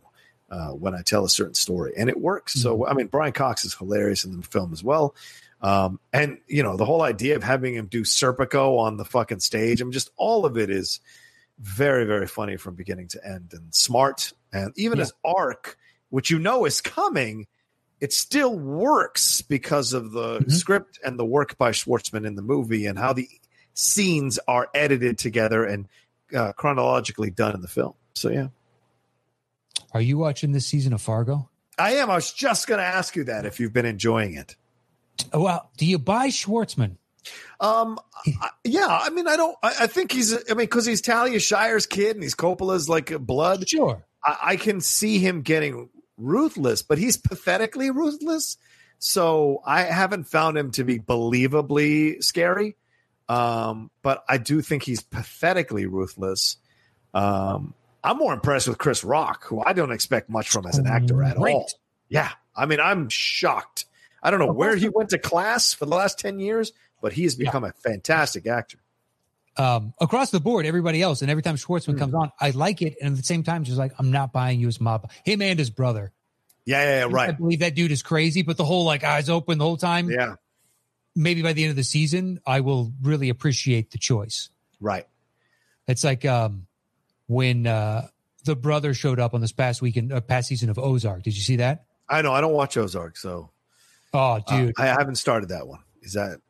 uh, 0.51 0.71
when 0.71 0.95
I 0.95 1.03
tell 1.03 1.25
a 1.25 1.29
certain 1.29 1.55
story, 1.55 1.93
and 1.97 2.09
it 2.09 2.19
works. 2.21 2.55
So 2.55 2.87
I 2.87 2.95
mean, 2.95 3.07
Brian 3.09 3.33
Cox 3.33 3.65
is 3.65 3.75
hilarious 3.75 4.25
in 4.25 4.37
the 4.37 4.43
film 4.43 4.73
as 4.73 4.83
well. 4.83 5.15
Um, 5.61 5.99
and 6.13 6.39
you 6.47 6.63
know, 6.63 6.77
the 6.77 6.85
whole 6.85 7.03
idea 7.03 7.37
of 7.37 7.43
having 7.43 7.75
him 7.75 7.87
do 7.87 8.03
Serpico 8.03 8.79
on 8.79 8.97
the 8.97 9.05
fucking 9.05 9.41
stage, 9.41 9.81
I 9.81 9.85
mean, 9.85 9.93
just 9.93 10.11
all 10.17 10.45
of 10.47 10.57
it 10.57 10.71
is 10.71 11.01
very, 11.59 12.05
very 12.05 12.27
funny 12.29 12.57
from 12.57 12.75
beginning 12.77 13.09
to 13.09 13.27
end 13.27 13.53
and 13.53 13.75
smart. 13.75 14.33
And 14.53 14.73
even 14.77 14.99
Yeah. 14.99 15.05
his 15.05 15.13
arc, 15.25 15.77
which 16.11 16.31
you 16.31 16.39
know 16.39 16.65
is 16.65 16.81
coming, 16.81 17.49
it 18.01 18.13
still 18.13 18.57
works 18.57 19.43
because 19.43 19.93
of 19.93 20.13
the 20.13 20.39
Mhm. 20.41 20.53
script 20.53 21.01
and 21.05 21.19
the 21.19 21.25
work 21.25 21.59
by 21.59 21.73
Schwartzman 21.73 22.25
in 22.25 22.37
the 22.37 22.43
movie 22.43 22.87
and 22.87 22.97
how 22.97 23.13
the 23.13 23.29
scenes 23.75 24.39
are 24.47 24.69
edited 24.73 25.19
together 25.19 25.65
and 25.65 25.89
uh, 26.33 26.53
chronologically 26.53 27.31
done 27.31 27.55
in 27.55 27.61
the 27.61 27.69
film. 27.69 27.95
So 28.15 28.29
yeah, 28.31 28.49
Are 29.93 30.01
you 30.01 30.19
watching 30.19 30.53
this 30.53 30.67
season 30.67 30.93
of 30.93 31.01
Fargo? 31.01 31.49
I 31.79 31.95
am. 31.95 32.11
I 32.11 32.17
was 32.17 32.33
just 32.33 32.67
going 32.67 32.79
to 32.79 32.85
ask 32.85 33.17
you 33.17 33.25
that 33.25 33.47
if 33.47 33.61
you've 33.61 33.73
been 33.73 33.87
enjoying 33.87 34.35
it. 34.35 34.57
Well, 35.33 35.71
do 35.77 35.87
you 35.87 35.99
buy 35.99 36.29
Schwartzman? 36.29 36.97
Um, 37.61 37.99
I, 38.41 38.51
yeah, 38.65 38.87
I 38.89 39.11
mean, 39.11 39.27
I 39.27 39.37
don't. 39.37 39.57
I, 39.63 39.75
I 39.81 39.87
think 39.87 40.13
he's. 40.13 40.33
I 40.33 40.55
mean, 40.55 40.59
because 40.59 40.87
he's 40.87 41.01
Talia 41.01 41.41
Shire's 41.41 41.87
kid 41.87 42.17
and 42.17 42.23
he's 42.23 42.35
Coppola's 42.35 42.89
like 42.89 43.17
blood. 43.19 43.69
Sure. 43.69 44.05
I, 44.25 44.39
I 44.43 44.57
can 44.57 44.81
see 44.81 45.19
him 45.19 45.43
getting 45.43 45.89
ruthless, 46.17 46.83
but 46.83 46.99
he's 46.99 47.17
pathetically 47.17 47.91
ruthless. 47.91 48.57
So 48.99 49.63
I 49.65 49.83
haven't 49.83 50.25
found 50.25 50.59
him 50.59 50.71
to 50.73 50.85
be 50.85 50.99
believably 50.99 52.23
scary. 52.23 52.77
Um, 53.29 53.91
but 54.03 54.25
I 54.29 54.39
do 54.39 54.63
think 54.63 54.83
he's 54.83 55.03
pathetically 55.03 55.87
ruthless. 55.87 56.57
Um, 57.13 57.75
I'm 58.05 58.17
more 58.19 58.33
impressed 58.33 58.69
with 58.69 58.79
Chris 58.79 59.03
Rock, 59.05 59.45
who 59.45 59.61
I 59.63 59.73
don't 59.73 59.93
expect 59.93 60.29
much 60.31 60.49
from 60.51 60.67
as 60.67 60.79
an 60.79 60.87
actor 60.87 61.23
at 61.23 61.37
Great. 61.37 61.55
all. 61.55 61.69
Yeah, 62.09 62.31
I 62.57 62.67
mean, 62.67 62.81
I'm 62.81 63.09
shocked. 63.09 63.85
I 64.23 64.31
don't 64.31 64.41
know 64.41 64.53
where 64.53 64.77
he 64.77 64.89
went 64.89 65.11
to 65.11 65.19
class 65.19 65.73
for 65.75 65.85
the 65.85 65.95
last 65.95 66.19
ten 66.19 66.39
years, 66.41 66.73
but 67.03 67.13
he 67.13 67.25
has 67.25 67.35
become 67.35 67.65
a 67.65 67.73
fantastic 67.73 68.47
actor. 68.47 68.79
Um, 69.57 69.93
across 70.01 70.31
the 70.31 70.39
board, 70.41 70.67
everybody 70.67 71.03
else, 71.03 71.21
and 71.23 71.31
every 71.31 71.43
time 71.43 71.57
Schwartzman 71.57 71.95
Hmm. 71.95 71.99
comes 71.99 72.15
on, 72.15 72.33
I 72.41 72.51
like 72.51 72.81
it. 72.81 72.95
And 73.03 73.11
at 73.13 73.17
the 73.17 73.25
same 73.25 73.43
time, 73.43 73.65
just 73.65 73.77
like, 73.77 73.93
I'm 73.99 74.13
not 74.13 74.33
buying 74.33 74.61
you 74.61 74.69
as 74.69 74.81
mob. 74.81 75.11
Him 75.25 75.43
and 75.43 75.59
his 75.59 75.71
brother. 75.71 76.13
Yeah, 76.65 76.83
yeah, 77.05 77.07
yeah 77.09 77.17
I 77.19 77.31
believe 77.33 77.59
that 77.61 77.75
dude 77.75 77.91
is 77.91 78.03
crazy, 78.03 78.43
but 78.43 78.57
the 78.57 78.65
whole 78.65 78.85
like 78.85 79.03
eyes 79.03 79.29
open 79.29 79.59
the 79.59 79.65
whole 79.65 79.77
time. 79.77 80.09
Yeah, 80.11 80.35
Maybe 81.17 81.43
by 81.43 81.53
the 81.55 81.65
end 81.65 81.71
of 81.71 81.77
the 81.77 81.83
season, 81.83 82.41
I 82.47 82.61
will 82.61 82.93
really 83.03 83.29
appreciate 83.31 83.91
the 83.91 83.99
choice. 83.99 84.51
right. 84.81 85.07
It's 85.89 86.05
like 86.05 86.25
um, 86.25 86.68
when 87.29 87.67
uh, 87.67 88.09
the 88.45 88.57
brother 88.57 88.93
showed 88.93 89.21
up 89.21 89.33
on 89.35 89.41
this 89.41 89.53
past 89.53 89.81
weekend, 89.81 90.13
uh, 90.13 90.21
past 90.21 90.49
season 90.49 90.69
of 90.71 90.79
Ozark. 90.79 91.23
Did 91.23 91.37
you 91.37 91.43
see 91.43 91.57
that? 91.57 91.85
I 92.09 92.21
know. 92.23 92.33
I 92.33 92.41
don't 92.41 92.53
watch 92.55 92.77
Ozark, 92.77 93.17
so 93.17 93.51
Oh, 94.13 94.19
uh, 94.19 94.41
dude, 94.41 94.75
I 94.79 94.87
haven't 94.87 95.17
started 95.17 95.51
that 95.51 95.67
one. 95.69 95.81
Is 96.03 96.15
that 96.15 96.41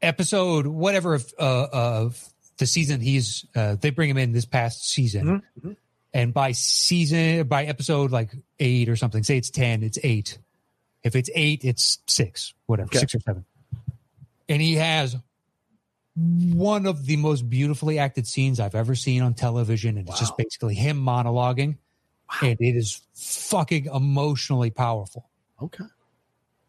episode 0.00 0.66
whatever 0.66 1.14
of, 1.14 1.32
uh, 1.38 1.66
of 1.72 2.22
the 2.56 2.66
season 2.66 3.00
he's 3.00 3.44
uh, 3.54 3.76
they 3.76 3.90
bring 3.90 4.08
him 4.10 4.16
in 4.18 4.32
this 4.32 4.46
past 4.46 4.88
season, 4.88 5.26
Mhm, 5.26 5.42
mhm. 5.70 5.76
and 6.14 6.32
by 6.34 6.52
season 6.52 7.46
by 7.46 7.66
episode 7.66 8.10
like 8.10 8.30
eight 8.58 8.88
or 8.88 8.96
something, 8.96 9.22
say 9.22 9.36
it's 9.36 9.50
ten, 9.50 9.82
it's 9.82 9.98
eight. 10.02 10.38
If 11.04 11.14
it's 11.14 11.30
eight, 11.34 11.64
it's 11.64 11.98
six, 12.06 12.54
whatever, 12.66 12.86
Okay. 12.88 12.98
six 13.00 13.14
or 13.14 13.20
seven. 13.20 13.44
And 14.48 14.60
he 14.62 14.74
has 14.76 15.14
one 16.20 16.86
of 16.86 17.06
the 17.06 17.16
most 17.16 17.48
beautifully 17.48 17.98
acted 17.98 18.26
scenes 18.26 18.58
I've 18.60 18.74
ever 18.74 18.94
seen 18.94 19.22
on 19.22 19.34
television, 19.34 19.96
and 19.98 20.08
it's 20.08 20.18
just 20.18 20.36
basically 20.36 20.74
him 20.74 20.98
monologuing, 21.00 21.76
and 22.42 22.56
it 22.60 22.76
is 22.76 23.00
fucking 23.14 23.86
emotionally 23.86 24.70
powerful. 24.70 25.28
okay? 25.62 25.84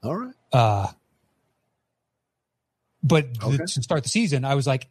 All 0.04 0.16
right. 0.16 0.34
Uh, 0.54 0.88
but 3.04 3.28
Okay. 3.44 3.58
to 3.58 3.68
start 3.84 4.04
the 4.04 4.10
season, 4.10 4.46
I 4.46 4.56
was 4.56 4.68
like, 4.68 4.90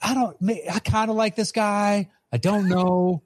I 0.00 0.14
don't, 0.14 0.36
I 0.70 0.78
kind 0.80 1.10
of 1.10 1.16
like 1.16 1.34
this 1.36 1.52
guy. 1.52 2.08
I 2.32 2.36
don't 2.36 2.68
know. 2.74 3.22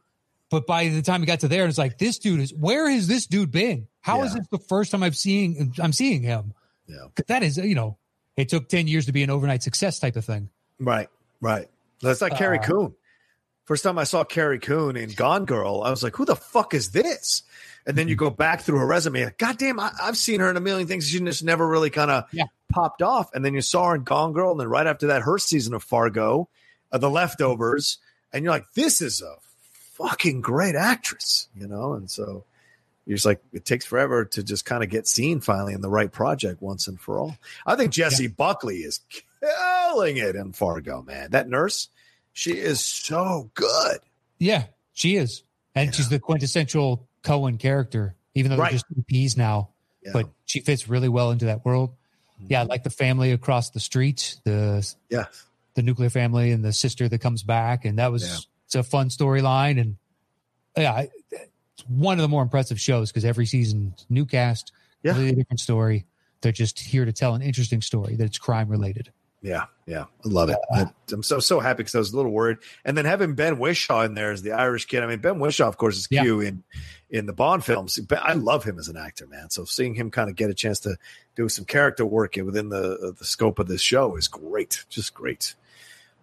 but 0.50 0.66
by 0.66 0.88
the 0.88 1.02
time 1.02 1.20
we 1.20 1.26
got 1.26 1.40
to 1.40 1.48
there, 1.48 1.66
it's 1.66 1.78
like, 1.78 1.98
this 1.98 2.18
dude 2.18 2.40
is, 2.40 2.52
where 2.54 2.88
has 2.90 3.08
this 3.08 3.26
dude 3.26 3.50
been? 3.50 3.88
How 4.00 4.22
is 4.22 4.32
Yeah. 4.34 4.40
this 4.40 4.48
the 4.50 4.58
first 4.68 4.90
time 4.90 5.02
I'm 5.02 5.12
seeing, 5.12 5.72
I'm 5.80 5.92
seeing 5.92 6.22
him? 6.22 6.54
Yeah. 6.86 7.06
that 7.28 7.42
is, 7.42 7.56
you 7.58 7.74
know, 7.74 7.98
it 8.36 8.48
took 8.48 8.68
10 8.68 8.86
years 8.86 9.06
to 9.06 9.12
be 9.12 9.22
an 9.22 9.30
overnight 9.30 9.62
success 9.62 9.98
type 9.98 10.16
of 10.16 10.24
thing. 10.24 10.50
Right. 10.84 11.08
Right. 11.40 11.68
That's 12.02 12.20
like 12.20 12.36
Carrie 12.36 12.58
Uh, 12.58 12.62
Coon. 12.62 12.94
First 13.64 13.84
time 13.84 13.96
I 13.98 14.04
saw 14.04 14.24
Carrie 14.24 14.58
Coon 14.58 14.96
in 14.96 15.10
Gone 15.12 15.44
Girl, 15.44 15.82
I 15.84 15.90
was 15.90 16.02
like, 16.02 16.16
"Who 16.16 16.24
the 16.24 16.34
fuck 16.36 16.74
is 16.74 16.90
this?" 16.90 17.42
And 17.86 17.96
then 17.96 18.08
you 18.08 18.16
Mm-hmm. 18.16 18.24
go 18.24 18.30
back 18.30 18.60
through 18.62 18.78
her 18.78 18.86
resume. 18.86 19.24
Like, 19.24 19.38
God 19.38 19.56
damn, 19.58 19.78
I, 19.80 19.92
I've 20.02 20.16
seen 20.16 20.40
her 20.40 20.50
in 20.50 20.56
a 20.56 20.60
million 20.60 20.88
things. 20.88 21.08
She 21.08 21.20
just 21.20 21.44
never 21.44 21.66
really 21.66 21.90
kind 21.90 22.10
of 22.10 22.24
Yeah. 22.32 22.44
popped 22.72 23.02
off. 23.02 23.30
And 23.34 23.44
then 23.44 23.54
you 23.54 23.60
saw 23.60 23.90
her 23.90 23.94
in 23.94 24.02
Gone 24.02 24.32
Girl, 24.32 24.50
and 24.50 24.58
then 24.60 24.68
right 24.68 24.86
after 24.86 25.06
that, 25.08 25.22
her 25.22 25.38
season 25.38 25.74
of 25.74 25.82
Fargo, 25.84 26.48
uh, 26.90 26.98
The 26.98 27.08
Leftovers, 27.10 27.98
and 28.32 28.42
you're 28.44 28.52
like, 28.52 28.72
"This 28.74 29.00
is 29.00 29.22
a 29.22 29.36
fucking 29.94 30.40
great 30.40 30.74
actress," 30.74 31.48
you 31.56 31.68
know. 31.68 31.92
And 31.94 32.10
so 32.10 32.44
you're 33.06 33.16
just 33.16 33.26
like, 33.26 33.42
it 33.52 33.64
takes 33.64 33.84
forever 33.84 34.24
to 34.24 34.42
just 34.42 34.64
kind 34.64 34.82
of 34.82 34.90
get 34.90 35.06
seen 35.06 35.40
finally 35.40 35.72
in 35.74 35.80
the 35.82 35.88
right 35.90 36.10
project 36.10 36.60
once 36.62 36.86
and 36.88 37.00
for 37.00 37.18
all. 37.18 37.36
I 37.66 37.76
think 37.76 37.92
Jessie 37.92 38.26
Buckley 38.28 38.78
is 38.78 39.00
killing 39.42 40.16
it 40.16 40.36
in 40.36 40.52
Fargo, 40.52 41.02
man. 41.02 41.30
That 41.30 41.48
nurse, 41.48 41.88
she 42.32 42.52
is 42.52 42.80
so 42.84 43.50
good. 43.54 43.98
Yeah, 44.38 44.66
she 44.92 45.16
is, 45.16 45.42
and 45.74 45.86
Yeah. 45.88 45.92
she's 45.92 46.08
the 46.08 46.18
quintessential 46.18 47.08
Coen 47.22 47.58
character. 47.58 48.16
Even 48.34 48.50
though 48.50 48.56
Right. 48.56 48.70
they're 48.70 48.78
just 48.78 48.86
EPs 48.96 49.36
now, 49.36 49.70
Yeah. 50.02 50.12
but 50.14 50.30
she 50.46 50.60
fits 50.60 50.88
really 50.88 51.08
well 51.08 51.30
into 51.32 51.44
that 51.46 51.64
world. 51.66 51.90
Mm-hmm. 52.36 52.46
Yeah, 52.50 52.60
I 52.62 52.64
like 52.64 52.82
the 52.82 52.90
family 52.90 53.30
across 53.32 53.70
the 53.70 53.80
street, 53.80 54.38
the 54.44 54.90
yeah, 55.10 55.26
the 55.74 55.82
nuclear 55.82 56.08
family, 56.10 56.50
and 56.50 56.64
the 56.64 56.72
sister 56.72 57.08
that 57.08 57.18
comes 57.18 57.42
back, 57.42 57.84
and 57.84 57.98
that 57.98 58.10
was 58.10 58.22
Yeah. 58.26 58.36
it's 58.66 58.74
a 58.74 58.82
fun 58.82 59.10
storyline. 59.10 59.78
And 59.80 59.96
yeah, 60.76 61.06
it's 61.30 61.84
one 61.88 62.18
of 62.18 62.22
the 62.22 62.28
more 62.28 62.42
impressive 62.42 62.80
shows 62.80 63.10
because 63.10 63.24
every 63.26 63.44
season 63.46 63.94
new 64.08 64.24
cast, 64.24 64.72
Yeah. 65.02 65.12
completely 65.12 65.42
different 65.42 65.60
story. 65.60 66.06
They're 66.40 66.52
just 66.52 66.80
here 66.80 67.04
to 67.04 67.12
tell 67.12 67.34
an 67.34 67.42
interesting 67.42 67.82
story 67.82 68.16
that's 68.16 68.38
crime 68.38 68.68
related. 68.68 69.12
Yeah, 69.42 69.64
yeah. 69.86 70.04
I 70.24 70.28
love 70.28 70.48
it. 70.50 70.58
I- 70.72 70.86
I'm 71.12 71.22
so 71.24 71.40
so 71.40 71.58
happy 71.60 71.78
because 71.78 71.94
I 71.94 71.98
was 71.98 72.12
a 72.12 72.16
little 72.16 72.30
worried. 72.30 72.58
And 72.84 72.96
then 72.96 73.04
having 73.04 73.34
Ben 73.34 73.56
Whishaw 73.56 74.04
in 74.06 74.14
there 74.14 74.30
as 74.30 74.42
the 74.42 74.52
Irish 74.52 74.86
kid. 74.86 75.02
I 75.02 75.06
mean, 75.06 75.18
Ben 75.18 75.34
Whishaw, 75.40 75.66
of 75.66 75.76
course, 75.76 75.96
is 75.96 76.08
Yeah. 76.10 76.22
In 76.24 76.62
in 77.10 77.26
the 77.26 77.32
Bond 77.32 77.64
films. 77.64 77.98
But 77.98 78.20
I 78.22 78.34
love 78.34 78.64
him 78.64 78.78
as 78.78 78.88
an 78.88 78.96
actor, 78.96 79.26
man. 79.26 79.50
So 79.50 79.64
seeing 79.64 79.94
him 79.94 80.10
kind 80.10 80.30
of 80.30 80.36
get 80.36 80.48
a 80.48 80.54
chance 80.54 80.80
to 80.80 80.96
do 81.34 81.48
some 81.48 81.64
character 81.64 82.06
work 82.06 82.36
within 82.36 82.68
the 82.68 83.14
the 83.18 83.24
scope 83.24 83.58
of 83.58 83.66
this 83.66 83.82
show 83.82 84.16
is 84.16 84.28
great. 84.28 84.84
Just 84.88 85.12
great. 85.12 85.54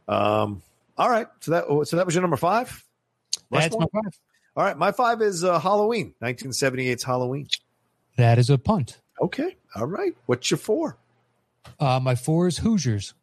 Um. 0.07 0.61
All 0.97 1.09
right. 1.09 1.27
So 1.41 1.51
that 1.51 1.87
so 1.87 1.97
that 1.97 2.05
was 2.05 2.15
your 2.15 2.21
number 2.21 2.37
five. 2.37 2.83
That's 3.51 3.75
my 3.75 3.85
five. 3.91 4.19
All 4.55 4.63
right, 4.65 4.77
my 4.77 4.91
five 4.91 5.21
is 5.21 5.43
uh, 5.43 5.57
Halloween, 5.59 6.13
1978's 6.21 7.03
Halloween. 7.03 7.47
That 8.17 8.37
is 8.37 8.49
a 8.49 8.57
punt. 8.57 8.99
Okay, 9.21 9.55
all 9.75 9.85
right. 9.85 10.13
What's 10.25 10.51
your 10.51 10.57
four? 10.57 10.97
Uh, 11.79 11.99
my 12.01 12.15
four 12.15 12.47
is 12.47 12.57
Hoosiers. 12.57 13.13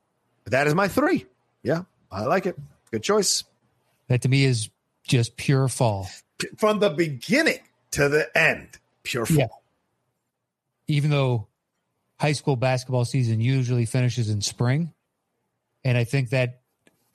That 0.47 0.66
is 0.66 0.74
my 0.74 0.89
three. 0.89 1.26
Yeah, 1.62 1.82
I 2.11 2.24
like 2.24 2.47
it. 2.47 2.57
Good 2.91 3.03
choice. 3.03 3.45
That 4.09 4.22
to 4.22 4.28
me 4.28 4.45
is 4.45 4.70
just 5.07 5.37
pure 5.37 5.68
fall. 5.68 6.09
From 6.57 6.78
the 6.80 6.91
beginning 6.91 7.61
to 7.93 8.09
the 8.09 8.28
end, 8.37 8.68
pure 9.03 9.26
fall. 9.26 9.37
Yeah. 9.39 9.47
Even 10.89 11.11
though 11.11 11.49
high 12.20 12.32
school 12.32 12.57
basketball 12.57 13.05
season 13.05 13.41
usually 13.41 13.87
finishes 13.87 14.30
in 14.30 14.41
spring, 14.41 14.93
and 15.84 15.99
I 15.99 16.05
think 16.05 16.30
that 16.30 16.61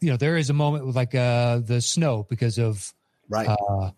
you 0.01 0.09
know 0.09 0.17
there 0.17 0.35
is 0.37 0.49
a 0.49 0.53
moment 0.53 0.85
with 0.85 0.95
like 0.95 1.15
uh, 1.15 1.59
the 1.59 1.81
snow 1.81 2.25
because 2.29 2.57
of 2.59 2.93
Right. 3.29 3.47
uh, 3.47 3.91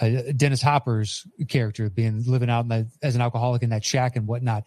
uh, 0.00 0.08
Dennis 0.34 0.62
Hopper's 0.62 1.26
character 1.48 1.90
being 1.90 2.24
living 2.24 2.48
out 2.48 2.60
in 2.60 2.68
the, 2.68 2.88
as 3.02 3.16
an 3.16 3.20
alcoholic 3.20 3.62
in 3.62 3.70
that 3.70 3.84
shack 3.84 4.16
and 4.16 4.26
whatnot. 4.26 4.64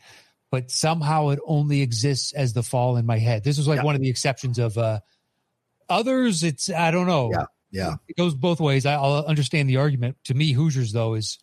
But 0.51 0.69
somehow 0.69 1.29
it 1.29 1.39
only 1.45 1.81
exists 1.81 2.33
as 2.33 2.51
the 2.53 2.61
fall 2.61 2.97
in 2.97 3.05
my 3.05 3.17
head. 3.17 3.43
This 3.43 3.57
was 3.57 3.67
like 3.67 3.77
Yeah. 3.77 3.83
one 3.85 3.95
of 3.95 4.01
the 4.01 4.09
exceptions 4.09 4.59
of 4.59 4.77
uh, 4.77 4.99
others. 5.89 6.43
It's 6.43 6.69
I 6.69 6.91
don't 6.91 7.07
know. 7.07 7.31
Yeah. 7.31 7.45
yeah. 7.71 7.93
it 8.07 8.17
goes 8.17 8.35
both 8.35 8.59
ways. 8.59 8.85
I, 8.85 8.93
I'll 8.95 9.25
understand 9.25 9.69
the 9.69 9.77
argument. 9.77 10.17
To 10.25 10.33
me, 10.33 10.51
Hoosiers 10.51 10.91
though 10.91 11.13
is, 11.13 11.39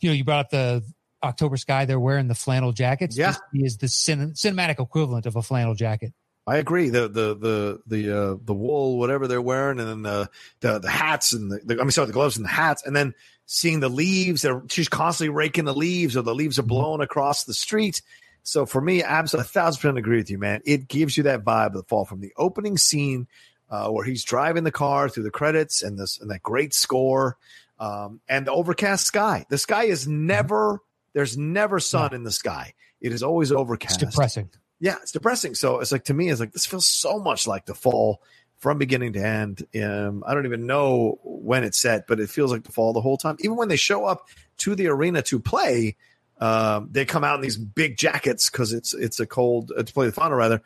you 0.00 0.08
know, 0.08 0.14
you 0.14 0.24
brought 0.24 0.46
up 0.46 0.50
the 0.50 0.82
October 1.22 1.56
sky. 1.56 1.84
They're 1.84 2.00
wearing 2.00 2.28
the 2.28 2.34
flannel 2.34 2.72
jackets. 2.72 3.16
Yeah. 3.18 3.32
This 3.52 3.72
is 3.74 3.76
the 3.78 3.88
cin- 3.88 4.32
cinematic 4.32 4.80
equivalent 4.80 5.26
of 5.26 5.36
a 5.36 5.42
flannel 5.42 5.74
jacket. 5.74 6.12
I 6.46 6.56
agree. 6.56 6.88
The 6.88 7.08
the 7.08 7.34
the 7.36 7.80
the 7.86 8.18
uh, 8.18 8.36
the 8.42 8.54
wool, 8.54 8.98
whatever 8.98 9.26
they're 9.28 9.42
wearing, 9.42 9.78
and 9.78 9.88
then 9.88 10.02
the 10.02 10.30
the, 10.60 10.78
the 10.78 10.88
hats 10.88 11.34
and 11.34 11.52
the, 11.52 11.60
the 11.62 11.74
I 11.74 11.82
mean, 11.82 11.90
sorry, 11.90 12.06
the 12.06 12.14
gloves 12.14 12.38
and 12.38 12.46
the 12.46 12.50
hats, 12.50 12.82
and 12.86 12.96
then 12.96 13.12
seeing 13.44 13.80
the 13.80 13.90
leaves. 13.90 14.40
They're 14.40 14.62
she's 14.70 14.88
constantly 14.88 15.28
raking 15.34 15.66
the 15.66 15.74
leaves, 15.74 16.16
or 16.16 16.22
the 16.22 16.34
leaves 16.34 16.58
are 16.58 16.62
blown 16.62 17.02
across 17.02 17.44
the 17.44 17.52
street. 17.52 18.00
So 18.42 18.64
for 18.66 18.80
me, 18.80 19.02
I 19.02 19.18
absolutely, 19.18 19.48
a 19.48 19.52
thousand 19.52 19.80
percent 19.80 19.98
agree 19.98 20.16
with 20.18 20.30
you, 20.30 20.38
man. 20.38 20.62
It 20.64 20.88
gives 20.88 21.16
you 21.16 21.24
that 21.24 21.44
vibe 21.44 21.68
of 21.68 21.72
the 21.74 21.82
fall 21.84 22.04
from 22.04 22.20
the 22.20 22.32
opening 22.36 22.78
scene 22.78 23.26
uh, 23.70 23.88
where 23.90 24.04
he's 24.04 24.24
driving 24.24 24.64
the 24.64 24.72
car 24.72 25.08
through 25.08 25.24
the 25.24 25.30
credits 25.30 25.82
and 25.82 25.98
this 25.98 26.18
and 26.20 26.30
that 26.30 26.42
great 26.42 26.72
score 26.72 27.36
um, 27.78 28.20
and 28.28 28.46
the 28.46 28.52
overcast 28.52 29.06
sky. 29.06 29.44
The 29.50 29.58
sky 29.58 29.84
is 29.84 30.08
never 30.08 30.80
there's 31.12 31.36
never 31.36 31.80
sun 31.80 32.14
in 32.14 32.22
the 32.22 32.30
sky. 32.30 32.74
It 33.00 33.12
is 33.12 33.22
always 33.22 33.50
It's 33.50 33.58
overcast 33.60 34.00
depressing. 34.00 34.50
yeah, 34.80 34.96
it's 35.02 35.12
depressing. 35.12 35.54
So 35.54 35.80
it's 35.80 35.92
like 35.92 36.04
to 36.04 36.14
me, 36.14 36.30
it's 36.30 36.40
like 36.40 36.52
this 36.52 36.66
feels 36.66 36.86
so 36.86 37.18
much 37.18 37.46
like 37.46 37.66
the 37.66 37.74
fall 37.74 38.22
from 38.58 38.78
beginning 38.78 39.12
to 39.12 39.24
end. 39.24 39.64
Um, 39.80 40.24
I 40.26 40.34
don't 40.34 40.46
even 40.46 40.66
know 40.66 41.18
when 41.22 41.62
it's 41.64 41.78
set, 41.78 42.06
but 42.08 42.18
it 42.18 42.28
feels 42.30 42.50
like 42.50 42.64
the 42.64 42.72
fall 42.72 42.92
the 42.92 43.00
whole 43.00 43.16
time. 43.16 43.36
Even 43.40 43.56
when 43.56 43.68
they 43.68 43.76
show 43.76 44.04
up 44.04 44.28
to 44.58 44.74
the 44.74 44.88
arena 44.88 45.22
to 45.22 45.38
play, 45.38 45.96
um, 46.40 46.88
they 46.92 47.04
come 47.04 47.24
out 47.24 47.36
in 47.36 47.40
these 47.40 47.56
big 47.56 47.96
jackets 47.96 48.48
because 48.50 48.72
it's 48.72 48.94
it's 48.94 49.20
a 49.20 49.26
cold 49.26 49.72
uh, 49.76 49.82
to 49.82 49.92
play 49.92 50.06
the 50.06 50.12
final 50.12 50.36
rather 50.36 50.60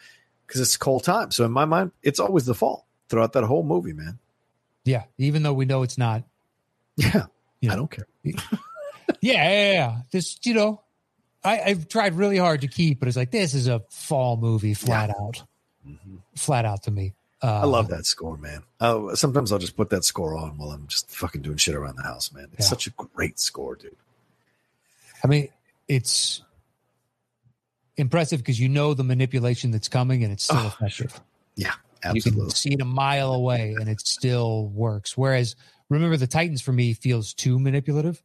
because 0.46 0.60
it's 0.60 0.74
a 0.74 0.78
cold 0.78 1.04
time. 1.04 1.30
So 1.30 1.44
in 1.44 1.52
my 1.52 1.64
mind, 1.64 1.92
it's 2.02 2.20
always 2.20 2.44
the 2.46 2.54
fall 2.54 2.86
throughout 3.08 3.32
that 3.34 3.44
whole 3.44 3.62
movie, 3.62 3.92
man. 3.92 4.18
Yeah, 4.84 5.04
even 5.18 5.42
though 5.42 5.52
we 5.54 5.64
know 5.64 5.82
it's 5.82 5.96
not. 5.98 6.24
Yeah, 6.96 7.26
Yeah. 7.60 7.72
I 7.72 7.76
don't 7.76 7.90
care. 7.90 8.06
Yeah, 9.20 9.34
yeah, 9.34 9.50
yeah, 9.50 9.72
yeah. 9.72 9.96
This, 10.10 10.38
you 10.42 10.54
know, 10.54 10.80
I, 11.44 11.60
I've 11.60 11.88
tried 11.88 12.14
really 12.14 12.38
hard 12.38 12.60
to 12.62 12.68
keep, 12.68 12.98
but 12.98 13.06
it's 13.08 13.16
like 13.16 13.30
this 13.30 13.54
is 13.54 13.68
a 13.68 13.80
fall 13.90 14.36
movie, 14.36 14.74
flat 14.74 15.10
out, 15.10 15.42
flat 16.36 16.64
out 16.64 16.82
to 16.84 16.90
me. 16.90 17.14
Uh, 17.42 17.60
I 17.60 17.64
love 17.64 17.88
that 17.88 18.04
score, 18.06 18.36
man. 18.36 18.62
Uh, 18.80 19.14
sometimes 19.14 19.52
I'll 19.52 19.58
just 19.58 19.76
put 19.76 19.90
that 19.90 20.04
score 20.04 20.36
on 20.36 20.56
while 20.58 20.70
I'm 20.70 20.86
just 20.88 21.08
fucking 21.10 21.42
doing 21.42 21.56
shit 21.56 21.74
around 21.74 21.96
the 21.96 22.02
house, 22.04 22.32
man. 22.32 22.48
It's 22.54 22.66
Yeah. 22.66 22.70
such 22.70 22.86
a 22.86 22.90
great 22.90 23.38
score, 23.38 23.74
dude. 23.76 23.96
I 25.22 25.26
mean, 25.28 25.48
it's 25.92 26.42
impressive 27.96 28.40
because 28.40 28.58
you 28.58 28.68
know 28.68 28.94
the 28.94 29.04
manipulation 29.04 29.70
that's 29.70 29.88
coming, 29.88 30.24
and 30.24 30.32
it's 30.32 30.44
still 30.44 30.56
Oh, 30.58 30.66
effective. 30.68 31.20
Yeah, 31.56 31.74
You 32.14 32.22
can 32.22 32.48
see 32.50 32.72
it 32.72 32.80
a 32.80 32.84
mile 32.86 33.34
away, 33.34 33.76
and 33.78 33.88
it 33.88 34.00
still 34.00 34.68
works. 34.68 35.16
Whereas, 35.18 35.54
remember, 35.90 36.16
the 36.16 36.26
Titans 36.26 36.62
for 36.62 36.72
me 36.72 36.94
feels 36.94 37.34
too 37.34 37.58
manipulative. 37.58 38.22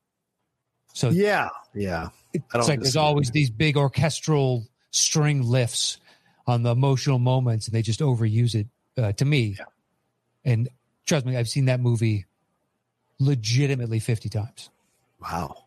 So 0.94 1.10
Yeah, 1.10 1.50
yeah. 1.76 2.10
it's 2.34 2.46
I 2.54 2.58
don't 2.58 2.68
like 2.70 2.80
there's 2.82 2.96
always 2.96 3.32
these 3.32 3.50
big 3.50 3.76
orchestral 3.78 4.66
string 4.92 5.44
lifts 5.44 6.00
on 6.48 6.64
the 6.64 6.72
emotional 6.72 7.20
moments, 7.20 7.68
and 7.68 7.76
they 7.76 7.82
just 7.82 8.00
overuse 8.00 8.56
it. 8.56 8.68
Uh, 8.98 9.12
to 9.12 9.26
me, 9.26 9.58
Yeah. 9.60 9.66
and 10.46 10.70
trust 11.06 11.26
me, 11.26 11.36
I've 11.36 11.50
seen 11.50 11.66
that 11.66 11.82
movie 11.82 12.26
legitimately 13.20 14.00
fifty 14.00 14.30
times. 14.30 14.70
Wow. 15.22 15.66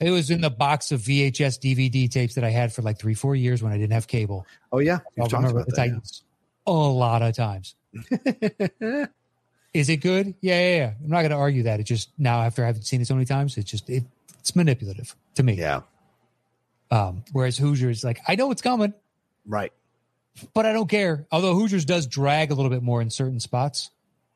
It 0.00 0.10
was 0.10 0.30
in 0.30 0.40
the 0.40 0.48
box 0.50 0.92
of 0.92 1.00
VHS 1.02 1.58
DVD 1.60 2.10
tapes 2.10 2.34
that 2.36 2.44
I 2.44 2.48
had 2.50 2.72
for 2.72 2.80
like 2.82 2.98
three, 2.98 3.12
four 3.14 3.36
years 3.36 3.62
when 3.62 3.72
I 3.72 3.76
didn't 3.76 3.92
have 3.92 4.06
cable. 4.06 4.46
Oh 4.72 4.78
yeah, 4.78 5.00
talked 5.18 5.32
remember 5.32 5.58
about 5.58 5.66
the 5.66 5.72
that. 5.72 5.76
Titans 5.76 6.24
a 6.66 6.72
lot 6.72 7.20
of 7.22 7.34
times. 7.36 7.74
Is 9.72 9.88
it 9.88 9.98
good? 9.98 10.34
Yeah, 10.40 10.60
yeah, 10.60 10.76
yeah. 10.76 10.92
I'm 11.02 11.10
not 11.10 11.18
going 11.20 11.30
to 11.30 11.36
argue 11.36 11.64
that. 11.64 11.78
It 11.80 11.84
just 11.84 12.10
now 12.18 12.40
after 12.42 12.64
having 12.64 12.82
seen 12.82 13.00
it 13.00 13.06
so 13.06 13.14
many 13.14 13.24
times, 13.26 13.56
it's 13.56 13.70
just 13.70 13.88
it, 13.88 14.04
it's 14.40 14.56
manipulative 14.56 15.14
to 15.36 15.42
me. 15.42 15.54
yeah, 15.54 15.82
Um, 16.90 17.22
whereas 17.32 17.56
Hoosiers, 17.58 18.02
like 18.02 18.20
I 18.26 18.34
know 18.36 18.50
it's 18.50 18.62
coming, 18.62 18.94
right. 19.46 19.72
but 20.54 20.66
I 20.66 20.72
don't 20.72 20.88
care. 20.88 21.26
Although 21.30 21.54
Hoosiers 21.54 21.84
does 21.84 22.06
drag 22.06 22.50
a 22.50 22.54
little 22.54 22.70
bit 22.70 22.82
more 22.82 23.00
in 23.00 23.10
certain 23.10 23.38
spots. 23.38 23.90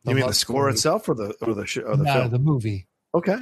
You 0.04 0.14
mean 0.14 0.26
the 0.26 0.34
score 0.34 0.62
story- 0.64 0.72
itself, 0.72 1.08
or 1.08 1.14
the 1.14 1.34
or 1.40 1.54
the 1.54 1.66
sh- 1.66 1.78
or 1.78 1.96
the 1.96 2.04
no, 2.04 2.12
film? 2.12 2.30
the 2.30 2.38
movie. 2.38 2.86
okay. 3.14 3.38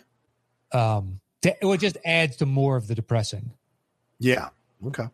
Um, 0.73 1.21
th- 1.43 1.57
it 1.61 1.81
just 1.81 1.99
adds 2.05 2.37
to 2.37 2.47
more 2.47 2.77
of 2.77 2.87
the 2.87 2.95
depressing. 2.95 3.53
Yeah. 4.19 4.49
Okay. 4.87 5.09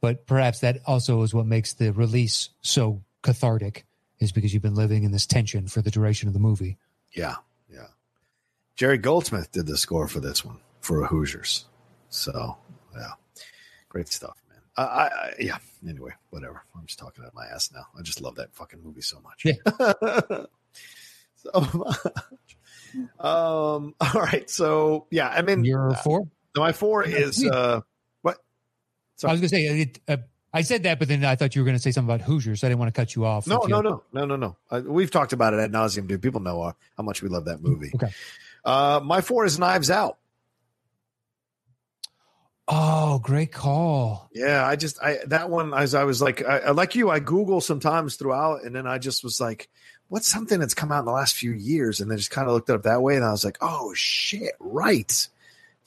But 0.00 0.26
perhaps 0.26 0.60
that 0.60 0.80
also 0.86 1.22
is 1.22 1.34
what 1.34 1.46
makes 1.46 1.72
the 1.74 1.92
release 1.92 2.50
so 2.60 3.02
cathartic, 3.22 3.86
is 4.18 4.32
because 4.32 4.54
you've 4.54 4.62
been 4.62 4.74
living 4.74 5.04
in 5.04 5.10
this 5.10 5.26
tension 5.26 5.66
for 5.66 5.82
the 5.82 5.90
duration 5.90 6.28
of 6.28 6.34
the 6.34 6.40
movie. 6.40 6.76
Yeah. 7.12 7.36
Yeah. 7.72 7.86
Jerry 8.76 8.98
Goldsmith 8.98 9.50
did 9.52 9.66
the 9.66 9.76
score 9.76 10.06
for 10.06 10.20
this 10.20 10.44
one 10.44 10.58
for 10.80 11.04
Hoosiers. 11.06 11.64
So 12.10 12.56
yeah, 12.94 13.12
great 13.88 14.08
stuff, 14.08 14.36
man. 14.48 14.60
I, 14.76 14.82
I, 14.82 15.04
I 15.06 15.32
yeah. 15.38 15.58
Anyway, 15.86 16.12
whatever. 16.30 16.62
I'm 16.74 16.86
just 16.86 16.98
talking 16.98 17.24
out 17.24 17.34
my 17.34 17.46
ass 17.46 17.70
now. 17.74 17.86
I 17.98 18.02
just 18.02 18.20
love 18.20 18.36
that 18.36 18.54
fucking 18.54 18.82
movie 18.82 19.00
so 19.00 19.20
much. 19.20 19.44
Yeah. 19.44 19.54
so. 21.36 21.92
Um. 23.18 23.94
All 24.00 24.20
right. 24.20 24.48
So 24.48 25.06
yeah. 25.10 25.28
I 25.28 25.42
mean, 25.42 25.64
Your 25.64 25.94
four? 25.94 26.28
my 26.56 26.72
four 26.72 27.02
is 27.04 27.44
uh. 27.44 27.80
What? 28.22 28.38
I 29.24 29.32
was 29.32 29.40
going 29.40 29.42
to 29.42 29.48
say, 29.48 29.66
it, 29.66 30.00
uh, 30.08 30.16
I 30.52 30.62
said 30.62 30.84
that, 30.84 30.98
but 30.98 31.08
then 31.08 31.24
I 31.24 31.36
thought 31.36 31.54
you 31.54 31.62
were 31.62 31.66
going 31.66 31.76
to 31.76 31.82
say 31.82 31.90
something 31.90 32.14
about 32.14 32.24
Hoosiers. 32.26 32.60
So 32.60 32.66
I 32.66 32.70
didn't 32.70 32.80
want 32.80 32.94
to 32.94 32.98
cut 32.98 33.14
you 33.14 33.24
off. 33.26 33.46
No, 33.46 33.58
no, 33.66 33.80
no, 33.82 34.02
no, 34.12 34.24
no, 34.24 34.36
no. 34.36 34.56
Uh, 34.70 34.82
we've 34.86 35.10
talked 35.10 35.32
about 35.32 35.52
it 35.54 35.60
ad 35.60 35.72
nauseum, 35.72 36.06
dude. 36.06 36.22
People 36.22 36.40
know 36.40 36.62
uh, 36.62 36.72
how 36.96 37.02
much 37.02 37.22
we 37.22 37.28
love 37.28 37.44
that 37.44 37.62
movie. 37.62 37.90
Okay. 37.94 38.12
Uh, 38.64 39.00
my 39.04 39.20
four 39.20 39.44
is 39.44 39.58
Knives 39.58 39.90
Out. 39.90 40.18
Oh, 42.68 43.20
great 43.20 43.52
call. 43.52 44.28
Yeah, 44.34 44.66
I 44.66 44.74
just 44.74 45.00
I 45.00 45.18
that 45.26 45.50
one 45.50 45.72
as 45.72 45.94
I 45.94 46.02
was 46.04 46.20
like 46.20 46.44
I- 46.44 46.70
like 46.72 46.96
you, 46.96 47.10
I 47.10 47.20
Google 47.20 47.60
sometimes 47.60 48.16
throughout, 48.16 48.64
and 48.64 48.74
then 48.74 48.86
I 48.88 48.98
just 48.98 49.22
was 49.22 49.40
like, 49.40 49.68
what's 50.08 50.28
something 50.28 50.60
that's 50.60 50.74
come 50.74 50.92
out 50.92 51.00
in 51.00 51.04
the 51.06 51.12
last 51.12 51.34
few 51.36 51.52
years, 51.52 52.00
and 52.00 52.10
then 52.10 52.18
just 52.18 52.30
kind 52.30 52.48
of 52.48 52.54
looked 52.54 52.70
it 52.70 52.74
up 52.74 52.82
that 52.84 53.02
way, 53.02 53.16
and 53.16 53.24
I 53.24 53.30
was 53.32 53.44
like, 53.44 53.58
oh 53.60 53.92
shit, 53.94 54.52
right. 54.60 55.28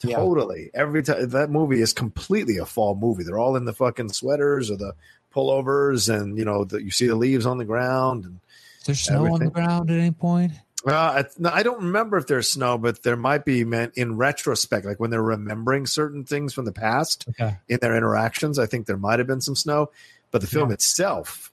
Yeah. 0.02 0.16
Totally. 0.16 0.70
Every 0.72 1.02
time 1.02 1.28
that 1.28 1.50
movie 1.50 1.82
is 1.82 1.92
completely 1.92 2.56
a 2.56 2.64
fall 2.64 2.94
movie. 2.94 3.22
They're 3.22 3.38
all 3.38 3.56
in 3.56 3.66
the 3.66 3.74
fucking 3.74 4.08
sweaters 4.12 4.70
or 4.70 4.76
the 4.76 4.94
pullovers, 5.34 6.12
and 6.14 6.38
you 6.38 6.44
know 6.44 6.64
the, 6.64 6.82
you 6.82 6.90
see 6.90 7.06
the 7.06 7.14
leaves 7.16 7.44
on 7.46 7.58
the 7.58 7.64
ground. 7.66 8.24
And 8.24 8.40
there's 8.86 9.06
there 9.06 9.16
snow 9.18 9.32
on 9.34 9.40
the 9.40 9.50
ground 9.50 9.90
at 9.90 9.98
any 9.98 10.10
point? 10.10 10.52
uh, 10.86 10.94
I, 10.94 11.24
no, 11.38 11.50
I 11.50 11.62
don't 11.62 11.82
remember 11.82 12.16
if 12.16 12.26
there's 12.26 12.50
snow, 12.50 12.78
but 12.78 13.02
there 13.02 13.16
might 13.16 13.44
be. 13.44 13.62
Man, 13.64 13.92
in 13.94 14.16
retrospect, 14.16 14.86
like 14.86 14.98
when 15.00 15.10
they're 15.10 15.22
remembering 15.22 15.86
certain 15.86 16.24
things 16.24 16.54
from 16.54 16.64
the 16.64 16.72
past 16.72 17.26
Okay. 17.28 17.56
in 17.68 17.78
their 17.82 17.94
interactions, 17.94 18.58
I 18.58 18.64
think 18.64 18.86
there 18.86 18.96
might 18.96 19.18
have 19.18 19.28
been 19.28 19.42
some 19.42 19.56
snow. 19.56 19.90
But 20.30 20.40
the 20.40 20.46
film 20.46 20.70
Yeah. 20.70 20.74
itself 20.74 21.52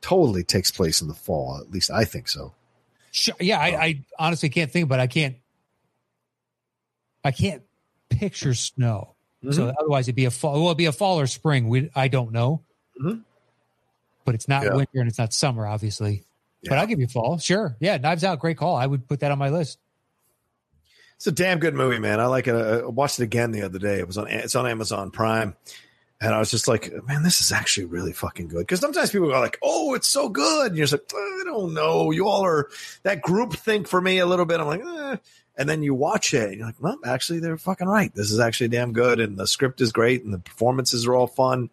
totally 0.00 0.44
takes 0.44 0.70
place 0.70 1.00
in 1.02 1.08
the 1.08 1.14
fall. 1.14 1.58
At 1.60 1.70
least 1.70 1.90
I 1.90 2.04
think 2.04 2.28
so. 2.28 2.52
Sure. 3.10 3.34
Yeah, 3.40 3.58
I, 3.58 3.66
I 3.84 4.04
honestly 4.18 4.48
can't 4.48 4.70
think, 4.70 4.88
but 4.88 5.00
I 5.00 5.06
can't. 5.06 5.36
I 7.24 7.30
can't 7.30 7.62
picture 8.08 8.54
snow. 8.54 9.14
Mm-hmm. 9.44 9.52
So 9.52 9.72
otherwise, 9.78 10.06
it'd 10.06 10.16
be 10.16 10.24
a 10.24 10.30
fall. 10.30 10.54
Well, 10.54 10.66
it'd 10.66 10.78
be 10.78 10.86
a 10.86 10.92
fall 10.92 11.20
or 11.20 11.26
spring. 11.26 11.68
We 11.68 11.90
I 11.94 12.08
don't 12.08 12.32
know, 12.32 12.62
Mhm. 13.00 13.22
but 14.24 14.34
it's 14.34 14.48
not 14.48 14.64
Yeah. 14.64 14.74
winter 14.74 15.00
and 15.00 15.08
it's 15.08 15.18
not 15.18 15.32
summer, 15.32 15.66
obviously. 15.66 16.24
But 16.64 16.78
I'll 16.78 16.86
give 16.86 17.00
you 17.00 17.08
fall. 17.08 17.38
Sure. 17.38 17.76
Yeah, 17.80 17.96
Knives 17.96 18.22
Out, 18.22 18.38
great 18.38 18.56
call. 18.56 18.76
I 18.76 18.86
would 18.86 19.08
put 19.08 19.18
that 19.20 19.32
on 19.32 19.38
my 19.38 19.48
list. 19.48 19.78
It's 21.16 21.26
a 21.26 21.32
damn 21.32 21.58
good 21.58 21.74
movie, 21.74 21.98
man. 21.98 22.20
I 22.20 22.26
like 22.26 22.46
it. 22.46 22.54
I 22.54 22.84
watched 22.86 23.18
it 23.18 23.24
again 23.24 23.50
the 23.50 23.62
other 23.62 23.78
day. 23.80 23.98
It 23.98 24.06
was 24.06 24.16
on. 24.18 24.28
It's 24.28 24.54
on 24.54 24.66
Amazon 24.66 25.10
Prime, 25.10 25.56
and 26.22 26.32
I 26.32 26.38
was 26.38 26.52
just 26.52 26.68
like, 26.68 26.92
man, 27.08 27.24
this 27.24 27.40
is 27.40 27.50
actually 27.50 27.86
really 27.86 28.12
fucking 28.12 28.46
good. 28.46 28.60
Because 28.60 28.78
sometimes 28.78 29.10
people 29.10 29.28
go 29.28 29.40
like, 29.40 29.58
oh, 29.60 29.94
it's 29.94 30.06
so 30.06 30.28
good, 30.28 30.68
and 30.68 30.76
you're 30.76 30.86
just 30.86 30.92
like, 30.92 31.12
I 31.12 31.42
don't 31.44 31.74
know. 31.74 32.12
You 32.12 32.28
all 32.28 32.44
are 32.44 32.68
that 33.02 33.22
group 33.22 33.54
think 33.54 33.88
for 33.88 34.00
me 34.00 34.20
a 34.20 34.26
little 34.26 34.44
bit. 34.44 34.60
I'm 34.60 34.68
like, 34.68 34.84
eh. 34.84 35.16
and 35.56 35.68
then 35.68 35.82
you 35.82 35.94
watch 35.94 36.32
it, 36.32 36.50
and 36.50 36.58
you're 36.58 36.66
like, 36.66 36.80
well, 36.80 36.96
actually, 37.04 37.40
they're 37.40 37.56
fucking 37.56 37.88
right. 37.88 38.14
This 38.14 38.30
is 38.30 38.38
actually 38.38 38.68
damn 38.68 38.92
good, 38.92 39.18
and 39.18 39.36
the 39.36 39.48
script 39.48 39.80
is 39.80 39.90
great, 39.90 40.22
and 40.22 40.32
the 40.32 40.38
performances 40.38 41.08
are 41.08 41.14
all 41.16 41.26
fun. 41.26 41.70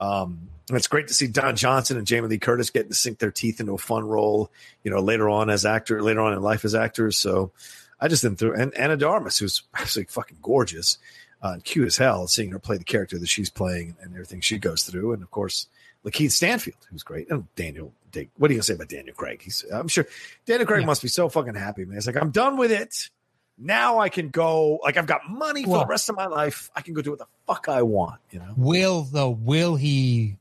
Um, 0.00 0.48
it's 0.70 0.86
great 0.86 1.08
to 1.08 1.14
see 1.14 1.26
Don 1.26 1.54
Johnson 1.54 1.98
and 1.98 2.06
Jamie 2.06 2.28
Lee 2.28 2.38
Curtis 2.38 2.70
getting 2.70 2.88
to 2.88 2.94
sink 2.94 3.18
their 3.18 3.30
teeth 3.30 3.60
into 3.60 3.74
a 3.74 3.78
fun 3.78 4.08
role, 4.08 4.50
you 4.82 4.90
know, 4.90 5.00
later 5.00 5.28
on 5.28 5.50
as 5.50 5.66
actor, 5.66 6.02
later 6.02 6.20
on 6.20 6.32
in 6.32 6.40
life 6.40 6.64
as 6.64 6.74
actors. 6.74 7.18
So 7.18 7.52
I 8.00 8.08
just 8.08 8.22
didn't 8.22 8.38
through 8.38 8.54
and 8.54 8.72
Ana 8.74 8.96
de 8.96 9.06
Armas, 9.06 9.36
who's 9.36 9.62
absolutely 9.74 10.10
fucking 10.10 10.38
gorgeous 10.40 10.96
uh, 11.42 11.56
cute 11.64 11.86
as 11.86 11.96
hell, 11.96 12.26
seeing 12.26 12.50
her 12.50 12.58
play 12.58 12.76
the 12.76 12.84
character 12.84 13.18
that 13.18 13.28
she's 13.28 13.50
playing 13.50 13.96
and 14.02 14.12
everything 14.12 14.40
she 14.40 14.58
goes 14.58 14.82
through, 14.84 15.12
and 15.12 15.22
of 15.22 15.30
course 15.30 15.66
LaKeith 16.04 16.32
Stanfield, 16.32 16.76
who's 16.90 17.02
great, 17.02 17.30
and 17.30 17.46
Daniel. 17.56 17.92
What 18.38 18.50
are 18.50 18.54
you 18.54 18.58
gonna 18.58 18.62
say 18.64 18.74
about 18.74 18.88
Daniel 18.88 19.14
Craig? 19.14 19.40
He's, 19.42 19.64
I'm 19.72 19.86
sure 19.88 20.06
Daniel 20.46 20.66
Craig 20.66 20.80
Yeah. 20.80 20.86
must 20.86 21.02
be 21.02 21.08
so 21.08 21.28
fucking 21.28 21.54
happy, 21.54 21.84
man. 21.84 21.96
It's 21.98 22.06
like 22.06 22.16
I'm 22.16 22.30
done 22.30 22.56
with 22.56 22.72
it. 22.72 23.08
Now 23.56 23.98
I 23.98 24.08
can 24.08 24.30
go. 24.30 24.80
Like 24.82 24.96
I've 24.96 25.06
got 25.06 25.28
money 25.30 25.64
for 25.64 25.70
Well- 25.70 25.80
the 25.80 25.86
rest 25.86 26.08
of 26.08 26.16
my 26.16 26.26
life. 26.26 26.70
I 26.74 26.80
can 26.80 26.94
go 26.94 27.02
do 27.02 27.10
what 27.10 27.18
the 27.20 27.26
fuck 27.46 27.68
I 27.68 27.82
want. 27.82 28.20
You 28.30 28.40
know. 28.40 28.52
Will 28.56 29.02
though? 29.02 29.30
Will 29.30 29.76
he 29.76 30.38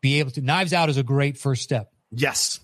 be 0.00 0.20
able 0.20 0.30
to? 0.30 0.40
Knives 0.40 0.72
Out 0.72 0.88
is 0.88 0.96
a 0.96 1.02
great 1.02 1.36
first 1.36 1.62
step. 1.62 1.92
Yes. 2.10 2.60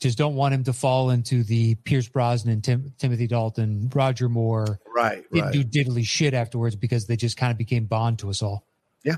Just 0.00 0.16
don't 0.16 0.36
want 0.36 0.54
him 0.54 0.64
to 0.64 0.72
fall 0.72 1.10
into 1.10 1.42
the 1.42 1.74
Pierce 1.76 2.06
Brosnan, 2.08 2.60
Tim, 2.60 2.92
Timothy 2.98 3.26
Dalton, 3.26 3.90
Roger 3.92 4.28
Moore. 4.28 4.78
Right. 4.94 5.24
Didn't 5.32 5.44
Right. 5.46 5.52
do 5.52 5.64
diddly 5.64 6.04
shit 6.04 6.34
afterwards 6.34 6.76
because 6.76 7.06
they 7.06 7.16
just 7.16 7.36
kind 7.36 7.50
of 7.50 7.58
became 7.58 7.86
Bond 7.86 8.20
to 8.20 8.30
us 8.30 8.40
all. 8.42 8.64
Yeah. 9.04 9.16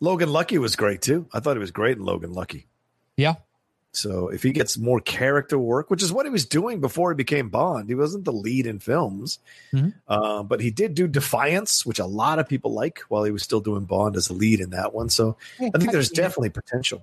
Logan 0.00 0.30
Lucky 0.32 0.56
was 0.58 0.74
great 0.74 1.02
too. 1.02 1.26
I 1.32 1.40
thought 1.40 1.56
he 1.56 1.60
was 1.60 1.70
great 1.70 1.98
in 1.98 2.04
Logan 2.04 2.32
Lucky. 2.32 2.66
Yeah. 3.16 3.34
So 3.94 4.28
if 4.28 4.42
he 4.42 4.52
gets 4.52 4.78
more 4.78 5.00
character 5.00 5.58
work, 5.58 5.90
which 5.90 6.02
is 6.02 6.10
what 6.10 6.24
he 6.24 6.30
was 6.32 6.46
doing 6.46 6.80
before 6.80 7.12
he 7.12 7.14
became 7.14 7.50
Bond, 7.50 7.90
he 7.90 7.94
wasn't 7.94 8.24
the 8.24 8.32
lead 8.32 8.66
in 8.66 8.78
films, 8.78 9.38
Mhm. 9.74 9.92
uh, 10.08 10.42
but 10.44 10.62
he 10.62 10.70
did 10.70 10.94
do 10.94 11.06
Defiance, 11.06 11.84
which 11.84 11.98
a 11.98 12.06
lot 12.06 12.38
of 12.38 12.48
people 12.48 12.72
like, 12.72 13.00
while 13.10 13.22
he 13.24 13.30
was 13.30 13.42
still 13.42 13.60
doing 13.60 13.84
Bond 13.84 14.16
as 14.16 14.30
a 14.30 14.32
lead 14.32 14.60
in 14.60 14.70
that 14.70 14.94
one. 14.94 15.10
So 15.10 15.36
I 15.60 15.68
think 15.78 15.92
there's 15.92 16.08
definitely 16.08 16.48
potential. 16.48 17.02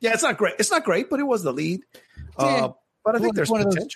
Yeah, 0.00 0.12
it's 0.14 0.22
not 0.22 0.36
great. 0.38 0.54
It's 0.58 0.70
not 0.70 0.84
great, 0.84 1.10
but 1.10 1.20
it 1.20 1.24
was 1.24 1.42
the 1.42 1.52
lead. 1.52 1.82
Yeah. 2.38 2.44
Uh, 2.44 2.72
but 3.04 3.16
I 3.16 3.18
think 3.18 3.34
there's 3.34 3.50
one 3.50 3.60
of 3.66 3.72
those- 3.74 3.88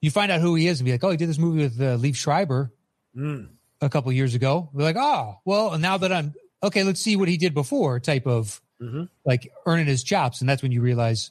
you 0.00 0.10
find 0.10 0.32
out 0.32 0.40
who 0.40 0.54
he 0.54 0.66
is 0.66 0.80
and 0.80 0.86
be 0.86 0.92
like, 0.92 1.04
oh, 1.04 1.10
he 1.10 1.16
did 1.16 1.28
this 1.28 1.38
movie 1.38 1.62
with 1.62 1.80
uh, 1.80 1.96
Liev 1.98 2.14
Schreiber 2.16 2.72
Mm. 3.16 3.48
a 3.80 3.88
couple 3.88 4.10
years 4.12 4.34
ago. 4.34 4.70
We're 4.72 4.84
like, 4.84 4.96
oh, 4.98 5.40
well, 5.44 5.76
now 5.78 5.98
that 5.98 6.12
I'm 6.12 6.32
okay, 6.62 6.84
let's 6.84 7.00
see 7.00 7.16
what 7.16 7.28
he 7.28 7.36
did 7.36 7.54
before. 7.54 7.98
Type 8.00 8.26
of 8.26 8.60
Mhm. 8.80 9.08
like 9.24 9.52
earning 9.66 9.86
his 9.86 10.02
chops, 10.04 10.40
and 10.40 10.48
that's 10.48 10.62
when 10.62 10.72
you 10.72 10.80
realize, 10.80 11.30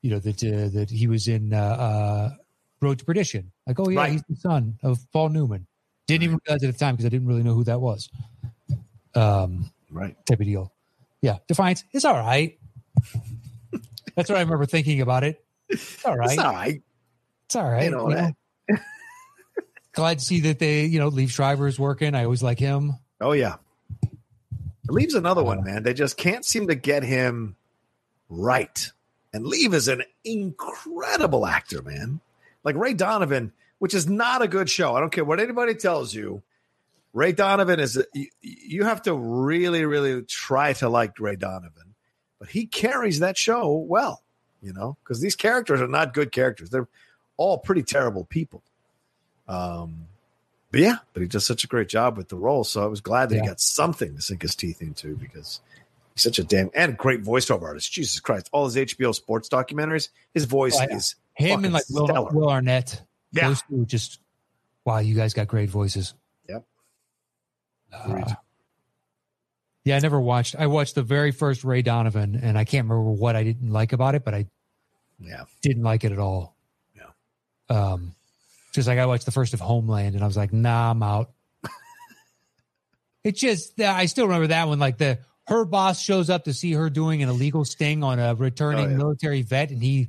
you 0.00 0.10
know, 0.10 0.18
that 0.20 0.42
uh, 0.42 0.68
that 0.78 0.90
he 0.90 1.06
was 1.06 1.26
in 1.28 1.52
uh, 1.52 1.58
uh, 1.58 2.30
Road 2.80 2.98
to 3.00 3.04
Perdition. 3.04 3.50
Like, 3.66 3.78
oh 3.80 3.88
yeah, 3.90 3.98
Right. 3.98 4.12
he's 4.12 4.22
the 4.28 4.36
son 4.36 4.78
of 4.82 5.00
Paul 5.12 5.28
Newman. 5.30 5.66
Didn't 6.06 6.22
even 6.22 6.38
realize 6.46 6.62
at 6.64 6.72
the 6.72 6.78
time 6.78 6.94
because 6.94 7.04
I 7.06 7.10
didn't 7.10 7.26
really 7.28 7.42
know 7.42 7.54
who 7.54 7.64
that 7.64 7.80
was. 7.80 8.08
Um, 9.14 9.70
Right. 9.90 10.16
type 10.26 10.40
of 10.40 10.46
deal. 10.46 10.72
Yeah, 11.20 11.38
Defiance 11.48 11.84
is 11.92 12.04
all 12.04 12.14
right. 12.14 12.58
That's 14.18 14.28
what 14.28 14.38
I 14.38 14.40
remember 14.40 14.66
thinking 14.66 15.00
about 15.00 15.22
it. 15.22 15.44
It's 15.68 16.04
all 16.04 16.16
right. 16.16 16.30
It's 16.30 16.38
all 16.40 16.52
right. 16.52 16.82
It's 17.46 17.54
all 17.54 17.70
right. 17.70 17.84
You 17.84 17.90
know, 17.92 18.08
you 18.10 18.16
know. 18.16 18.76
Glad 19.92 20.18
to 20.18 20.24
see 20.24 20.40
that 20.40 20.58
they, 20.58 20.86
you 20.86 20.98
know, 20.98 21.08
Liev 21.08 21.30
Schreiber 21.30 21.68
is 21.68 21.78
working. 21.78 22.16
I 22.16 22.24
always 22.24 22.42
like 22.42 22.58
him. 22.58 22.94
Oh 23.20 23.30
yeah. 23.30 23.58
Liev's 24.88 25.14
another 25.14 25.42
uh, 25.42 25.44
one, 25.44 25.62
man. 25.62 25.84
They 25.84 25.94
just 25.94 26.16
can't 26.16 26.44
seem 26.44 26.66
to 26.66 26.74
get 26.74 27.04
him 27.04 27.54
right. 28.28 28.90
And 29.32 29.46
Leave 29.46 29.72
is 29.72 29.86
an 29.86 30.02
incredible 30.24 31.46
actor, 31.46 31.80
man. 31.80 32.18
Like 32.64 32.74
Ray 32.74 32.94
Donovan, 32.94 33.52
which 33.78 33.94
is 33.94 34.08
not 34.08 34.42
a 34.42 34.48
good 34.48 34.68
show. 34.68 34.96
I 34.96 35.00
don't 35.00 35.12
care 35.12 35.24
what 35.24 35.38
anybody 35.38 35.76
tells 35.76 36.12
you. 36.12 36.42
Ray 37.12 37.30
Donovan 37.30 37.78
is 37.78 38.04
you, 38.14 38.26
you 38.42 38.82
have 38.82 39.02
to 39.02 39.14
really, 39.14 39.84
really 39.84 40.22
try 40.22 40.72
to 40.72 40.88
like 40.88 41.20
Ray 41.20 41.36
Donovan, 41.36 41.87
but 42.38 42.48
he 42.50 42.66
carries 42.66 43.18
that 43.20 43.36
show 43.36 43.72
well, 43.72 44.22
you 44.62 44.72
know, 44.72 44.96
because 45.02 45.20
these 45.20 45.36
characters 45.36 45.80
are 45.80 45.88
not 45.88 46.14
good 46.14 46.32
characters. 46.32 46.70
They're 46.70 46.88
all 47.36 47.58
pretty 47.58 47.82
terrible 47.82 48.24
people. 48.24 48.62
Um, 49.48 50.06
but 50.70 50.80
yeah, 50.80 50.96
but 51.14 51.22
he 51.22 51.28
does 51.28 51.46
such 51.46 51.64
a 51.64 51.66
great 51.66 51.88
job 51.88 52.16
with 52.16 52.28
the 52.28 52.36
role. 52.36 52.64
So 52.64 52.82
I 52.82 52.86
was 52.86 53.00
glad 53.00 53.30
that 53.30 53.36
Yeah. 53.36 53.42
he 53.42 53.46
got 53.48 53.60
something 53.60 54.14
to 54.16 54.20
sink 54.22 54.42
his 54.42 54.54
teeth 54.54 54.82
into 54.82 55.16
because 55.16 55.60
he's 56.14 56.22
such 56.22 56.38
a 56.38 56.44
damn 56.44 56.70
and 56.74 56.96
great 56.98 57.22
voiceover 57.22 57.62
artist. 57.62 57.90
Jesus 57.90 58.20
Christ. 58.20 58.48
All 58.52 58.66
his 58.66 58.76
HBO 58.76 59.14
sports 59.14 59.48
documentaries, 59.48 60.10
his 60.34 60.44
voice 60.44 60.76
Oh, 60.78 60.94
is 60.94 61.14
Him 61.34 61.64
and 61.64 61.72
like 61.72 61.84
Will. 61.88 62.28
Will 62.32 62.50
Arnett. 62.50 63.02
Yeah. 63.32 63.48
Those 63.48 63.62
two 63.62 63.86
just, 63.86 64.20
wow, 64.84 64.98
you 64.98 65.14
guys 65.14 65.32
got 65.32 65.46
great 65.48 65.70
voices. 65.70 66.14
Yep. 66.48 66.64
Uh. 67.92 68.34
Yeah, 69.88 69.96
I 69.96 70.00
never 70.00 70.20
watched. 70.20 70.54
I 70.58 70.66
watched 70.66 70.94
the 70.94 71.02
very 71.02 71.30
first 71.32 71.64
Ray 71.64 71.82
Donovan, 71.82 72.38
and 72.42 72.58
I 72.58 72.64
can't 72.64 72.88
remember 72.88 73.10
what 73.10 73.34
I 73.36 73.42
didn't 73.44 73.70
like 73.70 73.92
about 73.92 74.14
it, 74.14 74.24
but 74.24 74.34
I 74.34 74.46
Yeah. 75.18 75.44
didn't 75.62 75.82
like 75.82 76.04
it 76.04 76.12
at 76.12 76.18
all. 76.18 76.56
Yeah. 76.94 77.10
Um, 77.70 78.14
just 78.74 78.86
like 78.86 78.98
I 78.98 79.06
watched 79.06 79.24
the 79.24 79.32
first 79.32 79.54
of 79.54 79.60
Homeland, 79.60 80.14
and 80.14 80.22
I 80.22 80.26
was 80.26 80.36
like, 80.36 80.52
nah, 80.52 80.90
I'm 80.90 81.02
out. 81.02 81.30
it's 83.24 83.40
just 83.40 83.80
I 83.80 84.06
still 84.06 84.26
remember 84.26 84.48
that 84.48 84.68
one. 84.68 84.78
Like 84.78 84.98
the 84.98 85.18
her 85.46 85.64
boss 85.64 86.00
shows 86.00 86.28
up 86.30 86.44
to 86.44 86.52
see 86.52 86.72
her 86.72 86.90
doing 86.90 87.22
an 87.22 87.28
illegal 87.28 87.64
sting 87.64 88.04
on 88.04 88.18
a 88.18 88.34
returning 88.34 88.86
Oh, 88.86 88.90
yeah. 88.90 88.96
military 88.96 89.42
vet, 89.42 89.70
and 89.70 89.82
he 89.82 90.08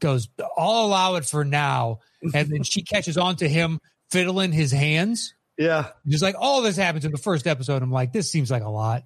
goes, 0.00 0.28
"I'll 0.56 0.84
allow 0.86 1.14
it 1.16 1.24
for 1.24 1.44
now," 1.44 2.00
and 2.34 2.48
then 2.48 2.62
she 2.62 2.82
catches 2.82 3.16
on 3.16 3.36
to 3.36 3.48
him 3.48 3.80
fiddling 4.10 4.52
his 4.52 4.70
hands. 4.72 5.34
Yeah. 5.56 5.88
Just 6.06 6.22
like 6.22 6.34
all 6.38 6.62
this 6.62 6.76
happens 6.76 7.04
in 7.04 7.12
the 7.12 7.18
first 7.18 7.46
episode. 7.46 7.82
I'm 7.82 7.90
like, 7.92 8.12
this 8.12 8.30
seems 8.30 8.50
like 8.50 8.62
a 8.62 8.68
lot. 8.68 9.04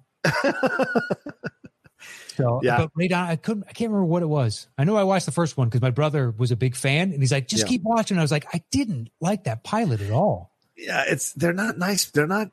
So, 2.35 2.61
Yeah. 2.63 2.87
but 2.95 3.13
on, 3.13 3.29
I 3.29 3.35
couldn't, 3.35 3.65
I 3.67 3.73
can't 3.73 3.91
remember 3.91 4.05
what 4.05 4.23
it 4.23 4.27
was. 4.27 4.67
I 4.77 4.83
know 4.85 4.95
I 4.95 5.03
watched 5.03 5.25
the 5.25 5.31
first 5.31 5.57
one 5.57 5.67
because 5.67 5.81
my 5.81 5.91
brother 5.91 6.33
was 6.37 6.51
a 6.51 6.55
big 6.55 6.75
fan 6.75 7.11
and 7.11 7.21
he's 7.21 7.31
like, 7.31 7.47
just 7.47 7.63
Yeah. 7.63 7.69
keep 7.69 7.81
watching. 7.83 8.17
I 8.17 8.21
was 8.21 8.31
like, 8.31 8.47
I 8.53 8.63
didn't 8.71 9.09
like 9.19 9.43
that 9.45 9.63
pilot 9.63 10.01
at 10.01 10.11
all. 10.11 10.51
yeah, 10.77 11.03
it's 11.07 11.33
they're 11.33 11.53
not 11.53 11.77
nice. 11.77 12.05
They're 12.05 12.27
not 12.27 12.51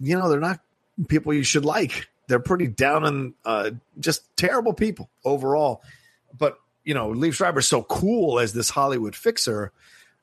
you 0.00 0.18
know, 0.18 0.28
they're 0.28 0.40
not 0.40 0.60
people 1.08 1.32
you 1.32 1.44
should 1.44 1.64
like. 1.64 2.08
They're 2.26 2.40
pretty 2.40 2.66
down 2.66 3.04
and 3.04 3.34
uh 3.44 3.70
just 4.00 4.22
terrible 4.36 4.72
people 4.72 5.08
overall. 5.24 5.82
But 6.36 6.58
you 6.84 6.94
know, 6.94 7.10
Liev 7.10 7.34
Schreiber's 7.34 7.68
so 7.68 7.82
cool 7.84 8.40
as 8.40 8.52
this 8.52 8.70
Hollywood 8.70 9.14
fixer 9.14 9.70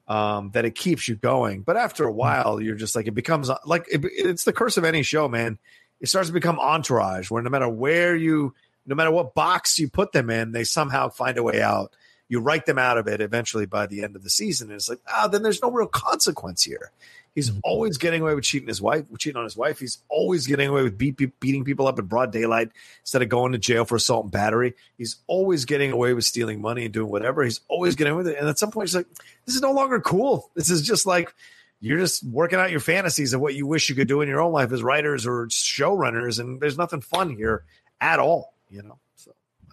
um, 0.10 0.52
that 0.52 0.66
it 0.66 0.76
keeps 0.76 1.08
you 1.08 1.16
going. 1.16 1.62
But 1.62 1.78
after 1.78 2.04
a 2.06 2.12
while, 2.12 2.60
you're 2.62 2.76
just 2.76 2.96
like 2.96 3.08
it 3.08 3.12
becomes 3.12 3.50
like 3.66 3.86
it, 3.92 4.04
it's 4.04 4.44
the 4.44 4.54
curse 4.54 4.76
of 4.78 4.84
any 4.84 5.04
show, 5.04 5.28
man. 5.30 5.58
It 6.00 6.10
starts 6.10 6.30
to 6.30 6.34
become 6.34 6.60
entourage, 6.60 7.32
where 7.32 7.42
no 7.42 7.50
matter 7.50 7.68
where 7.70 8.16
you, 8.16 8.54
no 8.86 8.96
matter 8.96 9.12
what 9.12 9.34
box 9.36 9.80
you 9.80 9.90
put 9.90 10.12
them 10.12 10.30
in, 10.30 10.52
they 10.52 10.64
somehow 10.64 11.10
find 11.10 11.38
a 11.38 11.44
way 11.44 11.62
out. 11.62 11.96
You 12.30 12.40
write 12.42 12.66
them 12.66 12.78
out 12.78 12.98
of 12.98 13.08
it 13.08 13.22
eventually 13.22 13.66
by 13.66 13.88
the 13.88 14.04
end 14.04 14.16
of 14.16 14.24
the 14.24 14.30
season. 14.30 14.68
And 14.70 14.76
it's 14.76 14.90
like, 14.90 15.00
ah, 15.08 15.28
then 15.28 15.44
there's 15.44 15.62
no 15.62 15.72
real 15.72 15.88
consequence 15.88 16.62
here. 16.64 16.92
He's 17.34 17.52
Mhm. 17.52 17.60
always 17.64 17.98
getting 17.98 18.22
away 18.22 18.34
with 18.36 18.44
cheating 18.44 18.68
his 18.68 18.82
wife, 18.82 19.06
cheating 19.20 19.38
on 19.38 19.44
his 19.44 19.56
wife. 19.56 19.80
He's 19.80 20.00
always 20.10 20.46
getting 20.48 20.68
away 20.70 20.82
with 20.84 20.98
beat, 20.98 21.18
beat- 21.18 21.40
beating 21.40 21.64
people 21.64 21.88
up 21.88 22.00
in 22.00 22.06
broad 22.06 22.32
daylight 22.32 22.70
instead 23.02 23.22
of 23.22 23.30
going 23.30 23.52
to 23.54 23.58
jail 23.60 23.86
for 23.86 23.96
assault 23.96 24.26
and 24.26 24.32
battery. 24.32 24.74
He's 24.98 25.18
always 25.28 25.64
getting 25.66 25.92
away 25.92 26.14
with 26.14 26.26
stealing 26.26 26.60
money 26.62 26.84
and 26.84 26.94
doing 26.94 27.10
whatever. 27.12 27.44
He's 27.44 27.62
always 27.70 27.96
getting 27.96 28.14
away 28.14 28.24
with 28.24 28.34
it. 28.34 28.40
And 28.40 28.50
at 28.50 28.58
some 28.60 28.72
point, 28.72 28.90
he's 28.90 28.96
like, 28.96 29.08
this 29.46 29.56
is 29.56 29.62
no 29.62 29.72
longer 29.72 30.00
cool. 30.02 30.50
This 30.56 30.70
is 30.70 30.82
just 30.82 31.06
like 31.06 31.34
you're 31.80 32.00
just 32.00 32.24
working 32.26 32.60
out 32.60 32.72
your 32.72 32.80
fantasies 32.80 33.34
of 33.34 33.42
what 33.42 33.56
you 33.56 33.68
wish 33.68 33.90
you 33.90 33.96
could 33.96 34.08
do 34.08 34.22
in 34.22 34.28
your 34.30 34.42
own 34.42 34.52
life 34.52 34.72
as 34.72 34.82
writers 34.84 35.26
or 35.28 35.48
showrunners, 35.48 36.40
and 36.40 36.60
there's 36.60 36.78
nothing 36.78 37.02
fun 37.02 37.36
here 37.36 37.64
at 38.02 38.20
all. 38.20 38.54
You 38.70 38.84
know. 38.84 39.00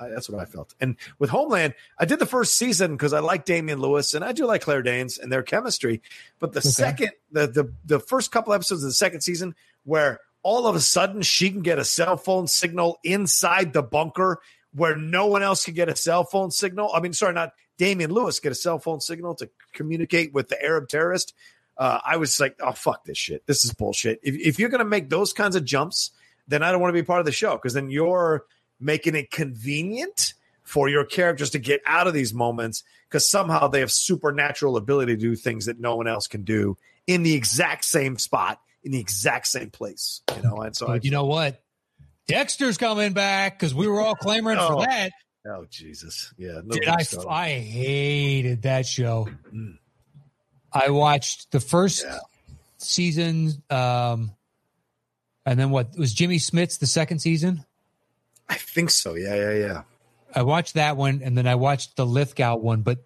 I, 0.00 0.08
that's 0.08 0.28
what 0.28 0.40
I 0.40 0.44
felt. 0.44 0.74
And 0.80 0.96
with 1.20 1.30
Homeland, 1.30 1.74
I 1.96 2.04
did 2.04 2.18
the 2.18 2.26
first 2.26 2.56
season 2.56 2.96
because 2.96 3.12
I 3.12 3.20
like 3.20 3.44
Damian 3.44 3.78
Lewis 3.78 4.12
and 4.12 4.24
I 4.24 4.32
do 4.32 4.44
like 4.44 4.62
Claire 4.62 4.82
Danes 4.82 5.18
and 5.18 5.30
their 5.30 5.44
chemistry. 5.44 6.02
But 6.40 6.52
the 6.52 6.58
Okay. 6.58 6.68
second, 6.68 7.10
the, 7.30 7.46
the 7.46 7.72
the 7.84 8.00
first 8.00 8.32
couple 8.32 8.52
episodes 8.52 8.82
of 8.82 8.88
the 8.88 8.92
second 8.94 9.20
season, 9.20 9.54
where 9.84 10.18
all 10.42 10.66
of 10.66 10.74
a 10.74 10.80
sudden 10.80 11.22
she 11.22 11.48
can 11.48 11.62
get 11.62 11.78
a 11.78 11.84
cell 11.84 12.16
phone 12.16 12.48
signal 12.48 12.98
inside 13.04 13.72
the 13.72 13.84
bunker 13.84 14.40
where 14.74 14.96
no 14.96 15.26
one 15.26 15.44
else 15.44 15.64
can 15.64 15.74
get 15.74 15.88
a 15.88 15.94
cell 15.94 16.24
phone 16.24 16.50
signal. 16.50 16.90
I 16.92 16.98
mean, 16.98 17.12
sorry, 17.12 17.32
not 17.34 17.52
Damian 17.78 18.10
Lewis 18.10 18.40
get 18.40 18.50
a 18.50 18.56
cell 18.56 18.80
phone 18.80 19.00
signal 19.00 19.36
to 19.36 19.48
communicate 19.74 20.34
with 20.34 20.48
the 20.48 20.60
Arab 20.60 20.88
terrorist. 20.88 21.34
Uh, 21.76 21.98
I 22.04 22.16
was 22.18 22.38
like, 22.38 22.56
oh 22.60 22.72
fuck 22.72 23.04
this 23.04 23.18
shit. 23.18 23.46
This 23.46 23.64
is 23.64 23.72
bullshit. 23.74 24.20
If 24.22 24.34
if 24.36 24.58
you're 24.58 24.68
gonna 24.68 24.84
make 24.84 25.10
those 25.10 25.32
kinds 25.32 25.56
of 25.56 25.64
jumps, 25.64 26.10
then 26.48 26.62
I 26.62 26.70
don't 26.72 26.80
want 26.80 26.94
to 26.94 27.00
be 27.00 27.04
part 27.06 27.20
of 27.20 27.26
the 27.26 27.32
show 27.32 27.54
because 27.56 27.74
then 27.74 27.90
you're 27.90 28.44
making 28.80 29.14
it 29.14 29.30
convenient 29.30 30.34
for 30.62 30.88
your 30.88 31.04
characters 31.04 31.50
to 31.50 31.58
get 31.58 31.80
out 31.86 32.06
of 32.06 32.14
these 32.14 32.32
moments 32.32 32.84
because 33.08 33.28
somehow 33.28 33.68
they 33.68 33.80
have 33.80 33.92
supernatural 33.92 34.76
ability 34.76 35.14
to 35.14 35.20
do 35.20 35.36
things 35.36 35.66
that 35.66 35.78
no 35.78 35.96
one 35.96 36.06
else 36.08 36.26
can 36.26 36.42
do 36.42 36.76
in 37.06 37.22
the 37.22 37.34
exact 37.34 37.84
same 37.84 38.18
spot 38.18 38.60
in 38.82 38.92
the 38.92 39.00
exact 39.00 39.46
same 39.46 39.70
place. 39.70 40.22
You 40.36 40.42
know, 40.42 40.56
and 40.58 40.76
so 40.76 40.88
I, 40.88 41.00
you 41.02 41.10
know 41.10 41.24
what? 41.24 41.60
Dexter's 42.28 42.78
coming 42.78 43.12
back 43.12 43.58
because 43.58 43.74
we 43.74 43.86
were 43.88 44.00
all 44.00 44.14
clamoring 44.14 44.58
Oh, 44.58 44.80
for 44.80 44.86
that. 44.86 45.12
oh 45.46 45.66
Jesus, 45.70 46.32
yeah. 46.38 46.60
good 46.68 46.86
I? 46.88 47.04
I 47.28 47.48
hated 47.58 48.62
that 48.62 48.86
show. 48.86 49.28
Mm. 49.52 49.78
I 50.74 50.90
watched 50.90 51.50
the 51.52 51.60
first 51.60 52.04
Yeah. 52.04 52.18
season, 52.78 53.62
um, 53.70 54.32
and 55.46 55.58
then 55.58 55.70
what 55.70 55.96
was 55.96 56.12
Jimmy 56.12 56.38
Smits 56.38 56.78
the 56.78 56.86
second 56.86 57.20
season? 57.20 57.64
I 58.48 58.56
think 58.56 58.90
so. 58.90 59.14
Yeah, 59.14 59.34
yeah, 59.36 59.52
yeah. 59.52 59.82
I 60.34 60.42
watched 60.42 60.74
that 60.74 60.96
one, 60.96 61.22
and 61.22 61.38
then 61.38 61.46
I 61.46 61.54
watched 61.54 61.96
the 61.96 62.04
Lithgow 62.04 62.56
one. 62.56 62.82
But 62.82 63.04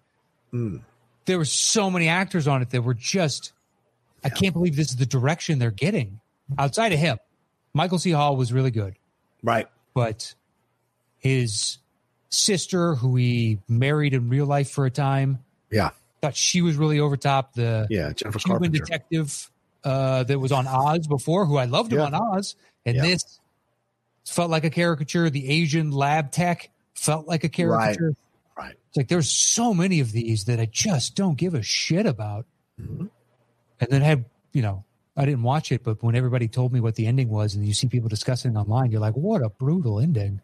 Mm. 0.53 0.81
there 1.25 1.37
were 1.37 1.45
so 1.45 1.91
many 1.91 2.07
actors 2.07 2.47
on 2.47 2.61
it 2.61 2.71
that 2.71 2.81
were 2.81 2.95
just. 2.95 3.51
I 4.23 4.29
can't 4.29 4.53
believe 4.53 4.75
this 4.75 4.89
is 4.89 4.97
the 4.97 5.05
direction 5.05 5.59
they're 5.59 5.71
getting. 5.71 6.19
Outside 6.57 6.91
of 6.91 6.99
him, 6.99 7.19
Michael 7.73 7.99
C. 7.99 8.11
Hall 8.11 8.35
was 8.35 8.51
really 8.51 8.71
good, 8.71 8.95
Right. 9.43 9.69
but 9.93 10.33
his 11.19 11.77
sister, 12.29 12.95
who 12.95 13.15
he 13.15 13.59
married 13.69 14.13
in 14.13 14.27
real 14.27 14.45
life 14.45 14.69
for 14.71 14.85
a 14.85 14.91
time, 14.91 15.43
Yeah. 15.71 15.91
Thought 16.21 16.35
she 16.35 16.61
was 16.61 16.75
really 16.75 16.99
over 16.99 17.17
top. 17.17 17.53
The 17.53 17.87
Yeah. 17.89 18.11
Jennifer 18.13 18.39
Cuban 18.39 18.59
Carpenter. 18.71 18.79
detective 18.79 19.51
uh, 19.83 20.23
that 20.23 20.39
was 20.39 20.51
on 20.51 20.67
Oz 20.67 21.07
before, 21.07 21.45
who 21.45 21.57
I 21.57 21.65
loved 21.65 21.91
him 21.93 21.99
Yeah. 21.99 22.05
on 22.05 22.13
Oz, 22.15 22.55
and 22.85 22.97
Yeah. 22.97 23.01
this 23.03 23.39
felt 24.25 24.51
like 24.51 24.63
a 24.65 24.69
caricature. 24.69 25.29
The 25.29 25.49
Asian 25.49 25.91
lab 25.91 26.31
tech 26.31 26.69
felt 26.95 27.27
like 27.27 27.43
a 27.43 27.49
caricature. 27.49 28.13
Right. 28.57 28.75
It's 28.89 28.97
like 28.97 29.07
there's 29.07 29.31
so 29.31 29.73
many 29.73 30.01
of 30.01 30.11
these 30.11 30.45
that 30.45 30.59
I 30.59 30.65
just 30.65 31.15
don't 31.15 31.37
give 31.37 31.53
a 31.53 31.61
shit 31.63 32.05
about. 32.05 32.45
Mhm. 32.79 33.09
And 33.79 33.89
then 33.89 34.01
had 34.01 34.25
you 34.51 34.61
know 34.61 34.83
I 35.15 35.25
didn't 35.25 35.43
watch 35.43 35.71
it, 35.71 35.83
but 35.83 36.01
when 36.03 36.15
everybody 36.15 36.47
told 36.47 36.71
me 36.73 36.79
what 36.79 36.95
the 36.95 37.05
ending 37.07 37.29
was, 37.29 37.55
and 37.55 37.65
you 37.65 37.73
see 37.73 37.87
people 37.87 38.09
discussing 38.09 38.55
online, 38.57 38.91
you're 38.91 39.01
like, 39.01 39.15
what 39.15 39.41
a 39.41 39.49
brutal 39.49 39.99
ending. 39.99 40.41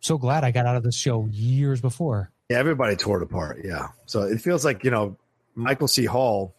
So 0.00 0.18
glad 0.18 0.44
I 0.44 0.50
got 0.52 0.66
out 0.66 0.76
of 0.76 0.82
this 0.84 0.94
show 0.96 1.26
years 1.26 1.80
before. 1.80 2.30
Yeah, 2.48 2.58
everybody 2.58 2.96
tore 2.96 3.18
it 3.18 3.22
apart. 3.22 3.60
Yeah. 3.64 3.88
So 4.06 4.22
it 4.22 4.40
feels 4.40 4.64
like, 4.64 4.84
you 4.84 4.90
know, 4.90 5.16
Michael 5.54 5.88
C. 5.88 6.04
Hall, 6.06 6.54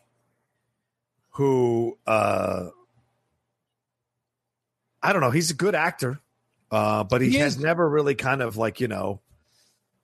who 1.32 1.98
uh 2.06 2.70
I 5.02 5.14
don't 5.14 5.22
know, 5.22 5.32
he's 5.32 5.52
a 5.52 5.56
good 5.56 5.76
actor. 5.76 6.20
Uh, 6.72 7.04
but 7.04 7.22
he, 7.22 7.30
He 7.32 7.38
has 7.38 7.56
is. 7.56 7.64
never 7.64 7.88
really 7.90 8.14
kind 8.14 8.42
of 8.42 8.56
like, 8.58 8.80
you 8.80 8.88
know, 8.88 9.22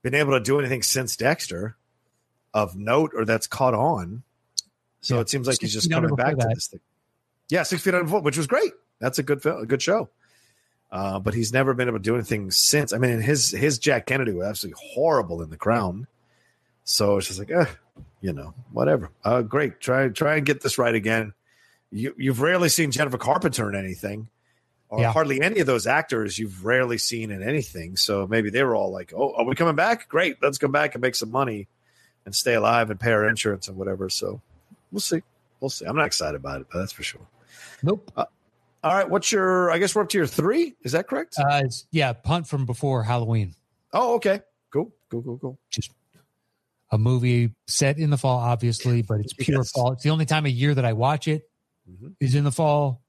been 0.01 0.15
able 0.15 0.31
to 0.31 0.39
do 0.39 0.59
anything 0.59 0.81
since 0.81 1.15
Dexter 1.15 1.75
of 2.53 2.75
note 2.75 3.11
or 3.15 3.23
that's 3.25 3.45
caught 3.45 3.73
on. 3.75 4.23
So 5.01 5.15
Yeah. 5.15 5.21
it 5.21 5.29
seems 5.29 5.47
like 5.47 5.59
he's 5.61 5.73
just 5.73 5.91
coming 5.91 6.15
back 6.15 6.37
to 6.37 6.47
this 6.53 6.67
thing. 6.67 6.79
Yeah, 7.49 7.61
six 7.63 7.83
feet 7.83 7.93
under 7.93 8.09
foot, 8.09 8.23
which 8.23 8.37
was 8.37 8.47
great. 8.47 8.71
That's 8.99 9.19
a 9.19 9.23
good 9.23 9.43
film, 9.43 9.61
a 9.61 9.65
good 9.67 9.81
show. 9.81 10.09
Uh, 10.95 11.19
but 11.19 11.33
he's 11.33 11.51
never 11.51 11.73
been 11.73 11.89
able 11.89 11.97
to 11.99 12.03
do 12.03 12.15
anything 12.15 12.49
since. 12.51 12.93
I 12.93 12.97
mean, 12.99 13.19
his 13.19 13.51
his 13.51 13.79
Jack 13.79 14.05
Kennedy 14.05 14.31
was 14.31 14.47
absolutely 14.47 14.81
horrible 14.93 15.41
in 15.41 15.49
The 15.49 15.57
Crown. 15.57 16.07
So 16.85 17.17
it's 17.17 17.27
just 17.27 17.37
like, 17.39 17.51
eh, 17.51 17.65
you 18.21 18.31
know, 18.31 18.53
whatever. 18.71 19.09
Uh, 19.23 19.41
great. 19.41 19.81
Try 19.81 20.07
try 20.07 20.37
and 20.37 20.45
get 20.45 20.61
this 20.61 20.77
right 20.77 20.95
again. 20.95 21.33
You 21.91 22.15
you've 22.17 22.39
rarely 22.39 22.69
seen 22.69 22.91
Jennifer 22.91 23.17
Carpenter 23.17 23.67
in 23.69 23.75
anything, 23.75 24.29
or 24.87 25.01
Yeah. 25.01 25.11
hardly 25.11 25.41
any 25.41 25.59
of 25.59 25.67
those 25.67 25.85
actors 25.85 26.39
you've 26.39 26.63
rarely 26.63 26.97
seen 26.97 27.29
in 27.29 27.43
anything. 27.43 27.97
So 27.97 28.25
maybe 28.25 28.49
they 28.49 28.63
were 28.63 28.75
all 28.75 28.91
like, 28.91 29.11
"Oh, 29.13 29.33
are 29.35 29.43
we 29.43 29.53
coming 29.55 29.75
back? 29.75 30.07
Great, 30.07 30.37
let's 30.41 30.57
come 30.57 30.71
back 30.71 30.95
and 30.95 31.01
make 31.01 31.15
some 31.15 31.29
money 31.31 31.67
and 32.25 32.33
stay 32.33 32.53
alive 32.53 32.89
and 32.89 32.97
pay 32.99 33.11
our 33.11 33.27
insurance 33.27 33.67
and 33.67 33.75
whatever." 33.75 34.09
So 34.09 34.39
we'll 34.93 35.01
see. 35.01 35.21
We'll 35.59 35.69
see. 35.69 35.85
I'm 35.85 35.97
not 35.97 36.05
excited 36.07 36.35
about 36.37 36.61
it, 36.61 36.67
but 36.71 36.79
that's 36.79 36.93
for 36.93 37.03
sure. 37.03 37.27
Nope. 37.83 38.11
All 38.85 38.93
right, 38.93 39.09
what's 39.09 39.31
your? 39.31 39.71
I 39.71 39.79
guess 39.79 39.95
we're 39.95 40.03
up 40.03 40.09
to 40.09 40.17
your 40.19 40.27
three. 40.27 40.75
Is 40.83 40.91
that 40.91 41.07
correct? 41.07 41.33
Uh, 41.39 41.63
yeah, 41.91 42.13
punt 42.13 42.47
from 42.47 42.67
before 42.67 43.01
Halloween. 43.03 43.55
oh, 43.93 44.13
okay. 44.15 44.41
Cool. 44.71 44.93
Cool. 45.09 45.23
Cool. 45.23 45.37
Cool. 45.39 45.59
just 45.71 45.89
a 46.91 46.97
movie 46.99 47.51
set 47.65 47.97
in 47.97 48.11
the 48.11 48.17
fall, 48.17 48.37
obviously, 48.37 49.01
but 49.01 49.19
it's 49.21 49.33
pure 49.33 49.57
Yes. 49.57 49.71
fall. 49.71 49.93
It's 49.93 50.03
the 50.03 50.11
only 50.11 50.25
time 50.25 50.45
of 50.45 50.51
year 50.51 50.75
that 50.75 50.85
I 50.85 50.93
watch 50.93 51.27
it 51.27 51.49
Mhm. 51.89 52.15
is 52.19 52.35
in 52.35 52.43
the 52.43 52.51
fall. 52.51 53.01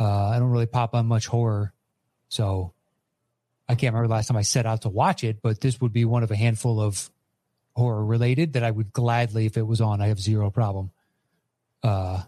Uh, 0.00 0.28
I 0.28 0.38
don't 0.38 0.48
really 0.50 0.64
pop 0.66 0.94
on 0.94 1.06
much 1.06 1.26
horror, 1.26 1.74
so 2.28 2.72
I 3.68 3.74
can't 3.74 3.92
remember 3.92 4.08
the 4.08 4.14
last 4.14 4.28
time 4.28 4.36
I 4.38 4.42
set 4.42 4.64
out 4.64 4.82
to 4.82 4.88
watch 4.88 5.24
it. 5.24 5.42
But 5.42 5.60
this 5.60 5.78
would 5.82 5.92
be 5.92 6.06
one 6.06 6.22
of 6.22 6.30
a 6.30 6.36
handful 6.36 6.80
of 6.80 7.10
horror 7.74 8.02
related 8.04 8.54
that 8.54 8.64
I 8.64 8.70
would 8.70 8.94
gladly, 8.94 9.44
if 9.44 9.58
it 9.58 9.66
was 9.66 9.82
on, 9.82 10.00
I 10.00 10.06
have 10.08 10.18
zero 10.20 10.50
problem. 10.50 10.90
Uh, 11.82 12.22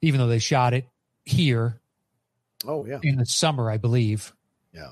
even 0.00 0.20
though 0.20 0.28
they 0.28 0.38
shot 0.38 0.74
it 0.74 0.86
here 1.28 1.80
Oh 2.66 2.84
yeah. 2.86 2.98
in 3.02 3.16
the 3.16 3.26
summer, 3.26 3.70
I 3.70 3.76
believe. 3.76 4.32
Yeah. 4.72 4.90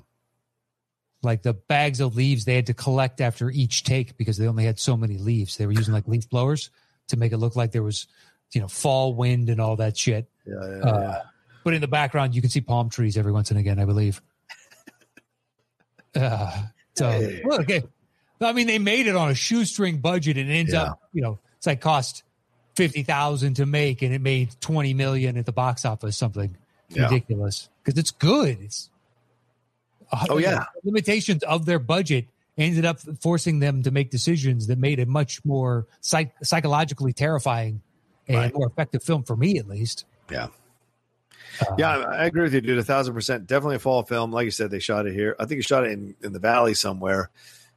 Like 1.23 1.43
the 1.43 1.55
bags 1.55 2.01
of 2.01 2.15
leaves 2.15 2.45
they 2.45 2.55
had 2.55 2.67
to 2.67 2.75
collect 2.75 3.21
after 3.21 3.51
each 3.51 3.83
take 3.85 4.17
because 4.17 4.37
they 4.37 4.47
only 4.47 4.65
had 4.65 4.79
so 4.79 4.97
many 4.97 5.19
leaves. 5.19 5.57
They 5.57 5.67
were 5.67 5.73
using 5.73 5.93
like 5.95 6.07
leaf 6.07 6.29
blowers 6.31 6.71
to 7.09 7.17
make 7.17 7.33
it 7.33 7.39
look 7.39 7.57
like 7.57 7.73
there 7.73 7.83
was, 7.83 8.07
you 8.53 8.61
know, 8.61 8.69
fall 8.69 9.15
wind 9.15 9.49
and 9.51 9.61
all 9.61 9.77
that 9.77 9.97
shit. 9.97 10.29
Yeah. 10.47 10.55
Yeah. 10.55 10.77
Uh, 10.85 11.01
yeah. 11.01 11.23
But 11.65 11.75
in 11.75 11.81
the 11.81 11.89
background, 11.89 12.35
you 12.35 12.41
can 12.41 12.51
see 12.51 12.61
palm 12.61 12.89
trees 12.91 13.17
every 13.17 13.33
once 13.33 13.51
and 13.51 13.59
again, 13.59 13.79
I 13.81 13.85
believe. 13.87 14.23
Uh, 16.15 16.63
so, 16.95 17.11
Hey. 17.11 17.43
okay. 17.45 17.83
I 18.41 18.53
mean, 18.53 18.67
they 18.67 18.79
made 18.79 19.07
it 19.07 19.17
on 19.17 19.31
a 19.31 19.35
shoestring 19.35 19.99
budget 20.01 20.37
and 20.37 20.51
it 20.51 20.55
ends 20.55 20.73
Yeah. 20.73 20.83
up, 20.85 21.01
you 21.13 21.23
know, 21.23 21.39
it's 21.57 21.67
like 21.67 21.81
cost 21.81 22.23
50,000 22.77 23.55
to 23.55 23.67
make 23.67 24.03
and 24.03 24.15
it 24.15 24.21
made 24.21 24.51
20 24.61 24.95
million 24.95 25.37
at 25.37 25.47
the 25.47 25.53
box 25.53 25.85
office, 25.85 26.17
something 26.17 26.57
Yeah. 26.91 27.05
ridiculous 27.05 27.69
because 27.85 27.99
it's 27.99 28.11
good. 28.11 28.59
It's 28.61 28.91
Oh, 30.31 30.39
yeah. 30.39 30.67
limitations 30.85 31.43
of 31.43 31.67
their 31.67 31.79
budget 31.81 32.27
ended 32.57 32.85
up 32.85 33.01
forcing 33.21 33.59
them 33.59 33.83
to 33.83 33.91
make 33.91 34.11
decisions 34.11 34.69
that 34.69 34.79
made 34.79 35.01
a 35.01 35.07
much 35.07 35.45
more 35.45 35.87
psych- 36.01 36.33
psychologically 36.45 37.13
terrifying 37.13 37.81
and 38.29 38.37
Right. 38.37 38.55
more 38.55 38.69
effective 38.69 39.03
film 39.03 39.25
for 39.25 39.37
me, 39.37 39.59
at 39.59 39.67
least. 39.69 40.05
Yeah. 40.31 40.49
Uh, 41.61 41.75
Yeah, 41.79 41.91
I 41.99 42.17
I 42.17 42.25
agree 42.27 42.43
with 42.43 42.55
you, 42.55 42.61
dude. 42.61 42.79
A 42.79 42.85
thousand 42.85 43.15
percent. 43.15 43.47
Definitely 43.47 43.77
a 43.77 43.81
fall 43.81 44.03
film. 44.05 44.31
Like 44.33 44.45
you 44.45 44.51
said, 44.51 44.71
they 44.71 44.79
shot 44.79 45.07
it 45.07 45.13
here. 45.15 45.35
I 45.39 45.45
think 45.47 45.59
they 45.59 45.63
shot 45.63 45.85
it 45.85 45.93
in, 45.93 46.15
in 46.23 46.33
the 46.33 46.39
valley 46.39 46.75
somewhere, 46.75 47.31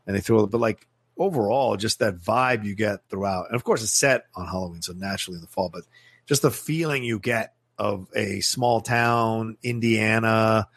and 0.06 0.16
they 0.16 0.22
threw 0.22 0.44
it. 0.44 0.48
But 0.52 0.60
like 0.60 0.86
overall, 1.20 1.78
just 1.78 2.00
that 2.00 2.18
vibe 2.18 2.66
you 2.66 2.76
get 2.76 3.02
throughout, 3.10 3.48
and 3.48 3.56
of 3.56 3.64
course, 3.64 3.84
it's 3.84 3.92
set 3.92 4.26
on 4.36 4.48
Halloween, 4.48 4.82
so 4.82 4.94
naturally 4.94 5.36
in 5.36 5.42
the 5.42 5.48
fall. 5.48 5.70
But 5.70 5.84
just 6.26 6.42
the 6.42 6.52
feeling 6.52 7.04
you 7.04 7.20
get 7.20 7.54
of 7.78 8.08
a 8.16 8.40
small 8.40 8.82
town, 8.82 9.58
Indiana 9.62 10.68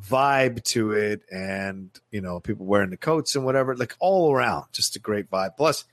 vibe 0.00 0.62
to 0.64 0.92
it, 0.92 1.22
and 1.32 1.90
you 2.10 2.20
know, 2.20 2.38
people 2.40 2.66
wearing 2.66 2.90
the 2.90 2.96
coats 2.96 3.34
and 3.34 3.44
whatever, 3.44 3.74
like 3.76 3.94
all 3.98 4.32
around, 4.32 4.66
just 4.72 4.96
a 4.96 5.00
great 5.00 5.30
vibe. 5.30 5.56
Plus, 5.56 5.84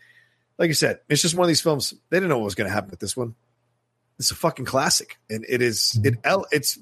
like 0.58 0.68
you 0.68 0.74
said, 0.74 1.00
it's 1.10 1.22
just 1.22 1.36
one 1.36 1.46
of 1.46 1.50
these 1.50 1.62
films. 1.62 1.94
They 2.10 2.18
didn't 2.18 2.30
know 2.30 2.38
what 2.38 2.46
was 2.46 2.56
going 2.56 2.70
to 2.70 2.74
happen 2.74 2.92
with 2.92 3.00
this 3.00 3.18
one 3.18 3.36
it's 4.20 4.32
a 4.32 4.36
fucking 4.36 4.66
classic 4.66 5.18
and 5.30 5.46
it 5.48 5.62
is 5.62 6.00
mm-hmm. 6.02 6.34
it 6.34 6.46
it's 6.52 6.80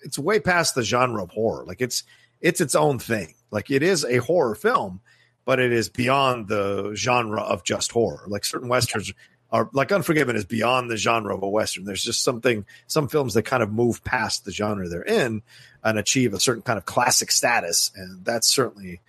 it's 0.00 0.18
way 0.18 0.40
past 0.40 0.74
the 0.74 0.82
genre 0.82 1.22
of 1.22 1.30
horror 1.30 1.64
like 1.66 1.80
it's 1.80 2.04
it's 2.40 2.60
its 2.60 2.74
own 2.74 2.98
thing 2.98 3.34
like 3.50 3.70
it 3.70 3.82
is 3.82 4.04
a 4.04 4.16
horror 4.16 4.54
film 4.54 5.00
but 5.44 5.58
it 5.60 5.72
is 5.72 5.88
beyond 5.88 6.48
the 6.48 6.92
genre 6.94 7.40
of 7.42 7.64
just 7.64 7.92
horror 7.92 8.24
like 8.28 8.44
certain 8.44 8.68
westerns 8.68 9.12
are 9.50 9.68
like 9.72 9.92
unforgiven 9.92 10.34
is 10.36 10.44
beyond 10.44 10.90
the 10.90 10.96
genre 10.96 11.34
of 11.34 11.42
a 11.42 11.48
western 11.48 11.84
there's 11.84 12.02
just 12.02 12.22
something 12.22 12.64
some 12.86 13.08
films 13.08 13.34
that 13.34 13.42
kind 13.44 13.62
of 13.62 13.70
move 13.72 14.02
past 14.04 14.44
the 14.44 14.50
genre 14.52 14.88
they're 14.88 15.02
in 15.02 15.42
and 15.82 15.98
achieve 15.98 16.32
a 16.34 16.40
certain 16.40 16.62
kind 16.62 16.78
of 16.78 16.84
classic 16.84 17.30
status 17.30 17.92
and 17.94 18.24
that's 18.24 18.48
certainly 18.48 19.00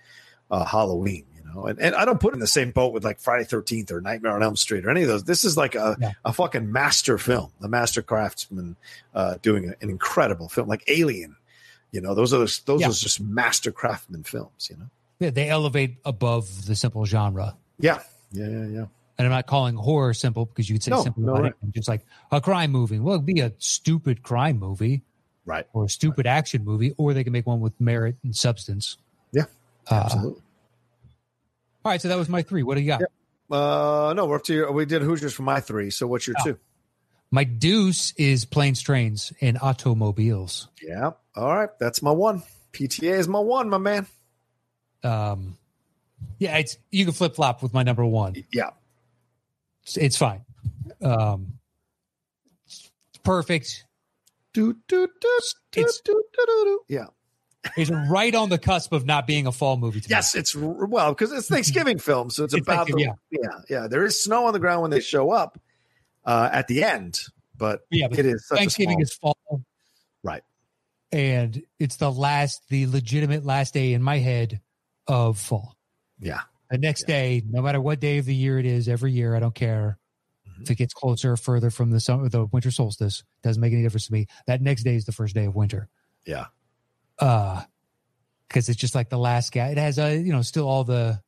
uh, 0.50 0.64
halloween 0.64 1.24
you 1.34 1.42
know 1.52 1.66
and, 1.66 1.80
and 1.80 1.94
i 1.96 2.04
don't 2.04 2.20
put 2.20 2.32
it 2.32 2.36
in 2.36 2.40
the 2.40 2.46
same 2.46 2.70
boat 2.70 2.92
with 2.92 3.02
like 3.04 3.18
friday 3.18 3.44
13th 3.44 3.90
or 3.90 4.00
nightmare 4.00 4.32
on 4.36 4.42
elm 4.42 4.54
street 4.56 4.84
or 4.86 4.90
any 4.90 5.02
of 5.02 5.08
those 5.08 5.24
this 5.24 5.44
is 5.44 5.56
like 5.56 5.74
a 5.74 5.96
Yeah. 5.98 6.12
a 6.24 6.32
fucking 6.32 6.70
master 6.70 7.18
film, 7.18 7.50
the 7.60 7.68
master 7.68 8.02
craftsman 8.02 8.76
uh, 9.14 9.36
doing 9.42 9.64
an 9.80 9.90
incredible 9.90 10.48
film 10.48 10.68
like 10.68 10.84
Alien. 10.88 11.36
You 11.92 12.00
know, 12.02 12.14
those 12.14 12.34
are 12.34 12.38
the, 12.38 12.60
those 12.66 12.80
Yeah. 12.82 12.88
are 12.88 12.92
just 12.92 13.20
master 13.20 13.72
craftsman 13.72 14.22
films. 14.24 14.68
You 14.70 14.76
know. 14.76 14.90
Yeah, 15.18 15.30
they 15.30 15.48
elevate 15.48 15.96
above 16.04 16.66
the 16.66 16.74
simple 16.76 17.04
genre. 17.06 17.56
Yeah. 17.78 18.00
Yeah. 18.32 18.48
Yeah. 18.48 18.66
Yeah. 18.66 18.84
And 19.18 19.26
I'm 19.26 19.30
not 19.30 19.46
calling 19.46 19.76
horror 19.76 20.12
simple 20.12 20.44
because 20.44 20.68
you 20.68 20.74
could 20.74 20.82
say 20.82 20.90
No, 20.90 21.02
simple 21.02 21.22
no, 21.22 21.32
about 21.32 21.42
right. 21.42 21.52
it. 21.62 21.74
Just 21.74 21.88
like 21.88 22.04
a 22.30 22.40
crime 22.40 22.70
movie. 22.70 22.98
Well, 22.98 23.14
it'd 23.14 23.24
be 23.26 23.40
a 23.40 23.52
stupid 23.58 24.22
crime 24.22 24.58
movie 24.58 25.02
Right. 25.46 25.66
or 25.72 25.84
a 25.84 25.88
stupid 25.88 26.26
action 26.26 26.64
movie, 26.64 26.92
or 26.98 27.14
they 27.14 27.24
can 27.24 27.32
make 27.32 27.46
one 27.46 27.60
with 27.60 27.80
merit 27.80 28.16
and 28.24 28.34
substance. 28.36 28.98
Yeah. 29.32 29.44
Uh, 29.90 29.94
Absolutely. 30.04 30.42
all 31.84 31.92
right, 31.92 32.00
so 32.02 32.08
that 32.08 32.18
was 32.18 32.28
my 32.28 32.42
three. 32.42 32.62
What 32.62 32.74
do 32.74 32.80
you 32.82 32.88
got? 32.88 33.00
Yep. 33.00 33.12
Uh, 33.50 34.12
no, 34.16 34.26
we're 34.26 34.36
up 34.36 34.42
to 34.44 34.52
your, 34.54 34.72
we 34.72 34.84
did 34.86 35.02
Hoosiers 35.02 35.32
for 35.32 35.44
my 35.44 35.60
three. 35.60 35.90
So 35.90 36.06
what's 36.08 36.26
your 36.26 36.34
Oh. 36.40 36.44
two? 36.44 36.58
My 37.30 37.44
deuce 37.44 38.12
is 38.16 38.44
planes, 38.44 38.82
trains, 38.82 39.32
and 39.40 39.56
automobiles. 39.62 40.68
Yeah. 40.82 41.12
All 41.34 41.54
right. 41.56 41.70
That's 41.78 42.02
my 42.02 42.10
one. 42.10 42.42
PTA 42.72 43.18
is 43.18 43.28
my 43.28 43.38
one, 43.38 43.68
my 43.70 43.78
man. 43.78 44.06
Um, 45.02 45.56
yeah, 46.38 46.58
it's 46.58 46.76
you 46.90 47.04
can 47.04 47.14
flip 47.14 47.34
flop 47.34 47.62
with 47.62 47.72
my 47.74 47.82
number 47.82 48.04
one. 48.04 48.34
Yeah. 48.52 48.70
It's, 49.82 49.96
it's 49.96 50.16
fine. 50.16 50.44
Um, 51.02 51.58
it's 52.66 52.90
perfect. 53.22 53.84
Do, 54.52 54.72
do, 54.88 55.06
do, 55.06 55.38
do, 55.72 55.80
It's- 55.80 56.00
do, 56.04 56.22
do, 56.34 56.46
do, 56.46 56.64
do. 56.64 56.80
Yeah. 56.88 57.06
It's 57.76 57.90
right 57.90 58.34
on 58.34 58.48
the 58.48 58.58
cusp 58.58 58.92
of 58.92 59.06
not 59.06 59.26
being 59.26 59.46
a 59.46 59.52
fall 59.52 59.76
movie. 59.76 60.00
To 60.00 60.08
me. 60.08 60.14
Yes, 60.14 60.36
it's 60.36 60.54
well 60.54 61.10
because 61.12 61.32
it's 61.32 61.48
Thanksgiving 61.48 61.98
film, 61.98 62.30
so 62.30 62.44
it's, 62.44 62.54
It's 62.54 62.64
about 62.64 62.86
the, 62.86 62.92
Thanksgiving, 62.92 63.14
yeah, 63.30 63.60
yeah. 63.68 63.88
There 63.88 64.04
is 64.04 64.22
snow 64.22 64.46
on 64.46 64.52
the 64.52 64.60
ground 64.60 64.82
when 64.82 64.92
they 64.92 65.00
show 65.00 65.32
up 65.32 65.58
uh, 66.24 66.48
at 66.52 66.68
the 66.68 66.84
end, 66.84 67.20
but 67.58 67.80
Yeah, 67.90 68.06
but 68.06 68.20
it 68.20 68.26
is 68.26 68.46
such 68.46 68.58
Thanksgiving 68.58 69.02
a 69.02 69.06
small, 69.06 69.32
is 69.32 69.36
fall, 69.48 69.62
right. 70.22 70.44
and 71.10 71.60
it's 71.80 71.96
the 71.96 72.10
last, 72.12 72.62
the 72.68 72.86
legitimate 72.86 73.44
last 73.44 73.74
day 73.74 73.94
in 73.94 74.02
my 74.02 74.18
head 74.18 74.60
of 75.08 75.38
fall. 75.38 75.76
Yeah, 76.18 76.40
The 76.70 76.78
next 76.78 77.06
day, 77.06 77.42
no 77.48 77.62
matter 77.62 77.80
what 77.80 78.00
day 78.00 78.18
of 78.18 78.24
the 78.24 78.34
year 78.34 78.58
it 78.58 78.66
is, 78.66 78.88
every 78.88 79.12
year, 79.12 79.36
I 79.36 79.40
don't 79.40 79.54
care 79.54 79.98
Mhm. 80.48 80.62
if 80.62 80.70
it 80.70 80.74
gets 80.76 80.94
closer 80.94 81.32
or 81.32 81.36
further 81.36 81.70
from 81.70 81.90
the 81.90 82.00
summer, 82.00 82.28
the 82.28 82.46
winter 82.46 82.70
solstice. 82.70 83.22
Doesn't 83.42 83.60
make 83.60 83.72
any 83.72 83.82
difference 83.82 84.06
to 84.06 84.12
me. 84.12 84.26
That 84.46 84.62
next 84.62 84.82
day 84.82 84.96
is 84.96 85.04
the 85.04 85.12
first 85.12 85.34
day 85.34 85.44
of 85.44 85.54
winter. 85.54 85.88
yeah, 86.24 86.46
uh 87.20 87.62
because 88.48 88.68
it's 88.68 88.78
just 88.80 88.94
like 88.94 89.08
the 89.10 89.18
last 89.18 89.52
guy 89.52 89.68
it 89.70 89.78
has 89.78 89.98
uh 89.98 90.06
you 90.06 90.32
know 90.32 90.42
still 90.42 90.68
all 90.68 90.84
the 90.84 91.20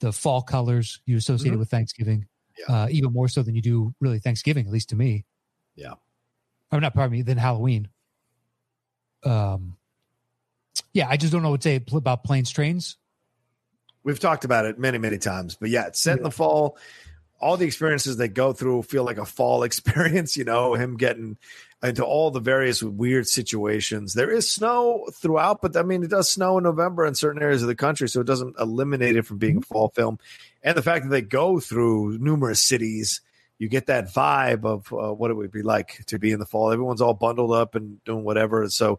the 0.00 0.12
fall 0.12 0.42
colors 0.42 1.00
you 1.06 1.16
associate 1.16 1.54
Mhm. 1.54 1.58
with 1.58 1.70
thanksgiving 1.70 2.26
Yeah. 2.58 2.74
uh 2.74 2.88
even 2.90 3.12
more 3.12 3.28
so 3.28 3.42
than 3.42 3.54
you 3.54 3.62
do 3.62 3.94
really 4.00 4.18
thanksgiving 4.20 4.66
at 4.66 4.72
least 4.72 4.88
to 4.90 4.96
me 4.96 5.24
Yeah. 5.76 5.94
i'm 6.72 6.80
not 6.80 6.94
pardon 6.94 7.12
me 7.12 7.22
than 7.22 7.36
halloween 7.38 7.88
um 9.24 9.76
yeah 10.92 11.08
i 11.08 11.16
just 11.16 11.32
don't 11.32 11.42
know 11.42 11.50
what 11.50 11.60
to 11.62 11.68
say 11.68 11.84
about 11.96 12.24
planes 12.24 12.50
trains 12.50 12.96
We've 14.04 14.20
talked 14.20 14.44
about 14.44 14.66
it 14.66 14.78
many, 14.78 14.98
many 14.98 15.18
times, 15.18 15.56
but 15.56 15.70
yeah, 15.70 15.86
it's 15.86 16.00
set 16.00 16.18
in 16.18 16.22
the 16.22 16.30
fall. 16.30 16.76
All 17.40 17.56
the 17.56 17.66
experiences 17.66 18.16
they 18.16 18.28
go 18.28 18.52
through 18.52 18.84
feel 18.84 19.04
like 19.04 19.18
a 19.18 19.24
fall 19.24 19.62
experience. 19.64 20.36
You 20.36 20.44
know, 20.44 20.74
him 20.74 20.96
getting 20.96 21.36
into 21.82 22.04
all 22.04 22.30
the 22.30 22.40
various 22.40 22.82
weird 22.82 23.26
situations. 23.28 24.14
There 24.14 24.30
is 24.30 24.50
snow 24.50 25.06
throughout, 25.12 25.60
but 25.60 25.76
I 25.76 25.82
mean, 25.82 26.02
it 26.02 26.10
does 26.10 26.30
snow 26.30 26.56
in 26.56 26.64
November 26.64 27.04
in 27.04 27.14
certain 27.14 27.42
areas 27.42 27.62
of 27.62 27.68
the 27.68 27.74
country, 27.74 28.08
so 28.08 28.20
it 28.20 28.26
doesn't 28.26 28.56
eliminate 28.58 29.16
it 29.16 29.26
from 29.26 29.38
being 29.38 29.58
a 29.58 29.62
fall 29.62 29.90
film. 29.90 30.18
And 30.62 30.76
the 30.76 30.82
fact 30.82 31.04
that 31.04 31.10
they 31.10 31.20
go 31.20 31.60
through 31.60 32.18
numerous 32.18 32.62
cities, 32.62 33.20
you 33.58 33.68
get 33.68 33.86
that 33.86 34.12
vibe 34.12 34.64
of 34.64 34.92
uh, 34.92 35.12
what 35.12 35.30
it 35.30 35.34
would 35.34 35.52
be 35.52 35.62
like 35.62 36.04
to 36.06 36.18
be 36.18 36.32
in 36.32 36.38
the 36.38 36.46
fall. 36.46 36.72
Everyone's 36.72 37.02
all 37.02 37.14
bundled 37.14 37.52
up 37.52 37.74
and 37.74 38.02
doing 38.04 38.24
whatever. 38.24 38.68
So 38.70 38.98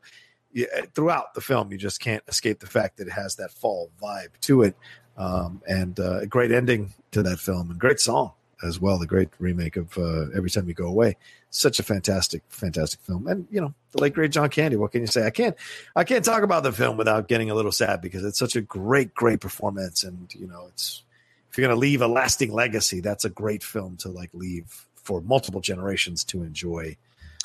yeah, 0.55 0.67
throughout 0.95 1.33
the 1.33 1.41
film, 1.41 1.69
you 1.73 1.77
just 1.77 1.99
can't 1.99 2.23
escape 2.29 2.61
the 2.61 2.67
fact 2.67 2.97
that 2.97 3.07
it 3.07 3.11
has 3.11 3.35
that 3.35 3.51
fall 3.51 3.91
vibe 4.01 4.29
to 4.41 4.63
it. 4.63 4.75
Um, 5.17 5.61
and 5.67 5.99
uh, 5.99 6.19
a 6.19 6.25
great 6.25 6.51
ending 6.51 6.93
to 7.11 7.21
that 7.23 7.39
film 7.39 7.69
and 7.69 7.79
great 7.79 7.99
song 7.99 8.31
as 8.63 8.79
well. 8.79 8.97
The 8.97 9.05
great 9.05 9.29
remake 9.37 9.75
of 9.75 9.97
uh, 9.97 10.27
Every 10.33 10.49
Time 10.49 10.67
You 10.69 10.73
Go 10.73 10.87
Away. 10.87 11.17
Such 11.49 11.79
a 11.79 11.83
fantastic, 11.83 12.41
fantastic 12.47 13.01
film. 13.01 13.27
And 13.27 13.47
you 13.51 13.59
know, 13.59 13.73
the 13.91 14.01
late 14.01 14.13
great 14.13 14.31
John 14.31 14.49
Candy. 14.49 14.77
What 14.77 14.93
can 14.93 15.01
you 15.01 15.07
say? 15.07 15.25
I 15.25 15.29
can't, 15.29 15.57
I 15.93 16.05
can't 16.05 16.23
talk 16.23 16.41
about 16.41 16.63
the 16.63 16.71
film 16.71 16.95
without 16.95 17.27
getting 17.27 17.51
a 17.51 17.55
little 17.55 17.73
sad 17.73 17.99
because 17.99 18.23
it's 18.23 18.39
such 18.39 18.55
a 18.55 18.61
great, 18.61 19.13
great 19.13 19.41
performance. 19.41 20.05
And 20.05 20.33
you 20.33 20.47
know, 20.47 20.67
it's 20.69 21.03
if 21.51 21.57
you're 21.57 21.67
going 21.67 21.75
to 21.75 21.79
leave 21.79 22.01
a 22.01 22.07
lasting 22.07 22.53
legacy, 22.53 23.01
that's 23.01 23.25
a 23.25 23.29
great 23.29 23.61
film 23.61 23.97
to 23.97 24.09
like 24.09 24.29
leave 24.33 24.87
for 24.95 25.19
multiple 25.19 25.61
generations 25.61 26.23
to 26.23 26.43
enjoy 26.43 26.95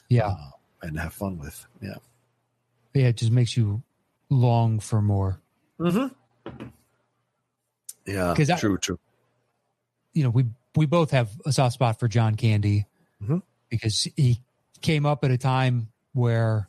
yeah 0.08 0.28
uh, 0.28 0.50
and 0.82 0.98
have 0.98 1.12
fun 1.12 1.38
with. 1.38 1.66
Yeah. 1.82 1.96
Yeah 2.94 3.06
it 3.08 3.16
just 3.16 3.32
makes 3.32 3.56
you 3.56 3.82
long 4.28 4.80
for 4.80 5.00
more 5.02 5.40
Mm-hmm. 5.78 6.12
Yeah. 8.06 8.34
'Cause 8.36 8.50
I- 8.50 8.58
true. 8.58 8.76
True. 8.78 8.98
you 10.12 10.22
know 10.24 10.30
we 10.30 10.46
we 10.76 10.86
both 10.86 11.10
have 11.12 11.30
a 11.46 11.52
soft 11.52 11.74
spot 11.74 11.98
for 11.98 12.08
john 12.08 12.34
candy 12.34 12.86
Mhm. 13.22 13.42
because 13.68 14.08
he 14.16 14.40
came 14.80 15.06
up 15.06 15.24
at 15.24 15.30
a 15.30 15.38
time 15.38 15.88
where 16.12 16.68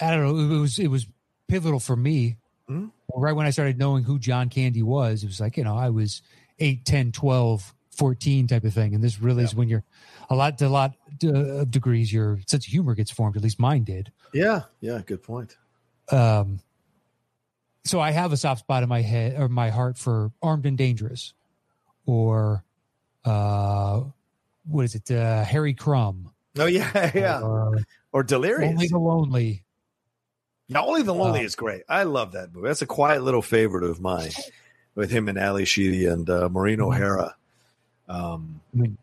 i 0.00 0.10
don't 0.10 0.20
know 0.22 0.54
it 0.56 0.58
was 0.60 0.78
it 0.78 0.88
was 0.88 1.06
pivotal 1.48 1.80
for 1.80 1.96
me 1.96 2.36
Mhm. 2.68 2.90
right 3.14 3.32
when 3.34 3.46
i 3.46 3.50
started 3.50 3.78
knowing 3.78 4.04
who 4.04 4.18
john 4.18 4.48
candy 4.48 4.82
was 4.82 5.22
it 5.22 5.26
was 5.26 5.40
like 5.40 5.56
you 5.56 5.64
know 5.64 5.76
i 5.76 5.90
was 5.90 6.22
8 6.58 6.84
10 6.84 7.12
12 7.12 7.74
14 7.90 8.46
type 8.48 8.64
of 8.64 8.74
thing 8.74 8.94
and 8.94 9.02
this 9.04 9.20
really 9.20 9.44
is 9.44 9.54
when 9.54 9.68
you're 9.68 9.84
a 10.28 10.34
lot 10.34 10.58
to 10.58 10.66
a 10.66 10.68
lot 10.68 10.94
uh, 11.22 11.28
of 11.62 11.70
degrees 11.70 12.12
your 12.12 12.40
sense 12.46 12.66
of 12.66 12.72
humor 12.72 12.94
gets 12.94 13.10
formed 13.10 13.36
at 13.36 13.42
least 13.42 13.58
mine 13.60 13.84
did 13.84 14.10
Yeah. 14.34 14.62
Yeah. 14.80 15.00
Good 15.06 15.22
point. 15.22 15.56
um 16.12 16.60
so 17.86 17.98
i 18.00 18.10
have 18.10 18.32
a 18.32 18.36
soft 18.36 18.60
spot 18.60 18.82
in 18.82 18.88
my 18.90 19.00
head 19.02 19.38
or 19.40 19.48
my 19.48 19.70
heart 19.70 19.96
for 19.98 20.32
armed 20.42 20.66
and 20.66 20.76
dangerous 20.76 21.32
or 22.06 22.62
uh 23.24 24.02
what 24.66 24.84
is 24.84 24.94
it 24.94 25.10
uh 25.10 25.42
harry 25.44 25.72
crumb 25.74 26.30
Oh 26.58 26.66
yeah, 26.66 27.10
yeah. 27.14 27.40
or 27.40 27.78
Or 28.12 28.22
delirious. 28.22 28.70
only 28.70 28.86
the 28.88 28.98
lonely 28.98 29.64
Yeah, 30.68 30.82
Only 30.82 31.02
the 31.02 31.12
Lonely 31.14 31.40
Uh, 31.40 31.44
is 31.44 31.56
great. 31.56 31.82
I 31.88 32.04
love 32.04 32.32
that 32.32 32.54
movie. 32.54 32.68
That's 32.68 32.80
a 32.80 32.86
quiet 32.86 33.22
little 33.24 33.42
favorite 33.42 33.82
of 33.84 34.00
mine 34.00 34.30
with 34.94 35.10
him 35.10 35.28
and 35.28 35.36
Ally 35.36 35.64
Sheedy 35.64 36.06
and 36.06 36.28
uh, 36.30 36.48
Maureen 36.48 36.78
Mhm. 36.78 36.86
O'Hara. 36.86 37.34
Um, 38.08 38.60
I 38.72 38.76
mean, 38.78 38.98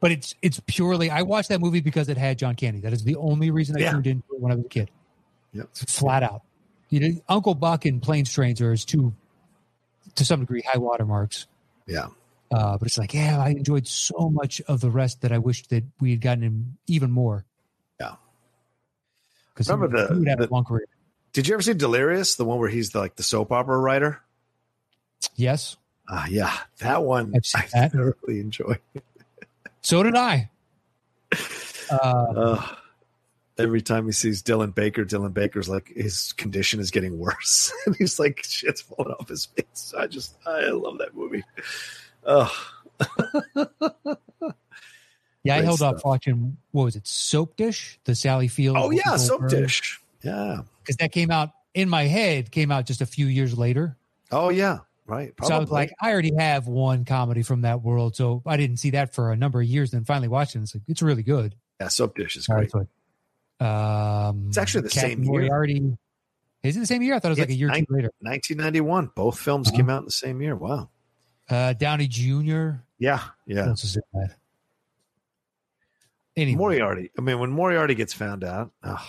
but 0.00 0.10
it's 0.12 0.34
it's 0.42 0.60
purely 0.66 1.10
i 1.10 1.22
watched 1.22 1.48
that 1.48 1.60
movie 1.60 1.80
because 1.80 2.08
it 2.08 2.16
had 2.16 2.38
john 2.38 2.54
candy 2.54 2.80
that 2.80 2.92
is 2.92 3.04
the 3.04 3.16
only 3.16 3.50
reason 3.50 3.76
i 3.76 3.80
Yeah. 3.80 3.92
tuned 3.92 4.06
it 4.06 4.16
when 4.28 4.52
i 4.52 4.54
was 4.54 4.64
a 4.64 4.68
kid 4.68 4.90
Yep. 5.52 5.68
flat 5.74 6.22
out 6.22 6.42
you 6.90 7.00
know 7.00 7.20
uncle 7.28 7.54
buck 7.54 7.84
and 7.86 8.02
planes 8.02 8.32
trains 8.32 8.60
are 8.60 8.70
his 8.70 8.84
two 8.84 9.12
to 10.14 10.24
some 10.24 10.40
degree 10.40 10.62
high 10.62 10.78
watermarks 10.78 11.46
yeah. 11.86 12.06
Uh, 12.50 12.78
but 12.78 12.86
it's 12.86 12.96
like, 12.96 13.12
yeah, 13.12 13.40
I 13.40 13.48
enjoyed 13.50 13.88
so 13.88 14.30
much 14.30 14.60
of 14.68 14.80
the 14.80 14.88
rest 14.90 15.22
that 15.22 15.32
I 15.32 15.38
wish 15.38 15.66
that 15.66 15.82
we 16.00 16.10
had 16.12 16.20
gotten 16.20 16.44
him 16.44 16.78
even 16.86 17.10
more. 17.10 17.44
Yeah. 18.00 18.14
Because 19.52 19.68
Remember 19.68 19.88
the- 20.06 20.12
he 20.14 20.18
would 20.20 20.28
have 20.28 20.38
the- 20.38 20.48
a 20.48 20.52
long 20.52 20.64
career. 20.64 20.86
Did 21.32 21.48
you 21.48 21.54
ever 21.54 21.62
see 21.62 21.74
Delirious? 21.74 22.36
The 22.36 22.44
one 22.44 22.58
where 22.60 22.68
he's 22.68 22.90
the, 22.90 23.00
like 23.00 23.16
the 23.16 23.24
soap 23.24 23.50
opera 23.50 23.76
writer? 23.78 24.20
Yes, 25.34 25.76
Ah, 26.08 26.26
yeah. 26.28 26.56
That 26.78 27.02
one 27.02 27.32
I've 27.34 27.42
I 27.54 27.66
that. 27.72 27.92
thoroughly 27.92 28.38
enjoy. 28.40 28.78
So 29.86 30.02
did 30.02 30.16
I. 30.16 30.50
Uh, 31.88 32.66
every 33.56 33.80
time 33.80 34.06
he 34.06 34.10
sees 34.10 34.42
Dylan 34.42 34.74
Baker, 34.74 35.04
Dylan 35.04 35.32
Baker's 35.32 35.68
like 35.68 35.92
his 35.94 36.32
condition 36.32 36.80
is 36.80 36.90
getting 36.90 37.20
worse, 37.20 37.72
and 37.86 37.94
he's 37.94 38.18
like 38.18 38.42
shit's 38.42 38.80
falling 38.80 39.12
off 39.12 39.28
his 39.28 39.46
face. 39.46 39.94
I 39.96 40.08
just 40.08 40.34
I 40.44 40.70
love 40.70 40.98
that 40.98 41.14
movie. 41.14 41.44
Oh, 42.24 42.52
yeah, 45.44 45.54
I 45.54 45.58
great 45.58 45.64
held 45.64 45.82
off 45.82 46.04
watching 46.04 46.56
what 46.72 46.86
was 46.86 46.96
it, 46.96 47.06
Soap 47.06 47.56
Dish, 47.56 48.00
the 48.02 48.16
Sally 48.16 48.48
Field. 48.48 48.76
oh 48.76 48.90
yeah, 48.90 49.16
soap 49.16 49.48
dish. 49.48 50.00
Yeah. 50.24 50.62
because 50.82 50.96
that 50.96 51.12
came 51.12 51.30
out 51.30 51.50
in 51.74 51.88
my 51.88 52.06
head. 52.06 52.50
Came 52.50 52.72
out 52.72 52.86
just 52.86 53.00
a 53.00 53.06
few 53.06 53.26
years 53.26 53.56
later, 53.56 53.96
Oh 54.32 54.48
yeah. 54.48 54.78
Right. 55.06 55.32
so 55.44 55.54
I 55.54 55.58
was 55.58 55.70
like, 55.70 55.92
I 56.00 56.10
already 56.12 56.32
have 56.36 56.66
one 56.66 57.04
comedy 57.04 57.42
from 57.42 57.60
that 57.62 57.80
world, 57.82 58.16
so 58.16 58.42
I 58.44 58.56
didn't 58.56 58.78
see 58.78 58.90
that 58.90 59.14
for 59.14 59.30
a 59.30 59.36
number 59.36 59.60
of 59.60 59.66
years. 59.66 59.92
Then 59.92 60.04
finally 60.04 60.28
watched 60.28 60.54
it, 60.54 60.58
and 60.58 60.64
it's 60.64 60.74
like 60.74 60.82
it's 60.88 61.00
really 61.02 61.22
good. 61.22 61.54
yeah, 61.80 61.88
soap 61.88 62.16
dish 62.16 62.36
is 62.36 62.46
great. 62.48 62.72
right, 62.74 62.86
so, 63.60 63.66
um, 63.66 64.46
It's 64.48 64.58
actually 64.58 64.82
the 64.82 64.88
Captain 64.88 65.10
same 65.10 65.22
year. 65.24 65.32
Moriarty. 65.32 65.96
Is 66.62 66.76
it 66.76 66.80
the 66.80 66.86
same 66.86 67.02
year? 67.02 67.14
I 67.14 67.20
thought 67.20 67.28
it 67.28 67.32
was 67.32 67.38
like 67.38 67.50
a 67.50 67.54
year 67.54 67.68
or 67.68 67.72
nine- 67.72 67.86
two 67.86 67.94
later. 67.94 68.10
1991. 68.20 69.10
Both 69.14 69.38
films 69.38 69.68
Uh-huh. 69.68 69.76
came 69.76 69.88
out 69.90 70.00
in 70.00 70.04
the 70.06 70.10
same 70.10 70.42
year. 70.42 70.56
Wow. 70.56 70.90
Uh, 71.48 71.72
Downey 71.74 72.08
Jr. 72.08 72.70
Yeah. 72.98 73.22
Yeah. 73.46 73.68
What's 73.68 73.82
his 73.82 73.96
name? 74.12 74.28
Anyway, 76.36 76.58
Moriarty. 76.58 77.10
I 77.16 77.20
mean, 77.20 77.38
when 77.38 77.50
Moriarty 77.50 77.94
gets 77.94 78.12
found 78.12 78.42
out, 78.42 78.72
oh, 78.82 79.06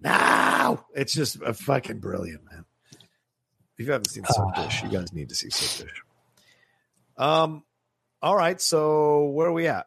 no, 0.00 0.84
it's 0.94 1.12
just 1.12 1.36
a 1.42 1.52
fucking 1.52 2.00
brilliant. 2.00 2.40
If 3.80 3.86
you 3.86 3.92
haven't 3.92 4.10
seen 4.10 4.24
Soap 4.26 4.54
Dish, 4.56 4.82
you 4.82 4.90
guys 4.90 5.10
need 5.14 5.30
to 5.30 5.34
see 5.34 5.48
Soap 5.48 5.88
Dish. 5.88 6.02
Um, 7.16 7.64
all 8.20 8.36
right. 8.36 8.60
So 8.60 9.24
where 9.30 9.48
are 9.48 9.52
we 9.52 9.68
at? 9.68 9.86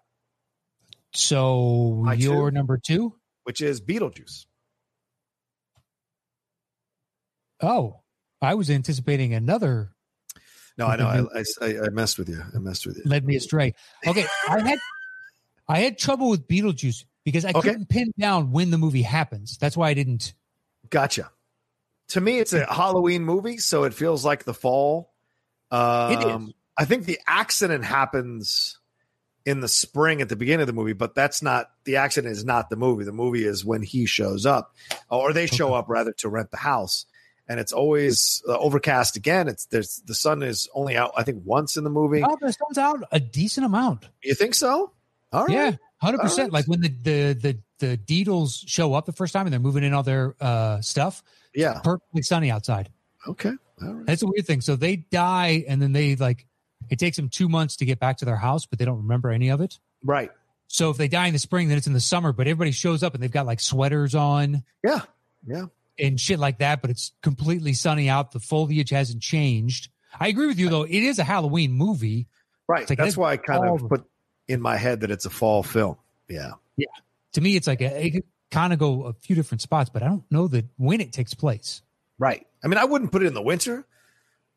so 1.13 2.01
My 2.03 2.13
your 2.15 2.49
two? 2.49 2.55
number 2.55 2.79
two? 2.79 3.13
Which 3.43 3.61
is 3.61 3.81
Beetlejuice. 3.81 4.47
Oh, 7.61 8.01
I 8.41 8.55
was 8.55 8.71
anticipating 8.71 9.35
another 9.35 9.91
No, 10.75 10.87
I 10.87 10.95
know. 10.95 11.07
I, 11.07 11.39
I, 11.39 11.43
I- 11.67 11.85
I 11.85 11.89
messed 11.89 12.17
with 12.17 12.29
you. 12.29 12.41
I 12.53 12.57
messed 12.57 12.87
with 12.87 12.97
you. 12.97 13.03
led 13.05 13.23
me 13.23 13.35
astray. 13.35 13.75
Okay, 14.07 14.25
I 14.49 14.59
had 14.67 14.79
I 15.67 15.79
had 15.81 15.99
trouble 15.99 16.29
with 16.29 16.47
Beetlejuice 16.47 17.05
because 17.23 17.45
I 17.45 17.49
Okay. 17.51 17.61
couldn't 17.69 17.89
pin 17.89 18.11
down 18.19 18.51
when 18.51 18.71
the 18.71 18.79
movie 18.79 19.03
happens. 19.03 19.57
That's 19.59 19.77
why 19.77 19.89
I 19.89 19.93
didn't. 19.93 20.33
Gotcha. 20.89 21.29
To 22.09 22.21
me, 22.21 22.39
it's 22.39 22.53
a 22.53 22.65
Halloween 22.71 23.23
movie, 23.23 23.57
so 23.57 23.83
it 23.85 23.93
feels 23.93 24.23
like 24.25 24.43
the 24.43 24.53
fall. 24.53 25.11
Um. 25.71 26.53
I 26.75 26.85
think 26.85 27.05
the 27.05 27.19
accident 27.27 27.85
happens 27.85 28.79
in 29.45 29.59
the 29.59 29.67
spring 29.67 30.21
at 30.21 30.29
the 30.29 30.35
beginning 30.35 30.61
of 30.61 30.67
the 30.67 30.73
movie, 30.73 30.93
but 30.93 31.13
that's 31.13 31.43
not 31.43 31.69
the 31.83 31.97
accident 31.97 32.31
is 32.31 32.43
not 32.45 32.69
the 32.71 32.75
movie. 32.75 33.03
The 33.03 33.11
movie 33.11 33.45
is 33.45 33.63
when 33.63 33.83
he 33.83 34.07
shows 34.07 34.45
up, 34.47 34.73
or 35.09 35.33
they 35.33 35.45
show 35.45 35.67
Okay. 35.67 35.77
up 35.77 35.85
rather 35.89 36.13
to 36.13 36.29
rent 36.29 36.49
the 36.49 36.57
house, 36.57 37.05
and 37.47 37.59
it's 37.59 37.71
always 37.71 38.41
uh, 38.49 38.57
overcast 38.57 39.17
again. 39.17 39.47
It's 39.47 39.65
there's 39.65 39.97
the 40.07 40.15
sun 40.15 40.41
is 40.41 40.67
only 40.73 40.97
out 40.97 41.11
I 41.15 41.21
think 41.23 41.43
once 41.45 41.77
in 41.77 41.83
the 41.83 41.91
movie. 41.91 42.23
Oh, 42.23 42.37
the 42.41 42.51
sun's 42.51 42.77
out 42.79 43.03
a 43.11 43.19
decent 43.19 43.65
amount. 43.67 44.07
You 44.23 44.33
think 44.33 44.55
so? 44.55 44.91
All 45.31 45.45
right. 45.45 45.53
Yeah, 45.53 45.71
hundred 45.97 46.21
percent. 46.21 46.53
right. 46.53 46.59
Like 46.61 46.67
when 46.67 46.81
the 46.81 46.89
the 46.89 47.33
the 47.39 47.57
the 47.77 47.97
Deedles 47.97 48.63
show 48.67 48.95
up 48.95 49.05
the 49.05 49.11
first 49.13 49.31
time 49.33 49.45
and 49.45 49.53
they're 49.53 49.59
moving 49.59 49.83
in 49.83 49.93
all 49.93 50.03
their 50.03 50.35
uh 50.41 50.81
stuff, 50.81 51.21
Yeah. 51.55 51.79
perfectly 51.83 52.21
sunny 52.21 52.51
outside. 52.51 52.89
Okay. 53.27 53.51
All 53.81 53.93
right. 53.93 54.05
That's 54.05 54.21
a 54.21 54.27
weird 54.27 54.45
thing. 54.45 54.61
So 54.61 54.75
they 54.75 54.95
die 54.97 55.65
and 55.67 55.81
then 55.81 55.91
they 55.91 56.15
like 56.15 56.45
it 56.89 56.99
takes 56.99 57.15
them 57.17 57.29
two 57.29 57.47
months 57.49 57.77
to 57.77 57.85
get 57.85 57.99
back 57.99 58.17
to 58.17 58.25
their 58.25 58.35
house, 58.35 58.65
but 58.65 58.77
they 58.79 58.85
don't 58.85 58.97
remember 58.97 59.31
any 59.31 59.49
of 59.49 59.61
it. 59.61 59.79
Right. 60.03 60.31
So 60.67 60.89
if 60.89 60.97
they 60.97 61.07
die 61.07 61.27
in 61.27 61.33
the 61.33 61.39
spring, 61.39 61.67
then 61.69 61.77
it's 61.77 61.87
in 61.87 61.93
the 61.93 61.99
summer, 61.99 62.33
but 62.33 62.47
everybody 62.47 62.71
shows 62.71 63.03
up 63.03 63.13
and 63.13 63.21
they've 63.23 63.31
got 63.31 63.45
like 63.45 63.59
sweaters 63.59 64.15
on 64.15 64.63
Yeah. 64.83 65.01
Yeah. 65.47 65.65
and 65.99 66.19
shit 66.19 66.39
like 66.39 66.59
that, 66.59 66.81
but 66.81 66.89
it's 66.89 67.11
completely 67.21 67.73
sunny 67.73 68.09
out. 68.09 68.31
The 68.31 68.39
foliage 68.39 68.89
hasn't 68.89 69.21
changed. 69.21 69.89
I 70.19 70.27
agree 70.27 70.47
with 70.47 70.59
you 70.59 70.69
though. 70.69 70.83
It 70.83 70.91
is 71.03 71.19
a 71.19 71.23
Halloween 71.23 71.71
movie. 71.71 72.27
Right. 72.67 72.89
Like 72.89 72.97
That's 72.99 73.17
why 73.17 73.33
I 73.33 73.37
kind 73.37 73.67
of 73.69 73.87
put 73.89 74.05
in 74.47 74.61
my 74.61 74.77
head 74.77 75.01
that 75.01 75.11
it's 75.11 75.25
a 75.25 75.29
fall 75.29 75.63
film. 75.63 75.97
Yeah. 76.27 76.51
Yeah. 76.77 76.87
To 77.33 77.41
me, 77.41 77.55
it's 77.55 77.67
like 77.67 77.81
a, 77.81 78.05
it 78.07 78.25
kind 78.53 78.71
of 78.71 78.79
go 78.79 79.03
a 79.03 79.13
few 79.13 79.35
different 79.35 79.61
spots, 79.61 79.89
but 79.89 80.03
I 80.03 80.07
don't 80.07 80.23
know 80.31 80.47
that 80.49 80.65
when 80.77 81.01
it 81.01 81.11
takes 81.11 81.33
place. 81.33 81.81
Right. 82.19 82.45
I 82.63 82.67
mean, 82.67 82.77
I 82.77 82.85
wouldn't 82.85 83.11
put 83.11 83.23
it 83.23 83.25
in 83.25 83.33
the 83.33 83.41
winter. 83.41 83.85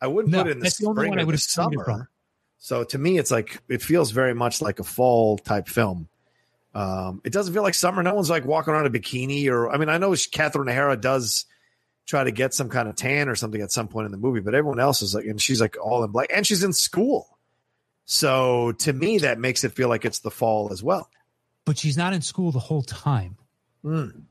I 0.01 0.07
wouldn't 0.07 0.33
No, 0.33 0.43
put 0.43 0.49
it 0.49 0.53
in 0.53 0.59
the 0.59 0.65
that's 0.65 0.77
the 0.77 0.87
only 0.87 1.01
spring 1.01 1.11
one 1.11 1.19
I 1.19 1.25
would 1.25 1.35
the 1.35 1.39
summer. 1.39 2.11
So 2.59 2.85
to 2.85 2.99
me, 2.99 3.19
it's 3.19 3.31
like 3.31 3.63
it 3.69 3.83
feels 3.83 4.11
very 4.11 4.35
much 4.35 4.61
like 4.61 4.79
a 4.79 4.85
fall 4.85 5.39
type 5.39 5.69
film. 5.69 6.09
Um, 6.75 7.23
it 7.25 7.33
doesn't 7.33 7.55
feel 7.55 7.63
like 7.63 7.75
summer. 7.75 8.03
No 8.03 8.15
one's 8.15 8.29
like 8.29 8.45
walking 8.45 8.75
around 8.75 8.87
in 8.87 8.95
a 8.95 8.99
bikini, 8.99 9.49
or 9.49 9.71
I 9.71 9.79
mean, 9.79 9.89
I 9.89 9.97
know 9.97 10.15
Catherine 10.31 10.69
O'Hara 10.69 10.97
does 10.97 11.47
try 12.05 12.23
to 12.23 12.31
get 12.31 12.53
some 12.55 12.69
kind 12.69 12.89
of 12.89 12.97
tan 12.97 13.29
or 13.29 13.35
something 13.35 13.61
at 13.63 13.73
some 13.73 13.89
point 13.89 14.05
in 14.05 14.13
the 14.13 14.19
movie, 14.19 14.41
but 14.41 14.55
everyone 14.55 14.79
else 14.79 15.01
is 15.01 15.15
like, 15.15 15.25
and 15.25 15.41
she's 15.41 15.61
like 15.61 15.77
all 15.83 16.05
in 16.05 16.11
black, 16.11 16.29
and 16.33 16.47
she's 16.47 16.63
in 16.63 16.73
school. 16.75 17.39
So 18.05 18.73
to 18.73 18.93
me, 18.93 19.19
that 19.19 19.39
makes 19.39 19.65
it 19.65 19.73
feel 19.73 19.89
like 19.89 20.05
it's 20.05 20.21
the 20.21 20.31
fall 20.31 20.71
as 20.71 20.83
well. 20.83 21.09
But 21.65 21.79
she's 21.79 21.97
not 21.97 22.13
in 22.13 22.21
school 22.21 22.53
the 22.53 22.61
whole 22.61 22.83
time 22.83 23.39
Mm. 23.87 24.23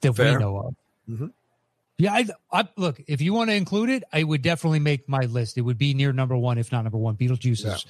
that 0.00 0.12
Fair. 0.14 0.32
we 0.34 0.38
know 0.38 0.56
of. 0.58 0.74
Mhm. 1.08 1.32
Yeah, 1.98 2.12
I, 2.12 2.26
I 2.52 2.68
look. 2.76 3.00
If 3.06 3.20
you 3.20 3.32
want 3.34 3.50
to 3.50 3.54
include 3.54 3.88
it, 3.90 4.04
I 4.12 4.22
would 4.22 4.42
definitely 4.42 4.80
make 4.80 5.08
my 5.08 5.20
list. 5.26 5.58
It 5.58 5.62
would 5.62 5.78
be 5.78 5.94
near 5.94 6.12
number 6.12 6.36
one, 6.36 6.58
if 6.58 6.72
not 6.72 6.82
number 6.82 6.98
one. 6.98 7.16
Beetlejuice 7.16 7.64
is. 7.66 7.86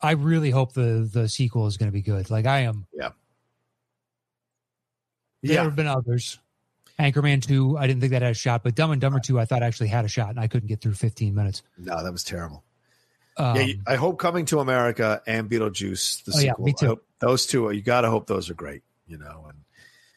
I 0.00 0.12
really 0.12 0.50
hope 0.50 0.72
the 0.72 1.08
the 1.12 1.28
sequel 1.28 1.66
is 1.66 1.76
going 1.76 1.88
to 1.88 1.92
be 1.92 2.02
good. 2.02 2.30
Like 2.30 2.46
I 2.46 2.60
am. 2.60 2.86
Yeah. 2.92 3.10
There 5.42 5.54
Yeah. 5.54 5.62
have 5.64 5.76
been 5.76 5.86
others. 5.86 6.38
Anchorman 6.98 7.42
two, 7.42 7.78
I 7.78 7.86
didn't 7.86 8.00
think 8.00 8.10
that 8.12 8.20
had 8.22 8.32
a 8.32 8.34
shot, 8.34 8.62
but 8.62 8.74
Dumb 8.74 8.90
and 8.90 9.00
Dumber 9.00 9.20
two, 9.20 9.40
I 9.40 9.46
thought 9.46 9.62
actually 9.62 9.88
had 9.88 10.04
a 10.04 10.08
shot, 10.08 10.28
and 10.30 10.38
I 10.38 10.48
couldn't 10.48 10.68
get 10.68 10.80
through 10.82 10.92
fifteen 10.94 11.34
minutes. 11.34 11.62
No, 11.78 12.02
that 12.04 12.12
was 12.12 12.22
terrible. 12.24 12.62
Um, 13.38 13.56
yeah, 13.56 13.72
I 13.86 13.96
hope 13.96 14.18
Coming 14.18 14.44
to 14.46 14.60
America 14.60 15.22
and 15.26 15.48
Beetlejuice, 15.48 16.24
the 16.24 16.32
Oh, 16.34 16.38
yeah, 16.40 16.50
sequel. 16.52 16.64
me 16.66 16.72
too. 16.74 16.84
I 16.86 16.88
hope 16.88 17.04
those 17.20 17.46
two, 17.46 17.70
you 17.70 17.82
got 17.82 18.00
to 18.02 18.10
hope 18.10 18.26
those 18.26 18.50
are 18.50 18.54
great, 18.54 18.82
you 19.06 19.18
know. 19.18 19.46
And 19.48 19.58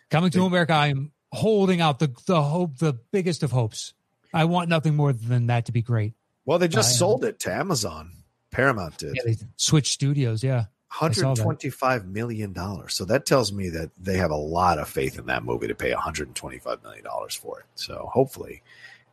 Coming 0.09 0.31
to 0.31 0.39
They- 0.39 0.45
America, 0.45 0.73
I'm 0.73 1.11
holding 1.31 1.81
out 1.81 1.99
the 1.99 2.13
the 2.25 2.41
hope, 2.41 2.77
the 2.77 2.93
biggest 3.11 3.43
of 3.43 3.51
hopes. 3.51 3.93
I 4.34 4.45
want 4.45 4.67
nothing 4.69 4.95
more 4.95 5.13
than 5.13 5.47
that 5.47 5.65
to 5.67 5.71
be 5.71 5.81
great. 5.81 6.13
well, 6.45 6.57
they 6.59 6.67
just 6.67 6.89
I, 6.89 6.91
um, 6.93 6.97
sold 6.97 7.23
it 7.25 7.39
to 7.41 7.53
Amazon. 7.53 8.11
Paramount 8.51 8.97
did 8.97 9.15
Yeah, 9.25 9.34
switch 9.57 9.91
studios. 9.91 10.43
Yeah, 10.43 10.65
hundred 10.88 11.21
saw 11.21 11.34
that. 11.35 11.41
twenty-five 11.43 12.05
million 12.05 12.53
dollars. 12.53 12.93
So 12.93 13.05
that 13.05 13.25
tells 13.25 13.51
me 13.51 13.69
that 13.69 13.89
they 13.99 14.17
have 14.17 14.30
a 14.31 14.35
lot 14.35 14.77
of 14.80 14.88
faith 14.88 15.17
in 15.17 15.25
that 15.27 15.43
movie 15.43 15.67
to 15.67 15.75
pay 15.75 15.91
one 15.93 16.01
hundred 16.03 16.34
twenty-five 16.35 16.84
million 16.84 17.03
dollars 17.03 17.34
for 17.35 17.59
it. 17.61 17.65
So 17.75 18.09
hopefully, 18.13 18.61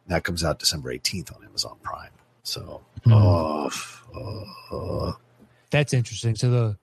that 0.08 0.24
comes 0.24 0.44
out 0.44 0.58
December 0.58 0.90
eighteenth 0.90 1.32
on 1.34 1.42
Amazon 1.44 1.78
Prime. 1.82 2.10
So, 2.42 2.82
Mhm. 3.06 3.12
oh, 3.12 3.70
oh, 4.14 4.44
oh. 4.72 5.18
that's 5.70 5.92
interesting. 5.94 6.34
So 6.36 6.50
the 6.50 6.78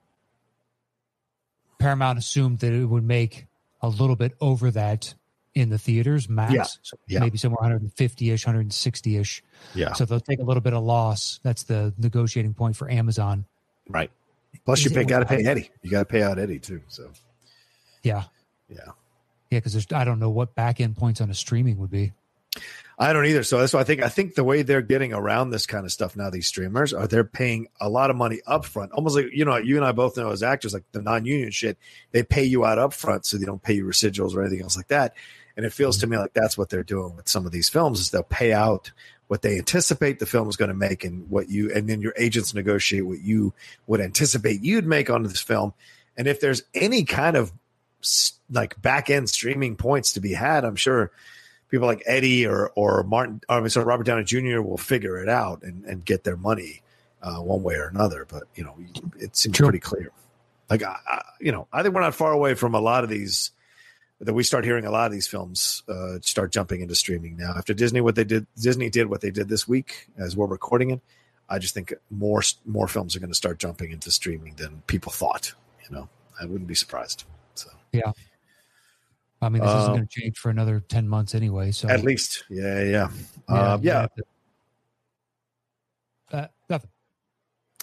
Paramount 1.78 2.18
assumed 2.18 2.58
that 2.60 2.72
it 2.72 2.84
would 2.84 3.04
make 3.04 3.46
a 3.80 3.88
little 3.88 4.16
bit 4.16 4.34
over 4.40 4.70
that 4.72 5.14
in 5.54 5.70
the 5.70 5.78
theaters 5.78 6.28
max. 6.28 6.52
Yeah, 6.54 6.64
So 6.82 6.96
yeah. 7.08 7.20
maybe 7.20 7.38
somewhere 7.38 7.58
150 7.60 8.30
ish, 8.30 8.46
160 8.46 9.16
ish. 9.16 9.42
yeah, 9.74 9.92
So 9.94 10.04
they'll 10.04 10.20
take 10.20 10.38
a 10.40 10.44
little 10.44 10.60
bit 10.60 10.72
of 10.72 10.82
loss. 10.84 11.40
That's 11.42 11.64
the 11.64 11.92
negotiating 11.98 12.54
point 12.54 12.76
for 12.76 12.90
Amazon. 12.90 13.44
right. 13.88 14.10
Plus, 14.64 14.82
you 14.84 14.90
Is 14.90 14.96
pay, 14.96 15.04
got 15.04 15.20
to 15.20 15.26
pay 15.26 15.44
Eddie. 15.46 15.70
You 15.82 15.90
got 15.90 16.00
to 16.00 16.04
pay 16.06 16.22
out 16.22 16.38
Eddie 16.38 16.58
too. 16.58 16.80
So, 16.88 17.10
Yeah. 18.02 18.24
yeah. 18.68 18.78
Yeah, 19.50 19.58
because 19.60 19.86
I 19.92 20.04
don't 20.04 20.18
know 20.18 20.30
what 20.30 20.54
back 20.54 20.80
end 20.80 20.96
points 20.96 21.20
on 21.20 21.30
a 21.30 21.34
streaming 21.34 21.78
would 21.78 21.90
be. 21.90 22.12
I 22.98 23.12
don't 23.12 23.26
either. 23.26 23.44
So 23.44 23.58
that's 23.58 23.72
why 23.72 23.80
I 23.80 23.84
think 23.84 24.02
I 24.02 24.08
think 24.08 24.34
the 24.34 24.42
way 24.42 24.62
they're 24.62 24.82
getting 24.82 25.12
around 25.12 25.50
this 25.50 25.66
kind 25.66 25.84
of 25.84 25.92
stuff 25.92 26.16
now, 26.16 26.30
these 26.30 26.48
streamers 26.48 26.92
are 26.92 27.06
they're 27.06 27.22
paying 27.22 27.68
a 27.80 27.88
lot 27.88 28.10
of 28.10 28.16
money 28.16 28.40
up 28.44 28.64
front. 28.64 28.90
Almost 28.92 29.16
like 29.16 29.26
you 29.32 29.44
know, 29.44 29.56
you 29.56 29.76
and 29.76 29.84
I 29.84 29.92
both 29.92 30.16
know 30.16 30.30
as 30.30 30.42
actors, 30.42 30.74
like 30.74 30.84
the 30.90 31.02
non-union 31.02 31.52
shit, 31.52 31.78
they 32.10 32.24
pay 32.24 32.42
you 32.42 32.64
out 32.64 32.78
up 32.78 32.92
front 32.92 33.24
so 33.24 33.36
they 33.36 33.46
don't 33.46 33.62
pay 33.62 33.74
you 33.74 33.84
residuals 33.84 34.34
or 34.34 34.42
anything 34.42 34.62
else 34.62 34.76
like 34.76 34.88
that. 34.88 35.14
And 35.56 35.64
it 35.64 35.72
feels 35.72 35.98
to 35.98 36.06
me 36.06 36.16
like 36.16 36.34
that's 36.34 36.58
what 36.58 36.70
they're 36.70 36.82
doing 36.82 37.14
with 37.14 37.28
some 37.28 37.46
of 37.46 37.52
these 37.52 37.68
films 37.68 38.00
is 38.00 38.10
they'll 38.10 38.22
pay 38.22 38.52
out 38.52 38.90
what 39.28 39.42
they 39.42 39.58
anticipate 39.58 40.18
the 40.18 40.26
film 40.26 40.48
is 40.48 40.56
going 40.56 40.70
to 40.70 40.74
make 40.74 41.04
and 41.04 41.28
what 41.30 41.48
you 41.48 41.72
and 41.72 41.88
then 41.88 42.00
your 42.00 42.14
agents 42.16 42.54
negotiate 42.54 43.06
what 43.06 43.20
you 43.20 43.52
would 43.86 44.00
anticipate 44.00 44.62
you'd 44.62 44.86
make 44.86 45.08
on 45.08 45.22
this 45.22 45.40
film. 45.40 45.72
And 46.16 46.26
if 46.26 46.40
there's 46.40 46.62
any 46.74 47.04
kind 47.04 47.36
of 47.36 47.52
like 48.50 48.80
back 48.80 49.08
end 49.08 49.30
streaming 49.30 49.76
points 49.76 50.14
to 50.14 50.20
be 50.20 50.32
had, 50.32 50.64
I'm 50.64 50.76
sure 50.76 51.12
people 51.70 51.86
like 51.86 52.02
Eddie 52.06 52.46
or 52.46 52.70
or 52.74 53.02
Martin, 53.02 53.40
or, 53.48 53.58
I 53.58 53.60
mean, 53.60 53.70
sorry, 53.70 53.86
Robert 53.86 54.04
Downey 54.04 54.24
Jr. 54.24 54.60
will 54.60 54.78
figure 54.78 55.22
it 55.22 55.28
out 55.28 55.62
and, 55.62 55.84
and 55.84 56.04
get 56.04 56.24
their 56.24 56.36
money 56.36 56.82
uh, 57.22 57.36
one 57.36 57.62
way 57.62 57.74
or 57.74 57.88
another. 57.88 58.26
But 58.28 58.44
you 58.54 58.64
know, 58.64 58.76
it 59.18 59.36
seems 59.36 59.56
True. 59.56 59.66
pretty 59.66 59.80
clear. 59.80 60.10
Like, 60.70 60.82
I, 60.82 60.96
I, 61.06 61.22
you 61.40 61.52
know, 61.52 61.66
I 61.72 61.82
think 61.82 61.94
we're 61.94 62.02
not 62.02 62.14
far 62.14 62.32
away 62.32 62.54
from 62.54 62.74
a 62.74 62.80
lot 62.80 63.04
of 63.04 63.10
these. 63.10 63.52
That 64.20 64.34
we 64.34 64.42
start 64.42 64.64
hearing 64.64 64.84
a 64.84 64.90
lot 64.90 65.06
of 65.06 65.12
these 65.12 65.28
films 65.28 65.84
uh, 65.88 66.18
start 66.22 66.50
jumping 66.50 66.80
into 66.80 66.96
streaming 66.96 67.36
now. 67.36 67.52
After 67.56 67.72
Disney, 67.72 68.00
what 68.00 68.16
they 68.16 68.24
did, 68.24 68.48
Disney 68.60 68.90
did 68.90 69.08
what 69.08 69.20
they 69.20 69.30
did 69.30 69.48
this 69.48 69.68
week 69.68 70.08
as 70.16 70.36
we're 70.36 70.48
recording 70.48 70.90
it. 70.90 71.00
I 71.48 71.60
just 71.60 71.72
think 71.72 71.94
more 72.10 72.42
more 72.66 72.88
films 72.88 73.14
are 73.14 73.20
going 73.20 73.30
to 73.30 73.36
start 73.36 73.58
jumping 73.60 73.92
into 73.92 74.10
streaming 74.10 74.54
than 74.56 74.82
people 74.88 75.12
thought. 75.12 75.54
You 75.88 75.94
know, 75.94 76.08
I 76.40 76.46
wouldn't 76.46 76.66
be 76.66 76.74
surprised. 76.74 77.24
So 77.54 77.70
I 79.40 79.48
mean, 79.48 79.62
this 79.62 79.70
isn't 79.70 79.82
Um, 79.90 79.96
going 79.96 80.08
to 80.08 80.20
change 80.20 80.38
for 80.38 80.50
another 80.50 80.80
10 80.80 81.08
months 81.08 81.34
anyway. 81.34 81.70
So, 81.70 81.88
at 81.88 82.02
least, 82.02 82.44
yeah, 82.50 82.82
yeah, 82.82 83.08
yeah. 83.48 83.54
uh, 83.54 83.78
yeah. 83.80 84.06
to- 84.16 84.24
Uh, 86.30 86.46
nothing. 86.68 86.90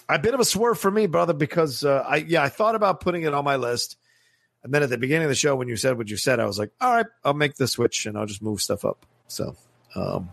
a 0.08 0.18
bit 0.18 0.34
of 0.34 0.40
a 0.40 0.44
swerve 0.44 0.78
for 0.78 0.90
me, 0.90 1.06
brother, 1.06 1.32
because 1.32 1.84
uh, 1.84 2.04
I 2.06 2.16
yeah 2.18 2.42
I 2.42 2.48
thought 2.48 2.74
about 2.76 3.00
putting 3.00 3.22
it 3.22 3.34
on 3.34 3.44
my 3.44 3.56
list, 3.56 3.96
and 4.62 4.72
then 4.72 4.82
at 4.84 4.90
the 4.90 4.98
beginning 4.98 5.24
of 5.24 5.30
the 5.30 5.34
show 5.34 5.56
when 5.56 5.66
you 5.68 5.76
said 5.76 5.98
what 5.98 6.08
you 6.08 6.16
said, 6.16 6.38
I 6.38 6.44
was 6.46 6.58
like, 6.58 6.70
all 6.80 6.94
right, 6.94 7.06
I'll 7.24 7.34
make 7.34 7.54
the 7.56 7.66
switch 7.66 8.06
and 8.06 8.16
I'll 8.16 8.26
just 8.26 8.42
move 8.42 8.60
stuff 8.60 8.84
up. 8.84 9.04
So, 9.26 9.56
um, 9.96 10.30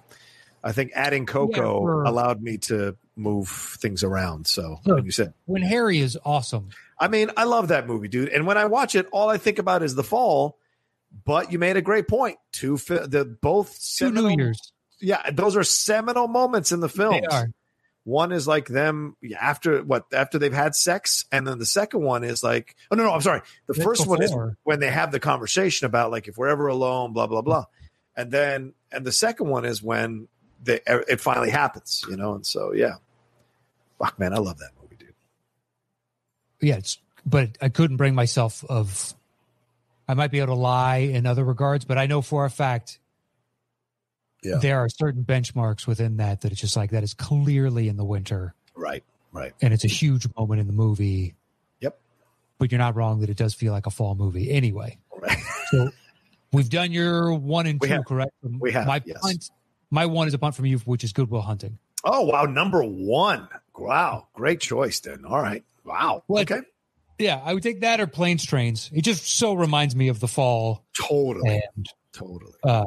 I 0.63 0.73
think 0.73 0.91
adding 0.93 1.25
Coco 1.25 1.79
for- 1.81 2.03
allowed 2.03 2.41
me 2.41 2.57
to 2.69 2.95
move 3.15 3.47
things 3.49 4.03
around. 4.03 4.45
So 4.47 4.79
Look. 4.85 4.97
when 4.97 5.05
you 5.05 5.11
said, 5.11 5.33
When 5.45 5.61
Harry 5.63 5.99
is 5.99 6.17
awesome. 6.25 6.69
I 6.99 7.07
mean, 7.07 7.31
I 7.35 7.45
love 7.45 7.69
that 7.69 7.87
movie, 7.87 8.07
dude, 8.07 8.29
and 8.29 8.45
when 8.45 8.57
I 8.57 8.65
watch 8.65 8.93
it, 8.95 9.07
all 9.11 9.29
I 9.29 9.37
think 9.37 9.57
about 9.59 9.81
is 9.83 9.95
the 9.95 10.03
fall. 10.03 10.57
But 11.25 11.51
you 11.51 11.59
made 11.59 11.77
a 11.77 11.81
great 11.81 12.07
point. 12.07 12.37
Two 12.51 12.77
the 12.77 13.37
both 13.41 13.69
Two 13.97 14.09
New 14.09 14.15
seminal- 14.21 14.37
Years. 14.37 14.73
Yeah, 14.99 15.29
those 15.31 15.55
are 15.57 15.63
seminal 15.63 16.27
moments 16.27 16.71
in 16.71 16.79
the 16.79 16.89
film. 16.89 17.13
They 17.21 17.27
are. 17.27 17.49
One 18.05 18.31
is 18.31 18.47
like 18.47 18.67
them 18.67 19.15
after 19.39 19.81
what 19.83 20.05
after 20.11 20.37
they've 20.39 20.53
had 20.53 20.75
sex, 20.75 21.25
and 21.31 21.47
then 21.47 21.59
the 21.59 21.65
second 21.65 22.01
one 22.01 22.23
is 22.25 22.43
like 22.43 22.75
oh 22.91 22.95
no 22.95 23.03
no 23.03 23.13
I'm 23.13 23.21
sorry 23.21 23.41
the 23.67 23.73
Right 23.73 23.83
first 23.83 24.07
one 24.07 24.21
is 24.21 24.35
when 24.63 24.79
they 24.81 24.89
have 24.91 25.11
the 25.11 25.19
conversation 25.21 25.85
about 25.85 26.11
like 26.11 26.27
if 26.27 26.37
we're 26.37 26.49
ever 26.49 26.67
alone 26.67 27.13
blah 27.13 27.27
blah 27.27 27.41
blah, 27.41 27.65
and 28.17 28.29
then 28.29 28.73
and 28.91 29.05
the 29.05 29.11
second 29.13 29.47
one 29.47 29.63
is 29.63 29.81
when 29.81 30.27
the 30.63 30.81
it 31.09 31.21
finally 31.21 31.49
happens 31.49 32.03
you 32.09 32.17
know 32.17 32.33
and 32.35 32.45
so 32.45 32.73
yeah, 32.73 32.95
fuck 33.99 34.19
man 34.19 34.33
I 34.33 34.37
love 34.39 34.57
that 34.59 34.71
movie 34.81 34.97
dude 34.97 35.13
Yeah, 36.61 36.75
it's, 36.77 36.97
but 37.25 37.57
I 37.61 37.69
couldn't 37.69 37.97
bring 37.97 38.15
myself 38.15 38.65
of. 38.65 39.13
I 40.07 40.13
might 40.15 40.31
be 40.31 40.39
able 40.39 40.55
to 40.55 40.59
lie 40.61 40.97
in 40.97 41.25
other 41.25 41.43
regards, 41.43 41.85
but 41.85 41.97
I 41.97 42.05
know 42.07 42.21
for 42.21 42.45
a 42.45 42.49
fact 42.49 42.99
Yeah. 44.43 44.57
there 44.57 44.79
are 44.79 44.89
certain 44.89 45.23
benchmarks 45.23 45.87
within 45.87 46.17
that 46.17 46.41
that 46.41 46.51
it's 46.51 46.59
just 46.61 46.75
like 46.75 46.91
that 46.91 47.03
is 47.03 47.13
clearly 47.13 47.87
in 47.87 47.95
the 47.95 48.03
winter, 48.05 48.53
Right. 48.75 49.03
Right. 49.31 49.53
and 49.61 49.73
it's 49.73 49.85
a 49.85 49.89
huge 49.89 50.27
moment 50.37 50.59
in 50.59 50.67
the 50.67 50.73
movie. 50.73 51.35
Yep. 51.79 51.97
But 52.57 52.71
you're 52.71 52.79
not 52.79 52.95
wrong 52.95 53.21
that 53.21 53.29
it 53.29 53.37
does 53.37 53.53
feel 53.53 53.71
like 53.71 53.85
a 53.87 53.91
fall 53.91 54.15
movie. 54.15 54.51
Anyway, 54.51 54.97
Right. 55.17 55.37
so 55.71 55.89
we've 56.51 56.69
done 56.69 56.91
your 56.91 57.33
one 57.33 57.65
and 57.67 57.79
We 57.79 57.87
two, 57.87 57.93
have. 57.93 58.05
correct? 58.05 58.31
We 58.43 58.73
have, 58.73 58.85
My 58.85 59.01
yes. 59.05 59.19
punt, 59.21 59.49
my 59.89 60.05
one 60.05 60.27
is 60.27 60.33
a 60.33 60.37
punt 60.37 60.55
from 60.55 60.65
you, 60.65 60.79
which 60.79 61.03
is 61.05 61.13
Good 61.13 61.29
Will 61.29 61.41
Hunting. 61.41 61.79
Oh 62.03 62.23
wow, 62.23 62.43
number 62.43 62.83
one. 62.83 63.47
Wow, 63.77 64.27
great 64.33 64.59
choice, 64.59 64.99
then. 64.99 65.23
All 65.23 65.39
right. 65.41 65.63
Wow. 65.85 66.23
Well, 66.27 66.41
okay. 66.41 66.59
Yeah, 67.19 67.39
I 67.43 67.53
would 67.53 67.63
take 67.63 67.81
that 67.81 67.99
or 68.01 68.07
Planes 68.07 68.45
Trains. 68.45 68.89
It 68.93 69.01
just 69.03 69.25
so 69.37 69.53
reminds 69.53 69.95
me 69.95 70.07
of 70.09 70.19
the 70.19 70.27
fall, 70.27 70.83
Totally. 70.97 71.61
and 71.75 71.87
Totally. 72.11 72.53
uh, 72.63 72.83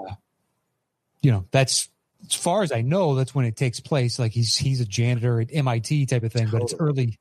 you 1.23 1.31
know 1.33 1.45
that's 1.51 1.89
as 2.25 2.35
far 2.35 2.63
as 2.63 2.73
I 2.73 2.81
know, 2.83 3.15
that's 3.15 3.35
when 3.35 3.45
it 3.45 3.57
takes 3.57 3.79
place. 3.81 4.19
Like 4.19 4.33
he's 4.33 4.57
he's 4.57 4.81
a 4.81 4.85
janitor 4.85 5.41
at 5.41 5.49
MIT 5.53 6.07
type 6.07 6.23
of 6.25 6.33
thing, 6.33 6.49
but 6.51 6.63
it's 6.63 6.75
early 6.79 7.19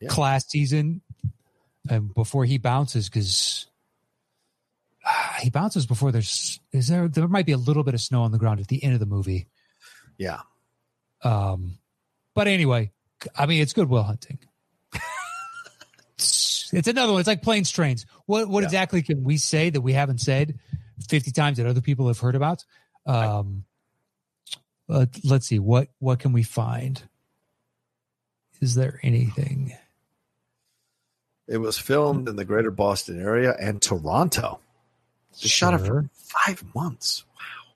Yeah. 0.00 0.08
class 0.08 0.46
season, 0.48 1.02
and 1.90 2.14
before 2.14 2.44
he 2.44 2.58
bounces 2.58 3.08
because 3.08 3.66
he 5.40 5.50
bounces 5.50 5.86
before 5.86 6.10
there's 6.12 6.60
is 6.72 6.88
there 6.88 7.08
there 7.08 7.28
might 7.28 7.46
be 7.46 7.52
a 7.52 7.56
little 7.58 7.82
bit 7.84 7.94
of 7.94 8.00
snow 8.00 8.22
on 8.22 8.32
the 8.32 8.38
ground 8.38 8.60
at 8.60 8.68
the 8.68 8.82
end 8.82 8.94
of 8.94 9.00
the 9.00 9.06
movie. 9.06 9.46
Yeah. 10.18 10.40
Um, 11.22 11.78
but 12.34 12.46
anyway, 12.48 12.92
I 13.36 13.46
mean, 13.46 13.62
it's 13.62 13.72
Good 13.72 13.88
Will 13.88 14.02
Hunting. 14.02 14.38
It's, 16.78 16.88
another 16.88 17.12
one. 17.12 17.20
It's 17.20 17.26
like 17.26 17.42
planes, 17.42 17.70
trains. 17.70 18.06
What 18.26 18.48
what 18.48 18.60
Yeah. 18.60 18.66
exactly 18.66 19.02
can 19.02 19.24
we 19.24 19.36
say 19.36 19.70
that 19.70 19.80
we 19.80 19.92
haven't 19.92 20.20
said 20.20 20.58
fifty 21.08 21.30
times 21.30 21.56
that 21.58 21.66
other 21.66 21.80
people 21.80 22.06
have 22.08 22.18
heard 22.18 22.34
about? 22.34 22.64
Um, 23.06 23.64
let, 24.88 25.08
let's 25.24 25.46
see 25.46 25.58
what 25.58 25.88
what 25.98 26.18
can 26.18 26.32
we 26.32 26.42
find. 26.42 27.02
Is 28.60 28.74
there 28.74 29.00
anything? 29.02 29.74
It 31.48 31.58
was 31.58 31.78
filmed 31.78 32.28
in 32.28 32.36
the 32.36 32.44
greater 32.44 32.70
Boston 32.70 33.20
area 33.20 33.54
and 33.60 33.80
Toronto. 33.80 34.58
They 35.42 35.48
shot 35.48 35.74
it 35.74 35.78
for 35.86 36.08
five 36.12 36.64
months. 36.74 37.24
Wow, 37.38 37.72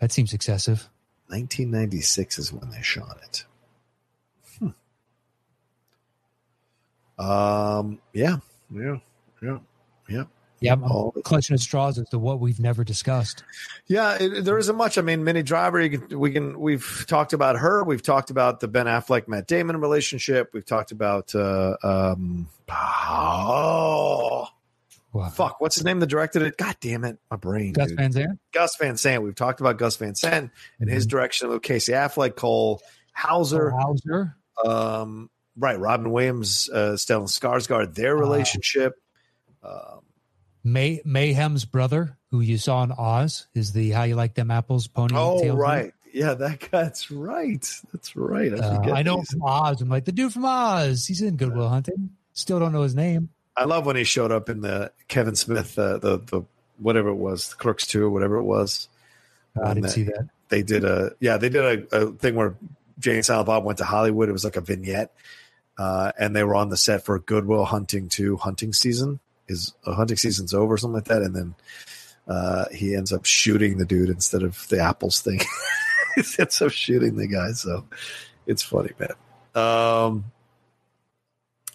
that 0.00 0.12
seems 0.12 0.32
excessive. 0.34 0.88
1996 1.28 2.38
is 2.38 2.52
when 2.52 2.70
they 2.70 2.82
shot 2.82 3.18
it. 3.22 3.44
Um. 7.18 8.00
Yeah. 8.12 8.36
Yeah. 8.72 8.96
Yeah. 9.42 9.58
Yeah. 10.08 10.24
Yeah, 10.60 10.72
I'm 10.72 10.82
clutching 11.22 11.54
at 11.54 11.60
straws 11.60 11.98
as 12.00 12.08
to 12.08 12.18
what 12.18 12.40
we've 12.40 12.58
never 12.58 12.82
discussed. 12.82 13.44
Yeah, 13.86 14.16
it, 14.20 14.44
there 14.44 14.58
isn't 14.58 14.74
much. 14.74 14.98
I 14.98 15.02
mean, 15.02 15.22
Minnie 15.22 15.44
Driver. 15.44 15.80
You 15.80 15.98
can, 16.00 16.18
we 16.18 16.32
can. 16.32 16.58
We've 16.58 17.04
talked 17.06 17.32
about 17.32 17.56
her. 17.60 17.84
We've 17.84 18.02
talked 18.02 18.30
about 18.30 18.58
the 18.58 18.66
Ben 18.66 18.86
Affleck 18.86 19.28
Matt 19.28 19.46
Damon 19.46 19.76
relationship. 19.80 20.50
We've 20.52 20.66
talked 20.66 20.90
about. 20.90 21.32
Uh, 21.32 21.76
um, 21.84 22.48
oh 22.68 24.48
Wow. 25.12 25.28
fuck! 25.30 25.60
What's 25.60 25.76
his 25.76 25.84
name? 25.84 26.00
that 26.00 26.06
directed 26.08 26.42
it. 26.42 26.56
God 26.56 26.76
damn 26.80 27.04
it, 27.04 27.18
my 27.30 27.36
brain. 27.36 27.72
Gus 27.72 27.88
dude. 27.88 27.96
Van 27.96 28.12
Sant. 28.12 28.38
Gus 28.52 28.76
Van 28.76 28.96
Sant. 28.96 29.22
We've 29.22 29.34
talked 29.34 29.60
about 29.60 29.78
Gus 29.78 29.96
Van 29.96 30.14
Sant 30.14 30.50
and 30.80 30.90
his 30.90 31.06
Mhm. 31.06 31.10
direction 31.10 31.50
of 31.50 31.62
Casey 31.62 31.92
Affleck, 31.92 32.36
Cole 32.36 32.82
Hauser, 33.14 33.70
Hauser. 33.70 34.36
um, 34.66 35.30
right? 35.58 35.78
Robin 35.78 36.10
Williams, 36.10 36.70
uh, 36.72 36.92
Stellan 36.96 37.28
Skarsgård, 37.28 37.94
their 37.94 38.16
Ah. 38.16 38.20
relationship. 38.20 38.94
Um, 39.62 40.00
May 40.64 41.00
Mayhem's 41.04 41.64
brother, 41.64 42.16
who 42.30 42.40
you 42.40 42.58
saw 42.58 42.82
in 42.82 42.92
Oz, 42.92 43.46
is 43.54 43.72
the 43.72 43.90
How 43.90 44.02
You 44.04 44.14
Like 44.16 44.34
Them 44.34 44.50
Apples 44.50 44.86
pony. 44.86 45.14
oh, 45.16 45.54
right. 45.54 45.92
Yeah, 46.12 46.34
that 46.34 46.60
guy. 46.70 46.82
That's 46.84 47.10
right. 47.10 47.66
That's 47.92 48.16
right. 48.16 48.52
I, 48.52 48.56
Uh, 48.58 48.94
I 48.94 49.02
know 49.02 49.22
from 49.22 49.42
Oz. 49.42 49.80
I'm 49.80 49.88
like 49.88 50.04
the 50.04 50.12
dude 50.12 50.32
from 50.32 50.44
Oz. 50.44 51.06
He's 51.06 51.22
in 51.22 51.36
Good 51.36 51.54
Will 51.54 51.68
Hunting. 51.68 52.10
Still 52.32 52.58
don't 52.58 52.72
know 52.72 52.82
his 52.82 52.94
name. 52.94 53.30
I 53.56 53.64
love 53.64 53.86
when 53.86 53.96
he 53.96 54.04
showed 54.04 54.30
up 54.32 54.48
in 54.48 54.60
the 54.60 54.92
Kevin 55.08 55.34
Smith, 55.34 55.78
uh, 55.78 55.98
the 55.98 56.18
the 56.18 56.42
whatever 56.78 57.08
it 57.08 57.16
was, 57.16 57.48
the 57.48 57.56
Crooks 57.56 57.86
Two 57.86 58.04
or 58.04 58.10
whatever 58.10 58.36
it 58.36 58.44
was. 58.44 58.88
Uh, 59.56 59.62
I 59.64 59.68
didn't 59.74 59.82
that- 59.84 59.90
see 59.90 60.02
that. 60.04 60.28
They 60.48 60.62
did 60.62 60.84
a 60.84 61.12
yeah, 61.20 61.36
they 61.36 61.48
did 61.50 61.90
a, 61.92 61.96
a 61.96 62.12
thing 62.12 62.34
where 62.34 62.54
Jay 62.98 63.16
and 63.16 63.24
Silent 63.24 63.46
Bob 63.46 63.64
went 63.64 63.78
to 63.78 63.84
Hollywood. 63.84 64.28
It 64.28 64.32
was 64.32 64.44
like 64.44 64.56
a 64.56 64.60
vignette, 64.62 65.12
uh, 65.78 66.12
and 66.18 66.34
they 66.34 66.42
were 66.42 66.56
on 66.56 66.68
the 66.68 66.76
set 66.76 67.04
for 67.04 67.18
Good 67.18 67.46
Will 67.46 67.64
Hunting 67.64 68.08
Two 68.08 68.36
hunting 68.36 68.72
season. 68.72 69.20
Is 69.46 69.72
a 69.86 69.94
hunting 69.94 70.16
season's 70.18 70.52
over, 70.52 70.76
something 70.76 70.96
like 70.96 71.04
that, 71.04 71.22
and 71.22 71.34
then 71.34 71.54
uh, 72.26 72.66
he 72.70 72.94
ends 72.94 73.12
up 73.12 73.24
shooting 73.24 73.78
the 73.78 73.86
dude 73.86 74.10
instead 74.10 74.42
of 74.42 74.68
the 74.68 74.80
apples 74.80 75.20
thing. 75.20 75.40
he 76.16 76.22
ends 76.38 76.60
up 76.60 76.72
shooting 76.72 77.16
the 77.16 77.28
guy, 77.28 77.52
so 77.52 77.86
it's 78.46 78.62
funny, 78.62 78.90
man. 78.98 79.14
Um, 79.54 80.24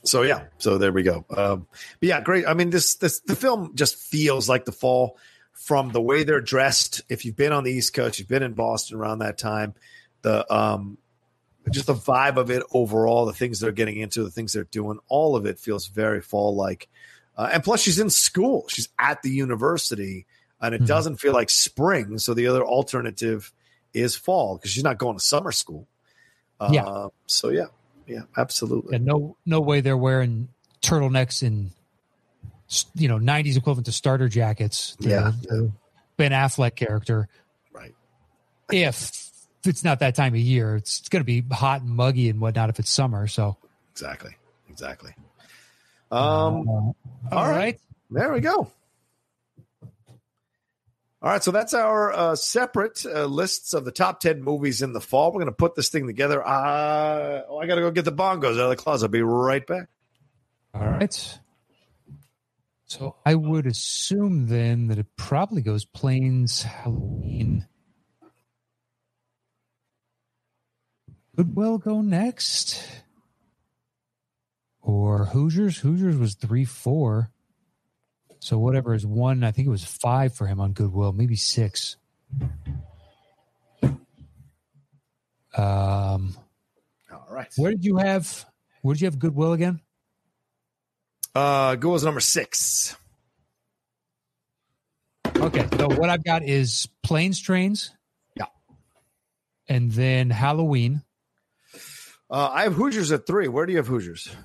so 0.04 0.22
yeah, 0.22 0.44
so 0.58 0.78
there 0.78 0.92
we 0.92 1.04
go. 1.04 1.26
Um, 1.36 1.68
but 2.00 2.10
yeah, 2.10 2.22
great. 2.22 2.46
I 2.46 2.54
mean, 2.54 2.70
this 2.70 2.96
this 2.96 3.22
the 3.22 3.36
film 3.36 3.72
just 3.76 3.96
feels 3.96 4.50
like 4.50 4.66
the 4.66 4.72
fall 4.72 5.18
from 5.54 5.92
the 5.92 6.02
way 6.02 6.24
they're 6.24 6.42
dressed. 6.42 7.02
If 7.10 7.26
you've 7.26 7.38
been 7.38 7.54
on 7.54 7.64
the 7.64 7.72
East 7.72 7.94
Coast, 7.94 8.20
you've 8.20 8.28
been 8.28 8.44
in 8.44 8.54
Boston 8.54 8.98
around 8.98 9.20
that 9.20 9.38
time, 9.38 9.74
the 10.22 10.52
um, 10.54 10.98
just 11.72 11.88
the 11.88 11.94
vibe 11.94 12.38
of 12.38 12.50
it 12.52 12.64
overall, 12.74 13.26
the 13.26 13.34
things 13.34 13.60
they're 13.60 13.72
getting 13.72 13.98
into, 13.98 14.24
the 14.24 14.30
things 14.32 14.54
they're 14.54 14.64
doing, 14.66 15.00
all 15.08 15.36
of 15.36 15.46
it 15.46 15.60
feels 15.60 15.88
very 15.88 16.22
fall 16.22 16.56
like. 16.56 16.90
Uh, 17.38 17.50
and 17.54 17.64
plus, 17.64 17.82
she's 17.82 18.00
in 18.00 18.10
school; 18.10 18.66
she's 18.68 18.90
at 19.00 19.22
the 19.24 19.30
university, 19.32 20.26
and 20.62 20.76
it 20.76 20.82
Mhm. 20.82 20.88
doesn't 20.88 21.18
feel 21.18 21.34
like 21.34 21.50
spring. 21.50 22.18
So 22.20 22.34
the 22.34 22.48
other 22.48 22.64
alternative 22.64 23.52
is 23.94 24.16
fall 24.16 24.58
because 24.58 24.72
she's 24.72 24.84
not 24.84 24.98
going 24.98 25.18
to 25.18 25.24
summer 25.24 25.52
school. 25.52 25.88
Yeah. 26.72 26.86
Uh, 26.86 27.10
so 27.26 27.50
yeah, 27.50 27.66
yeah, 28.08 28.22
absolutely. 28.38 28.96
And 28.96 29.06
no, 29.06 29.36
no 29.46 29.60
way 29.60 29.82
they're 29.82 29.98
wearing 29.98 30.48
turtlenecks 30.82 31.46
and 31.46 31.72
you 32.96 33.08
know 33.08 33.18
'90s 33.18 33.58
equivalent 33.58 33.86
to 33.88 33.92
starter 33.92 34.30
jackets. 34.30 34.96
The- 35.00 35.10
Yeah. 35.10 35.32
the 35.42 35.72
Ben 36.18 36.32
Affleck 36.32 36.76
character. 36.76 37.28
Right. 37.72 37.94
If 38.72 39.12
it's 39.68 39.84
not 39.84 40.00
that 40.00 40.16
time 40.16 40.34
of 40.34 40.40
year, 40.40 40.76
it's, 40.76 41.00
it's 41.00 41.10
going 41.10 41.22
to 41.22 41.26
be 41.26 41.44
hot 41.52 41.82
and 41.82 41.90
muggy 41.90 42.30
and 42.30 42.40
whatnot. 42.40 42.70
If 42.70 42.80
it's 42.80 42.90
summer, 42.90 43.28
so 43.28 43.58
Exactly. 43.92 44.36
Exactly. 44.70 45.14
Um. 46.12 46.68
Uh, 46.68 46.72
all 46.72 46.96
all 47.32 47.48
right. 47.50 47.56
right. 47.56 47.80
There 48.10 48.34
we 48.34 48.40
go. 48.40 48.72
All 51.24 51.30
right, 51.30 51.42
so 51.42 51.52
that's 51.52 51.74
our 51.74 52.12
uh, 52.12 52.36
separate 52.36 53.06
uh, 53.06 53.24
lists 53.26 53.74
of 53.74 53.86
the 53.86 53.94
top 53.94 54.20
ten 54.20 54.42
movies 54.42 54.82
in 54.82 54.92
the 54.92 55.00
fall. 55.00 55.32
We're 55.32 55.40
going 55.40 55.46
to 55.46 55.52
put 55.54 55.74
this 55.74 55.88
thing 55.88 56.06
together. 56.06 56.46
Uh, 56.46 57.44
oh, 57.48 57.60
I 57.60 57.66
got 57.66 57.76
to 57.76 57.82
go 57.82 57.92
get 57.92 58.04
the 58.04 58.12
bongos 58.12 58.56
out 58.56 58.66
of 58.66 58.70
the 58.72 58.76
closet. 58.76 59.06
I'll 59.06 59.12
be 59.12 59.22
right 59.22 59.66
back. 59.66 59.88
All 60.74 60.86
right. 60.86 61.40
So 62.88 63.16
I 63.26 63.36
would 63.36 63.66
assume 63.68 64.48
then 64.48 64.88
that 64.88 64.98
it 64.98 65.08
probably 65.16 65.62
goes 65.62 65.86
planes 65.86 66.64
Halloween. 66.64 67.68
Goodwill 71.36 71.78
go 71.78 72.02
next? 72.02 72.84
Or 74.82 75.26
Hoosiers? 75.26 75.78
Hoosiers 75.80 76.18
was 76.18 76.36
3 76.36 76.66
4. 76.66 77.30
So 78.40 78.60
whatever 78.60 78.94
is 78.94 79.06
one, 79.06 79.44
I 79.44 79.52
think 79.52 79.68
it 79.68 79.72
was 79.72 79.86
five 79.86 80.34
for 80.34 80.48
him 80.48 80.60
on 80.60 80.74
Goodwill, 80.74 81.14
maybe 81.14 81.38
six. 81.38 81.96
Um, 85.56 86.36
All 87.10 87.28
right. 87.30 87.48
where 87.56 87.72
did 87.72 87.86
you 87.86 87.98
have? 87.98 88.46
Where 88.82 88.96
did 88.96 89.02
you 89.02 89.06
have 89.06 89.18
Goodwill 89.18 89.54
again? 89.54 89.80
Uh, 91.34 91.76
Goodwill's 91.76 92.04
number 92.04 92.20
six. 92.20 92.98
Okay, 95.38 95.66
so 95.78 95.88
what 95.88 96.10
I've 96.10 96.24
got 96.24 96.44
is 96.44 96.90
planes, 97.02 97.40
trains. 97.40 97.92
Yeah. 98.36 98.46
And 99.70 99.90
then 99.92 100.30
Halloween. 100.32 101.02
Uh, 102.34 102.50
I 102.52 102.64
have 102.64 102.74
Hoosiers 102.74 103.12
at 103.12 103.28
three. 103.28 103.48
Where 103.48 103.68
do 103.68 103.72
you 103.74 103.78
have 103.78 103.86
Hoosiers? 103.86 104.36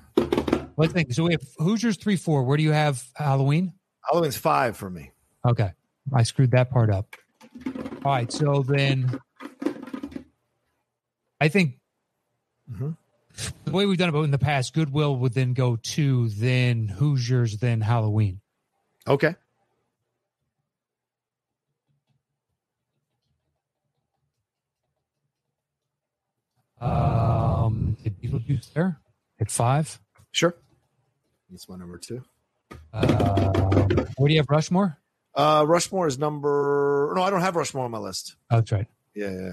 Let's 0.77 0.93
think. 0.93 1.11
So 1.11 1.23
we 1.23 1.31
have 1.31 1.41
Hoosiers 1.57 1.97
three, 1.97 2.15
four. 2.15 2.43
Where 2.43 2.55
do 2.55 2.61
you 2.61 2.71
have 2.71 3.03
Halloween? 3.15 3.73
Halloween's 4.05 4.37
five 4.37 4.77
for 4.77 4.91
me. 4.91 5.11
Okay. 5.43 5.71
I 6.13 6.21
screwed 6.21 6.51
that 6.51 6.69
part 6.69 6.91
up. 6.91 7.15
All 8.05 8.11
right. 8.11 8.31
So 8.31 8.61
then 8.61 9.19
I 11.41 11.47
think 11.47 11.79
Mhm. 12.71 12.95
the 13.65 13.71
way 13.71 13.87
we've 13.87 13.97
done 13.97 14.13
it 14.13 14.17
in 14.19 14.29
the 14.29 14.37
past, 14.37 14.75
Goodwill 14.75 15.17
would 15.17 15.33
then 15.33 15.53
go 15.53 15.75
to, 15.75 16.29
then 16.29 16.89
Hoosiers, 16.89 17.57
then 17.57 17.81
Halloween. 17.81 18.41
Okay. 19.07 19.33
Beetlejuice 28.29 28.73
there 28.73 28.99
at 29.39 29.49
five? 29.51 29.99
Sure. 30.31 30.55
That's 31.49 31.67
my 31.67 31.75
number 31.77 31.97
two. 31.97 32.23
Uh, 32.93 34.05
where 34.17 34.27
do 34.27 34.33
you 34.33 34.39
have 34.39 34.49
Rushmore? 34.49 34.97
Uh, 35.35 35.63
Rushmore 35.67 36.07
is 36.07 36.19
number. 36.19 37.11
No, 37.15 37.23
I 37.23 37.29
don't 37.29 37.41
have 37.41 37.55
Rushmore 37.55 37.85
on 37.85 37.91
my 37.91 37.97
list. 37.97 38.35
Oh, 38.51 38.57
that's 38.57 38.71
right. 38.71 38.87
Yeah, 39.15 39.31
yeah, 39.31 39.51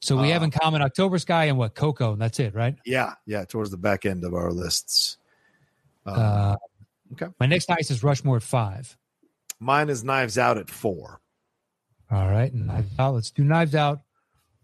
So 0.00 0.20
we 0.20 0.30
have 0.30 0.42
Uh, 0.42 0.46
in 0.46 0.50
common 0.50 0.82
October 0.82 1.18
Sky 1.18 1.44
and 1.46 1.56
what 1.58 1.74
Coco, 1.74 2.12
and 2.12 2.20
that's 2.20 2.38
it, 2.40 2.54
right? 2.54 2.76
yeah, 2.84 3.14
yeah. 3.26 3.44
Towards 3.44 3.70
the 3.70 3.76
back 3.76 4.04
end 4.06 4.24
of 4.24 4.34
our 4.34 4.52
lists. 4.52 5.16
Um, 6.06 6.14
Uh, 6.18 6.56
okay. 7.12 7.26
My 7.40 7.46
next 7.46 7.68
nice 7.68 7.90
is 7.90 8.02
Rushmore 8.02 8.36
at 8.36 8.42
five. 8.42 8.96
mine 9.60 9.88
is 9.88 10.02
Knives 10.04 10.38
Out 10.38 10.58
at 10.58 10.68
four. 10.70 11.20
All 12.10 12.28
right, 12.28 12.52
and 12.52 12.66
Knives 12.66 12.90
Out. 12.98 13.14
Let's 13.14 13.30
do 13.30 13.44
Knives 13.44 13.74
Out. 13.74 14.00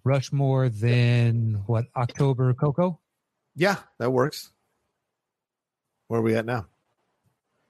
Rushmore, 0.04 0.68
then 0.68 1.62
what? 1.66 1.86
October 1.96 2.52
Coco. 2.54 3.00
Yeah, 3.56 3.76
that 3.98 4.10
works. 4.10 4.50
Where 6.08 6.20
are 6.20 6.22
we 6.22 6.34
at 6.36 6.44
now? 6.44 6.66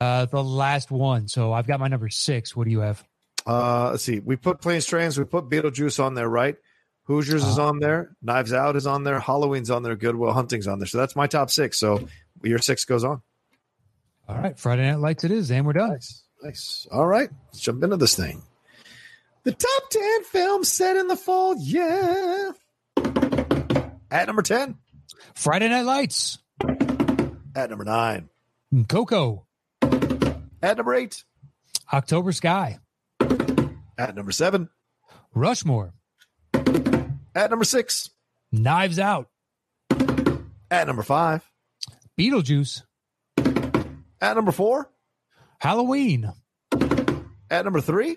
Uh, 0.00 0.24
the 0.26 0.42
last 0.42 0.90
one. 0.90 1.28
So 1.28 1.52
I've 1.52 1.66
got 1.66 1.80
my 1.80 1.88
number 1.88 2.08
six. 2.08 2.54
What 2.56 2.64
do 2.64 2.70
you 2.70 2.80
have? 2.80 3.02
Uh, 3.46 3.90
let's 3.90 4.02
see. 4.02 4.18
We 4.20 4.36
put 4.36 4.60
Planes 4.60 4.86
Trains. 4.86 5.18
We 5.18 5.24
put 5.24 5.48
Beetlejuice 5.48 6.02
on 6.02 6.14
there, 6.14 6.28
right? 6.28 6.56
Hoosiers 7.04 7.44
is 7.44 7.58
Uh-huh. 7.58 7.68
on 7.68 7.78
there. 7.80 8.16
Knives 8.22 8.52
Out 8.54 8.76
is 8.76 8.86
on 8.86 9.04
there. 9.04 9.20
Halloween's 9.20 9.70
on 9.70 9.82
there. 9.82 9.94
Good 9.96 10.16
Will 10.16 10.32
Hunting's 10.32 10.66
on 10.66 10.78
there. 10.78 10.86
So 10.86 10.96
that's 10.98 11.14
my 11.14 11.26
top 11.26 11.50
six. 11.50 11.78
So 11.78 12.08
your 12.42 12.58
six 12.58 12.84
goes 12.86 13.04
on. 13.04 13.20
All 14.26 14.36
right, 14.38 14.58
Friday 14.58 14.86
Night 14.90 15.00
Lights. 15.00 15.24
It 15.24 15.30
is, 15.30 15.50
and 15.50 15.66
we're 15.66 15.74
done. 15.74 15.90
Nice, 15.90 16.22
nice. 16.42 16.86
All 16.90 17.06
right, 17.06 17.28
let's 17.52 17.60
jump 17.60 17.82
into 17.84 17.98
this 17.98 18.16
thing. 18.16 18.40
The 19.42 19.52
top 19.52 19.90
ten 19.90 20.24
films 20.24 20.72
set 20.72 20.96
in 20.96 21.08
the 21.08 21.16
fall. 21.16 21.54
Yeah. 21.58 22.52
At 24.10 24.26
number 24.26 24.40
ten. 24.40 24.78
Friday 25.34 25.68
Night 25.68 25.84
Lights. 25.84 26.38
At 27.56 27.70
number 27.70 27.84
nine. 27.84 28.28
Coco. 28.88 29.46
At 29.82 30.76
number 30.76 30.94
eight. 30.94 31.24
October 31.92 32.32
Sky. 32.32 32.78
At 33.96 34.14
number 34.14 34.32
seven. 34.32 34.68
Rushmore. 35.34 35.94
At 36.54 37.50
number 37.50 37.64
six. 37.64 38.10
Knives 38.52 38.98
Out. 38.98 39.28
At 40.70 40.86
number 40.86 41.02
five. 41.02 41.48
Beetlejuice. 42.18 42.82
At 44.20 44.36
number 44.36 44.52
four. 44.52 44.90
Halloween. 45.58 46.32
At 47.50 47.64
number 47.64 47.80
three. 47.80 48.16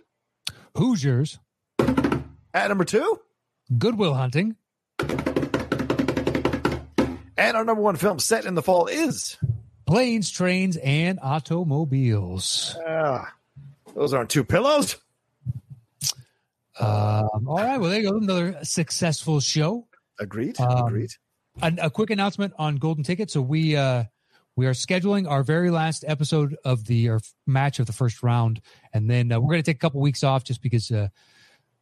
Hoosiers. 0.76 1.40
At 1.80 2.68
number 2.69 2.86
two. 2.86 3.19
Good 3.78 3.98
Will 3.98 4.14
Hunting. 4.14 4.56
And 7.38 7.56
our 7.56 7.64
number 7.64 7.82
one 7.82 7.96
film 7.96 8.20
set 8.20 8.46
in 8.46 8.56
the 8.56 8.64
fall 8.64 8.88
is. 8.88 9.38
Planes, 9.86 10.32
trains, 10.32 10.76
and 10.78 11.20
automobiles. 11.22 12.76
Ah, 12.86 13.34
those 13.96 14.14
aren't 14.14 14.30
two 14.30 14.44
pillows. 14.44 14.98
Um, 16.80 17.48
all 17.48 17.58
right. 17.58 17.80
Well, 17.80 17.90
there 17.90 18.02
you 18.02 18.12
go. 18.12 18.18
Another 18.18 18.60
successful 18.64 19.40
show. 19.40 19.88
Agreed. 20.20 20.60
Um, 20.60 20.88
Agreed. 20.88 21.12
A, 21.62 21.74
a 21.84 21.90
quick 21.90 22.10
announcement 22.10 22.54
on 22.58 22.76
Golden 22.76 23.04
Ticket. 23.04 23.32
So 23.32 23.42
we 23.42 23.76
uh, 23.76 24.04
we 24.56 24.68
are 24.68 24.74
scheduling 24.74 25.30
our 25.30 25.44
very 25.44 25.70
last 25.70 26.04
episode 26.08 26.56
of 26.66 26.86
the 26.86 27.10
or 27.10 27.20
match 27.46 27.80
of 27.80 27.86
the 27.86 27.94
first 27.94 28.24
round, 28.24 28.62
and 28.94 29.10
then 29.10 29.32
uh, 29.32 29.40
we're 29.40 29.52
going 29.52 29.64
to 29.64 29.72
take 29.72 29.78
a 29.78 29.80
couple 29.80 30.02
weeks 30.02 30.24
off 30.24 30.44
just 30.44 30.62
because 30.62 30.92
uh, 30.92 31.08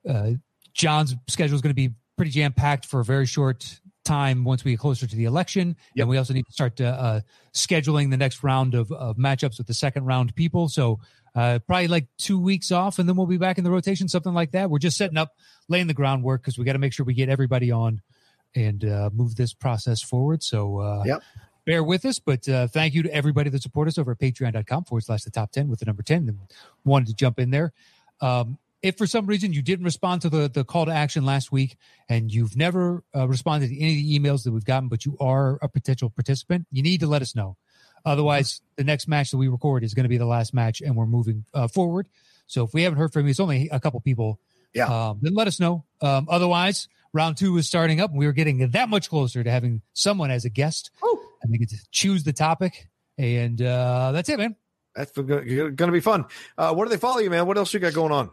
uh, 0.07 0.31
John's 0.73 1.15
schedule 1.27 1.55
is 1.55 1.61
going 1.61 1.71
to 1.71 1.75
be 1.75 1.93
pretty 2.17 2.31
jam 2.31 2.53
packed 2.53 2.85
for 2.85 2.99
a 2.99 3.03
very 3.03 3.25
short 3.25 3.79
time 4.05 4.43
once 4.45 4.63
we 4.63 4.71
get 4.71 4.79
closer 4.79 5.05
to 5.07 5.15
the 5.15 5.25
election, 5.25 5.75
Yep. 5.95 6.03
and 6.03 6.09
we 6.09 6.17
also 6.17 6.33
need 6.33 6.45
to 6.45 6.51
start 6.53 6.79
uh, 6.79 6.85
uh, 6.85 7.21
scheduling 7.53 8.09
the 8.11 8.17
next 8.17 8.43
round 8.43 8.73
of, 8.75 8.91
of 8.91 9.17
matchups 9.17 9.57
with 9.57 9.67
the 9.67 9.73
second 9.73 10.05
round 10.05 10.35
people. 10.35 10.69
So 10.69 10.99
uh, 11.35 11.59
probably 11.67 11.89
like 11.89 12.07
two 12.17 12.39
weeks 12.39 12.71
off, 12.71 12.97
and 12.99 13.09
then 13.09 13.17
we'll 13.17 13.25
be 13.27 13.37
back 13.37 13.57
in 13.57 13.63
the 13.65 13.71
rotation, 13.71 14.07
something 14.07 14.33
like 14.33 14.51
that. 14.51 14.69
We're 14.69 14.79
just 14.79 14.95
setting 14.97 15.17
up, 15.17 15.35
laying 15.67 15.87
the 15.87 15.93
groundwork 15.93 16.41
because 16.41 16.57
we 16.57 16.63
got 16.63 16.73
to 16.73 16.79
make 16.79 16.93
sure 16.93 17.05
we 17.05 17.13
get 17.13 17.27
everybody 17.27 17.71
on 17.71 18.01
and 18.55 18.85
uh, 18.85 19.09
move 19.11 19.35
this 19.35 19.53
process 19.53 20.01
forward. 20.01 20.41
So 20.43 20.79
uh, 20.79 21.03
Yep. 21.05 21.21
bear 21.65 21.83
with 21.83 22.05
us, 22.05 22.19
but 22.19 22.47
uh, 22.47 22.67
thank 22.67 22.93
you 22.93 23.03
to 23.03 23.13
everybody 23.13 23.49
that 23.49 23.61
support 23.61 23.89
us 23.89 23.97
over 23.97 24.11
at 24.11 24.19
patreon.com 24.19 24.85
forward 24.85 25.01
slash 25.03 25.23
the 25.23 25.31
top 25.31 25.51
10 25.51 25.67
with 25.67 25.79
the 25.79 25.85
number 25.85 26.03
10 26.03 26.29
and 26.29 26.39
wanted 26.85 27.07
to 27.09 27.13
jump 27.15 27.37
in 27.39 27.49
there. 27.51 27.73
Um, 28.21 28.57
if 28.85 28.99
for 28.99 29.07
some 29.07 29.25
reason 29.25 29.51
you 29.51 29.63
didn't 29.63 29.83
respond 29.83 30.21
to 30.21 30.29
the, 30.29 30.47
the 30.47 30.63
call 30.63 30.85
to 30.85 30.91
action 30.91 31.25
last 31.25 31.51
week 31.51 31.75
and 32.07 32.31
you've 32.31 32.55
never 32.55 33.03
uh, 33.15 33.27
responded 33.27 33.69
to 33.69 33.79
any 33.79 33.93
of 33.93 33.95
the 33.97 34.19
emails 34.19 34.43
that 34.43 34.51
we've 34.51 34.63
gotten, 34.63 34.89
but 34.89 35.05
you 35.05 35.17
are 35.19 35.57
a 35.63 35.67
potential 35.67 36.11
participant, 36.11 36.67
you 36.69 36.83
need 36.83 36.99
to 36.99 37.07
let 37.07 37.23
us 37.23 37.35
know. 37.35 37.57
Otherwise, 38.05 38.61
the 38.75 38.83
next 38.83 39.07
match 39.07 39.31
that 39.31 39.37
we 39.37 39.47
record 39.47 39.83
is 39.83 39.95
going 39.95 40.03
to 40.03 40.09
be 40.09 40.19
the 40.19 40.25
last 40.27 40.53
match 40.53 40.81
and 40.81 40.95
we're 40.95 41.07
moving 41.07 41.45
uh, 41.55 41.67
forward. 41.67 42.07
So 42.45 42.63
if 42.63 42.75
we 42.75 42.83
haven't 42.83 42.99
heard 42.99 43.11
from 43.11 43.23
you, 43.23 43.31
it's 43.31 43.39
only 43.39 43.69
a 43.71 43.79
couple 43.79 43.99
people. 44.01 44.39
Yeah. 44.71 44.85
Um, 44.85 45.17
then 45.19 45.33
let 45.33 45.47
us 45.47 45.59
know. 45.59 45.83
Um, 46.01 46.27
otherwise, 46.29 46.87
round 47.11 47.37
two 47.37 47.57
is 47.57 47.67
starting 47.67 47.99
up 47.99 48.11
and 48.11 48.19
we 48.19 48.27
are 48.27 48.33
getting 48.33 48.69
that 48.69 48.87
much 48.87 49.09
closer 49.09 49.43
to 49.43 49.49
having 49.49 49.81
someone 49.93 50.29
as 50.29 50.45
a 50.45 50.49
guest 50.51 50.91
and 51.41 51.51
they 51.51 51.57
get 51.57 51.69
to 51.69 51.77
choose 51.89 52.23
the 52.23 52.33
topic. 52.33 52.87
And 53.17 53.59
uh, 53.63 54.11
that's 54.11 54.29
it, 54.29 54.37
man. 54.37 54.55
That's 54.95 55.11
going 55.11 55.75
to 55.75 55.91
be 55.91 56.01
fun. 56.01 56.25
Uh, 56.55 56.75
where 56.75 56.85
do 56.85 56.91
they 56.91 56.97
follow 56.97 57.17
you, 57.17 57.31
man? 57.31 57.47
What 57.47 57.57
else 57.57 57.73
you 57.73 57.79
got 57.79 57.93
going 57.93 58.11
on? 58.11 58.29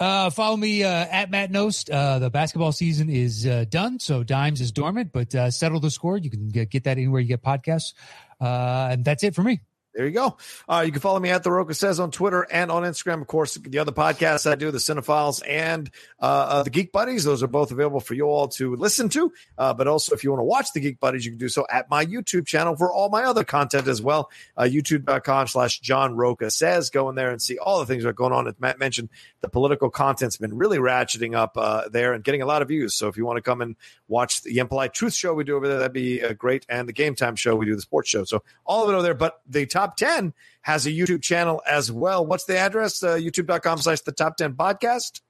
Uh, 0.00 0.30
follow 0.30 0.56
me 0.56 0.82
uh, 0.82 0.88
at 1.10 1.30
Matt 1.30 1.52
Nost. 1.52 1.92
Uh, 1.92 2.18
the 2.18 2.30
basketball 2.30 2.72
season 2.72 3.10
is 3.10 3.46
uh, 3.46 3.66
done, 3.68 4.00
so 4.00 4.22
Dimes 4.24 4.62
is 4.62 4.72
dormant, 4.72 5.12
but 5.12 5.34
uh, 5.34 5.50
settle 5.50 5.78
the 5.78 5.90
score. 5.90 6.16
You 6.16 6.30
can 6.30 6.48
get, 6.48 6.70
get 6.70 6.84
that 6.84 6.96
anywhere 6.96 7.20
you 7.20 7.28
get 7.28 7.42
podcasts. 7.42 7.92
Uh, 8.40 8.88
and 8.92 9.04
that's 9.04 9.22
it 9.22 9.34
for 9.34 9.42
me. 9.42 9.60
There 9.92 10.06
you 10.06 10.12
go. 10.12 10.36
Uh, 10.68 10.84
you 10.86 10.92
can 10.92 11.00
follow 11.00 11.18
me 11.18 11.30
at 11.30 11.42
the 11.42 11.50
Roca 11.50 11.74
says 11.74 11.98
on 11.98 12.12
Twitter 12.12 12.46
and 12.48 12.70
on 12.70 12.84
Instagram. 12.84 13.20
Of 13.20 13.26
course, 13.26 13.54
the 13.56 13.80
other 13.80 13.90
podcasts 13.90 14.48
I 14.48 14.54
do, 14.54 14.70
the 14.70 14.78
Cinephiles 14.78 15.42
and 15.46 15.90
uh, 16.20 16.24
uh, 16.24 16.62
the 16.62 16.70
Geek 16.70 16.92
Buddies, 16.92 17.24
those 17.24 17.42
are 17.42 17.48
both 17.48 17.72
available 17.72 17.98
for 17.98 18.14
you 18.14 18.26
all 18.26 18.46
to 18.48 18.76
listen 18.76 19.08
to. 19.08 19.32
Uh, 19.58 19.74
but 19.74 19.88
also, 19.88 20.14
if 20.14 20.22
you 20.22 20.30
want 20.30 20.40
to 20.40 20.44
watch 20.44 20.72
the 20.72 20.80
Geek 20.80 21.00
Buddies, 21.00 21.24
you 21.24 21.32
can 21.32 21.38
do 21.38 21.48
so 21.48 21.66
at 21.68 21.90
my 21.90 22.06
YouTube 22.06 22.46
channel 22.46 22.76
for 22.76 22.92
all 22.92 23.08
my 23.08 23.24
other 23.24 23.42
content 23.42 23.88
as 23.88 24.00
well. 24.00 24.30
Uh, 24.56 24.62
YouTube.com 24.62 25.48
slash 25.48 25.80
John 25.80 26.14
Roca 26.14 26.52
says. 26.52 26.90
Go 26.90 27.08
in 27.08 27.16
there 27.16 27.30
and 27.30 27.42
see 27.42 27.58
all 27.58 27.80
the 27.80 27.86
things 27.86 28.04
that 28.04 28.10
are 28.10 28.12
going 28.12 28.32
on. 28.32 28.46
As 28.46 28.54
Matt 28.60 28.78
mentioned, 28.78 29.08
the 29.40 29.48
political 29.48 29.90
content's 29.90 30.36
been 30.36 30.56
really 30.56 30.78
ratcheting 30.78 31.34
up 31.34 31.56
uh, 31.56 31.88
there 31.88 32.12
and 32.12 32.22
getting 32.22 32.42
a 32.42 32.46
lot 32.46 32.62
of 32.62 32.68
views. 32.68 32.94
So 32.94 33.08
if 33.08 33.16
you 33.16 33.26
want 33.26 33.38
to 33.38 33.42
come 33.42 33.60
and 33.60 33.74
watch 34.06 34.42
the 34.42 34.56
Impolite 34.58 34.94
Truth 34.94 35.14
show 35.14 35.34
we 35.34 35.42
do 35.42 35.56
over 35.56 35.66
there, 35.66 35.78
that'd 35.78 35.92
be 35.92 36.20
great. 36.34 36.64
And 36.68 36.88
the 36.88 36.92
Game 36.92 37.16
Time 37.16 37.34
show, 37.34 37.56
we 37.56 37.66
do 37.66 37.74
the 37.74 37.82
sports 37.82 38.08
show. 38.08 38.22
So 38.22 38.44
all 38.64 38.84
of 38.84 38.90
it 38.90 38.92
over 38.92 39.02
there. 39.02 39.14
But 39.14 39.40
the 39.48 39.66
top 39.80 39.96
10 39.96 40.34
has 40.62 40.86
a 40.86 40.90
YouTube 40.90 41.22
channel 41.22 41.62
as 41.66 41.90
well. 41.90 42.24
What's 42.26 42.44
the 42.44 42.58
address? 42.58 43.02
Uh, 43.02 43.14
YouTube.com 43.14 43.78
slash 43.78 44.00
the 44.02 44.12
top 44.12 44.36
10 44.36 44.54
podcast. 44.54 45.20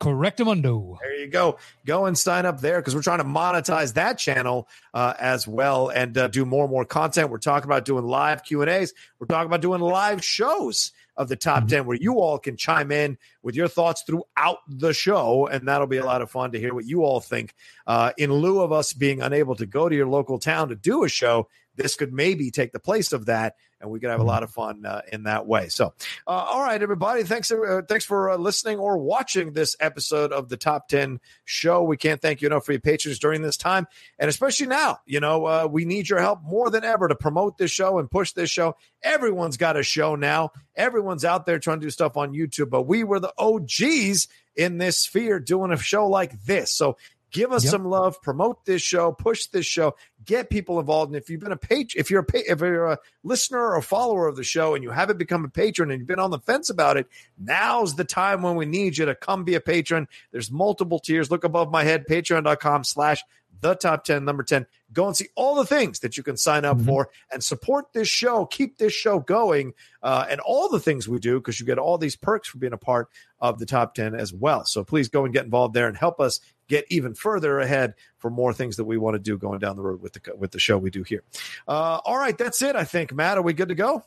Correctamundo. 0.00 0.96
There 1.00 1.20
you 1.20 1.26
go. 1.28 1.58
Go 1.86 2.06
and 2.06 2.16
sign 2.16 2.46
up 2.46 2.60
there 2.60 2.80
because 2.80 2.94
we're 2.94 3.02
trying 3.02 3.18
to 3.18 3.24
monetize 3.24 3.94
that 3.94 4.16
channel 4.18 4.66
uh, 4.94 5.12
as 5.20 5.46
well 5.46 5.90
and 5.90 6.16
uh, 6.16 6.28
do 6.28 6.44
more 6.46 6.64
and 6.64 6.70
more 6.72 6.86
content. 6.86 7.30
We're 7.30 7.38
talking 7.38 7.66
about 7.68 7.84
doing 7.84 8.04
live 8.04 8.42
Q 8.42 8.62
and 8.62 8.70
A's. 8.70 8.94
We're 9.18 9.26
talking 9.26 9.46
about 9.46 9.60
doing 9.60 9.80
live 9.82 10.24
shows 10.24 10.92
of 11.16 11.28
the 11.28 11.36
top 11.36 11.64
Mhm. 11.64 11.68
10 11.68 11.86
where 11.86 11.98
you 12.00 12.14
all 12.14 12.38
can 12.38 12.56
chime 12.56 12.90
in 12.90 13.18
with 13.42 13.54
your 13.54 13.68
thoughts 13.68 14.02
throughout 14.06 14.58
the 14.68 14.94
show. 14.94 15.46
And 15.46 15.68
that'll 15.68 15.86
be 15.86 15.98
a 15.98 16.04
lot 16.04 16.22
of 16.22 16.30
fun 16.30 16.52
to 16.52 16.58
hear 16.58 16.72
what 16.72 16.86
you 16.86 17.04
all 17.04 17.20
think. 17.20 17.52
Uh, 17.86 18.12
in 18.16 18.32
lieu 18.32 18.62
of 18.62 18.72
us 18.72 18.94
being 18.94 19.20
unable 19.20 19.54
to 19.56 19.66
go 19.66 19.86
to 19.88 19.94
your 19.94 20.06
local 20.08 20.38
town 20.38 20.70
to 20.70 20.74
do 20.76 21.04
a 21.04 21.10
show, 21.10 21.48
this 21.76 21.94
could 21.94 22.12
maybe 22.12 22.50
take 22.50 22.72
the 22.72 22.80
place 22.80 23.12
of 23.12 23.26
that. 23.26 23.56
And 23.80 23.90
we 23.90 23.98
could 23.98 24.10
have 24.10 24.20
a 24.20 24.24
lot 24.24 24.42
of 24.42 24.50
fun 24.50 24.84
uh, 24.84 25.00
in 25.10 25.22
that 25.22 25.46
way. 25.46 25.68
So, 25.68 25.94
uh, 26.26 26.30
all 26.30 26.60
right, 26.60 26.82
everybody. 26.82 27.22
Thanks, 27.22 27.50
uh, 27.50 27.80
thanks 27.88 28.04
for 28.04 28.28
uh, 28.28 28.36
listening 28.36 28.78
or 28.78 28.98
watching 28.98 29.54
this 29.54 29.74
episode 29.80 30.32
of 30.32 30.50
the 30.50 30.58
Top 30.58 30.88
Ten 30.88 31.18
Show. 31.46 31.82
We 31.82 31.96
can't 31.96 32.20
thank 32.20 32.42
you 32.42 32.48
enough 32.48 32.66
for 32.66 32.72
your 32.72 32.82
patience 32.82 33.18
during 33.18 33.40
this 33.40 33.56
time, 33.56 33.86
and 34.18 34.28
especially 34.28 34.66
now. 34.66 34.98
You 35.06 35.20
know, 35.20 35.46
uh, 35.46 35.68
we 35.70 35.86
need 35.86 36.10
your 36.10 36.20
help 36.20 36.42
more 36.42 36.68
than 36.68 36.84
ever 36.84 37.08
to 37.08 37.14
promote 37.14 37.56
this 37.56 37.70
show 37.70 37.98
and 37.98 38.10
push 38.10 38.32
this 38.32 38.50
show. 38.50 38.76
Everyone's 39.02 39.56
got 39.56 39.78
a 39.78 39.82
show 39.82 40.14
now. 40.14 40.50
Everyone's 40.76 41.24
out 41.24 41.46
there 41.46 41.58
trying 41.58 41.80
to 41.80 41.86
do 41.86 41.90
stuff 41.90 42.18
on 42.18 42.34
YouTube, 42.34 42.68
but 42.68 42.82
we 42.82 43.02
were 43.02 43.18
the 43.18 43.32
OGs 43.38 44.28
in 44.56 44.76
this 44.76 44.98
sphere 44.98 45.40
doing 45.40 45.72
a 45.72 45.78
show 45.78 46.06
like 46.06 46.44
this. 46.44 46.74
So. 46.74 46.98
Give 47.30 47.52
us 47.52 47.64
Yep. 47.64 47.70
some 47.70 47.84
love, 47.84 48.20
promote 48.22 48.64
this 48.64 48.82
show, 48.82 49.12
push 49.12 49.46
this 49.46 49.64
show, 49.66 49.94
get 50.24 50.50
people 50.50 50.80
involved. 50.80 51.10
And 51.12 51.16
if 51.16 51.30
you've 51.30 51.40
been 51.40 51.52
a 51.52 51.56
page, 51.56 51.94
if 51.96 52.10
you're 52.10 52.20
a 52.20 52.24
pa- 52.24 52.38
if 52.46 52.60
you're 52.60 52.86
a 52.86 52.98
listener 53.22 53.72
or 53.74 53.80
follower 53.82 54.26
of 54.26 54.36
the 54.36 54.42
show 54.42 54.74
and 54.74 54.82
you 54.82 54.90
haven't 54.90 55.18
become 55.18 55.44
a 55.44 55.48
patron 55.48 55.90
and 55.90 56.00
you've 56.00 56.08
been 56.08 56.18
on 56.18 56.30
the 56.30 56.40
fence 56.40 56.70
about 56.70 56.96
it, 56.96 57.06
now's 57.38 57.94
the 57.94 58.04
time 58.04 58.42
when 58.42 58.56
we 58.56 58.66
need 58.66 58.98
you 58.98 59.04
to 59.06 59.14
come 59.14 59.44
be 59.44 59.54
a 59.54 59.60
patron. 59.60 60.08
There's 60.32 60.50
multiple 60.50 60.98
tiers. 60.98 61.30
Look 61.30 61.44
above 61.44 61.70
my 61.70 61.84
head, 61.84 62.06
patreon.com 62.08 62.84
slash 62.84 63.22
the 63.60 63.74
top 63.74 64.04
10, 64.04 64.24
number 64.24 64.42
10. 64.42 64.66
Go 64.92 65.06
and 65.06 65.16
see 65.16 65.28
all 65.36 65.54
the 65.54 65.64
things 65.64 66.00
that 66.00 66.16
you 66.16 66.22
can 66.22 66.36
sign 66.36 66.64
up 66.64 66.78
Mhm. 66.78 66.86
for 66.86 67.10
and 67.32 67.42
support 67.44 67.92
this 67.92 68.08
show, 68.08 68.44
keep 68.46 68.78
this 68.78 68.92
show 68.92 69.20
going, 69.20 69.74
uh, 70.02 70.26
and 70.28 70.40
all 70.40 70.68
the 70.68 70.80
things 70.80 71.08
we 71.08 71.18
do 71.18 71.38
because 71.38 71.60
you 71.60 71.66
get 71.66 71.78
all 71.78 71.96
these 71.98 72.16
perks 72.16 72.48
for 72.48 72.58
being 72.58 72.72
a 72.72 72.76
part 72.78 73.08
of 73.40 73.58
the 73.58 73.66
top 73.66 73.94
10 73.94 74.14
as 74.14 74.32
well. 74.32 74.64
So 74.64 74.82
please 74.84 75.08
go 75.08 75.24
and 75.24 75.32
get 75.32 75.44
involved 75.44 75.74
there 75.74 75.86
and 75.86 75.96
help 75.96 76.20
us 76.20 76.40
get 76.68 76.84
even 76.88 77.14
further 77.14 77.58
ahead 77.60 77.94
for 78.18 78.30
more 78.30 78.52
things 78.52 78.76
that 78.76 78.84
we 78.84 78.96
want 78.98 79.14
to 79.14 79.18
do 79.18 79.36
going 79.38 79.58
down 79.60 79.76
the 79.76 79.82
road 79.82 80.00
with 80.02 80.12
the 80.12 80.20
with 80.36 80.50
the 80.52 80.58
show 80.60 80.76
we 80.78 80.90
do 80.90 81.02
here. 81.02 81.22
Uh, 81.68 82.00
all 82.04 82.18
right, 82.18 82.36
that's 82.36 82.60
it. 82.62 82.76
I 82.76 82.84
think 82.84 83.12
Matt, 83.12 83.38
are 83.38 83.42
we 83.42 83.52
good 83.52 83.68
to 83.68 83.74
go? 83.74 84.04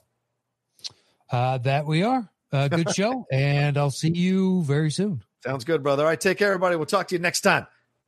Uh, 1.31 1.57
that 1.59 1.85
we 1.85 2.03
are. 2.03 2.29
Uh, 2.51 2.67
good 2.67 2.89
show. 2.95 3.25
and 3.31 3.77
I'll 3.77 3.89
see 3.89 4.11
you 4.11 4.63
very 4.63 4.91
soon. 4.91 5.23
Sounds 5.43 5.63
good, 5.65 5.81
brother. 5.83 6.03
All 6.03 6.09
right, 6.09 6.19
take 6.21 6.37
care, 6.37 6.49
everybody. 6.49 6.75
We'll 6.75 6.85
talk 6.85 7.07
to 7.09 7.15
you 7.15 7.19
next 7.19 7.41
time 7.41 7.67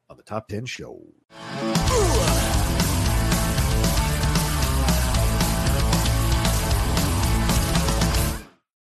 on 0.09 0.15
the 0.17 0.23
Top 0.23 0.47
10 0.47 0.65
Show. 0.67 1.01